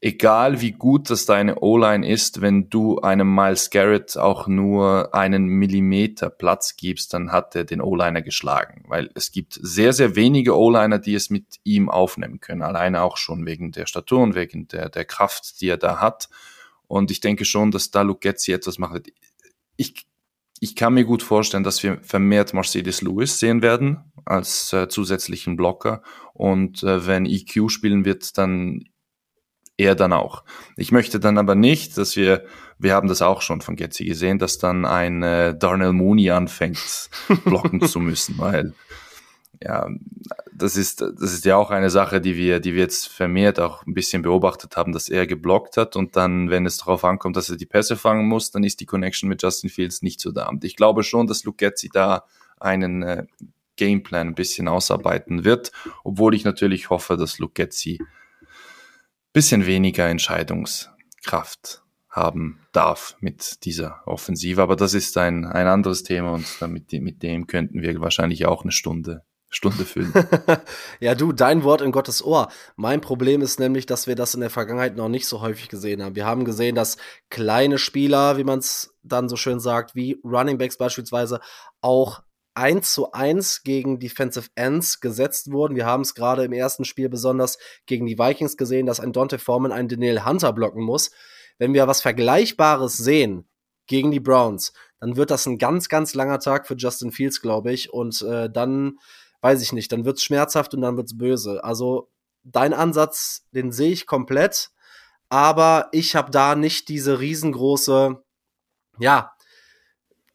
egal 0.00 0.60
wie 0.60 0.72
gut 0.72 1.10
das 1.10 1.26
deine 1.26 1.60
O-Line 1.60 2.08
ist, 2.08 2.40
wenn 2.40 2.70
du 2.70 3.00
einem 3.00 3.34
Miles 3.34 3.70
Garrett 3.70 4.16
auch 4.16 4.46
nur 4.46 5.14
einen 5.14 5.46
Millimeter 5.46 6.30
Platz 6.30 6.76
gibst, 6.76 7.12
dann 7.12 7.32
hat 7.32 7.54
er 7.54 7.64
den 7.64 7.82
O-Liner 7.82 8.22
geschlagen, 8.22 8.84
weil 8.88 9.10
es 9.14 9.30
gibt 9.30 9.58
sehr, 9.60 9.92
sehr 9.92 10.16
wenige 10.16 10.56
O-Liner, 10.56 10.98
die 10.98 11.14
es 11.14 11.28
mit 11.28 11.60
ihm 11.64 11.90
aufnehmen 11.90 12.40
können, 12.40 12.62
alleine 12.62 13.02
auch 13.02 13.18
schon 13.18 13.44
wegen 13.44 13.72
der 13.72 13.86
Statur 13.86 14.20
und 14.20 14.34
wegen 14.34 14.68
der, 14.68 14.88
der 14.88 15.04
Kraft, 15.04 15.60
die 15.60 15.68
er 15.68 15.76
da 15.76 16.00
hat. 16.00 16.30
Und 16.86 17.10
ich 17.10 17.20
denke 17.20 17.44
schon, 17.44 17.70
dass 17.70 17.90
da 17.90 18.02
Luke 18.02 18.28
etwas 18.28 18.78
macht. 18.78 19.12
Ich, 19.76 20.06
ich 20.60 20.76
kann 20.76 20.94
mir 20.94 21.04
gut 21.04 21.22
vorstellen, 21.22 21.62
dass 21.62 21.82
wir 21.82 21.98
vermehrt 22.02 22.54
Mercedes 22.54 23.02
Lewis 23.02 23.38
sehen 23.38 23.62
werden 23.62 24.12
als 24.24 24.72
äh, 24.72 24.88
zusätzlichen 24.88 25.56
Blocker. 25.56 26.02
Und 26.32 26.82
äh, 26.82 27.06
wenn 27.06 27.26
EQ 27.26 27.70
spielen 27.70 28.04
wird, 28.04 28.36
dann 28.38 28.84
er 29.80 29.94
dann 29.94 30.12
auch. 30.12 30.44
Ich 30.76 30.92
möchte 30.92 31.18
dann 31.18 31.38
aber 31.38 31.54
nicht, 31.54 31.96
dass 31.98 32.16
wir, 32.16 32.44
wir 32.78 32.94
haben 32.94 33.08
das 33.08 33.22
auch 33.22 33.42
schon 33.42 33.60
von 33.60 33.76
Getzi 33.76 34.04
gesehen, 34.04 34.38
dass 34.38 34.58
dann 34.58 34.84
ein 34.84 35.22
äh, 35.22 35.56
Darnell 35.56 35.92
Mooney 35.92 36.30
anfängt, 36.30 37.10
blocken 37.44 37.80
zu 37.82 37.98
müssen, 37.98 38.38
weil 38.38 38.74
ja, 39.62 39.88
das 40.54 40.76
ist, 40.76 41.02
das 41.02 41.32
ist 41.32 41.44
ja 41.44 41.56
auch 41.56 41.70
eine 41.70 41.90
Sache, 41.90 42.20
die 42.20 42.34
wir, 42.34 42.60
die 42.60 42.72
wir 42.72 42.80
jetzt 42.80 43.08
vermehrt 43.08 43.60
auch 43.60 43.86
ein 43.86 43.92
bisschen 43.92 44.22
beobachtet 44.22 44.76
haben, 44.76 44.92
dass 44.92 45.10
er 45.10 45.26
geblockt 45.26 45.76
hat 45.76 45.96
und 45.96 46.16
dann, 46.16 46.48
wenn 46.48 46.64
es 46.64 46.78
darauf 46.78 47.04
ankommt, 47.04 47.36
dass 47.36 47.50
er 47.50 47.56
die 47.56 47.66
Pässe 47.66 47.96
fangen 47.96 48.26
muss, 48.26 48.50
dann 48.50 48.64
ist 48.64 48.80
die 48.80 48.86
Connection 48.86 49.28
mit 49.28 49.42
Justin 49.42 49.68
Fields 49.68 50.00
nicht 50.00 50.20
so 50.20 50.32
da. 50.32 50.48
Und 50.48 50.64
ich 50.64 50.76
glaube 50.76 51.02
schon, 51.02 51.26
dass 51.26 51.44
Luke 51.44 51.56
Getzi 51.58 51.90
da 51.92 52.24
einen 52.58 53.02
äh, 53.02 53.26
Gameplan 53.76 54.28
ein 54.28 54.34
bisschen 54.34 54.68
ausarbeiten 54.68 55.44
wird, 55.44 55.72
obwohl 56.04 56.34
ich 56.34 56.44
natürlich 56.44 56.88
hoffe, 56.88 57.16
dass 57.16 57.38
Luke 57.38 57.54
Getzi 57.54 57.98
bisschen 59.32 59.66
weniger 59.66 60.08
Entscheidungskraft 60.08 61.82
haben 62.08 62.60
darf 62.72 63.16
mit 63.20 63.64
dieser 63.64 64.02
Offensive. 64.06 64.62
Aber 64.62 64.76
das 64.76 64.94
ist 64.94 65.16
ein, 65.16 65.44
ein 65.44 65.66
anderes 65.66 66.02
Thema 66.02 66.32
und 66.32 66.46
damit, 66.60 66.92
mit 66.92 67.22
dem 67.22 67.46
könnten 67.46 67.82
wir 67.82 68.00
wahrscheinlich 68.00 68.46
auch 68.46 68.62
eine 68.62 68.72
Stunde 68.72 69.22
Stunde 69.52 69.84
füllen. 69.84 70.12
ja, 71.00 71.16
du, 71.16 71.32
dein 71.32 71.64
Wort 71.64 71.80
in 71.80 71.90
Gottes 71.90 72.24
Ohr. 72.24 72.50
Mein 72.76 73.00
Problem 73.00 73.42
ist 73.42 73.58
nämlich, 73.58 73.84
dass 73.84 74.06
wir 74.06 74.14
das 74.14 74.34
in 74.34 74.40
der 74.40 74.48
Vergangenheit 74.48 74.94
noch 74.94 75.08
nicht 75.08 75.26
so 75.26 75.40
häufig 75.40 75.68
gesehen 75.68 76.02
haben. 76.02 76.14
Wir 76.14 76.24
haben 76.24 76.44
gesehen, 76.44 76.76
dass 76.76 76.98
kleine 77.30 77.76
Spieler, 77.76 78.38
wie 78.38 78.44
man 78.44 78.60
es 78.60 78.94
dann 79.02 79.28
so 79.28 79.34
schön 79.34 79.58
sagt, 79.58 79.96
wie 79.96 80.20
Running 80.24 80.56
Backs 80.56 80.78
beispielsweise, 80.78 81.40
auch 81.80 82.22
1 82.54 82.92
zu 82.92 83.12
1 83.12 83.62
gegen 83.62 83.98
Defensive 83.98 84.48
Ends 84.54 85.00
gesetzt 85.00 85.52
wurden. 85.52 85.76
Wir 85.76 85.86
haben 85.86 86.02
es 86.02 86.14
gerade 86.14 86.44
im 86.44 86.52
ersten 86.52 86.84
Spiel 86.84 87.08
besonders 87.08 87.58
gegen 87.86 88.06
die 88.06 88.18
Vikings 88.18 88.56
gesehen, 88.56 88.86
dass 88.86 89.00
ein 89.00 89.12
Dante 89.12 89.38
Foreman 89.38 89.72
einen 89.72 89.88
Daniel 89.88 90.24
Hunter 90.24 90.52
blocken 90.52 90.82
muss. 90.82 91.10
Wenn 91.58 91.74
wir 91.74 91.86
was 91.86 92.00
Vergleichbares 92.00 92.96
sehen 92.96 93.48
gegen 93.86 94.10
die 94.10 94.20
Browns, 94.20 94.72
dann 94.98 95.16
wird 95.16 95.30
das 95.30 95.46
ein 95.46 95.58
ganz, 95.58 95.88
ganz 95.88 96.14
langer 96.14 96.38
Tag 96.38 96.66
für 96.66 96.74
Justin 96.74 97.12
Fields, 97.12 97.40
glaube 97.40 97.72
ich. 97.72 97.92
Und 97.92 98.22
äh, 98.22 98.50
dann, 98.50 98.98
weiß 99.40 99.62
ich 99.62 99.72
nicht, 99.72 99.92
dann 99.92 100.04
wird 100.04 100.18
es 100.18 100.22
schmerzhaft 100.22 100.74
und 100.74 100.82
dann 100.82 100.96
wird 100.96 101.06
es 101.06 101.16
böse. 101.16 101.64
Also 101.64 102.10
dein 102.42 102.72
Ansatz, 102.72 103.46
den 103.52 103.72
sehe 103.72 103.92
ich 103.92 104.06
komplett. 104.06 104.70
Aber 105.28 105.88
ich 105.92 106.16
habe 106.16 106.30
da 106.30 106.56
nicht 106.56 106.88
diese 106.88 107.20
riesengroße, 107.20 108.22
ja, 108.98 109.32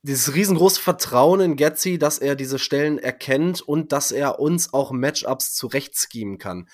dieses 0.05 0.35
riesengroße 0.35 0.79
Vertrauen 0.79 1.39
in 1.41 1.55
Getzi, 1.55 1.97
dass 1.97 2.19
er 2.19 2.35
diese 2.35 2.59
Stellen 2.59 2.99
erkennt 2.99 3.61
und 3.61 3.91
dass 3.91 4.11
er 4.11 4.39
uns 4.39 4.71
auch 4.71 4.91
Matchups 4.91 5.55
zurecht 5.55 5.95
schemen 5.97 6.37
kann. 6.37 6.69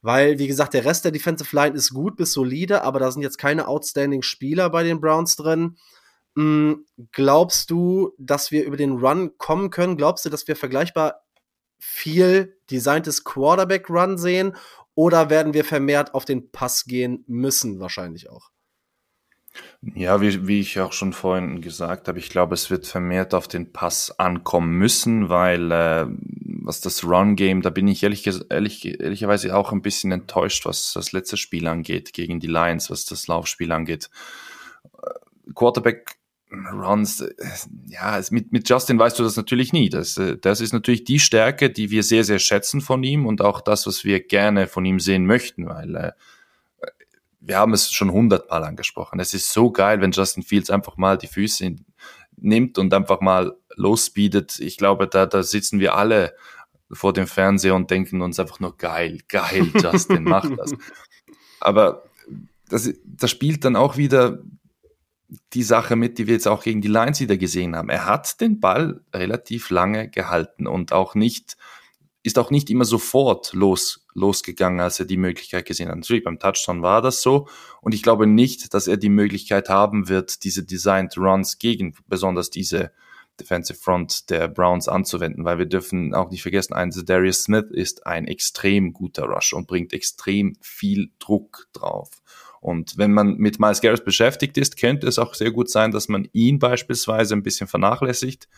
Weil, 0.00 0.38
wie 0.38 0.48
gesagt, 0.48 0.72
der 0.72 0.86
Rest 0.86 1.04
der 1.04 1.12
Defensive 1.12 1.54
Line 1.54 1.76
ist 1.76 1.92
gut 1.92 2.16
bis 2.16 2.32
solide, 2.32 2.82
aber 2.82 2.98
da 2.98 3.12
sind 3.12 3.22
jetzt 3.22 3.36
keine 3.36 3.68
outstanding 3.68 4.22
Spieler 4.22 4.70
bei 4.70 4.84
den 4.84 5.00
Browns 5.00 5.36
drin. 5.36 5.76
Hm, 6.34 6.86
glaubst 7.12 7.70
du, 7.70 8.14
dass 8.18 8.50
wir 8.50 8.64
über 8.64 8.78
den 8.78 8.92
Run 8.92 9.36
kommen 9.36 9.68
können? 9.68 9.98
Glaubst 9.98 10.24
du, 10.24 10.30
dass 10.30 10.48
wir 10.48 10.56
vergleichbar 10.56 11.22
viel 11.78 12.56
designtes 12.70 13.22
Quarterback-Run 13.22 14.16
sehen? 14.16 14.56
Oder 14.94 15.28
werden 15.28 15.52
wir 15.52 15.64
vermehrt 15.64 16.14
auf 16.14 16.24
den 16.24 16.50
Pass 16.50 16.86
gehen 16.86 17.22
müssen, 17.26 17.80
wahrscheinlich 17.80 18.30
auch? 18.30 18.50
Ja, 19.94 20.20
wie, 20.20 20.46
wie 20.46 20.60
ich 20.60 20.80
auch 20.80 20.92
schon 20.92 21.12
vorhin 21.12 21.60
gesagt 21.60 22.08
habe, 22.08 22.18
ich 22.18 22.30
glaube, 22.30 22.54
es 22.54 22.70
wird 22.70 22.86
vermehrt 22.86 23.34
auf 23.34 23.48
den 23.48 23.72
Pass 23.72 24.18
ankommen 24.18 24.78
müssen, 24.78 25.28
weil 25.28 25.70
äh, 25.72 26.06
was 26.64 26.80
das 26.80 27.04
Run-Game, 27.04 27.62
da 27.62 27.70
bin 27.70 27.88
ich 27.88 28.02
ehrlich, 28.02 28.28
ehrlich, 28.48 29.00
ehrlicherweise 29.00 29.54
auch 29.56 29.72
ein 29.72 29.82
bisschen 29.82 30.12
enttäuscht, 30.12 30.64
was 30.64 30.92
das 30.92 31.12
letzte 31.12 31.36
Spiel 31.36 31.66
angeht, 31.66 32.12
gegen 32.12 32.40
die 32.40 32.46
Lions, 32.46 32.90
was 32.90 33.04
das 33.04 33.26
Laufspiel 33.26 33.72
angeht. 33.72 34.08
Äh, 35.02 35.52
Quarterback 35.54 36.16
Runs, 36.52 37.20
äh, 37.20 37.34
ja, 37.88 38.20
mit, 38.30 38.52
mit 38.52 38.68
Justin 38.68 38.98
weißt 38.98 39.18
du 39.18 39.22
das 39.22 39.36
natürlich 39.36 39.72
nie. 39.72 39.88
Das, 39.88 40.16
äh, 40.18 40.36
das 40.38 40.60
ist 40.60 40.72
natürlich 40.72 41.04
die 41.04 41.18
Stärke, 41.18 41.70
die 41.70 41.90
wir 41.90 42.02
sehr, 42.02 42.24
sehr 42.24 42.38
schätzen 42.38 42.80
von 42.80 43.02
ihm 43.02 43.26
und 43.26 43.40
auch 43.40 43.60
das, 43.60 43.86
was 43.86 44.04
wir 44.04 44.20
gerne 44.20 44.66
von 44.66 44.84
ihm 44.84 45.00
sehen 45.00 45.26
möchten, 45.26 45.66
weil 45.66 45.96
äh, 45.96 46.12
wir 47.44 47.58
haben 47.58 47.74
es 47.74 47.90
schon 47.90 48.12
hundertmal 48.12 48.64
angesprochen. 48.64 49.18
Es 49.20 49.34
ist 49.34 49.52
so 49.52 49.70
geil, 49.70 50.00
wenn 50.00 50.12
Justin 50.12 50.44
Fields 50.44 50.70
einfach 50.70 50.96
mal 50.96 51.18
die 51.18 51.26
Füße 51.26 51.74
nimmt 52.36 52.78
und 52.78 52.94
einfach 52.94 53.20
mal 53.20 53.56
losspeedet. 53.74 54.60
Ich 54.60 54.76
glaube, 54.76 55.08
da, 55.08 55.26
da 55.26 55.42
sitzen 55.42 55.80
wir 55.80 55.96
alle 55.96 56.34
vor 56.90 57.12
dem 57.12 57.26
Fernseher 57.26 57.74
und 57.74 57.90
denken 57.90 58.22
uns 58.22 58.38
einfach 58.38 58.60
nur 58.60 58.76
geil, 58.76 59.18
geil, 59.28 59.70
Justin, 59.82 60.24
mach 60.24 60.48
das. 60.56 60.74
Aber 61.60 62.04
das, 62.68 62.92
das 63.04 63.30
spielt 63.30 63.64
dann 63.64 63.76
auch 63.76 63.96
wieder 63.96 64.38
die 65.54 65.62
Sache 65.62 65.96
mit, 65.96 66.18
die 66.18 66.26
wir 66.26 66.34
jetzt 66.34 66.48
auch 66.48 66.62
gegen 66.62 66.80
die 66.80 66.88
Lions 66.88 67.20
wieder 67.20 67.38
gesehen 67.38 67.74
haben. 67.74 67.88
Er 67.88 68.06
hat 68.06 68.40
den 68.40 68.60
Ball 68.60 69.00
relativ 69.14 69.70
lange 69.70 70.08
gehalten 70.10 70.66
und 70.66 70.92
auch 70.92 71.14
nicht 71.14 71.56
ist 72.22 72.38
auch 72.38 72.50
nicht 72.50 72.70
immer 72.70 72.84
sofort 72.84 73.52
los, 73.52 74.06
losgegangen, 74.14 74.80
als 74.80 75.00
er 75.00 75.06
die 75.06 75.16
Möglichkeit 75.16 75.66
gesehen 75.66 75.88
hat. 75.88 75.96
Natürlich 75.96 76.24
beim 76.24 76.38
Touchdown 76.38 76.82
war 76.82 77.02
das 77.02 77.22
so 77.22 77.48
und 77.80 77.94
ich 77.94 78.02
glaube 78.02 78.26
nicht, 78.26 78.72
dass 78.74 78.86
er 78.86 78.96
die 78.96 79.08
Möglichkeit 79.08 79.68
haben 79.68 80.08
wird, 80.08 80.44
diese 80.44 80.64
Designed 80.64 81.16
Runs 81.16 81.58
gegen 81.58 81.94
besonders 82.06 82.50
diese 82.50 82.92
Defensive 83.40 83.78
Front 83.78 84.30
der 84.30 84.48
Browns 84.48 84.88
anzuwenden, 84.88 85.44
weil 85.44 85.58
wir 85.58 85.66
dürfen 85.66 86.14
auch 86.14 86.30
nicht 86.30 86.42
vergessen, 86.42 86.74
ein 86.74 86.90
Darius 86.90 87.44
Smith 87.44 87.70
ist 87.70 88.06
ein 88.06 88.26
extrem 88.26 88.92
guter 88.92 89.24
Rush 89.24 89.52
und 89.52 89.66
bringt 89.66 89.92
extrem 89.92 90.54
viel 90.60 91.10
Druck 91.18 91.66
drauf. 91.72 92.10
Und 92.60 92.96
wenn 92.96 93.12
man 93.12 93.38
mit 93.38 93.58
Miles 93.58 93.80
Garrett 93.80 94.04
beschäftigt 94.04 94.56
ist, 94.56 94.78
könnte 94.78 95.08
es 95.08 95.18
auch 95.18 95.34
sehr 95.34 95.50
gut 95.50 95.68
sein, 95.68 95.90
dass 95.90 96.08
man 96.08 96.28
ihn 96.32 96.60
beispielsweise 96.60 97.34
ein 97.34 97.42
bisschen 97.42 97.66
vernachlässigt 97.66 98.48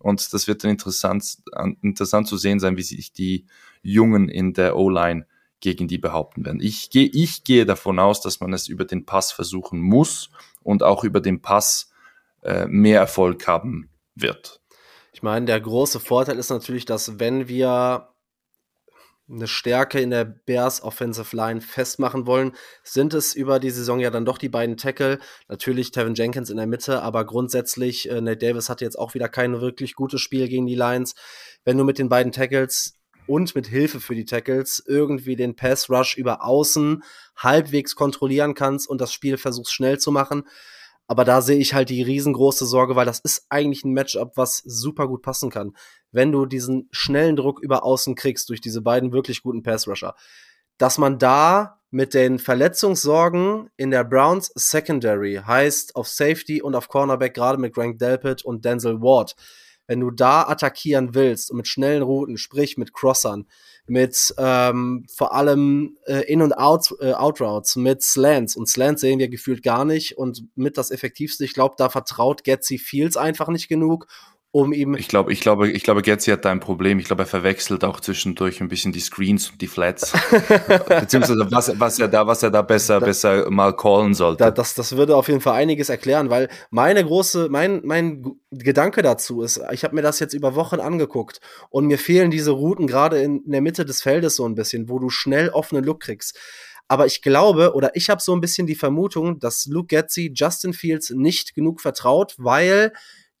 und 0.00 0.32
das 0.32 0.48
wird 0.48 0.64
dann 0.64 0.72
interessant, 0.72 1.38
interessant 1.82 2.26
zu 2.26 2.36
sehen 2.36 2.58
sein, 2.58 2.76
wie 2.76 2.82
sich 2.82 3.12
die 3.12 3.46
Jungen 3.82 4.28
in 4.28 4.52
der 4.54 4.76
O-Line 4.76 5.26
gegen 5.60 5.88
die 5.88 5.98
behaupten 5.98 6.44
werden. 6.44 6.60
Ich 6.60 6.90
gehe, 6.90 7.06
ich 7.06 7.44
gehe 7.44 7.66
davon 7.66 7.98
aus, 7.98 8.20
dass 8.20 8.40
man 8.40 8.52
es 8.52 8.66
über 8.66 8.86
den 8.86 9.04
Pass 9.04 9.30
versuchen 9.30 9.78
muss 9.78 10.30
und 10.62 10.82
auch 10.82 11.04
über 11.04 11.20
den 11.20 11.42
Pass 11.42 11.90
äh, 12.42 12.66
mehr 12.66 12.98
Erfolg 12.98 13.46
haben 13.46 13.90
wird. 14.14 14.60
Ich 15.12 15.22
meine, 15.22 15.44
der 15.46 15.60
große 15.60 16.00
Vorteil 16.00 16.38
ist 16.38 16.48
natürlich, 16.48 16.86
dass 16.86 17.18
wenn 17.18 17.46
wir 17.46 18.08
eine 19.30 19.46
Stärke 19.46 20.00
in 20.00 20.10
der 20.10 20.24
Bears 20.24 20.82
Offensive 20.82 21.34
Line 21.36 21.60
festmachen 21.60 22.26
wollen, 22.26 22.52
sind 22.82 23.14
es 23.14 23.34
über 23.34 23.60
die 23.60 23.70
Saison 23.70 24.00
ja 24.00 24.10
dann 24.10 24.24
doch 24.24 24.38
die 24.38 24.48
beiden 24.48 24.76
Tackle. 24.76 25.18
Natürlich 25.48 25.90
Tevin 25.92 26.14
Jenkins 26.14 26.50
in 26.50 26.56
der 26.56 26.66
Mitte, 26.66 27.02
aber 27.02 27.24
grundsätzlich, 27.24 28.10
äh, 28.10 28.20
Nate 28.20 28.38
Davis 28.38 28.68
hatte 28.68 28.84
jetzt 28.84 28.98
auch 28.98 29.14
wieder 29.14 29.28
kein 29.28 29.60
wirklich 29.60 29.94
gutes 29.94 30.20
Spiel 30.20 30.48
gegen 30.48 30.66
die 30.66 30.74
Lions. 30.74 31.14
Wenn 31.64 31.78
du 31.78 31.84
mit 31.84 31.98
den 31.98 32.08
beiden 32.08 32.32
Tackles 32.32 32.98
und 33.26 33.54
mit 33.54 33.68
Hilfe 33.68 34.00
für 34.00 34.14
die 34.14 34.24
Tackles 34.24 34.82
irgendwie 34.86 35.36
den 35.36 35.54
Pass 35.54 35.88
Rush 35.88 36.16
über 36.16 36.44
außen 36.44 37.04
halbwegs 37.36 37.94
kontrollieren 37.94 38.54
kannst 38.54 38.88
und 38.88 39.00
das 39.00 39.12
Spiel 39.12 39.36
versuchst 39.36 39.72
schnell 39.72 39.98
zu 39.98 40.10
machen, 40.10 40.44
aber 41.10 41.24
da 41.24 41.42
sehe 41.42 41.58
ich 41.58 41.74
halt 41.74 41.88
die 41.90 42.02
riesengroße 42.02 42.64
Sorge, 42.64 42.94
weil 42.94 43.04
das 43.04 43.18
ist 43.18 43.46
eigentlich 43.48 43.84
ein 43.84 43.92
Matchup, 43.92 44.36
was 44.36 44.58
super 44.58 45.08
gut 45.08 45.22
passen 45.22 45.50
kann. 45.50 45.74
Wenn 46.12 46.30
du 46.30 46.46
diesen 46.46 46.88
schnellen 46.92 47.34
Druck 47.34 47.58
über 47.58 47.82
außen 47.82 48.14
kriegst 48.14 48.48
durch 48.48 48.60
diese 48.60 48.80
beiden 48.80 49.10
wirklich 49.10 49.42
guten 49.42 49.64
Pass-Rusher, 49.64 50.14
dass 50.78 50.98
man 50.98 51.18
da 51.18 51.80
mit 51.90 52.14
den 52.14 52.38
Verletzungssorgen 52.38 53.70
in 53.76 53.90
der 53.90 54.04
Browns 54.04 54.52
Secondary 54.54 55.40
heißt 55.44 55.96
auf 55.96 56.06
Safety 56.06 56.62
und 56.62 56.76
auf 56.76 56.86
Cornerback, 56.86 57.34
gerade 57.34 57.58
mit 57.58 57.74
Grant 57.74 58.00
Delpit 58.00 58.44
und 58.44 58.64
Denzel 58.64 59.00
Ward, 59.00 59.34
wenn 59.88 59.98
du 59.98 60.12
da 60.12 60.44
attackieren 60.46 61.16
willst 61.16 61.50
und 61.50 61.56
mit 61.56 61.66
schnellen 61.66 62.04
Routen, 62.04 62.36
sprich 62.36 62.76
mit 62.76 62.94
Crossern, 62.94 63.48
mit 63.90 64.32
ähm, 64.38 65.04
vor 65.12 65.34
allem 65.34 65.98
äh, 66.06 66.22
In- 66.32 66.42
und 66.42 66.52
Out, 66.52 66.94
äh, 67.00 67.12
Outroutes, 67.12 67.74
mit 67.74 68.02
Slants. 68.02 68.54
Und 68.54 68.68
Slants 68.68 69.00
sehen 69.00 69.18
wir 69.18 69.28
gefühlt 69.28 69.64
gar 69.64 69.84
nicht. 69.84 70.16
Und 70.16 70.44
mit 70.54 70.78
das 70.78 70.92
Effektivste, 70.92 71.44
ich 71.44 71.54
glaube, 71.54 71.74
da 71.76 71.88
vertraut 71.88 72.44
Getzi 72.44 72.78
Fields 72.78 73.16
einfach 73.16 73.48
nicht 73.48 73.68
genug 73.68 74.06
um 74.52 74.72
ihm. 74.72 74.94
Ich 74.94 75.06
glaube, 75.06 75.32
ich 75.32 75.40
glaube, 75.40 75.70
ich 75.70 75.84
glaube, 75.84 76.02
Getzi 76.02 76.30
hat 76.30 76.44
da 76.44 76.50
ein 76.50 76.58
Problem. 76.58 76.98
Ich 76.98 77.04
glaube, 77.04 77.22
er 77.22 77.26
verwechselt 77.26 77.84
auch 77.84 78.00
zwischendurch 78.00 78.60
ein 78.60 78.68
bisschen 78.68 78.90
die 78.92 79.00
Screens 79.00 79.50
und 79.50 79.60
die 79.60 79.68
Flats. 79.68 80.12
Beziehungsweise 80.88 81.46
was, 81.50 81.78
was 81.78 81.98
er 82.00 82.08
da, 82.08 82.26
was 82.26 82.42
er 82.42 82.50
da 82.50 82.62
besser, 82.62 82.98
da, 82.98 83.06
besser 83.06 83.50
mal 83.50 83.76
callen 83.76 84.14
sollte. 84.14 84.44
Da, 84.44 84.50
das, 84.50 84.74
das 84.74 84.96
würde 84.96 85.14
auf 85.14 85.28
jeden 85.28 85.40
Fall 85.40 85.54
einiges 85.54 85.88
erklären, 85.88 86.30
weil 86.30 86.48
meine 86.70 87.04
große, 87.04 87.48
mein, 87.48 87.80
mein 87.84 88.24
Gedanke 88.50 89.02
dazu 89.02 89.42
ist, 89.42 89.60
ich 89.70 89.84
habe 89.84 89.94
mir 89.94 90.02
das 90.02 90.18
jetzt 90.18 90.34
über 90.34 90.56
Wochen 90.56 90.80
angeguckt 90.80 91.40
und 91.70 91.86
mir 91.86 91.98
fehlen 91.98 92.32
diese 92.32 92.50
Routen 92.50 92.88
gerade 92.88 93.22
in, 93.22 93.44
in 93.44 93.52
der 93.52 93.60
Mitte 93.60 93.84
des 93.84 94.02
Feldes 94.02 94.34
so 94.34 94.46
ein 94.46 94.56
bisschen, 94.56 94.88
wo 94.88 94.98
du 94.98 95.10
schnell 95.10 95.50
offenen 95.50 95.84
Look 95.84 96.00
kriegst. 96.00 96.36
Aber 96.88 97.06
ich 97.06 97.22
glaube, 97.22 97.74
oder 97.74 97.94
ich 97.94 98.10
habe 98.10 98.20
so 98.20 98.34
ein 98.34 98.40
bisschen 98.40 98.66
die 98.66 98.74
Vermutung, 98.74 99.38
dass 99.38 99.66
Luke 99.66 99.86
Getzi 99.86 100.32
Justin 100.34 100.72
Fields 100.72 101.10
nicht 101.10 101.54
genug 101.54 101.80
vertraut, 101.80 102.34
weil 102.36 102.92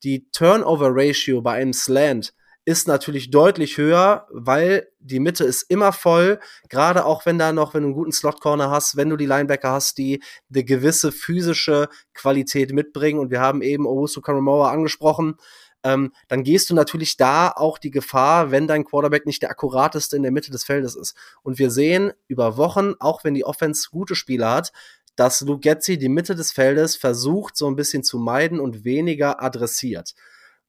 die 0.02 0.30
Turnover-Ratio 0.30 1.42
bei 1.42 1.54
einem 1.54 1.72
Slant 1.72 2.34
ist 2.64 2.86
natürlich 2.86 3.30
deutlich 3.30 3.78
höher, 3.78 4.26
weil 4.30 4.88
die 5.00 5.18
Mitte 5.18 5.44
ist 5.44 5.62
immer 5.62 5.92
voll, 5.92 6.38
gerade 6.68 7.04
auch 7.06 7.24
wenn 7.24 7.38
da 7.38 7.52
noch, 7.52 7.74
wenn 7.74 7.82
du 7.82 7.88
einen 7.88 7.94
guten 7.94 8.12
Slot-Corner 8.12 8.70
hast, 8.70 8.96
wenn 8.96 9.08
du 9.08 9.16
die 9.16 9.26
Linebacker 9.26 9.72
hast, 9.72 9.98
die 9.98 10.22
eine 10.52 10.64
gewisse 10.64 11.10
physische 11.10 11.88
Qualität 12.12 12.72
mitbringen. 12.72 13.18
Und 13.18 13.30
wir 13.30 13.40
haben 13.40 13.62
eben 13.62 13.86
Owusu 13.86 14.20
Karamoa 14.20 14.70
angesprochen, 14.70 15.36
ähm, 15.82 16.12
dann 16.28 16.44
gehst 16.44 16.70
du 16.70 16.74
natürlich 16.74 17.16
da 17.16 17.50
auch 17.50 17.78
die 17.78 17.90
Gefahr, 17.90 18.50
wenn 18.50 18.66
dein 18.66 18.84
Quarterback 18.84 19.26
nicht 19.26 19.42
der 19.42 19.50
akkurateste 19.50 20.16
in 20.16 20.22
der 20.22 20.32
Mitte 20.32 20.50
des 20.50 20.64
Feldes 20.64 20.94
ist. 20.94 21.16
Und 21.42 21.58
wir 21.58 21.70
sehen 21.70 22.12
über 22.28 22.56
Wochen, 22.56 22.94
auch 23.00 23.24
wenn 23.24 23.34
die 23.34 23.44
Offense 23.44 23.88
gute 23.90 24.14
Spieler 24.14 24.52
hat, 24.52 24.72
dass 25.20 25.42
Luke 25.42 25.60
Getzi 25.60 25.98
die 25.98 26.08
Mitte 26.08 26.34
des 26.34 26.50
Feldes 26.50 26.96
versucht, 26.96 27.54
so 27.54 27.66
ein 27.66 27.76
bisschen 27.76 28.02
zu 28.02 28.18
meiden 28.18 28.58
und 28.58 28.84
weniger 28.86 29.42
adressiert. 29.42 30.14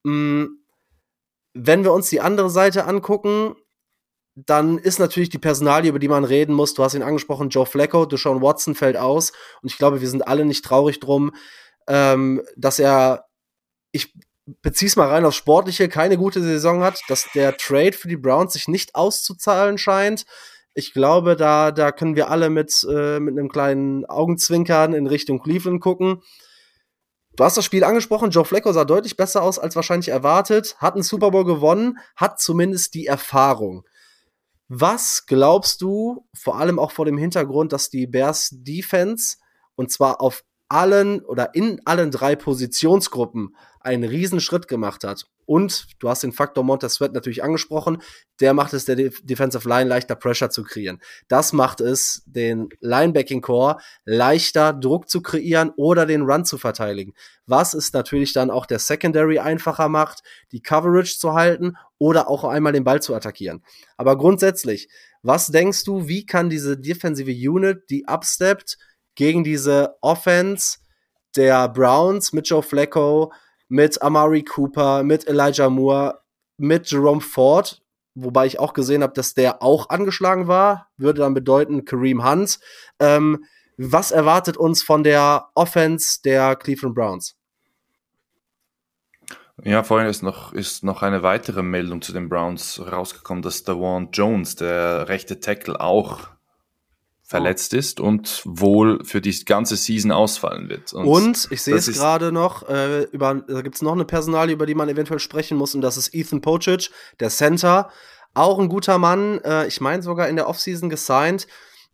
Mm, 0.04 0.44
wenn 1.54 1.86
wir 1.86 1.94
uns 1.94 2.10
die 2.10 2.20
andere 2.20 2.50
Seite 2.50 2.84
angucken, 2.84 3.56
dann 4.36 4.78
ist 4.78 5.00
natürlich 5.00 5.30
die 5.30 5.38
Personalie, 5.38 5.88
über 5.88 6.00
die 6.00 6.10
man 6.10 6.26
reden 6.26 6.54
muss. 6.54 6.74
Du 6.74 6.84
hast 6.84 6.96
ihn 6.96 7.02
angesprochen, 7.02 7.48
Joe 7.48 7.66
Flacco, 7.66 8.06
Deshaun 8.06 8.42
Watson 8.42 8.76
fällt 8.76 8.98
aus. 8.98 9.32
Und 9.62 9.72
ich 9.72 9.78
glaube, 9.78 10.02
wir 10.02 10.10
sind 10.10 10.28
alle 10.28 10.44
nicht 10.44 10.66
traurig 10.66 11.00
drum, 11.00 11.34
ähm, 11.88 12.42
dass 12.58 12.78
er, 12.78 13.28
ich 13.94 14.14
beziehe 14.62 14.88
es 14.88 14.98
mal 14.98 15.08
rein 15.08 15.24
aufs 15.24 15.38
Sportliche, 15.38 15.88
keine 15.88 16.18
gute 16.18 16.42
Saison 16.42 16.84
hat, 16.84 17.00
dass 17.08 17.30
der 17.34 17.56
Trade 17.56 17.94
für 17.94 18.10
die 18.10 18.18
Browns 18.18 18.52
sich 18.52 18.68
nicht 18.68 18.96
auszuzahlen 18.96 19.78
scheint 19.78 20.26
ich 20.74 20.94
glaube, 20.94 21.36
da, 21.36 21.72
da 21.72 21.92
können 21.92 22.16
wir 22.16 22.30
alle 22.30 22.50
mit, 22.50 22.86
äh, 22.90 23.20
mit 23.20 23.38
einem 23.38 23.50
kleinen 23.50 24.06
Augenzwinkern 24.06 24.94
in 24.94 25.08
Richtung 25.08 25.42
Cleveland 25.42 25.82
gucken. 25.82 26.22
Du 27.36 27.44
hast 27.44 27.58
das 27.58 27.66
Spiel 27.66 27.84
angesprochen, 27.84 28.30
Joe 28.30 28.46
Flacco 28.46 28.72
sah 28.74 28.84
deutlich 28.86 29.16
besser 29.16 29.42
aus 29.42 29.58
als 29.58 29.76
wahrscheinlich 29.76 30.10
erwartet, 30.10 30.76
hat 30.80 30.96
einen 30.96 31.04
Super 31.04 31.32
Bowl 31.32 31.46
gewonnen, 31.46 31.98
hat 32.16 32.40
zumindest 32.40 32.94
die 32.94 33.06
Erfahrung. 33.06 33.84
Was 34.68 35.26
glaubst 35.26 35.82
du, 35.82 36.28
vor 36.34 36.58
allem 36.58 36.80
auch 36.80 36.92
vor 36.92 37.06
dem 37.06 37.18
Hintergrund, 37.18 37.74
dass 37.74 37.90
die 37.90 38.08
Bears 38.08 38.50
Defense 38.52 39.38
und 39.76 39.92
zwar 39.92 40.22
auf 40.22 40.44
allen 40.72 41.22
oder 41.22 41.54
in 41.54 41.82
allen 41.86 42.12
drei 42.12 42.36
Positionsgruppen 42.36 43.56
einen 43.82 44.04
Riesenschritt 44.04 44.68
gemacht 44.68 45.04
hat. 45.04 45.26
Und 45.46 45.88
du 46.00 46.08
hast 46.08 46.24
den 46.24 46.32
Faktor 46.32 46.64
Montez 46.64 46.94
Sweat 46.94 47.14
natürlich 47.14 47.44
angesprochen. 47.44 48.02
Der 48.40 48.54
macht 48.54 48.74
es 48.74 48.86
der 48.86 48.96
Defensive 48.96 49.68
Line 49.68 49.90
leichter, 49.90 50.16
Pressure 50.16 50.50
zu 50.50 50.64
kreieren. 50.64 51.02
Das 51.28 51.52
macht 51.52 51.82
es 51.82 52.24
den 52.26 52.70
Linebacking 52.80 53.42
Core 53.42 53.78
leichter, 54.06 54.72
Druck 54.72 55.10
zu 55.10 55.22
kreieren 55.22 55.72
oder 55.76 56.06
den 56.06 56.22
Run 56.22 56.46
zu 56.46 56.58
verteidigen. 56.58 57.14
Was 57.48 57.74
es 57.74 57.92
natürlich 57.92 58.32
dann 58.32 58.50
auch 58.50 58.66
der 58.66 58.80
Secondary 58.80 59.40
einfacher 59.40 59.90
macht, 59.90 60.24
die 60.54 60.62
Coverage 60.62 61.18
zu 61.18 61.34
halten 61.34 61.76
oder 61.98 62.30
auch 62.30 62.46
einmal 62.46 62.72
den 62.72 62.86
Ball 62.86 63.02
zu 63.02 63.14
attackieren. 63.14 63.62
Aber 63.98 64.18
grundsätzlich, 64.18 64.88
was 65.22 65.48
denkst 65.48 65.84
du, 65.84 66.08
wie 66.08 66.26
kann 66.26 66.50
diese 66.50 66.78
defensive 66.78 67.32
Unit, 67.32 67.90
die 67.90 68.06
upsteppt, 68.08 68.78
gegen 69.16 69.44
diese 69.44 69.96
Offense 70.02 70.80
der 71.36 71.70
Browns 71.70 72.34
mit 72.34 72.48
Joe 72.48 72.64
Flacco, 72.64 73.32
mit 73.68 74.02
Amari 74.02 74.44
Cooper, 74.44 75.04
mit 75.04 75.28
Elijah 75.28 75.70
Moore, 75.70 76.20
mit 76.58 76.90
Jerome 76.92 77.22
Ford, 77.22 77.82
wobei 78.16 78.46
ich 78.46 78.60
auch 78.60 78.74
gesehen 78.74 79.04
habe, 79.04 79.14
dass 79.14 79.34
der 79.34 79.64
auch 79.64 79.90
angeschlagen 79.90 80.48
war, 80.48 80.90
würde 80.98 81.22
dann 81.22 81.34
bedeuten 81.34 81.86
Kareem 81.86 82.24
Hunt. 82.24 82.60
Ähm, 83.00 83.46
was 83.78 84.12
erwartet 84.12 84.58
uns 84.58 84.84
von 84.84 85.04
der 85.04 85.50
Offense 85.56 86.22
der 86.24 86.56
Cleveland 86.56 86.96
Browns? 86.96 87.36
Ja, 89.64 89.84
vorhin 89.84 90.10
ist 90.10 90.24
noch, 90.24 90.54
ist 90.54 90.84
noch 90.84 91.04
eine 91.04 91.24
weitere 91.24 91.62
Meldung 91.62 92.02
zu 92.02 92.14
den 92.14 92.30
Browns 92.30 92.82
rausgekommen, 92.92 93.44
dass 93.44 93.64
der 93.64 93.80
Warren 93.80 94.10
Jones, 94.12 94.56
der 94.56 95.08
rechte 95.08 95.40
Tackle, 95.40 95.80
auch 95.80 96.30
verletzt 97.32 97.74
ist 97.74 98.02
und 98.02 98.42
wohl 98.44 99.06
für 99.06 99.22
die 99.22 99.46
ganze 99.46 99.78
Season 99.78 100.12
ausfallen 100.12 100.68
wird. 100.68 100.92
Und, 100.92 101.08
und 101.08 101.48
ich 101.50 101.62
sehe 101.62 101.76
es 101.76 101.90
gerade 101.90 102.34
noch, 102.34 102.68
äh, 102.68 103.04
über, 103.04 103.36
da 103.36 103.62
gibt 103.62 103.76
es 103.76 103.82
noch 103.82 103.94
eine 103.94 104.04
Personalie, 104.04 104.54
über 104.54 104.66
die 104.66 104.76
man 104.76 104.90
eventuell 104.90 105.20
sprechen 105.20 105.58
muss, 105.58 105.74
und 105.74 105.80
das 105.80 105.96
ist 105.96 106.14
Ethan 106.14 106.42
Pocic, 106.42 106.92
der 107.22 107.30
Center. 107.30 107.90
Auch 108.34 108.60
ein 108.60 108.68
guter 108.68 108.98
Mann, 108.98 109.40
äh, 109.46 109.66
ich 109.66 109.80
meine 109.80 110.04
sogar 110.04 110.28
in 110.28 110.36
der 110.36 110.50
Offseason 110.50 110.90
gesigned. 110.90 111.48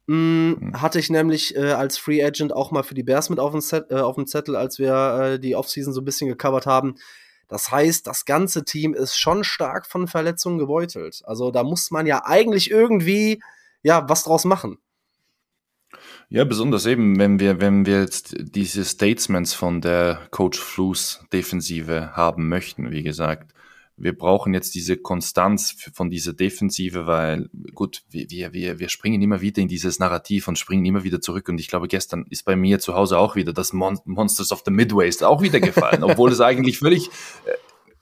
Hm, 0.08 0.58
mhm. 0.60 0.82
Hatte 0.82 0.98
ich 0.98 1.12
nämlich 1.12 1.56
äh, 1.56 1.72
als 1.72 2.00
Free 2.00 2.24
Agent 2.24 2.52
auch 2.52 2.72
mal 2.72 2.82
für 2.82 2.96
die 2.96 3.04
Bears 3.04 3.30
mit 3.30 3.40
auf 3.40 3.52
dem, 3.52 3.62
Set, 3.62 3.92
äh, 3.92 3.96
auf 3.96 4.16
dem 4.16 4.26
Zettel, 4.26 4.56
als 4.56 4.80
wir 4.80 4.94
äh, 4.94 5.40
die 5.40 5.56
Offseason 5.56 5.94
so 5.94 6.02
ein 6.02 6.06
bisschen 6.06 6.30
gecovert 6.30 6.66
haben. 6.66 6.96
Das 7.48 7.70
heißt, 7.70 8.08
das 8.08 8.26
ganze 8.26 8.66
Team 8.66 8.96
ist 8.96 9.16
schon 9.16 9.44
stark 9.44 9.86
von 9.86 10.08
Verletzungen 10.08 10.58
gebeutelt. 10.58 11.22
Also 11.26 11.52
da 11.52 11.64
muss 11.64 11.92
man 11.92 12.08
ja 12.08 12.26
eigentlich 12.26 12.72
irgendwie 12.72 13.40
ja 13.84 14.10
was 14.10 14.24
draus 14.24 14.46
machen. 14.46 14.80
Ja, 16.30 16.44
besonders 16.44 16.86
eben, 16.86 17.18
wenn 17.20 17.40
wir, 17.40 17.62
wenn 17.62 17.86
wir 17.86 18.02
jetzt 18.02 18.36
diese 18.38 18.84
Statements 18.84 19.54
von 19.54 19.80
der 19.80 20.28
Coach 20.30 20.60
Flus 20.60 21.22
Defensive 21.32 22.12
haben 22.18 22.50
möchten, 22.50 22.92
wie 22.92 23.04
gesagt. 23.04 23.54
Wir 24.00 24.16
brauchen 24.16 24.54
jetzt 24.54 24.76
diese 24.76 24.98
Konstanz 24.98 25.74
von 25.94 26.10
dieser 26.10 26.34
Defensive, 26.34 27.08
weil 27.08 27.50
gut, 27.74 28.04
wir, 28.12 28.54
wir, 28.54 28.78
wir 28.78 28.90
springen 28.90 29.22
immer 29.22 29.42
wieder 29.42 29.62
in 29.62 29.70
dieses 29.70 30.00
Narrativ 30.00 30.48
und 30.50 30.60
springen 30.60 30.86
immer 30.86 31.04
wieder 31.04 31.22
zurück. 31.22 31.48
Und 31.50 31.60
ich 31.60 31.70
glaube, 31.70 31.88
gestern 31.88 32.26
ist 32.30 32.44
bei 32.44 32.58
mir 32.58 32.80
zu 32.80 32.94
Hause 32.94 33.18
auch 33.18 33.36
wieder 33.36 33.54
das 33.54 33.72
Mon 33.72 33.98
Monsters 34.06 34.52
of 34.52 34.64
the 34.66 34.72
Midways 34.72 35.24
auch 35.24 35.42
wieder 35.42 35.62
gefallen, 35.62 36.04
obwohl 36.04 36.32
es 36.32 36.42
eigentlich 36.42 36.78
völlig, 36.78 37.08
äh, 37.08 37.54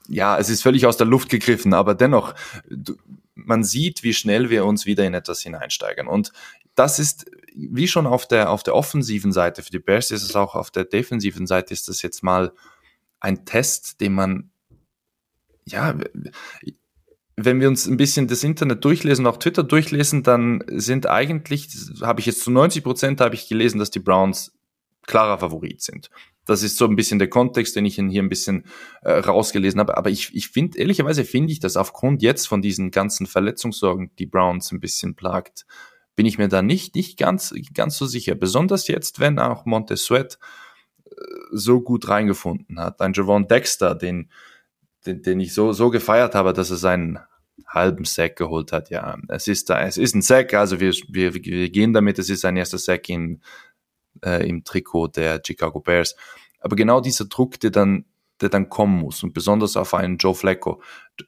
ja, 0.08 0.36
es 0.36 0.50
ist 0.50 0.62
völlig 0.62 0.84
aus 0.84 0.96
der 0.96 1.06
Luft 1.06 1.28
gegriffen, 1.28 1.72
aber 1.72 1.94
dennoch, 1.94 2.34
du, 2.68 2.96
man 3.36 3.62
sieht, 3.62 4.02
wie 4.02 4.12
schnell 4.12 4.50
wir 4.50 4.66
uns 4.66 4.84
wieder 4.84 5.06
in 5.06 5.14
etwas 5.14 5.40
hineinsteigern. 5.40 6.08
Und 6.08 6.32
das 6.74 6.98
ist 6.98 7.24
wie 7.56 7.88
schon 7.88 8.06
auf 8.06 8.28
der, 8.28 8.50
auf 8.50 8.62
der 8.62 8.74
offensiven 8.74 9.32
Seite, 9.32 9.62
für 9.62 9.70
die 9.70 9.78
Bears 9.78 10.10
ist 10.10 10.22
es 10.22 10.36
auch 10.36 10.54
auf 10.54 10.70
der 10.70 10.84
defensiven 10.84 11.46
Seite, 11.46 11.72
ist 11.72 11.88
das 11.88 12.02
jetzt 12.02 12.22
mal 12.22 12.52
ein 13.18 13.46
Test, 13.46 14.00
den 14.00 14.12
man, 14.12 14.50
ja, 15.64 15.98
wenn 17.36 17.60
wir 17.60 17.68
uns 17.68 17.86
ein 17.86 17.96
bisschen 17.96 18.28
das 18.28 18.44
Internet 18.44 18.84
durchlesen, 18.84 19.26
auch 19.26 19.38
Twitter 19.38 19.62
durchlesen, 19.62 20.22
dann 20.22 20.62
sind 20.68 21.08
eigentlich, 21.08 21.68
habe 22.02 22.20
ich 22.20 22.26
jetzt 22.26 22.42
zu 22.42 22.50
90 22.50 22.84
Prozent 22.84 23.20
habe 23.20 23.34
ich 23.34 23.48
gelesen, 23.48 23.78
dass 23.78 23.90
die 23.90 24.00
Browns 24.00 24.52
klarer 25.06 25.38
Favorit 25.38 25.82
sind. 25.82 26.10
Das 26.44 26.62
ist 26.62 26.76
so 26.76 26.86
ein 26.86 26.96
bisschen 26.96 27.18
der 27.18 27.28
Kontext, 27.28 27.74
den 27.74 27.86
ich 27.86 27.96
hier 27.96 28.22
ein 28.22 28.28
bisschen 28.28 28.66
äh, 29.02 29.12
rausgelesen 29.12 29.80
habe. 29.80 29.96
Aber 29.96 30.10
ich, 30.10 30.34
ich 30.34 30.48
finde, 30.48 30.78
ehrlicherweise 30.78 31.24
finde 31.24 31.52
ich 31.52 31.60
das 31.60 31.76
aufgrund 31.76 32.22
jetzt 32.22 32.46
von 32.46 32.62
diesen 32.62 32.90
ganzen 32.90 33.26
Verletzungssorgen, 33.26 34.12
die 34.18 34.26
Browns 34.26 34.70
ein 34.70 34.80
bisschen 34.80 35.16
plagt, 35.16 35.66
bin 36.16 36.26
ich 36.26 36.38
mir 36.38 36.48
da 36.48 36.62
nicht, 36.62 36.94
nicht 36.94 37.18
ganz, 37.18 37.54
ganz 37.74 37.96
so 37.96 38.06
sicher. 38.06 38.34
Besonders 38.34 38.88
jetzt, 38.88 39.20
wenn 39.20 39.38
auch 39.38 39.66
Montesuet 39.66 40.38
äh, 41.04 41.10
so 41.52 41.80
gut 41.80 42.08
reingefunden 42.08 42.80
hat. 42.80 43.00
Ein 43.00 43.12
Javon 43.12 43.46
Dexter, 43.46 43.94
den, 43.94 44.30
den, 45.04 45.22
den 45.22 45.40
ich 45.40 45.54
so, 45.54 45.72
so 45.72 45.90
gefeiert 45.90 46.34
habe, 46.34 46.52
dass 46.52 46.70
er 46.70 46.76
seinen 46.76 47.18
halben 47.68 48.04
Sack 48.04 48.36
geholt 48.36 48.72
hat. 48.72 48.90
Ja, 48.90 49.16
es 49.28 49.46
ist, 49.46 49.70
es 49.70 49.98
ist 49.98 50.14
ein 50.14 50.22
Sack, 50.22 50.54
also 50.54 50.80
wir, 50.80 50.92
wir, 51.08 51.34
wir 51.34 51.70
gehen 51.70 51.92
damit, 51.92 52.18
es 52.18 52.30
ist 52.30 52.40
sein 52.40 52.56
erster 52.56 52.78
Sack 52.78 53.08
in, 53.08 53.40
äh, 54.24 54.48
im 54.48 54.64
Trikot 54.64 55.08
der 55.08 55.40
Chicago 55.46 55.80
Bears. 55.80 56.16
Aber 56.60 56.76
genau 56.76 57.00
dieser 57.00 57.26
Druck, 57.26 57.60
der 57.60 57.70
dann 57.70 58.06
der 58.40 58.48
dann 58.48 58.68
kommen 58.68 59.00
muss 59.00 59.22
und 59.22 59.32
besonders 59.32 59.76
auf 59.76 59.94
einen 59.94 60.18
Joe 60.18 60.34
Flacco. 60.34 60.82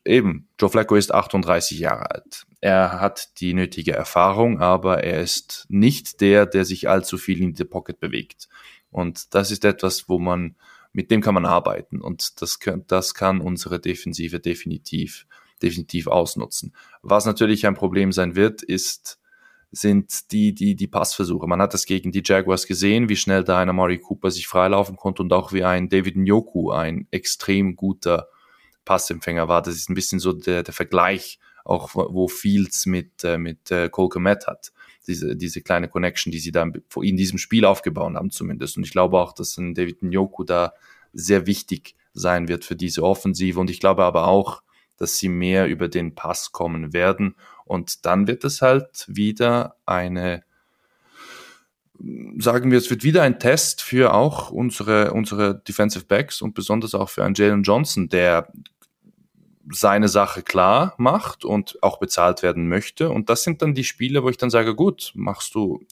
Eben, 0.04 0.48
Joe 0.60 0.68
Flacco 0.68 0.94
ist 0.94 1.12
38 1.12 1.78
Jahre 1.78 2.10
alt. 2.10 2.46
Er 2.60 3.00
hat 3.00 3.40
die 3.40 3.54
nötige 3.54 3.92
Erfahrung, 3.92 4.60
aber 4.60 5.04
er 5.04 5.20
ist 5.20 5.66
nicht 5.68 6.20
der, 6.20 6.46
der 6.46 6.64
sich 6.64 6.88
allzu 6.88 7.16
viel 7.18 7.40
in 7.40 7.54
der 7.54 7.64
Pocket 7.64 7.98
bewegt. 7.98 8.48
Und 8.90 9.34
das 9.34 9.50
ist 9.50 9.64
etwas, 9.64 10.08
wo 10.08 10.18
man, 10.18 10.56
mit 10.92 11.10
dem 11.10 11.20
kann 11.20 11.34
man 11.34 11.46
arbeiten 11.46 12.00
und 12.00 12.40
das, 12.40 12.58
das 12.86 13.14
kann 13.14 13.40
unsere 13.40 13.80
Defensive 13.80 14.40
definitiv, 14.40 15.26
definitiv 15.62 16.06
ausnutzen. 16.06 16.74
Was 17.02 17.26
natürlich 17.26 17.66
ein 17.66 17.74
Problem 17.74 18.12
sein 18.12 18.34
wird, 18.34 18.62
ist, 18.62 19.18
sind 19.70 20.32
die, 20.32 20.54
die, 20.54 20.74
die 20.74 20.86
Passversuche. 20.86 21.46
Man 21.46 21.60
hat 21.60 21.74
das 21.74 21.84
gegen 21.84 22.10
die 22.10 22.22
Jaguars 22.24 22.66
gesehen, 22.66 23.08
wie 23.08 23.16
schnell 23.16 23.44
da 23.44 23.58
ein 23.58 23.68
Amari 23.68 23.98
Cooper 23.98 24.30
sich 24.30 24.46
freilaufen 24.46 24.96
konnte 24.96 25.22
und 25.22 25.32
auch 25.32 25.52
wie 25.52 25.64
ein 25.64 25.88
David 25.88 26.16
Njoku 26.16 26.70
ein 26.70 27.06
extrem 27.10 27.76
guter 27.76 28.28
Passempfänger 28.84 29.48
war. 29.48 29.60
Das 29.60 29.74
ist 29.74 29.90
ein 29.90 29.94
bisschen 29.94 30.20
so 30.20 30.32
der, 30.32 30.62
der 30.62 30.72
Vergleich, 30.72 31.38
auch 31.64 31.94
wo 31.94 32.28
Fields 32.28 32.86
mit, 32.86 33.22
äh, 33.24 33.36
mit 33.36 33.70
äh, 33.70 33.90
Cole 33.90 34.08
Komet 34.08 34.46
hat. 34.46 34.72
Diese, 35.06 35.36
diese 35.36 35.60
kleine 35.60 35.88
Connection, 35.88 36.30
die 36.30 36.38
sie 36.38 36.52
da 36.52 36.66
in 37.02 37.16
diesem 37.16 37.38
Spiel 37.38 37.64
aufgebaut 37.64 38.14
haben 38.14 38.30
zumindest. 38.30 38.76
Und 38.76 38.84
ich 38.84 38.92
glaube 38.92 39.18
auch, 39.18 39.32
dass 39.32 39.56
ein 39.58 39.74
David 39.74 40.02
Njoku 40.02 40.44
da 40.44 40.72
sehr 41.12 41.46
wichtig 41.46 41.94
sein 42.14 42.48
wird 42.48 42.64
für 42.64 42.76
diese 42.76 43.02
Offensive. 43.02 43.60
Und 43.60 43.70
ich 43.70 43.80
glaube 43.80 44.04
aber 44.04 44.28
auch, 44.28 44.62
dass 44.96 45.16
sie 45.16 45.28
mehr 45.28 45.66
über 45.68 45.88
den 45.88 46.14
Pass 46.14 46.52
kommen 46.52 46.92
werden. 46.92 47.36
Und 47.68 48.04
dann 48.06 48.26
wird 48.26 48.44
es 48.44 48.62
halt 48.62 49.04
wieder 49.06 49.76
eine, 49.86 50.42
sagen 52.38 52.70
wir, 52.70 52.78
es 52.78 52.90
wird 52.90 53.04
wieder 53.04 53.22
ein 53.22 53.38
Test 53.38 53.82
für 53.82 54.14
auch 54.14 54.50
unsere, 54.50 55.12
unsere 55.12 55.60
Defensive 55.60 56.04
Backs 56.04 56.42
und 56.42 56.54
besonders 56.54 56.94
auch 56.94 57.08
für 57.08 57.24
einen 57.24 57.34
Jalen 57.34 57.62
Johnson, 57.62 58.08
der 58.08 58.52
seine 59.70 60.08
Sache 60.08 60.42
klar 60.42 60.94
macht 60.98 61.44
und 61.44 61.82
auch 61.82 61.98
bezahlt 61.98 62.42
werden 62.42 62.68
möchte. 62.68 63.10
Und 63.10 63.28
das 63.28 63.42
sind 63.42 63.62
dann 63.62 63.74
die 63.74 63.84
Spiele, 63.84 64.22
wo 64.22 64.30
ich 64.30 64.38
dann 64.38 64.50
sage, 64.50 64.74
gut, 64.74 65.12
machst 65.14 65.54
du, 65.54 65.84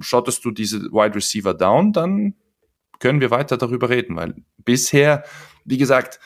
schottest 0.00 0.44
du 0.44 0.50
diese 0.50 0.80
Wide 0.92 1.14
Receiver 1.14 1.54
down, 1.54 1.92
dann 1.92 2.34
können 2.98 3.20
wir 3.20 3.30
weiter 3.30 3.56
darüber 3.56 3.88
reden, 3.88 4.16
weil 4.16 4.34
bisher, 4.58 5.24
wie 5.64 5.78
gesagt, 5.78 6.20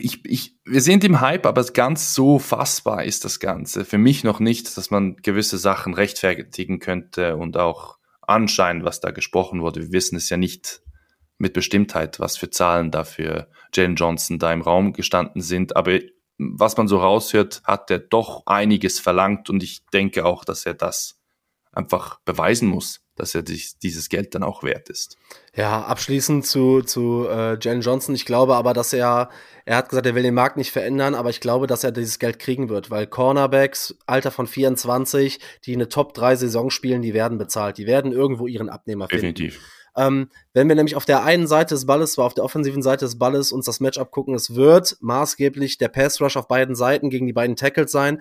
ich, 0.00 0.24
ich, 0.24 0.56
wir 0.64 0.80
sind 0.80 1.04
im 1.04 1.20
Hype, 1.20 1.46
aber 1.46 1.62
ganz 1.64 2.14
so 2.14 2.38
fassbar 2.38 3.04
ist 3.04 3.24
das 3.24 3.40
Ganze. 3.40 3.84
Für 3.84 3.98
mich 3.98 4.24
noch 4.24 4.40
nicht, 4.40 4.76
dass 4.76 4.90
man 4.90 5.16
gewisse 5.16 5.58
Sachen 5.58 5.94
rechtfertigen 5.94 6.78
könnte 6.78 7.36
und 7.36 7.56
auch 7.56 7.98
anscheinend, 8.22 8.84
was 8.84 9.00
da 9.00 9.10
gesprochen 9.10 9.62
wurde. 9.62 9.80
Wir 9.82 9.92
wissen 9.92 10.16
es 10.16 10.30
ja 10.30 10.36
nicht 10.36 10.82
mit 11.38 11.52
Bestimmtheit, 11.52 12.20
was 12.20 12.36
für 12.36 12.50
Zahlen 12.50 12.90
da 12.90 13.04
für 13.04 13.48
Jalen 13.74 13.96
Johnson 13.96 14.38
da 14.38 14.52
im 14.52 14.62
Raum 14.62 14.92
gestanden 14.92 15.42
sind. 15.42 15.76
Aber 15.76 15.98
was 16.38 16.76
man 16.76 16.88
so 16.88 16.98
raushört, 16.98 17.62
hat 17.64 17.90
er 17.90 17.98
doch 17.98 18.42
einiges 18.46 19.00
verlangt 19.00 19.50
und 19.50 19.62
ich 19.62 19.84
denke 19.92 20.24
auch, 20.24 20.44
dass 20.44 20.66
er 20.66 20.74
das 20.74 21.20
einfach 21.72 22.20
beweisen 22.24 22.68
muss 22.68 23.02
dass 23.20 23.34
er 23.34 23.46
sich 23.46 23.78
dieses 23.78 24.08
Geld 24.08 24.34
dann 24.34 24.42
auch 24.42 24.62
wert 24.62 24.88
ist. 24.88 25.18
Ja, 25.54 25.82
abschließend 25.82 26.46
zu, 26.46 26.82
zu 26.82 27.26
äh, 27.28 27.58
Jen 27.60 27.82
Johnson. 27.82 28.14
Ich 28.14 28.24
glaube 28.24 28.56
aber, 28.56 28.72
dass 28.72 28.92
er, 28.92 29.28
er 29.66 29.76
hat 29.76 29.90
gesagt, 29.90 30.06
er 30.06 30.14
will 30.14 30.22
den 30.22 30.34
Markt 30.34 30.56
nicht 30.56 30.70
verändern, 30.70 31.14
aber 31.14 31.30
ich 31.30 31.40
glaube, 31.40 31.66
dass 31.66 31.84
er 31.84 31.92
dieses 31.92 32.18
Geld 32.18 32.38
kriegen 32.38 32.68
wird, 32.68 32.90
weil 32.90 33.06
Cornerbacks, 33.06 33.96
Alter 34.06 34.30
von 34.30 34.46
24, 34.46 35.38
die 35.66 35.74
eine 35.74 35.88
Top-3-Saison 35.88 36.70
spielen, 36.70 37.02
die 37.02 37.14
werden 37.14 37.36
bezahlt. 37.36 37.78
Die 37.78 37.86
werden 37.86 38.12
irgendwo 38.12 38.46
ihren 38.46 38.70
Abnehmer 38.70 39.08
finden. 39.08 39.34
Definitiv. 39.34 39.60
Ähm, 39.96 40.30
wenn 40.54 40.68
wir 40.68 40.76
nämlich 40.76 40.96
auf 40.96 41.04
der 41.04 41.24
einen 41.24 41.46
Seite 41.46 41.74
des 41.74 41.84
Balles, 41.84 42.12
zwar 42.12 42.24
auf 42.24 42.34
der 42.34 42.44
offensiven 42.44 42.82
Seite 42.82 43.04
des 43.04 43.18
Balles, 43.18 43.52
uns 43.52 43.66
das 43.66 43.80
Matchup 43.80 44.10
gucken, 44.12 44.34
es 44.34 44.54
wird 44.54 44.96
maßgeblich 45.00 45.78
der 45.78 45.88
Pass-Rush 45.88 46.36
auf 46.36 46.48
beiden 46.48 46.74
Seiten 46.74 47.10
gegen 47.10 47.26
die 47.26 47.32
beiden 47.32 47.56
Tackles 47.56 47.92
sein 47.92 48.20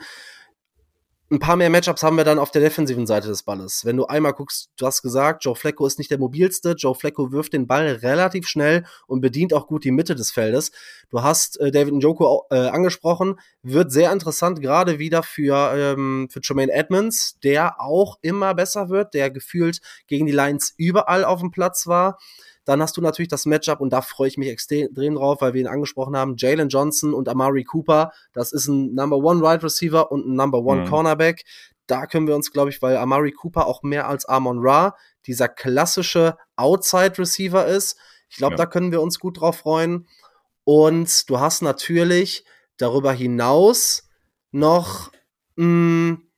ein 1.32 1.40
paar 1.40 1.56
mehr 1.56 1.70
Matchups 1.70 2.02
haben 2.02 2.18
wir 2.18 2.24
dann 2.24 2.40
auf 2.40 2.50
der 2.50 2.62
defensiven 2.62 3.06
Seite 3.06 3.28
des 3.28 3.44
Balles. 3.44 3.86
Wenn 3.86 3.98
du 3.98 4.06
einmal 4.06 4.34
guckst, 4.34 4.72
du 4.78 4.88
hast 4.88 5.04
gesagt, 5.04 5.46
Joe 5.46 5.56
Flacco 5.56 5.86
ist 5.86 6.00
nicht 6.00 6.10
der 6.10 6.18
mobilste. 6.18 6.72
Joe 6.72 6.96
Flacco 6.96 7.32
wirft 7.32 7.54
den 7.54 7.68
Ball 7.68 7.88
relativ 7.88 8.48
schnell 8.48 8.84
und 9.06 9.22
bedient 9.22 9.54
auch 9.54 9.68
gut 9.68 9.84
die 9.84 9.92
Mitte 9.92 10.16
des 10.16 10.32
Feldes. 10.32 10.72
Du 11.12 11.22
hast 11.22 11.60
äh, 11.60 11.72
David 11.72 11.94
Njoko 11.94 12.48
äh, 12.50 12.56
angesprochen. 12.56 13.40
Wird 13.62 13.92
sehr 13.92 14.12
interessant, 14.12 14.60
gerade 14.60 14.98
wieder 14.98 15.22
für, 15.22 15.74
ähm, 15.76 16.30
für 16.32 16.42
Tremaine 16.42 16.72
Edmonds, 16.72 17.38
der 17.44 17.80
auch 17.80 18.18
immer 18.22 18.56
besser 18.56 18.90
wird, 18.90 19.14
der 19.14 19.30
gefühlt 19.30 19.82
gegen 20.08 20.26
die 20.26 20.32
Lions 20.32 20.74
überall 20.78 21.26
auf 21.26 21.42
dem 21.42 21.52
Platz 21.52 21.86
war. 21.86 22.18
Dann 22.66 22.82
hast 22.82 22.98
du 22.98 23.02
natürlich 23.02 23.30
das 23.30 23.46
Matchup 23.46 23.82
und 23.82 23.92
da 23.92 24.02
freue 24.02 24.28
ich 24.28 24.38
mich 24.38 24.50
extrem 24.50 25.16
drauf, 25.16 25.42
weil 25.42 25.54
wir 25.54 25.62
ihn 25.62 25.68
angesprochen 25.68 26.16
haben. 26.16 26.36
Jalen 26.38 26.70
Johnson 26.70 27.14
und 27.14 27.28
Amari 27.28 27.64
Cooper. 27.64 28.12
Das 28.34 28.52
ist 28.52 28.68
ein 28.68 28.94
Number 28.94 29.18
One 29.18 29.42
Wide 29.42 29.64
Receiver 29.64 30.12
und 30.12 30.28
ein 30.28 30.36
Number 30.36 30.60
One 30.60 30.82
mhm. 30.82 30.90
Cornerback. 30.90 31.44
Da 31.88 32.06
können 32.06 32.28
wir 32.28 32.36
uns, 32.36 32.52
glaube 32.52 32.70
ich, 32.70 32.82
weil 32.82 32.98
Amari 32.98 33.32
Cooper 33.32 33.66
auch 33.66 33.82
mehr 33.82 34.08
als 34.08 34.26
Amon 34.26 34.60
Ra 34.62 34.96
dieser 35.26 35.48
klassische 35.48 36.38
Outside 36.56 37.18
Receiver 37.18 37.66
ist. 37.66 37.98
Ich 38.30 38.38
glaube, 38.38 38.54
ja. 38.54 38.58
da 38.58 38.66
können 38.68 38.92
wir 38.92 39.02
uns 39.02 39.20
gut 39.20 39.40
drauf 39.40 39.58
freuen. 39.58 40.08
Und 40.64 41.30
du 41.30 41.40
hast 41.40 41.64
natürlich 41.64 42.46
darüber 42.78 43.12
hinaus 43.12 44.08
noch, 44.52 45.12
mh, 45.56 45.64
hm, 45.66 46.32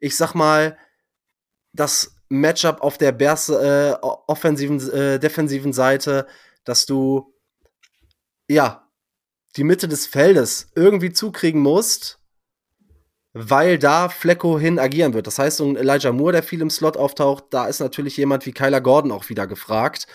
ich 0.00 0.16
sag 0.16 0.34
mal, 0.34 0.76
das 1.72 2.16
Matchup 2.30 2.80
auf 2.80 2.96
der 2.96 3.12
Bears 3.12 3.48
äh, 3.48 3.94
offensiven, 4.00 4.80
äh, 4.92 5.18
defensiven 5.18 5.72
Seite, 5.72 6.26
dass 6.64 6.86
du 6.86 7.34
ja 8.48 8.88
die 9.56 9.64
Mitte 9.64 9.88
des 9.88 10.06
Feldes 10.06 10.68
irgendwie 10.76 11.12
zukriegen 11.12 11.60
musst, 11.60 12.20
weil 13.32 13.78
da 13.78 14.08
Flecko 14.08 14.58
hin 14.58 14.78
agieren 14.78 15.12
wird. 15.12 15.26
Das 15.26 15.38
heißt, 15.38 15.56
so 15.56 15.66
ein 15.66 15.76
Elijah 15.76 16.12
Moore, 16.12 16.32
der 16.32 16.42
viel 16.44 16.62
im 16.62 16.70
Slot 16.70 16.96
auftaucht, 16.96 17.46
da 17.50 17.66
ist 17.66 17.80
natürlich 17.80 18.16
jemand 18.16 18.46
wie 18.46 18.52
Kyler 18.52 18.80
Gordon 18.80 19.12
auch 19.12 19.28
wieder 19.28 19.46
gefragt. 19.48 20.06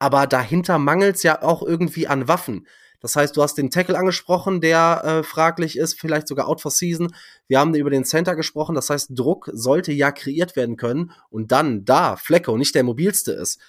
Aber 0.00 0.26
dahinter 0.26 0.78
mangelt 0.78 1.16
es 1.16 1.22
ja 1.22 1.42
auch 1.42 1.62
irgendwie 1.62 2.08
an 2.08 2.26
Waffen. 2.26 2.66
Das 3.02 3.16
heißt, 3.16 3.36
du 3.36 3.42
hast 3.42 3.58
den 3.58 3.70
Tackle 3.70 3.98
angesprochen, 3.98 4.60
der 4.60 5.02
äh, 5.04 5.22
fraglich 5.24 5.76
ist, 5.76 6.00
vielleicht 6.00 6.28
sogar 6.28 6.48
out 6.48 6.60
for 6.60 6.70
season. 6.70 7.14
Wir 7.48 7.58
haben 7.58 7.74
über 7.74 7.90
den 7.90 8.04
Center 8.04 8.36
gesprochen. 8.36 8.74
Das 8.76 8.88
heißt, 8.88 9.10
Druck 9.10 9.50
sollte 9.52 9.92
ja 9.92 10.12
kreiert 10.12 10.56
werden 10.56 10.76
können. 10.76 11.10
Und 11.28 11.52
dann 11.52 11.84
da 11.84 12.16
Flecko 12.16 12.56
nicht 12.56 12.74
der 12.74 12.84
mobilste 12.84 13.32
ist, 13.32 13.60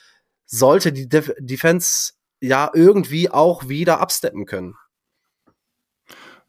sollte 0.46 0.94
die 0.94 1.10
Def 1.10 1.34
Defense 1.40 2.14
ja 2.40 2.70
irgendwie 2.74 3.30
auch 3.30 3.68
wieder 3.68 4.00
absteppen 4.00 4.46
können. 4.46 4.76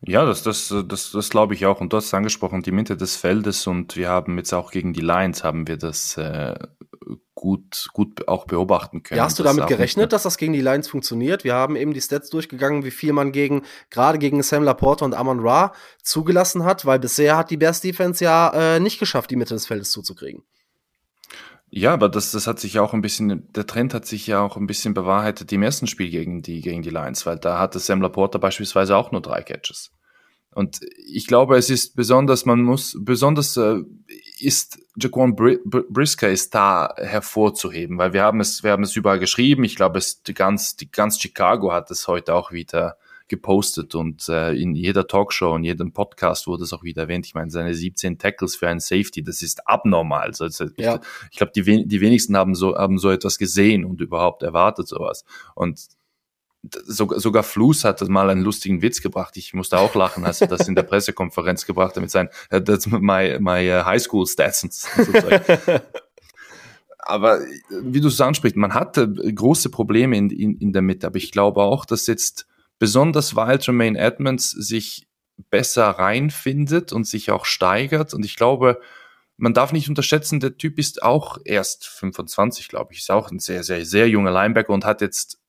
Ja, 0.06 0.24
das, 0.24 0.42
das, 0.42 0.74
das, 0.86 1.12
das 1.12 1.30
glaube 1.30 1.54
ich 1.54 1.64
auch. 1.66 1.80
Und 1.80 1.92
du 1.92 1.96
hast 1.96 2.12
angesprochen, 2.12 2.62
die 2.62 2.72
Mitte 2.72 2.96
des 2.96 3.16
Feldes 3.16 3.66
und 3.66 3.96
wir 3.96 4.08
haben 4.08 4.36
jetzt 4.36 4.52
auch 4.52 4.70
gegen 4.70 4.92
die 4.92 5.00
Lions 5.00 5.44
haben 5.44 5.66
wir 5.66 5.78
das 5.78 6.16
äh, 6.18 6.54
gut, 7.34 7.88
gut 7.92 8.28
auch 8.28 8.46
beobachten 8.46 9.02
können. 9.02 9.18
Ja, 9.18 9.24
hast 9.24 9.38
du 9.38 9.42
damit 9.42 9.66
gerechnet, 9.66 10.12
dass 10.12 10.22
das 10.24 10.36
gegen 10.36 10.52
die 10.52 10.60
Lions 10.60 10.88
funktioniert? 10.88 11.44
Wir 11.44 11.54
haben 11.54 11.76
eben 11.76 11.94
die 11.94 12.00
Stats 12.00 12.30
durchgegangen, 12.30 12.84
wie 12.84 12.90
viel 12.90 13.12
man 13.12 13.32
gegen, 13.32 13.62
gerade 13.90 14.18
gegen 14.18 14.42
Sam 14.42 14.62
Laporte 14.62 15.04
und 15.04 15.14
Amon 15.14 15.40
Ra 15.40 15.72
zugelassen 16.02 16.64
hat, 16.64 16.84
weil 16.86 16.98
bisher 16.98 17.36
hat 17.36 17.50
die 17.50 17.56
Bears 17.56 17.80
Defense 17.80 18.22
ja 18.22 18.76
äh, 18.76 18.80
nicht 18.80 18.98
geschafft, 18.98 19.30
die 19.30 19.36
Mitte 19.36 19.54
des 19.54 19.66
Feldes 19.66 19.90
zuzukriegen. 19.90 20.42
Ja, 21.76 21.92
aber 21.92 22.08
das, 22.08 22.30
das 22.30 22.46
hat 22.46 22.60
sich 22.60 22.78
auch 22.78 22.94
ein 22.94 23.00
bisschen, 23.00 23.52
der 23.52 23.66
Trend 23.66 23.94
hat 23.94 24.06
sich 24.06 24.28
ja 24.28 24.40
auch 24.40 24.56
ein 24.56 24.68
bisschen 24.68 24.94
bewahrheitet 24.94 25.50
im 25.50 25.62
ersten 25.62 25.88
Spiel 25.88 26.08
gegen 26.08 26.40
die, 26.40 26.60
gegen 26.60 26.82
die 26.82 26.90
Lions, 26.90 27.26
weil 27.26 27.36
da 27.38 27.58
hatte 27.58 27.80
Sam 27.80 28.00
Laporta 28.00 28.38
beispielsweise 28.38 28.96
auch 28.96 29.10
nur 29.10 29.20
drei 29.20 29.42
Catches. 29.42 29.90
Und 30.54 30.80
ich 31.06 31.26
glaube, 31.26 31.56
es 31.56 31.70
ist 31.70 31.96
besonders, 31.96 32.44
man 32.44 32.62
muss, 32.62 32.96
besonders 33.00 33.56
äh, 33.56 33.82
ist 34.38 34.78
Jaquan 34.96 35.34
Br 35.34 35.56
Brisker 35.64 36.28
ist 36.28 36.54
da 36.54 36.94
hervorzuheben, 36.96 37.98
weil 37.98 38.12
wir 38.12 38.22
haben 38.22 38.40
es, 38.40 38.62
wir 38.62 38.70
haben 38.70 38.84
es 38.84 38.94
überall 38.94 39.18
geschrieben. 39.18 39.64
Ich 39.64 39.76
glaube, 39.76 39.98
es 39.98 40.22
die 40.22 40.34
ganz, 40.34 40.76
die 40.76 40.90
ganz 40.90 41.20
Chicago 41.20 41.72
hat 41.72 41.90
es 41.90 42.06
heute 42.06 42.34
auch 42.34 42.52
wieder 42.52 42.96
gepostet 43.26 43.94
und 43.94 44.28
äh, 44.28 44.52
in 44.52 44.74
jeder 44.74 45.06
Talkshow 45.06 45.54
und 45.54 45.64
jedem 45.64 45.92
Podcast 45.92 46.46
wurde 46.46 46.64
es 46.64 46.72
auch 46.72 46.82
wieder 46.82 47.02
erwähnt. 47.02 47.26
Ich 47.26 47.34
meine, 47.34 47.50
seine 47.50 47.74
17 47.74 48.18
Tackles 48.18 48.54
für 48.54 48.68
einen 48.68 48.80
Safety, 48.80 49.22
das 49.22 49.40
ist 49.40 49.66
abnormal. 49.66 50.28
Also, 50.28 50.44
also 50.44 50.66
ja. 50.76 50.96
ich, 50.96 51.00
ich 51.32 51.36
glaube, 51.38 51.52
die, 51.56 51.86
die 51.86 52.00
wenigsten 52.00 52.36
haben 52.36 52.54
so, 52.54 52.76
haben 52.76 52.98
so 52.98 53.10
etwas 53.10 53.38
gesehen 53.38 53.84
und 53.84 54.00
überhaupt 54.00 54.42
erwartet 54.42 54.88
sowas. 54.88 55.24
Und 55.54 55.80
sogar, 56.86 57.20
sogar 57.20 57.42
Flus 57.42 57.84
hat 57.84 58.00
mal 58.08 58.30
einen 58.30 58.42
lustigen 58.42 58.82
Witz 58.82 59.02
gebracht. 59.02 59.36
Ich 59.36 59.54
musste 59.54 59.78
auch 59.78 59.94
lachen, 59.94 60.24
als 60.24 60.40
er 60.40 60.48
das 60.48 60.68
in 60.68 60.74
der 60.74 60.82
Pressekonferenz 60.82 61.66
gebracht 61.66 61.96
hat 61.96 62.02
mit 62.02 62.10
seinen, 62.10 62.30
that's 62.50 62.86
my, 62.86 63.38
my 63.40 63.70
uh, 63.70 63.84
high 63.84 64.00
school 64.00 64.26
stats. 64.26 64.88
aber 66.98 67.40
wie 67.82 68.00
du 68.00 68.08
es 68.08 68.20
ansprichst, 68.20 68.56
man 68.56 68.74
hatte 68.74 69.12
große 69.12 69.70
Probleme 69.70 70.16
in, 70.16 70.30
in, 70.30 70.56
in 70.56 70.72
der 70.72 70.82
Mitte, 70.82 71.06
aber 71.06 71.16
ich 71.16 71.32
glaube 71.32 71.62
auch, 71.62 71.84
dass 71.84 72.06
jetzt 72.06 72.46
besonders 72.78 73.36
weil 73.36 73.58
Jermaine 73.60 73.98
Edmonds 73.98 74.50
sich 74.50 75.06
besser 75.50 75.90
reinfindet 75.90 76.92
und 76.92 77.06
sich 77.06 77.30
auch 77.30 77.44
steigert 77.44 78.14
und 78.14 78.24
ich 78.24 78.36
glaube, 78.36 78.80
man 79.36 79.52
darf 79.52 79.72
nicht 79.72 79.88
unterschätzen, 79.88 80.40
der 80.40 80.56
Typ 80.56 80.78
ist 80.78 81.02
auch 81.02 81.38
erst 81.44 81.86
25, 81.88 82.68
glaube 82.68 82.92
ich, 82.92 83.00
ist 83.00 83.10
auch 83.10 83.30
ein 83.30 83.40
sehr, 83.40 83.64
sehr, 83.64 83.84
sehr 83.84 84.08
junger 84.08 84.30
Linebacker 84.30 84.72
und 84.72 84.84
hat 84.84 85.00
jetzt 85.00 85.40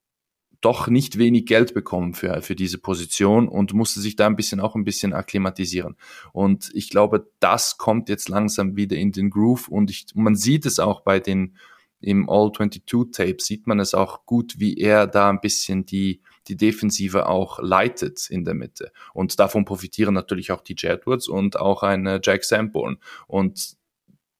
doch 0.61 0.87
nicht 0.87 1.17
wenig 1.17 1.45
Geld 1.45 1.73
bekommen 1.73 2.13
für, 2.13 2.41
für 2.41 2.55
diese 2.55 2.77
Position 2.77 3.47
und 3.47 3.73
musste 3.73 3.99
sich 3.99 4.15
da 4.15 4.27
ein 4.27 4.35
bisschen 4.35 4.59
auch 4.59 4.75
ein 4.75 4.83
bisschen 4.83 5.13
akklimatisieren. 5.13 5.95
Und 6.33 6.69
ich 6.73 6.89
glaube, 6.89 7.29
das 7.39 7.77
kommt 7.77 8.09
jetzt 8.09 8.29
langsam 8.29 8.75
wieder 8.75 8.95
in 8.95 9.11
den 9.11 9.29
Groove 9.29 9.67
und 9.67 9.89
ich, 9.89 10.07
man 10.15 10.35
sieht 10.35 10.65
es 10.65 10.79
auch 10.79 11.01
bei 11.01 11.19
den, 11.19 11.55
im 11.99 12.29
All-22-Tape 12.29 13.37
sieht 13.39 13.67
man 13.67 13.79
es 13.79 13.93
auch 13.93 14.25
gut, 14.25 14.59
wie 14.59 14.77
er 14.77 15.07
da 15.07 15.29
ein 15.29 15.41
bisschen 15.41 15.85
die, 15.85 16.21
die 16.47 16.57
Defensive 16.57 17.27
auch 17.27 17.59
leitet 17.59 18.29
in 18.29 18.45
der 18.45 18.53
Mitte. 18.53 18.91
Und 19.13 19.39
davon 19.39 19.65
profitieren 19.65 20.13
natürlich 20.13 20.51
auch 20.51 20.61
die 20.61 20.75
Jedwards 20.77 21.27
und 21.27 21.57
auch 21.57 21.83
ein 21.83 22.05
äh, 22.05 22.19
Jack 22.21 22.43
Sanborn. 22.43 22.97
Und 23.27 23.77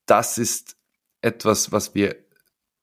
das 0.06 0.38
ist 0.38 0.78
etwas, 1.22 1.72
was 1.72 1.96
wir 1.96 2.16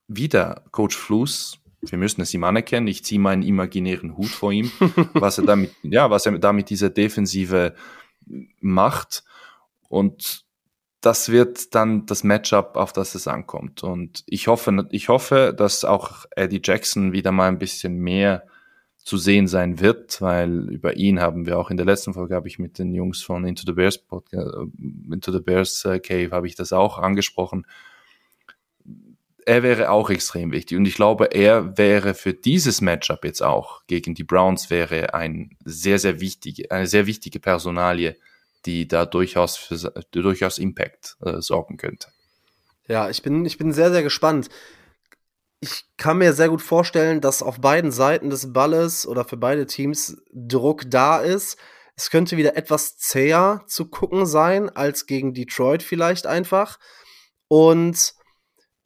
wieder 0.08 0.64
Coach 0.72 0.96
Fluss, 0.96 1.61
wir 1.82 1.98
müssen 1.98 2.20
es 2.20 2.32
ihm 2.32 2.44
anerkennen, 2.44 2.86
ich 2.86 3.04
ziehe 3.04 3.20
meinen 3.20 3.42
imaginären 3.42 4.16
Hut 4.16 4.28
vor 4.28 4.52
ihm, 4.52 4.70
was 5.14 5.38
er 5.38 5.44
damit, 5.44 5.72
ja, 5.82 6.10
was 6.10 6.26
er 6.26 6.38
damit 6.38 6.70
dieser 6.70 6.90
Defensive 6.90 7.74
macht. 8.60 9.24
Und 9.88 10.44
das 11.00 11.30
wird 11.30 11.74
dann 11.74 12.06
das 12.06 12.22
Matchup, 12.22 12.76
auf 12.76 12.92
das 12.92 13.14
es 13.14 13.26
ankommt. 13.26 13.82
Und 13.82 14.22
ich 14.26 14.46
hoffe, 14.46 14.88
ich 14.90 15.08
hoffe, 15.08 15.52
dass 15.56 15.84
auch 15.84 16.24
Eddie 16.36 16.60
Jackson 16.62 17.12
wieder 17.12 17.32
mal 17.32 17.48
ein 17.48 17.58
bisschen 17.58 17.98
mehr 17.98 18.46
zu 18.98 19.16
sehen 19.16 19.48
sein 19.48 19.80
wird, 19.80 20.22
weil 20.22 20.70
über 20.70 20.96
ihn 20.96 21.20
haben 21.20 21.44
wir 21.44 21.58
auch 21.58 21.70
in 21.70 21.76
der 21.76 21.86
letzten 21.86 22.14
Folge 22.14 22.36
habe 22.36 22.46
ich 22.46 22.60
mit 22.60 22.78
den 22.78 22.94
Jungs 22.94 23.20
von 23.20 23.44
Into 23.44 23.64
the 23.66 23.72
Bears 23.72 23.98
Podcast, 23.98 24.54
äh, 24.54 25.12
Into 25.12 25.32
the 25.32 25.40
Bears 25.40 25.84
äh, 25.84 25.98
Cave 25.98 26.30
habe 26.30 26.46
ich 26.46 26.54
das 26.54 26.72
auch 26.72 26.98
angesprochen. 26.98 27.66
Er 29.46 29.62
wäre 29.62 29.90
auch 29.90 30.10
extrem 30.10 30.52
wichtig 30.52 30.78
und 30.78 30.86
ich 30.86 30.94
glaube, 30.94 31.26
er 31.26 31.76
wäre 31.76 32.14
für 32.14 32.32
dieses 32.32 32.80
Matchup 32.80 33.24
jetzt 33.24 33.42
auch 33.42 33.82
gegen 33.86 34.14
die 34.14 34.24
Browns 34.24 34.70
wäre 34.70 35.14
ein 35.14 35.56
sehr 35.64 35.98
sehr 35.98 36.20
wichtige 36.20 36.70
eine 36.70 36.86
sehr 36.86 37.06
wichtige 37.06 37.40
Personalie, 37.40 38.16
die 38.66 38.86
da 38.86 39.06
durchaus 39.06 39.56
für 39.56 39.76
durchaus 40.12 40.58
Impact 40.58 41.16
äh, 41.24 41.40
sorgen 41.40 41.76
könnte. 41.76 42.08
Ja, 42.88 43.10
ich 43.10 43.22
bin 43.22 43.44
ich 43.44 43.58
bin 43.58 43.72
sehr 43.72 43.90
sehr 43.90 44.02
gespannt 44.02 44.48
ich 45.62 45.84
kann 45.96 46.18
mir 46.18 46.32
sehr 46.32 46.48
gut 46.48 46.60
vorstellen, 46.60 47.20
dass 47.20 47.40
auf 47.40 47.60
beiden 47.60 47.92
Seiten 47.92 48.30
des 48.30 48.52
Balles 48.52 49.06
oder 49.06 49.24
für 49.24 49.36
beide 49.36 49.64
Teams 49.66 50.20
Druck 50.32 50.82
da 50.90 51.20
ist. 51.20 51.56
Es 51.94 52.10
könnte 52.10 52.36
wieder 52.36 52.56
etwas 52.56 52.98
zäher 52.98 53.62
zu 53.68 53.88
gucken 53.88 54.26
sein 54.26 54.70
als 54.70 55.06
gegen 55.06 55.34
Detroit 55.34 55.84
vielleicht 55.84 56.26
einfach. 56.26 56.80
Und 57.46 58.14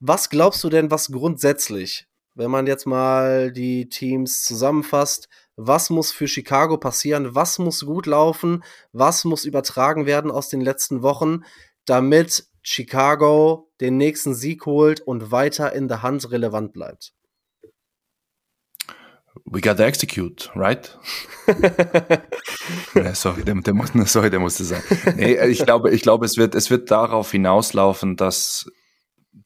was 0.00 0.30
glaubst 0.30 0.62
du 0.64 0.68
denn, 0.68 0.90
was 0.90 1.10
grundsätzlich, 1.10 2.06
wenn 2.34 2.50
man 2.50 2.66
jetzt 2.66 2.86
mal 2.86 3.50
die 3.52 3.88
Teams 3.88 4.44
zusammenfasst, 4.44 5.28
was 5.56 5.88
muss 5.90 6.12
für 6.12 6.28
Chicago 6.28 6.76
passieren, 6.76 7.34
was 7.34 7.58
muss 7.58 7.86
gut 7.86 8.06
laufen, 8.06 8.62
was 8.92 9.24
muss 9.24 9.44
übertragen 9.44 10.06
werden 10.06 10.30
aus 10.30 10.48
den 10.48 10.60
letzten 10.60 11.02
Wochen, 11.02 11.44
damit 11.86 12.46
Chicago 12.62 13.70
den 13.80 13.96
nächsten 13.96 14.34
Sieg 14.34 14.66
holt 14.66 15.00
und 15.00 15.30
weiter 15.30 15.72
in 15.72 15.88
der 15.88 16.02
Hand 16.02 16.30
relevant 16.30 16.72
bleibt. 16.72 17.14
We 19.44 19.60
gotta 19.60 19.84
execute, 19.84 20.50
right? 20.56 20.98
ja, 22.94 23.14
sorry, 23.14 23.44
der, 23.44 23.54
der, 23.54 23.74
muss, 23.74 23.90
sorry, 24.06 24.30
der 24.30 24.40
musste 24.40 24.64
sein. 24.64 24.82
Nee, 25.14 25.38
ich 25.46 25.64
glaube, 25.64 25.90
ich 25.90 26.02
glaube, 26.02 26.26
es 26.26 26.36
wird, 26.36 26.54
es 26.54 26.70
wird 26.70 26.90
darauf 26.90 27.30
hinauslaufen, 27.30 28.16
dass 28.16 28.66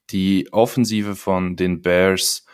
die 0.09 0.51
Offensive 0.51 1.15
von 1.15 1.55
den 1.55 1.81
Bears 1.81 2.45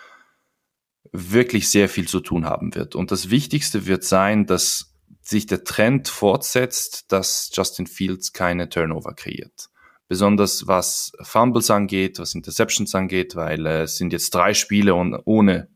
wirklich 1.11 1.69
sehr 1.69 1.89
viel 1.89 2.07
zu 2.07 2.19
tun 2.19 2.45
haben 2.45 2.75
wird. 2.75 2.95
Und 2.95 3.11
das 3.11 3.29
Wichtigste 3.29 3.85
wird 3.87 4.03
sein, 4.03 4.45
dass 4.45 4.93
sich 5.21 5.45
der 5.45 5.63
Trend 5.63 6.07
fortsetzt, 6.07 7.11
dass 7.11 7.49
Justin 7.53 7.87
Fields 7.87 8.33
keine 8.33 8.69
Turnover 8.69 9.13
kreiert 9.13 9.69
besonders 10.07 10.67
was 10.67 11.11
Fumbles 11.21 11.69
angeht, 11.69 12.19
was 12.19 12.35
Interceptions 12.35 12.95
angeht, 12.95 13.35
weil 13.35 13.65
äh, 13.65 13.81
es 13.83 13.97
sind 13.97 14.13
jetzt 14.13 14.33
drei 14.33 14.53
Spiele 14.53 14.95
ohne 14.95 15.69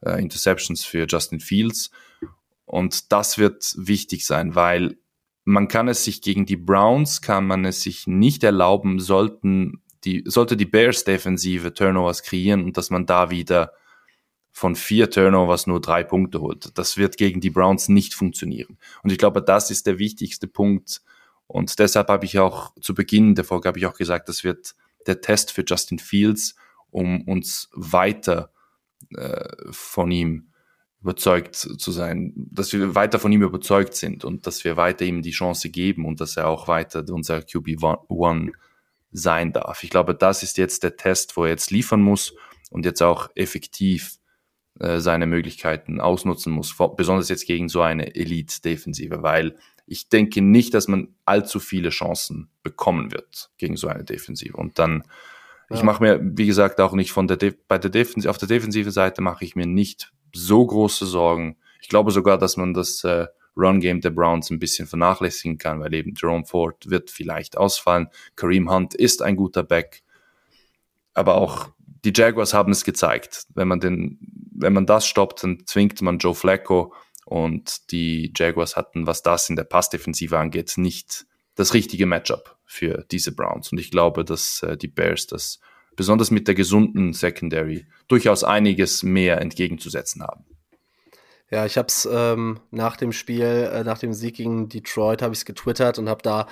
äh, 0.00 0.20
Interceptions 0.20 0.84
für 0.84 1.06
Justin 1.08 1.40
Fields. 1.40 1.90
Und 2.64 3.12
das 3.12 3.38
wird 3.38 3.74
wichtig 3.76 4.26
sein, 4.26 4.54
weil 4.54 4.96
man 5.44 5.68
kann 5.68 5.88
es 5.88 6.04
sich 6.04 6.22
gegen 6.22 6.46
die 6.46 6.56
Browns, 6.56 7.20
kann 7.20 7.46
man 7.46 7.64
es 7.64 7.82
sich 7.82 8.06
nicht 8.06 8.44
erlauben, 8.44 8.98
sollten 9.00 9.82
die, 10.04 10.22
sollte 10.26 10.56
die 10.56 10.66
Bears 10.66 11.04
Defensive 11.04 11.72
Turnovers 11.72 12.22
kreieren 12.22 12.64
und 12.64 12.76
dass 12.76 12.90
man 12.90 13.06
da 13.06 13.30
wieder 13.30 13.72
von 14.50 14.76
vier 14.76 15.10
Turnovers 15.10 15.66
nur 15.66 15.80
drei 15.80 16.04
Punkte 16.04 16.40
holt. 16.40 16.78
Das 16.78 16.96
wird 16.96 17.16
gegen 17.16 17.40
die 17.40 17.50
Browns 17.50 17.88
nicht 17.88 18.14
funktionieren. 18.14 18.78
Und 19.02 19.10
ich 19.10 19.18
glaube, 19.18 19.42
das 19.42 19.70
ist 19.70 19.86
der 19.86 19.98
wichtigste 19.98 20.46
Punkt, 20.46 21.02
und 21.46 21.78
deshalb 21.78 22.08
habe 22.08 22.24
ich 22.24 22.38
auch 22.38 22.72
zu 22.80 22.94
Beginn 22.94 23.34
der 23.34 23.44
Folge 23.44 23.68
habe 23.68 23.78
ich 23.78 23.86
auch 23.86 23.96
gesagt, 23.96 24.28
das 24.28 24.44
wird 24.44 24.74
der 25.06 25.20
Test 25.20 25.52
für 25.52 25.64
Justin 25.66 25.98
Fields, 25.98 26.56
um 26.90 27.22
uns 27.28 27.68
weiter 27.72 28.50
äh, 29.14 29.48
von 29.70 30.10
ihm 30.10 30.50
überzeugt 31.02 31.54
zu 31.54 31.92
sein, 31.92 32.32
dass 32.34 32.72
wir 32.72 32.94
weiter 32.94 33.18
von 33.18 33.30
ihm 33.30 33.42
überzeugt 33.42 33.94
sind 33.94 34.24
und 34.24 34.46
dass 34.46 34.64
wir 34.64 34.78
weiter 34.78 35.04
ihm 35.04 35.20
die 35.20 35.32
Chance 35.32 35.68
geben 35.68 36.06
und 36.06 36.20
dass 36.20 36.38
er 36.38 36.48
auch 36.48 36.66
weiter 36.66 37.04
unser 37.10 37.38
QB1 37.38 38.52
sein 39.14 39.52
darf. 39.52 39.84
Ich 39.84 39.90
glaube, 39.90 40.14
das 40.14 40.42
ist 40.42 40.58
jetzt 40.58 40.82
der 40.82 40.96
Test, 40.96 41.36
wo 41.36 41.44
er 41.44 41.50
jetzt 41.50 41.70
liefern 41.70 42.02
muss 42.02 42.34
und 42.70 42.84
jetzt 42.84 43.00
auch 43.00 43.30
effektiv 43.36 44.18
äh, 44.80 44.98
seine 44.98 45.26
Möglichkeiten 45.26 46.00
ausnutzen 46.00 46.52
muss, 46.52 46.76
besonders 46.96 47.28
jetzt 47.28 47.46
gegen 47.46 47.68
so 47.68 47.80
eine 47.80 48.16
Elite-Defensive, 48.16 49.22
weil 49.22 49.56
ich 49.86 50.08
denke 50.08 50.42
nicht, 50.42 50.74
dass 50.74 50.88
man 50.88 51.14
allzu 51.24 51.60
viele 51.60 51.90
Chancen 51.90 52.50
bekommen 52.64 53.12
wird 53.12 53.50
gegen 53.56 53.76
so 53.76 53.86
eine 53.86 54.02
Defensive. 54.02 54.56
Und 54.56 54.80
dann, 54.80 55.04
ja. 55.70 55.76
ich 55.76 55.82
mache 55.84 56.02
mir, 56.02 56.20
wie 56.20 56.46
gesagt, 56.46 56.80
auch 56.80 56.94
nicht 56.94 57.12
von 57.12 57.28
der 57.28 57.36
De 57.36 57.54
bei 57.68 57.78
der 57.78 57.90
Defensive, 57.90 58.30
auf 58.30 58.38
der 58.38 58.48
defensiven 58.48 58.90
Seite 58.90 59.22
mache 59.22 59.44
ich 59.44 59.54
mir 59.54 59.66
nicht 59.66 60.12
so 60.34 60.66
große 60.66 61.06
Sorgen. 61.06 61.56
Ich 61.80 61.88
glaube 61.88 62.10
sogar, 62.10 62.36
dass 62.36 62.56
man 62.56 62.74
das 62.74 63.04
äh, 63.04 63.28
Run-Game 63.56 64.00
der 64.00 64.10
Browns 64.10 64.50
ein 64.50 64.58
bisschen 64.58 64.86
vernachlässigen 64.86 65.58
kann, 65.58 65.80
weil 65.80 65.94
eben 65.94 66.14
Jerome 66.16 66.44
Ford 66.44 66.88
wird 66.88 67.10
vielleicht 67.10 67.56
ausfallen. 67.56 68.08
Kareem 68.36 68.70
Hunt 68.70 68.94
ist 68.94 69.22
ein 69.22 69.36
guter 69.36 69.62
Back. 69.62 70.02
Aber 71.14 71.36
auch 71.36 71.70
die 72.04 72.12
Jaguars 72.14 72.54
haben 72.54 72.72
es 72.72 72.84
gezeigt. 72.84 73.46
Wenn 73.54 73.68
man 73.68 73.80
den, 73.80 74.18
wenn 74.52 74.72
man 74.72 74.86
das 74.86 75.06
stoppt, 75.06 75.42
dann 75.44 75.62
zwingt 75.66 76.02
man 76.02 76.18
Joe 76.18 76.34
Flacco 76.34 76.92
und 77.24 77.90
die 77.90 78.32
Jaguars 78.36 78.76
hatten, 78.76 79.06
was 79.06 79.22
das 79.22 79.48
in 79.48 79.56
der 79.56 79.64
Passdefensive 79.64 80.38
angeht, 80.38 80.74
nicht 80.76 81.26
das 81.54 81.72
richtige 81.72 82.06
Matchup 82.06 82.56
für 82.64 83.06
diese 83.10 83.34
Browns. 83.34 83.70
Und 83.72 83.78
ich 83.78 83.90
glaube, 83.90 84.24
dass 84.24 84.62
äh, 84.62 84.76
die 84.76 84.88
Bears 84.88 85.26
das 85.26 85.60
besonders 85.96 86.30
mit 86.30 86.48
der 86.48 86.54
gesunden 86.54 87.12
Secondary 87.12 87.86
durchaus 88.08 88.42
einiges 88.42 89.02
mehr 89.02 89.40
entgegenzusetzen 89.40 90.22
haben. 90.22 90.44
Ja, 91.54 91.64
ich 91.64 91.78
habe 91.78 91.86
es 91.86 92.08
ähm, 92.10 92.58
nach 92.72 92.96
dem 92.96 93.12
Spiel, 93.12 93.44
äh, 93.72 93.84
nach 93.84 93.98
dem 93.98 94.12
Sieg 94.12 94.34
gegen 94.34 94.68
Detroit, 94.68 95.22
habe 95.22 95.34
ich 95.34 95.38
es 95.38 95.44
getwittert 95.44 96.00
und 96.00 96.08
habe 96.08 96.20
da 96.20 96.48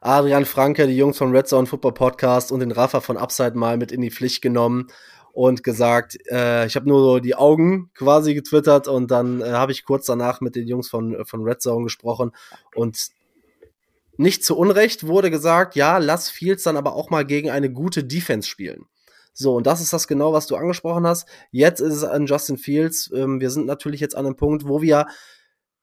Adrian 0.00 0.46
Franke, 0.46 0.86
die 0.86 0.96
Jungs 0.96 1.18
vom 1.18 1.30
Red 1.30 1.46
Zone 1.46 1.66
Football 1.66 1.92
Podcast 1.92 2.50
und 2.50 2.60
den 2.60 2.72
Rafa 2.72 3.00
von 3.00 3.18
Upside 3.18 3.52
mal 3.52 3.76
mit 3.76 3.92
in 3.92 4.00
die 4.00 4.10
Pflicht 4.10 4.40
genommen 4.40 4.86
und 5.34 5.62
gesagt, 5.62 6.16
äh, 6.30 6.64
ich 6.64 6.74
habe 6.74 6.88
nur 6.88 7.00
so 7.00 7.18
die 7.18 7.34
Augen 7.34 7.90
quasi 7.92 8.32
getwittert 8.32 8.88
und 8.88 9.10
dann 9.10 9.42
äh, 9.42 9.50
habe 9.50 9.72
ich 9.72 9.84
kurz 9.84 10.06
danach 10.06 10.40
mit 10.40 10.56
den 10.56 10.66
Jungs 10.66 10.88
von, 10.88 11.26
von 11.26 11.42
Red 11.42 11.60
Zone 11.60 11.84
gesprochen 11.84 12.32
und 12.74 13.08
nicht 14.16 14.42
zu 14.42 14.56
Unrecht 14.56 15.06
wurde 15.06 15.30
gesagt, 15.30 15.76
ja, 15.76 15.98
lass 15.98 16.30
Fields 16.30 16.62
dann 16.62 16.78
aber 16.78 16.94
auch 16.94 17.10
mal 17.10 17.26
gegen 17.26 17.50
eine 17.50 17.70
gute 17.70 18.04
Defense 18.04 18.48
spielen. 18.48 18.86
So, 19.38 19.54
und 19.54 19.66
das 19.66 19.82
ist 19.82 19.92
das 19.92 20.08
genau, 20.08 20.32
was 20.32 20.46
du 20.46 20.56
angesprochen 20.56 21.06
hast. 21.06 21.28
Jetzt 21.50 21.80
ist 21.80 21.92
es 21.92 22.04
an 22.04 22.24
Justin 22.24 22.56
Fields. 22.56 23.10
Ähm, 23.14 23.38
wir 23.38 23.50
sind 23.50 23.66
natürlich 23.66 24.00
jetzt 24.00 24.16
an 24.16 24.24
einem 24.24 24.36
Punkt, 24.36 24.66
wo 24.66 24.80
wir 24.80 25.06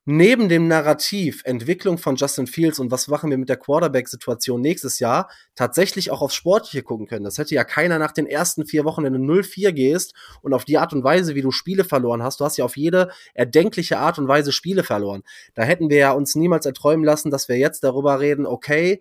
neben 0.05 0.49
dem 0.49 0.67
Narrativ 0.67 1.43
Entwicklung 1.45 1.99
von 1.99 2.15
Justin 2.15 2.47
Fields 2.47 2.79
und 2.79 2.89
was 2.89 3.07
machen 3.07 3.29
wir 3.29 3.37
mit 3.37 3.49
der 3.49 3.57
Quarterback-Situation 3.57 4.59
nächstes 4.59 4.97
Jahr 4.99 5.29
tatsächlich 5.53 6.09
auch 6.09 6.21
aufs 6.21 6.33
Sportliche 6.33 6.81
gucken 6.81 7.05
können. 7.05 7.23
Das 7.23 7.37
hätte 7.37 7.53
ja 7.53 7.63
keiner 7.63 7.99
nach 7.99 8.11
den 8.11 8.25
ersten 8.25 8.65
vier 8.65 8.85
Wochen, 8.85 9.03
wenn 9.03 9.13
du 9.13 9.19
0-4 9.19 9.71
gehst 9.71 10.15
und 10.41 10.55
auf 10.55 10.65
die 10.65 10.79
Art 10.79 10.91
und 10.91 11.03
Weise, 11.03 11.35
wie 11.35 11.41
du 11.41 11.51
Spiele 11.51 11.85
verloren 11.85 12.23
hast, 12.23 12.39
du 12.39 12.45
hast 12.45 12.57
ja 12.57 12.65
auf 12.65 12.75
jede 12.75 13.11
erdenkliche 13.35 13.99
Art 13.99 14.17
und 14.17 14.27
Weise 14.27 14.51
Spiele 14.51 14.83
verloren. 14.83 15.21
Da 15.53 15.61
hätten 15.61 15.91
wir 15.91 15.97
ja 15.97 16.11
uns 16.11 16.33
niemals 16.35 16.65
erträumen 16.65 17.05
lassen, 17.05 17.29
dass 17.29 17.47
wir 17.47 17.57
jetzt 17.57 17.83
darüber 17.83 18.19
reden, 18.19 18.47
okay, 18.47 18.99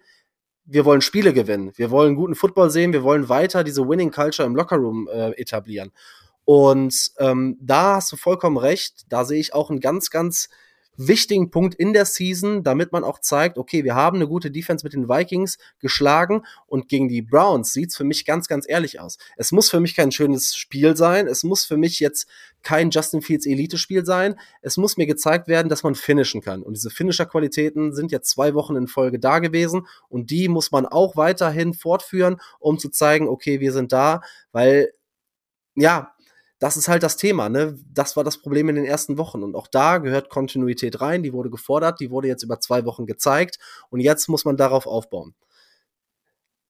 wir 0.65 0.85
wollen 0.85 1.01
Spiele 1.01 1.33
gewinnen, 1.33 1.73
wir 1.77 1.91
wollen 1.91 2.15
guten 2.15 2.35
Football 2.35 2.71
sehen, 2.71 2.93
wir 2.93 3.03
wollen 3.03 3.29
weiter 3.29 3.65
diese 3.65 3.89
Winning 3.89 4.11
Culture 4.11 4.47
im 4.47 4.57
Lockerroom 4.57 5.09
äh, 5.09 5.31
etablieren. 5.33 5.93
Und 6.45 7.13
ähm, 7.19 7.57
da 7.61 7.97
hast 7.97 8.11
du 8.13 8.17
vollkommen 8.17 8.57
recht. 8.57 9.05
Da 9.09 9.25
sehe 9.25 9.41
ich 9.41 9.55
auch 9.55 9.71
ein 9.71 9.81
ganz, 9.81 10.11
ganz 10.11 10.49
wichtigen 10.97 11.51
Punkt 11.51 11.75
in 11.75 11.93
der 11.93 12.05
Season, 12.05 12.63
damit 12.63 12.93
man 12.93 13.05
auch 13.05 13.19
zeigt, 13.19 13.59
okay, 13.59 13.85
wir 13.85 13.95
haben 13.95 14.17
eine 14.17 14.29
gute 14.29 14.51
Defense 14.51 14.85
mit 14.85 14.93
den 14.93 15.09
Vikings 15.09 15.59
geschlagen 15.79 16.43
und 16.67 16.89
gegen 16.89 17.09
die 17.09 17.23
Browns 17.23 17.73
sieht's 17.73 17.97
für 17.97 18.05
mich 18.05 18.25
ganz, 18.25 18.47
ganz 18.49 18.67
ehrlich 18.69 19.01
aus. 19.01 19.19
Es 19.37 19.53
muss 19.53 19.71
für 19.71 19.81
mich 19.81 19.95
kein 19.95 20.13
schönes 20.13 20.55
Spiel 20.55 20.97
sein. 20.97 21.27
Es 21.27 21.45
muss 21.45 21.65
für 21.65 21.77
mich 21.77 22.01
jetzt 22.01 22.29
kein 22.63 22.91
Justin 22.91 23.23
Fields 23.23 23.47
Elite-Spiel 23.47 24.05
sein. 24.05 24.39
Es 24.61 24.77
muss 24.77 24.97
mir 24.97 25.07
gezeigt 25.07 25.49
werden, 25.49 25.69
dass 25.69 25.83
man 25.83 25.95
finishen 25.95 26.41
kann. 26.41 26.63
Und 26.63 26.77
diese 26.77 26.91
Finisher-Qualitäten 26.91 27.93
sind 27.93 28.13
jetzt 28.13 28.31
zwei 28.31 28.55
Wochen 28.55 28.77
in 28.77 28.87
Folge 28.87 29.19
da 29.19 29.39
gewesen 29.39 29.87
und 30.09 30.31
die 30.31 30.49
muss 30.49 30.71
man 30.71 30.87
auch 30.87 31.17
weiterhin 31.17 31.75
fortführen, 31.75 32.37
um 32.61 32.79
zu 32.79 32.91
zeigen, 32.91 33.29
okay, 33.29 33.61
wir 33.61 33.73
sind 33.73 33.93
da, 33.93 34.21
weil 34.53 34.93
ja, 35.75 36.12
das 36.63 36.77
ist 36.77 36.87
halt 36.87 37.03
das 37.03 37.17
Thema, 37.17 37.49
ne? 37.49 37.77
Das 37.93 38.17
war 38.17 38.23
das 38.23 38.39
Problem 38.39 38.69
in 38.69 38.77
den 38.77 38.85
ersten 38.85 39.19
Wochen. 39.19 39.43
Und 39.43 39.57
auch 39.57 39.67
da 39.67 39.99
gehört 39.99 40.31
Kontinuität 40.31 41.01
rein, 41.01 41.25
die 41.25 41.33
wurde 41.33 41.51
gefordert, 41.51 41.99
die 41.99 42.13
wurde 42.13 42.29
jetzt 42.29 42.45
über 42.45 42.61
zwei 42.61 42.85
Wochen 42.85 43.05
gezeigt 43.05 43.59
und 43.91 43.99
jetzt 43.99 44.29
muss 44.29 44.45
man 44.45 44.57
darauf 44.57 44.87
aufbauen. 44.87 45.35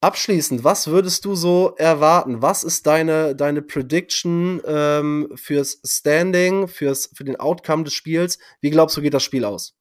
Abschließend, 0.00 0.64
was 0.64 0.86
würdest 0.86 1.26
du 1.26 1.34
so 1.34 1.74
erwarten? 1.76 2.40
Was 2.40 2.64
ist 2.64 2.86
deine, 2.86 3.36
deine 3.36 3.60
Prediction 3.60 4.62
ähm, 4.64 5.30
fürs 5.34 5.82
Standing, 5.84 6.68
fürs, 6.68 7.10
für 7.14 7.24
den 7.24 7.36
Outcome 7.36 7.84
des 7.84 7.92
Spiels? 7.92 8.38
Wie 8.62 8.70
glaubst 8.70 8.96
du, 8.96 9.02
geht 9.02 9.12
das 9.12 9.22
Spiel 9.22 9.44
aus? 9.44 9.74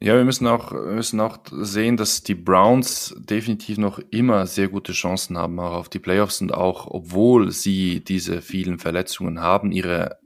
Ja, 0.00 0.16
wir 0.16 0.24
müssen 0.24 0.46
auch, 0.46 0.70
wir 0.70 0.92
müssen 0.92 1.20
auch 1.20 1.38
sehen, 1.50 1.96
dass 1.96 2.22
die 2.22 2.36
Browns 2.36 3.16
definitiv 3.18 3.78
noch 3.78 3.98
immer 4.10 4.46
sehr 4.46 4.68
gute 4.68 4.92
Chancen 4.92 5.36
haben, 5.36 5.58
auch 5.58 5.72
auf 5.72 5.88
die 5.88 5.98
Playoffs 5.98 6.40
und 6.40 6.54
auch, 6.54 6.86
obwohl 6.86 7.50
sie 7.50 8.00
diese 8.04 8.40
vielen 8.40 8.78
Verletzungen 8.78 9.40
haben, 9.40 9.72
ihre 9.72 10.18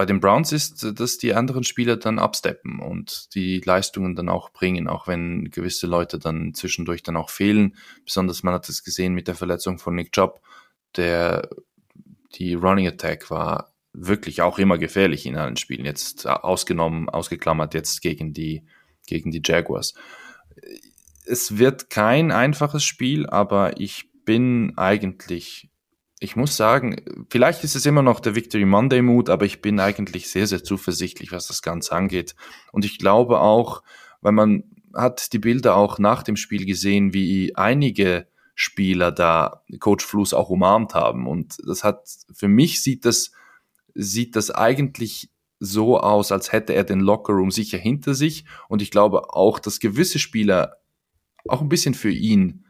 bei 0.00 0.06
den 0.06 0.20
Browns 0.20 0.50
ist, 0.52 0.98
dass 0.98 1.18
die 1.18 1.34
anderen 1.34 1.62
Spieler 1.62 1.98
dann 1.98 2.18
absteppen 2.18 2.78
und 2.80 3.34
die 3.34 3.60
Leistungen 3.62 4.16
dann 4.16 4.30
auch 4.30 4.48
bringen, 4.48 4.88
auch 4.88 5.06
wenn 5.06 5.50
gewisse 5.50 5.86
Leute 5.86 6.18
dann 6.18 6.54
zwischendurch 6.54 7.02
dann 7.02 7.18
auch 7.18 7.28
fehlen. 7.28 7.76
Besonders 8.06 8.42
man 8.42 8.54
hat 8.54 8.66
es 8.70 8.82
gesehen 8.82 9.12
mit 9.12 9.28
der 9.28 9.34
Verletzung 9.34 9.78
von 9.78 9.94
Nick 9.94 10.12
Chubb, 10.12 10.40
der 10.96 11.50
die 12.36 12.54
Running 12.54 12.86
Attack 12.86 13.30
war 13.30 13.74
wirklich 13.92 14.40
auch 14.40 14.58
immer 14.58 14.78
gefährlich 14.78 15.26
in 15.26 15.36
allen 15.36 15.58
Spielen. 15.58 15.84
Jetzt 15.84 16.26
ausgenommen, 16.26 17.10
ausgeklammert 17.10 17.74
jetzt 17.74 18.00
gegen 18.00 18.32
die, 18.32 18.62
gegen 19.10 19.30
die 19.30 19.42
Jaguars. 19.44 19.94
Es 21.26 21.58
wird 21.58 21.90
kein 21.90 22.32
einfaches 22.32 22.84
Spiel, 22.84 23.26
aber 23.26 23.78
ich 23.78 24.10
bin 24.24 24.72
eigentlich 24.76 25.70
ich 26.22 26.36
muss 26.36 26.54
sagen, 26.54 26.96
vielleicht 27.30 27.64
ist 27.64 27.74
es 27.74 27.86
immer 27.86 28.02
noch 28.02 28.20
der 28.20 28.34
Victory 28.34 28.66
Monday 28.66 29.00
Mood, 29.00 29.30
aber 29.30 29.46
ich 29.46 29.62
bin 29.62 29.80
eigentlich 29.80 30.28
sehr, 30.28 30.46
sehr 30.46 30.62
zuversichtlich, 30.62 31.32
was 31.32 31.46
das 31.46 31.62
Ganze 31.62 31.92
angeht. 31.92 32.36
Und 32.72 32.84
ich 32.84 32.98
glaube 32.98 33.40
auch, 33.40 33.82
weil 34.20 34.32
man 34.32 34.64
hat 34.94 35.32
die 35.32 35.38
Bilder 35.38 35.76
auch 35.76 35.98
nach 35.98 36.22
dem 36.22 36.36
Spiel 36.36 36.66
gesehen, 36.66 37.14
wie 37.14 37.56
einige 37.56 38.26
Spieler 38.54 39.12
da 39.12 39.62
Coach 39.78 40.04
Fluss 40.04 40.34
auch 40.34 40.50
umarmt 40.50 40.94
haben. 40.94 41.26
Und 41.26 41.56
das 41.66 41.84
hat, 41.84 42.06
für 42.34 42.48
mich 42.48 42.82
sieht 42.82 43.06
das, 43.06 43.32
sieht 43.94 44.36
das 44.36 44.50
eigentlich 44.50 45.30
so 45.60 46.00
aus, 46.00 46.32
als 46.32 46.52
hätte 46.52 46.74
er 46.74 46.84
den 46.84 47.00
Lockerroom 47.00 47.50
sicher 47.50 47.78
hinter 47.78 48.14
sich. 48.14 48.44
Und 48.68 48.82
ich 48.82 48.90
glaube 48.90 49.34
auch, 49.34 49.58
dass 49.58 49.78
gewisse 49.78 50.18
Spieler 50.18 50.76
auch 51.46 51.60
ein 51.60 51.68
bisschen 51.68 51.94
für 51.94 52.10
ihn, 52.10 52.64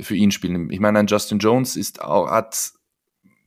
für 0.00 0.14
ihn 0.14 0.30
spielen. 0.30 0.70
Ich 0.70 0.80
meine, 0.80 0.98
ein 0.98 1.06
Justin 1.06 1.38
Jones 1.38 1.74
ist 1.76 2.02
auch, 2.02 2.30
hat 2.30 2.72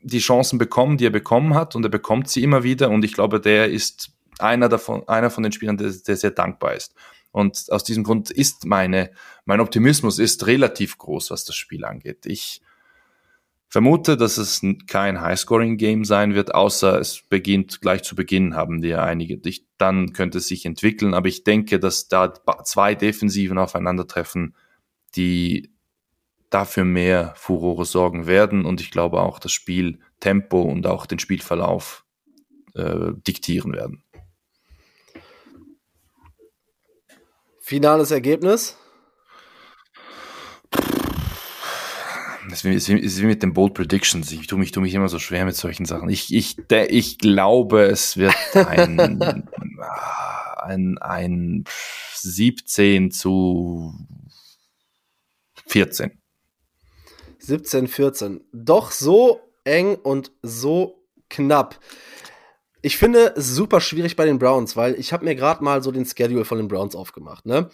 die 0.04 0.20
Chancen 0.20 0.58
bekommen, 0.58 0.98
die 0.98 1.06
er 1.06 1.12
bekommen 1.12 1.54
hat 1.54 1.76
und 1.76 1.86
er 1.86 1.90
bekommt 1.90 2.28
sie 2.28 2.44
immer 2.44 2.64
wieder 2.64 2.90
und 2.90 3.06
ich 3.06 3.14
glaube, 3.14 3.40
der 3.40 3.70
ist 3.70 4.12
einer 4.40 4.68
davon, 4.68 5.08
einer 5.08 5.30
von 5.30 5.44
den 5.44 5.52
Spielern, 5.52 5.78
der, 5.78 5.92
der 5.92 6.18
sehr 6.18 6.32
dankbar 6.32 6.74
ist. 6.74 6.96
Und 7.32 7.66
aus 7.70 7.84
diesem 7.84 8.04
Grund 8.04 8.32
ist 8.32 8.66
meine, 8.66 9.12
mein 9.46 9.60
Optimismus 9.60 10.18
ist 10.18 10.48
relativ 10.48 10.98
groß, 10.98 11.30
was 11.32 11.46
das 11.46 11.56
Spiel 11.56 11.86
angeht. 11.86 12.26
Ich 12.26 12.62
vermute, 13.72 14.18
dass 14.18 14.38
es 14.38 14.62
kein 14.86 15.22
Highscoring-Game 15.22 16.04
sein 16.04 16.36
wird, 16.36 16.54
außer 16.54 17.00
es 17.00 17.24
beginnt 17.30 17.80
gleich 17.80 18.04
zu 18.04 18.16
Beginn, 18.16 18.54
haben 18.54 18.82
die 18.82 18.90
ja 18.90 19.04
einige. 19.04 19.40
Ich, 19.46 19.66
dann 19.78 20.12
könnte 20.12 20.40
es 20.40 20.48
sich 20.48 20.66
entwickeln, 20.66 21.14
aber 21.14 21.30
ich 21.30 21.46
denke, 21.46 21.80
dass 21.80 22.10
da 22.10 22.34
zwei 22.66 22.96
Defensiven 22.96 23.58
aufeinandertreffen, 23.58 24.56
die 25.16 25.72
dafür 26.50 26.84
mehr 26.84 27.34
Furore 27.38 27.86
sorgen 27.86 28.28
werden 28.28 28.66
und 28.66 28.82
ich 28.82 28.92
glaube 28.92 29.22
auch 29.22 29.40
das 29.40 29.54
Spieltempo 29.54 30.62
und 30.62 30.86
auch 30.86 31.06
den 31.06 31.20
Spielverlauf 31.20 32.04
äh, 32.74 33.14
diktieren 33.26 33.74
werden. 33.74 34.04
Finales 37.62 38.12
Ergebnis? 38.12 38.78
Das 42.52 42.66
ist 42.66 42.90
wie, 42.90 43.00
ist 43.00 43.22
wie 43.22 43.26
mit 43.26 43.42
den 43.42 43.54
Bold 43.54 43.74
Predictions. 43.74 44.30
Ich 44.32 44.46
tue 44.46 44.60
mich, 44.60 44.72
tue 44.72 44.84
mich 44.84 44.94
immer 44.94 45.08
so 45.08 45.20
schwer 45.20 45.46
mit 45.46 45.56
solchen 45.56 45.86
Sachen. 45.86 46.10
Ich, 46.10 46.34
ich, 46.34 46.58
ich 46.70 47.18
glaube, 47.18 47.84
es 47.84 48.18
wird 48.18 48.36
ein, 48.54 49.00
ein, 50.58 50.98
ein 50.98 51.64
17 52.14 53.10
zu 53.12 53.94
14. 55.68 56.12
17, 57.40 57.88
14. 57.88 58.42
Doch 58.52 58.92
so 58.92 59.40
eng 59.64 59.96
und 59.96 60.34
so 60.42 61.06
knapp. 61.30 61.80
Ich 62.82 62.98
finde 62.98 63.34
es 63.38 63.48
super 63.48 63.80
schwierig 63.80 64.18
bei 64.18 64.26
den 64.26 64.40
Browns, 64.40 64.76
weil 64.76 64.96
ich 65.00 65.14
habe 65.14 65.24
mir 65.24 65.36
gerade 65.36 65.64
mal 65.64 65.82
so 65.82 65.92
den 65.92 66.06
Schedule 66.06 66.44
von 66.44 66.58
den 66.58 66.68
Browns 66.68 66.96
aufgemacht. 66.96 67.46
Ne? 67.46 67.70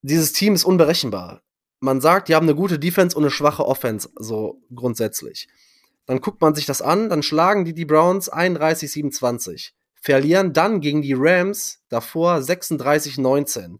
Dieses 0.00 0.32
Team 0.32 0.54
ist 0.54 0.64
unberechenbar. 0.64 1.42
Man 1.80 2.00
sagt, 2.00 2.28
die 2.28 2.34
haben 2.34 2.46
eine 2.46 2.54
gute 2.54 2.78
Defense 2.78 3.16
und 3.16 3.24
eine 3.24 3.30
schwache 3.30 3.66
Offense, 3.66 4.10
so 4.16 4.62
grundsätzlich. 4.74 5.48
Dann 6.06 6.20
guckt 6.20 6.40
man 6.40 6.54
sich 6.54 6.66
das 6.66 6.82
an, 6.82 7.08
dann 7.08 7.22
schlagen 7.22 7.64
die 7.64 7.74
die 7.74 7.84
Browns 7.84 8.32
31-27, 8.32 9.70
verlieren 10.00 10.52
dann 10.52 10.80
gegen 10.80 11.02
die 11.02 11.14
Rams 11.16 11.82
davor 11.88 12.36
36-19 12.36 13.78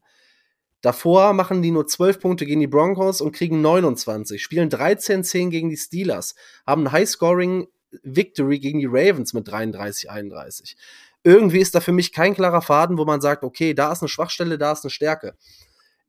Davor 0.80 1.34
machen 1.34 1.60
die 1.60 1.70
nur 1.70 1.86
12 1.86 2.20
Punkte 2.20 2.46
gegen 2.46 2.60
die 2.60 2.66
Broncos 2.66 3.20
und 3.20 3.32
kriegen 3.32 3.60
29, 3.60 4.42
spielen 4.42 4.70
13-10 4.70 5.50
gegen 5.50 5.68
die 5.68 5.76
Steelers, 5.76 6.34
haben 6.66 6.86
ein 6.86 6.92
High-Scoring-Victory 6.92 8.58
gegen 8.60 8.78
die 8.80 8.88
Ravens 8.88 9.34
mit 9.34 9.46
33-31. 9.46 10.76
Irgendwie 11.22 11.58
ist 11.58 11.74
da 11.74 11.80
für 11.80 11.92
mich 11.92 12.12
kein 12.12 12.34
klarer 12.34 12.62
Faden, 12.62 12.96
wo 12.96 13.04
man 13.04 13.20
sagt, 13.20 13.44
okay, 13.44 13.74
da 13.74 13.92
ist 13.92 14.00
eine 14.00 14.08
Schwachstelle, 14.08 14.56
da 14.56 14.72
ist 14.72 14.84
eine 14.84 14.90
Stärke. 14.90 15.34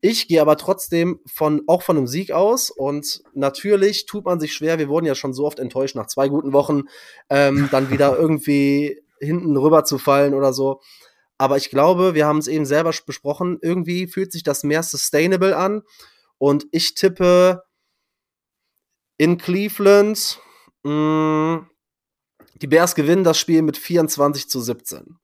Ich 0.04 0.26
gehe 0.26 0.40
aber 0.40 0.56
trotzdem 0.56 1.20
von, 1.32 1.62
auch 1.68 1.84
von 1.84 1.96
einem 1.96 2.08
Sieg 2.08 2.32
aus 2.32 2.70
und 2.70 3.22
natürlich 3.34 4.04
tut 4.04 4.24
man 4.24 4.40
sich 4.40 4.52
schwer. 4.52 4.80
Wir 4.80 4.88
wurden 4.88 5.06
ja 5.06 5.14
schon 5.14 5.32
so 5.32 5.46
oft 5.46 5.60
enttäuscht 5.60 5.94
nach 5.94 6.08
zwei 6.08 6.28
guten 6.28 6.52
Wochen, 6.52 6.82
ähm, 7.30 7.68
dann 7.70 7.88
wieder 7.88 8.16
irgendwie 8.18 9.00
hinten 9.20 9.56
rüber 9.56 9.84
zu 9.84 9.98
fallen 9.98 10.34
oder 10.34 10.52
so. 10.52 10.80
Aber 11.38 11.56
ich 11.56 11.70
glaube, 11.70 12.14
wir 12.14 12.26
haben 12.26 12.38
es 12.38 12.48
eben 12.48 12.66
selber 12.66 12.92
besprochen, 13.06 13.58
irgendwie 13.62 14.08
fühlt 14.08 14.32
sich 14.32 14.42
das 14.42 14.64
mehr 14.64 14.82
sustainable 14.82 15.56
an. 15.56 15.82
Und 16.36 16.66
ich 16.72 16.94
tippe 16.94 17.62
in 19.18 19.38
Cleveland, 19.38 20.40
mh, 20.82 20.90
mm, 20.90 21.70
die 22.56 22.66
Bears 22.66 22.96
gewinnen 22.96 23.22
das 23.22 23.38
Spiel 23.38 23.62
mit 23.62 23.76
24 23.76 24.48
zu 24.48 24.60
17. 24.60 25.21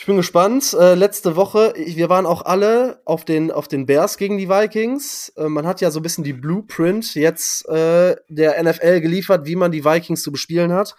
Ich 0.00 0.06
bin 0.06 0.16
gespannt. 0.16 0.76
Äh, 0.78 0.94
letzte 0.94 1.34
Woche, 1.34 1.74
wir 1.76 2.08
waren 2.08 2.24
auch 2.24 2.42
alle 2.42 3.02
auf 3.04 3.24
den, 3.24 3.50
auf 3.50 3.66
den 3.66 3.84
Bears 3.84 4.16
gegen 4.16 4.38
die 4.38 4.48
Vikings. 4.48 5.32
Äh, 5.36 5.48
man 5.48 5.66
hat 5.66 5.80
ja 5.80 5.90
so 5.90 5.98
ein 5.98 6.04
bisschen 6.04 6.22
die 6.22 6.34
Blueprint 6.34 7.16
jetzt 7.16 7.68
äh, 7.68 8.14
der 8.28 8.62
NFL 8.62 9.00
geliefert, 9.00 9.44
wie 9.44 9.56
man 9.56 9.72
die 9.72 9.84
Vikings 9.84 10.22
zu 10.22 10.30
bespielen 10.30 10.72
hat. 10.72 10.94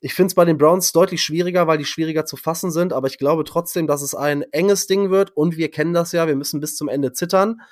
Ich 0.00 0.12
finde 0.12 0.26
es 0.26 0.34
bei 0.34 0.44
den 0.44 0.58
Browns 0.58 0.92
deutlich 0.92 1.22
schwieriger, 1.22 1.66
weil 1.66 1.78
die 1.78 1.86
schwieriger 1.86 2.26
zu 2.26 2.36
fassen 2.36 2.70
sind, 2.70 2.92
aber 2.92 3.06
ich 3.06 3.16
glaube 3.16 3.44
trotzdem, 3.44 3.86
dass 3.86 4.02
es 4.02 4.14
ein 4.14 4.42
enges 4.52 4.86
Ding 4.86 5.08
wird 5.08 5.34
und 5.34 5.56
wir 5.56 5.70
kennen 5.70 5.94
das 5.94 6.12
ja, 6.12 6.26
wir 6.26 6.36
müssen 6.36 6.60
bis 6.60 6.76
zum 6.76 6.88
Ende 6.88 7.14
zittern. 7.14 7.62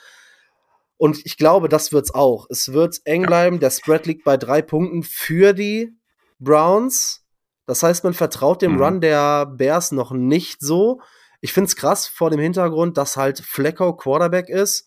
Und 0.96 1.20
ich 1.26 1.36
glaube, 1.36 1.68
das 1.68 1.92
wird's 1.92 2.14
auch. 2.14 2.46
Es 2.48 2.72
wird 2.72 3.02
eng 3.04 3.24
bleiben. 3.24 3.60
Der 3.60 3.70
Spread 3.70 4.06
liegt 4.06 4.24
bei 4.24 4.38
drei 4.38 4.62
Punkten 4.62 5.02
für 5.02 5.52
die 5.52 5.92
Browns. 6.38 7.21
Das 7.66 7.82
heißt, 7.82 8.04
man 8.04 8.14
vertraut 8.14 8.62
dem 8.62 8.74
mhm. 8.74 8.82
Run 8.82 9.00
der 9.00 9.46
Bears 9.46 9.92
noch 9.92 10.12
nicht 10.12 10.60
so. 10.60 11.00
Ich 11.40 11.52
finde 11.52 11.68
es 11.68 11.76
krass 11.76 12.06
vor 12.06 12.30
dem 12.30 12.40
Hintergrund, 12.40 12.96
dass 12.96 13.16
halt 13.16 13.40
Flecko 13.40 13.96
Quarterback 13.96 14.48
ist. 14.48 14.86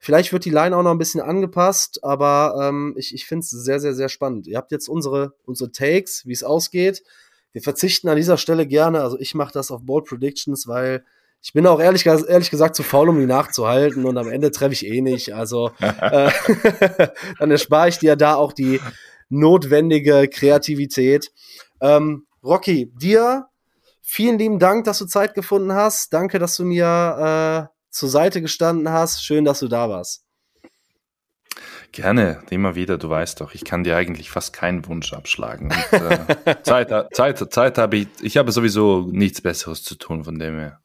Vielleicht 0.00 0.32
wird 0.32 0.44
die 0.44 0.50
Line 0.50 0.76
auch 0.76 0.82
noch 0.82 0.92
ein 0.92 0.98
bisschen 0.98 1.20
angepasst, 1.20 2.04
aber 2.04 2.68
ähm, 2.68 2.94
ich, 2.96 3.14
ich 3.14 3.26
finde 3.26 3.42
es 3.42 3.50
sehr, 3.50 3.80
sehr, 3.80 3.94
sehr 3.94 4.08
spannend. 4.08 4.46
Ihr 4.46 4.56
habt 4.56 4.70
jetzt 4.70 4.88
unsere, 4.88 5.34
unsere 5.44 5.72
Takes, 5.72 6.24
wie 6.24 6.32
es 6.32 6.44
ausgeht. 6.44 7.02
Wir 7.52 7.62
verzichten 7.62 8.08
an 8.08 8.16
dieser 8.16 8.36
Stelle 8.36 8.66
gerne, 8.66 9.00
also 9.00 9.18
ich 9.18 9.34
mache 9.34 9.52
das 9.52 9.72
auf 9.72 9.82
Bold 9.84 10.04
Predictions, 10.04 10.68
weil 10.68 11.04
ich 11.42 11.52
bin 11.52 11.66
auch 11.66 11.80
ehrlich, 11.80 12.06
ehrlich 12.06 12.50
gesagt 12.50 12.76
zu 12.76 12.82
faul, 12.82 13.08
um 13.08 13.18
die 13.18 13.26
nachzuhalten 13.26 14.04
und 14.04 14.18
am 14.18 14.28
Ende 14.28 14.50
treffe 14.50 14.72
ich 14.72 14.86
eh 14.86 15.00
nicht. 15.00 15.34
Also 15.34 15.72
äh, 15.80 16.30
dann 17.38 17.50
erspare 17.50 17.88
ich 17.88 17.98
dir 17.98 18.16
da 18.16 18.34
auch 18.34 18.52
die 18.52 18.80
notwendige 19.28 20.28
Kreativität. 20.28 21.32
Ähm, 21.80 22.26
Rocky, 22.42 22.92
dir 22.94 23.46
vielen 24.02 24.38
lieben 24.38 24.58
Dank, 24.58 24.84
dass 24.84 24.98
du 24.98 25.06
Zeit 25.06 25.34
gefunden 25.34 25.72
hast. 25.72 26.12
Danke, 26.12 26.38
dass 26.38 26.56
du 26.56 26.64
mir 26.64 27.68
äh, 27.70 27.74
zur 27.90 28.08
Seite 28.08 28.40
gestanden 28.40 28.90
hast. 28.90 29.24
Schön, 29.24 29.44
dass 29.44 29.60
du 29.60 29.68
da 29.68 29.88
warst. 29.88 30.24
Gerne, 31.92 32.42
immer 32.50 32.74
wieder. 32.74 32.98
Du 32.98 33.08
weißt 33.08 33.40
doch, 33.40 33.54
ich 33.54 33.64
kann 33.64 33.82
dir 33.82 33.96
eigentlich 33.96 34.30
fast 34.30 34.52
keinen 34.52 34.86
Wunsch 34.86 35.12
abschlagen. 35.12 35.72
Und, 35.92 36.00
äh, 36.00 36.56
Zeit, 36.62 36.92
Zeit, 37.14 37.52
Zeit 37.52 37.78
habe 37.78 37.96
ich. 37.96 38.08
Ich 38.20 38.36
habe 38.36 38.52
sowieso 38.52 39.08
nichts 39.10 39.40
Besseres 39.40 39.82
zu 39.82 39.94
tun, 39.94 40.24
von 40.24 40.38
dem 40.38 40.58
her. 40.58 40.80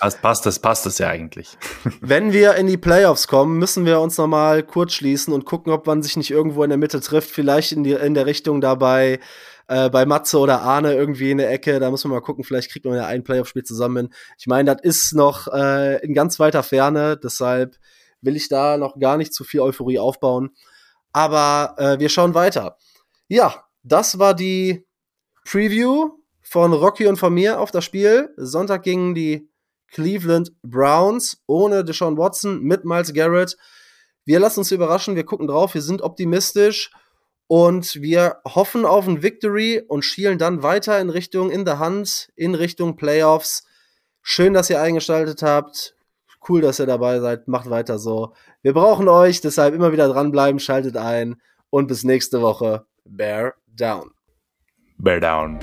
Das 0.00 0.18
passt, 0.20 0.46
das 0.46 0.58
passt 0.58 0.86
das 0.86 0.98
ja 0.98 1.08
eigentlich. 1.08 1.58
Wenn 2.00 2.32
wir 2.32 2.54
in 2.54 2.66
die 2.66 2.78
Playoffs 2.78 3.28
kommen, 3.28 3.58
müssen 3.58 3.84
wir 3.84 4.00
uns 4.00 4.16
nochmal 4.16 4.62
kurz 4.62 4.94
schließen 4.94 5.34
und 5.34 5.44
gucken, 5.44 5.72
ob 5.72 5.86
man 5.86 6.02
sich 6.02 6.16
nicht 6.16 6.30
irgendwo 6.30 6.64
in 6.64 6.70
der 6.70 6.78
Mitte 6.78 7.00
trifft. 7.00 7.30
Vielleicht 7.30 7.72
in, 7.72 7.84
die, 7.84 7.92
in 7.92 8.14
der 8.14 8.24
Richtung 8.24 8.62
dabei 8.62 9.20
äh, 9.68 9.90
bei 9.90 10.06
Matze 10.06 10.38
oder 10.38 10.62
Arne 10.62 10.94
irgendwie 10.94 11.30
in 11.30 11.38
der 11.38 11.50
Ecke. 11.50 11.78
Da 11.80 11.90
muss 11.90 12.02
man 12.04 12.12
mal 12.12 12.20
gucken, 12.20 12.44
vielleicht 12.44 12.70
kriegt 12.70 12.86
man 12.86 12.96
ja 12.96 13.06
ein 13.06 13.24
Playoff-Spiel 13.24 13.62
zusammen. 13.62 14.12
Ich 14.38 14.46
meine, 14.46 14.74
das 14.74 14.82
ist 14.82 15.12
noch 15.14 15.48
äh, 15.48 16.02
in 16.04 16.14
ganz 16.14 16.40
weiter 16.40 16.62
Ferne, 16.62 17.16
deshalb 17.16 17.76
will 18.22 18.36
ich 18.36 18.48
da 18.48 18.78
noch 18.78 18.98
gar 18.98 19.16
nicht 19.16 19.34
zu 19.34 19.44
viel 19.44 19.60
Euphorie 19.60 19.98
aufbauen. 19.98 20.50
Aber 21.12 21.74
äh, 21.78 21.98
wir 21.98 22.08
schauen 22.08 22.34
weiter. 22.34 22.76
Ja, 23.28 23.64
das 23.82 24.18
war 24.18 24.34
die 24.34 24.86
Preview 25.44 26.19
von 26.50 26.72
Rocky 26.72 27.06
und 27.06 27.16
von 27.16 27.32
mir 27.32 27.60
auf 27.60 27.70
das 27.70 27.84
Spiel. 27.84 28.34
Sonntag 28.36 28.82
gingen 28.82 29.14
die 29.14 29.48
Cleveland 29.86 30.50
Browns 30.64 31.40
ohne 31.46 31.84
Deshaun 31.84 32.18
Watson 32.18 32.60
mit 32.60 32.84
Miles 32.84 33.14
Garrett. 33.14 33.56
Wir 34.24 34.40
lassen 34.40 34.58
uns 34.58 34.72
überraschen, 34.72 35.14
wir 35.14 35.22
gucken 35.22 35.46
drauf, 35.46 35.74
wir 35.74 35.80
sind 35.80 36.02
optimistisch 36.02 36.90
und 37.46 38.02
wir 38.02 38.38
hoffen 38.44 38.84
auf 38.84 39.06
ein 39.06 39.22
Victory 39.22 39.80
und 39.86 40.04
schielen 40.04 40.38
dann 40.38 40.64
weiter 40.64 41.00
in 41.00 41.10
Richtung 41.10 41.52
in 41.52 41.64
der 41.64 41.78
Hand, 41.78 42.32
in 42.34 42.56
Richtung 42.56 42.96
Playoffs. 42.96 43.64
Schön, 44.20 44.52
dass 44.52 44.70
ihr 44.70 44.82
eingeschaltet 44.82 45.44
habt. 45.44 45.94
Cool, 46.48 46.62
dass 46.62 46.80
ihr 46.80 46.86
dabei 46.86 47.20
seid. 47.20 47.46
Macht 47.46 47.70
weiter 47.70 48.00
so. 48.00 48.32
Wir 48.62 48.72
brauchen 48.72 49.06
euch, 49.06 49.40
deshalb 49.40 49.72
immer 49.72 49.92
wieder 49.92 50.08
dranbleiben, 50.08 50.58
schaltet 50.58 50.96
ein 50.96 51.40
und 51.70 51.86
bis 51.86 52.02
nächste 52.02 52.42
Woche. 52.42 52.86
Bear 53.04 53.54
down. 53.68 54.10
Bear 54.98 55.20
down. 55.20 55.60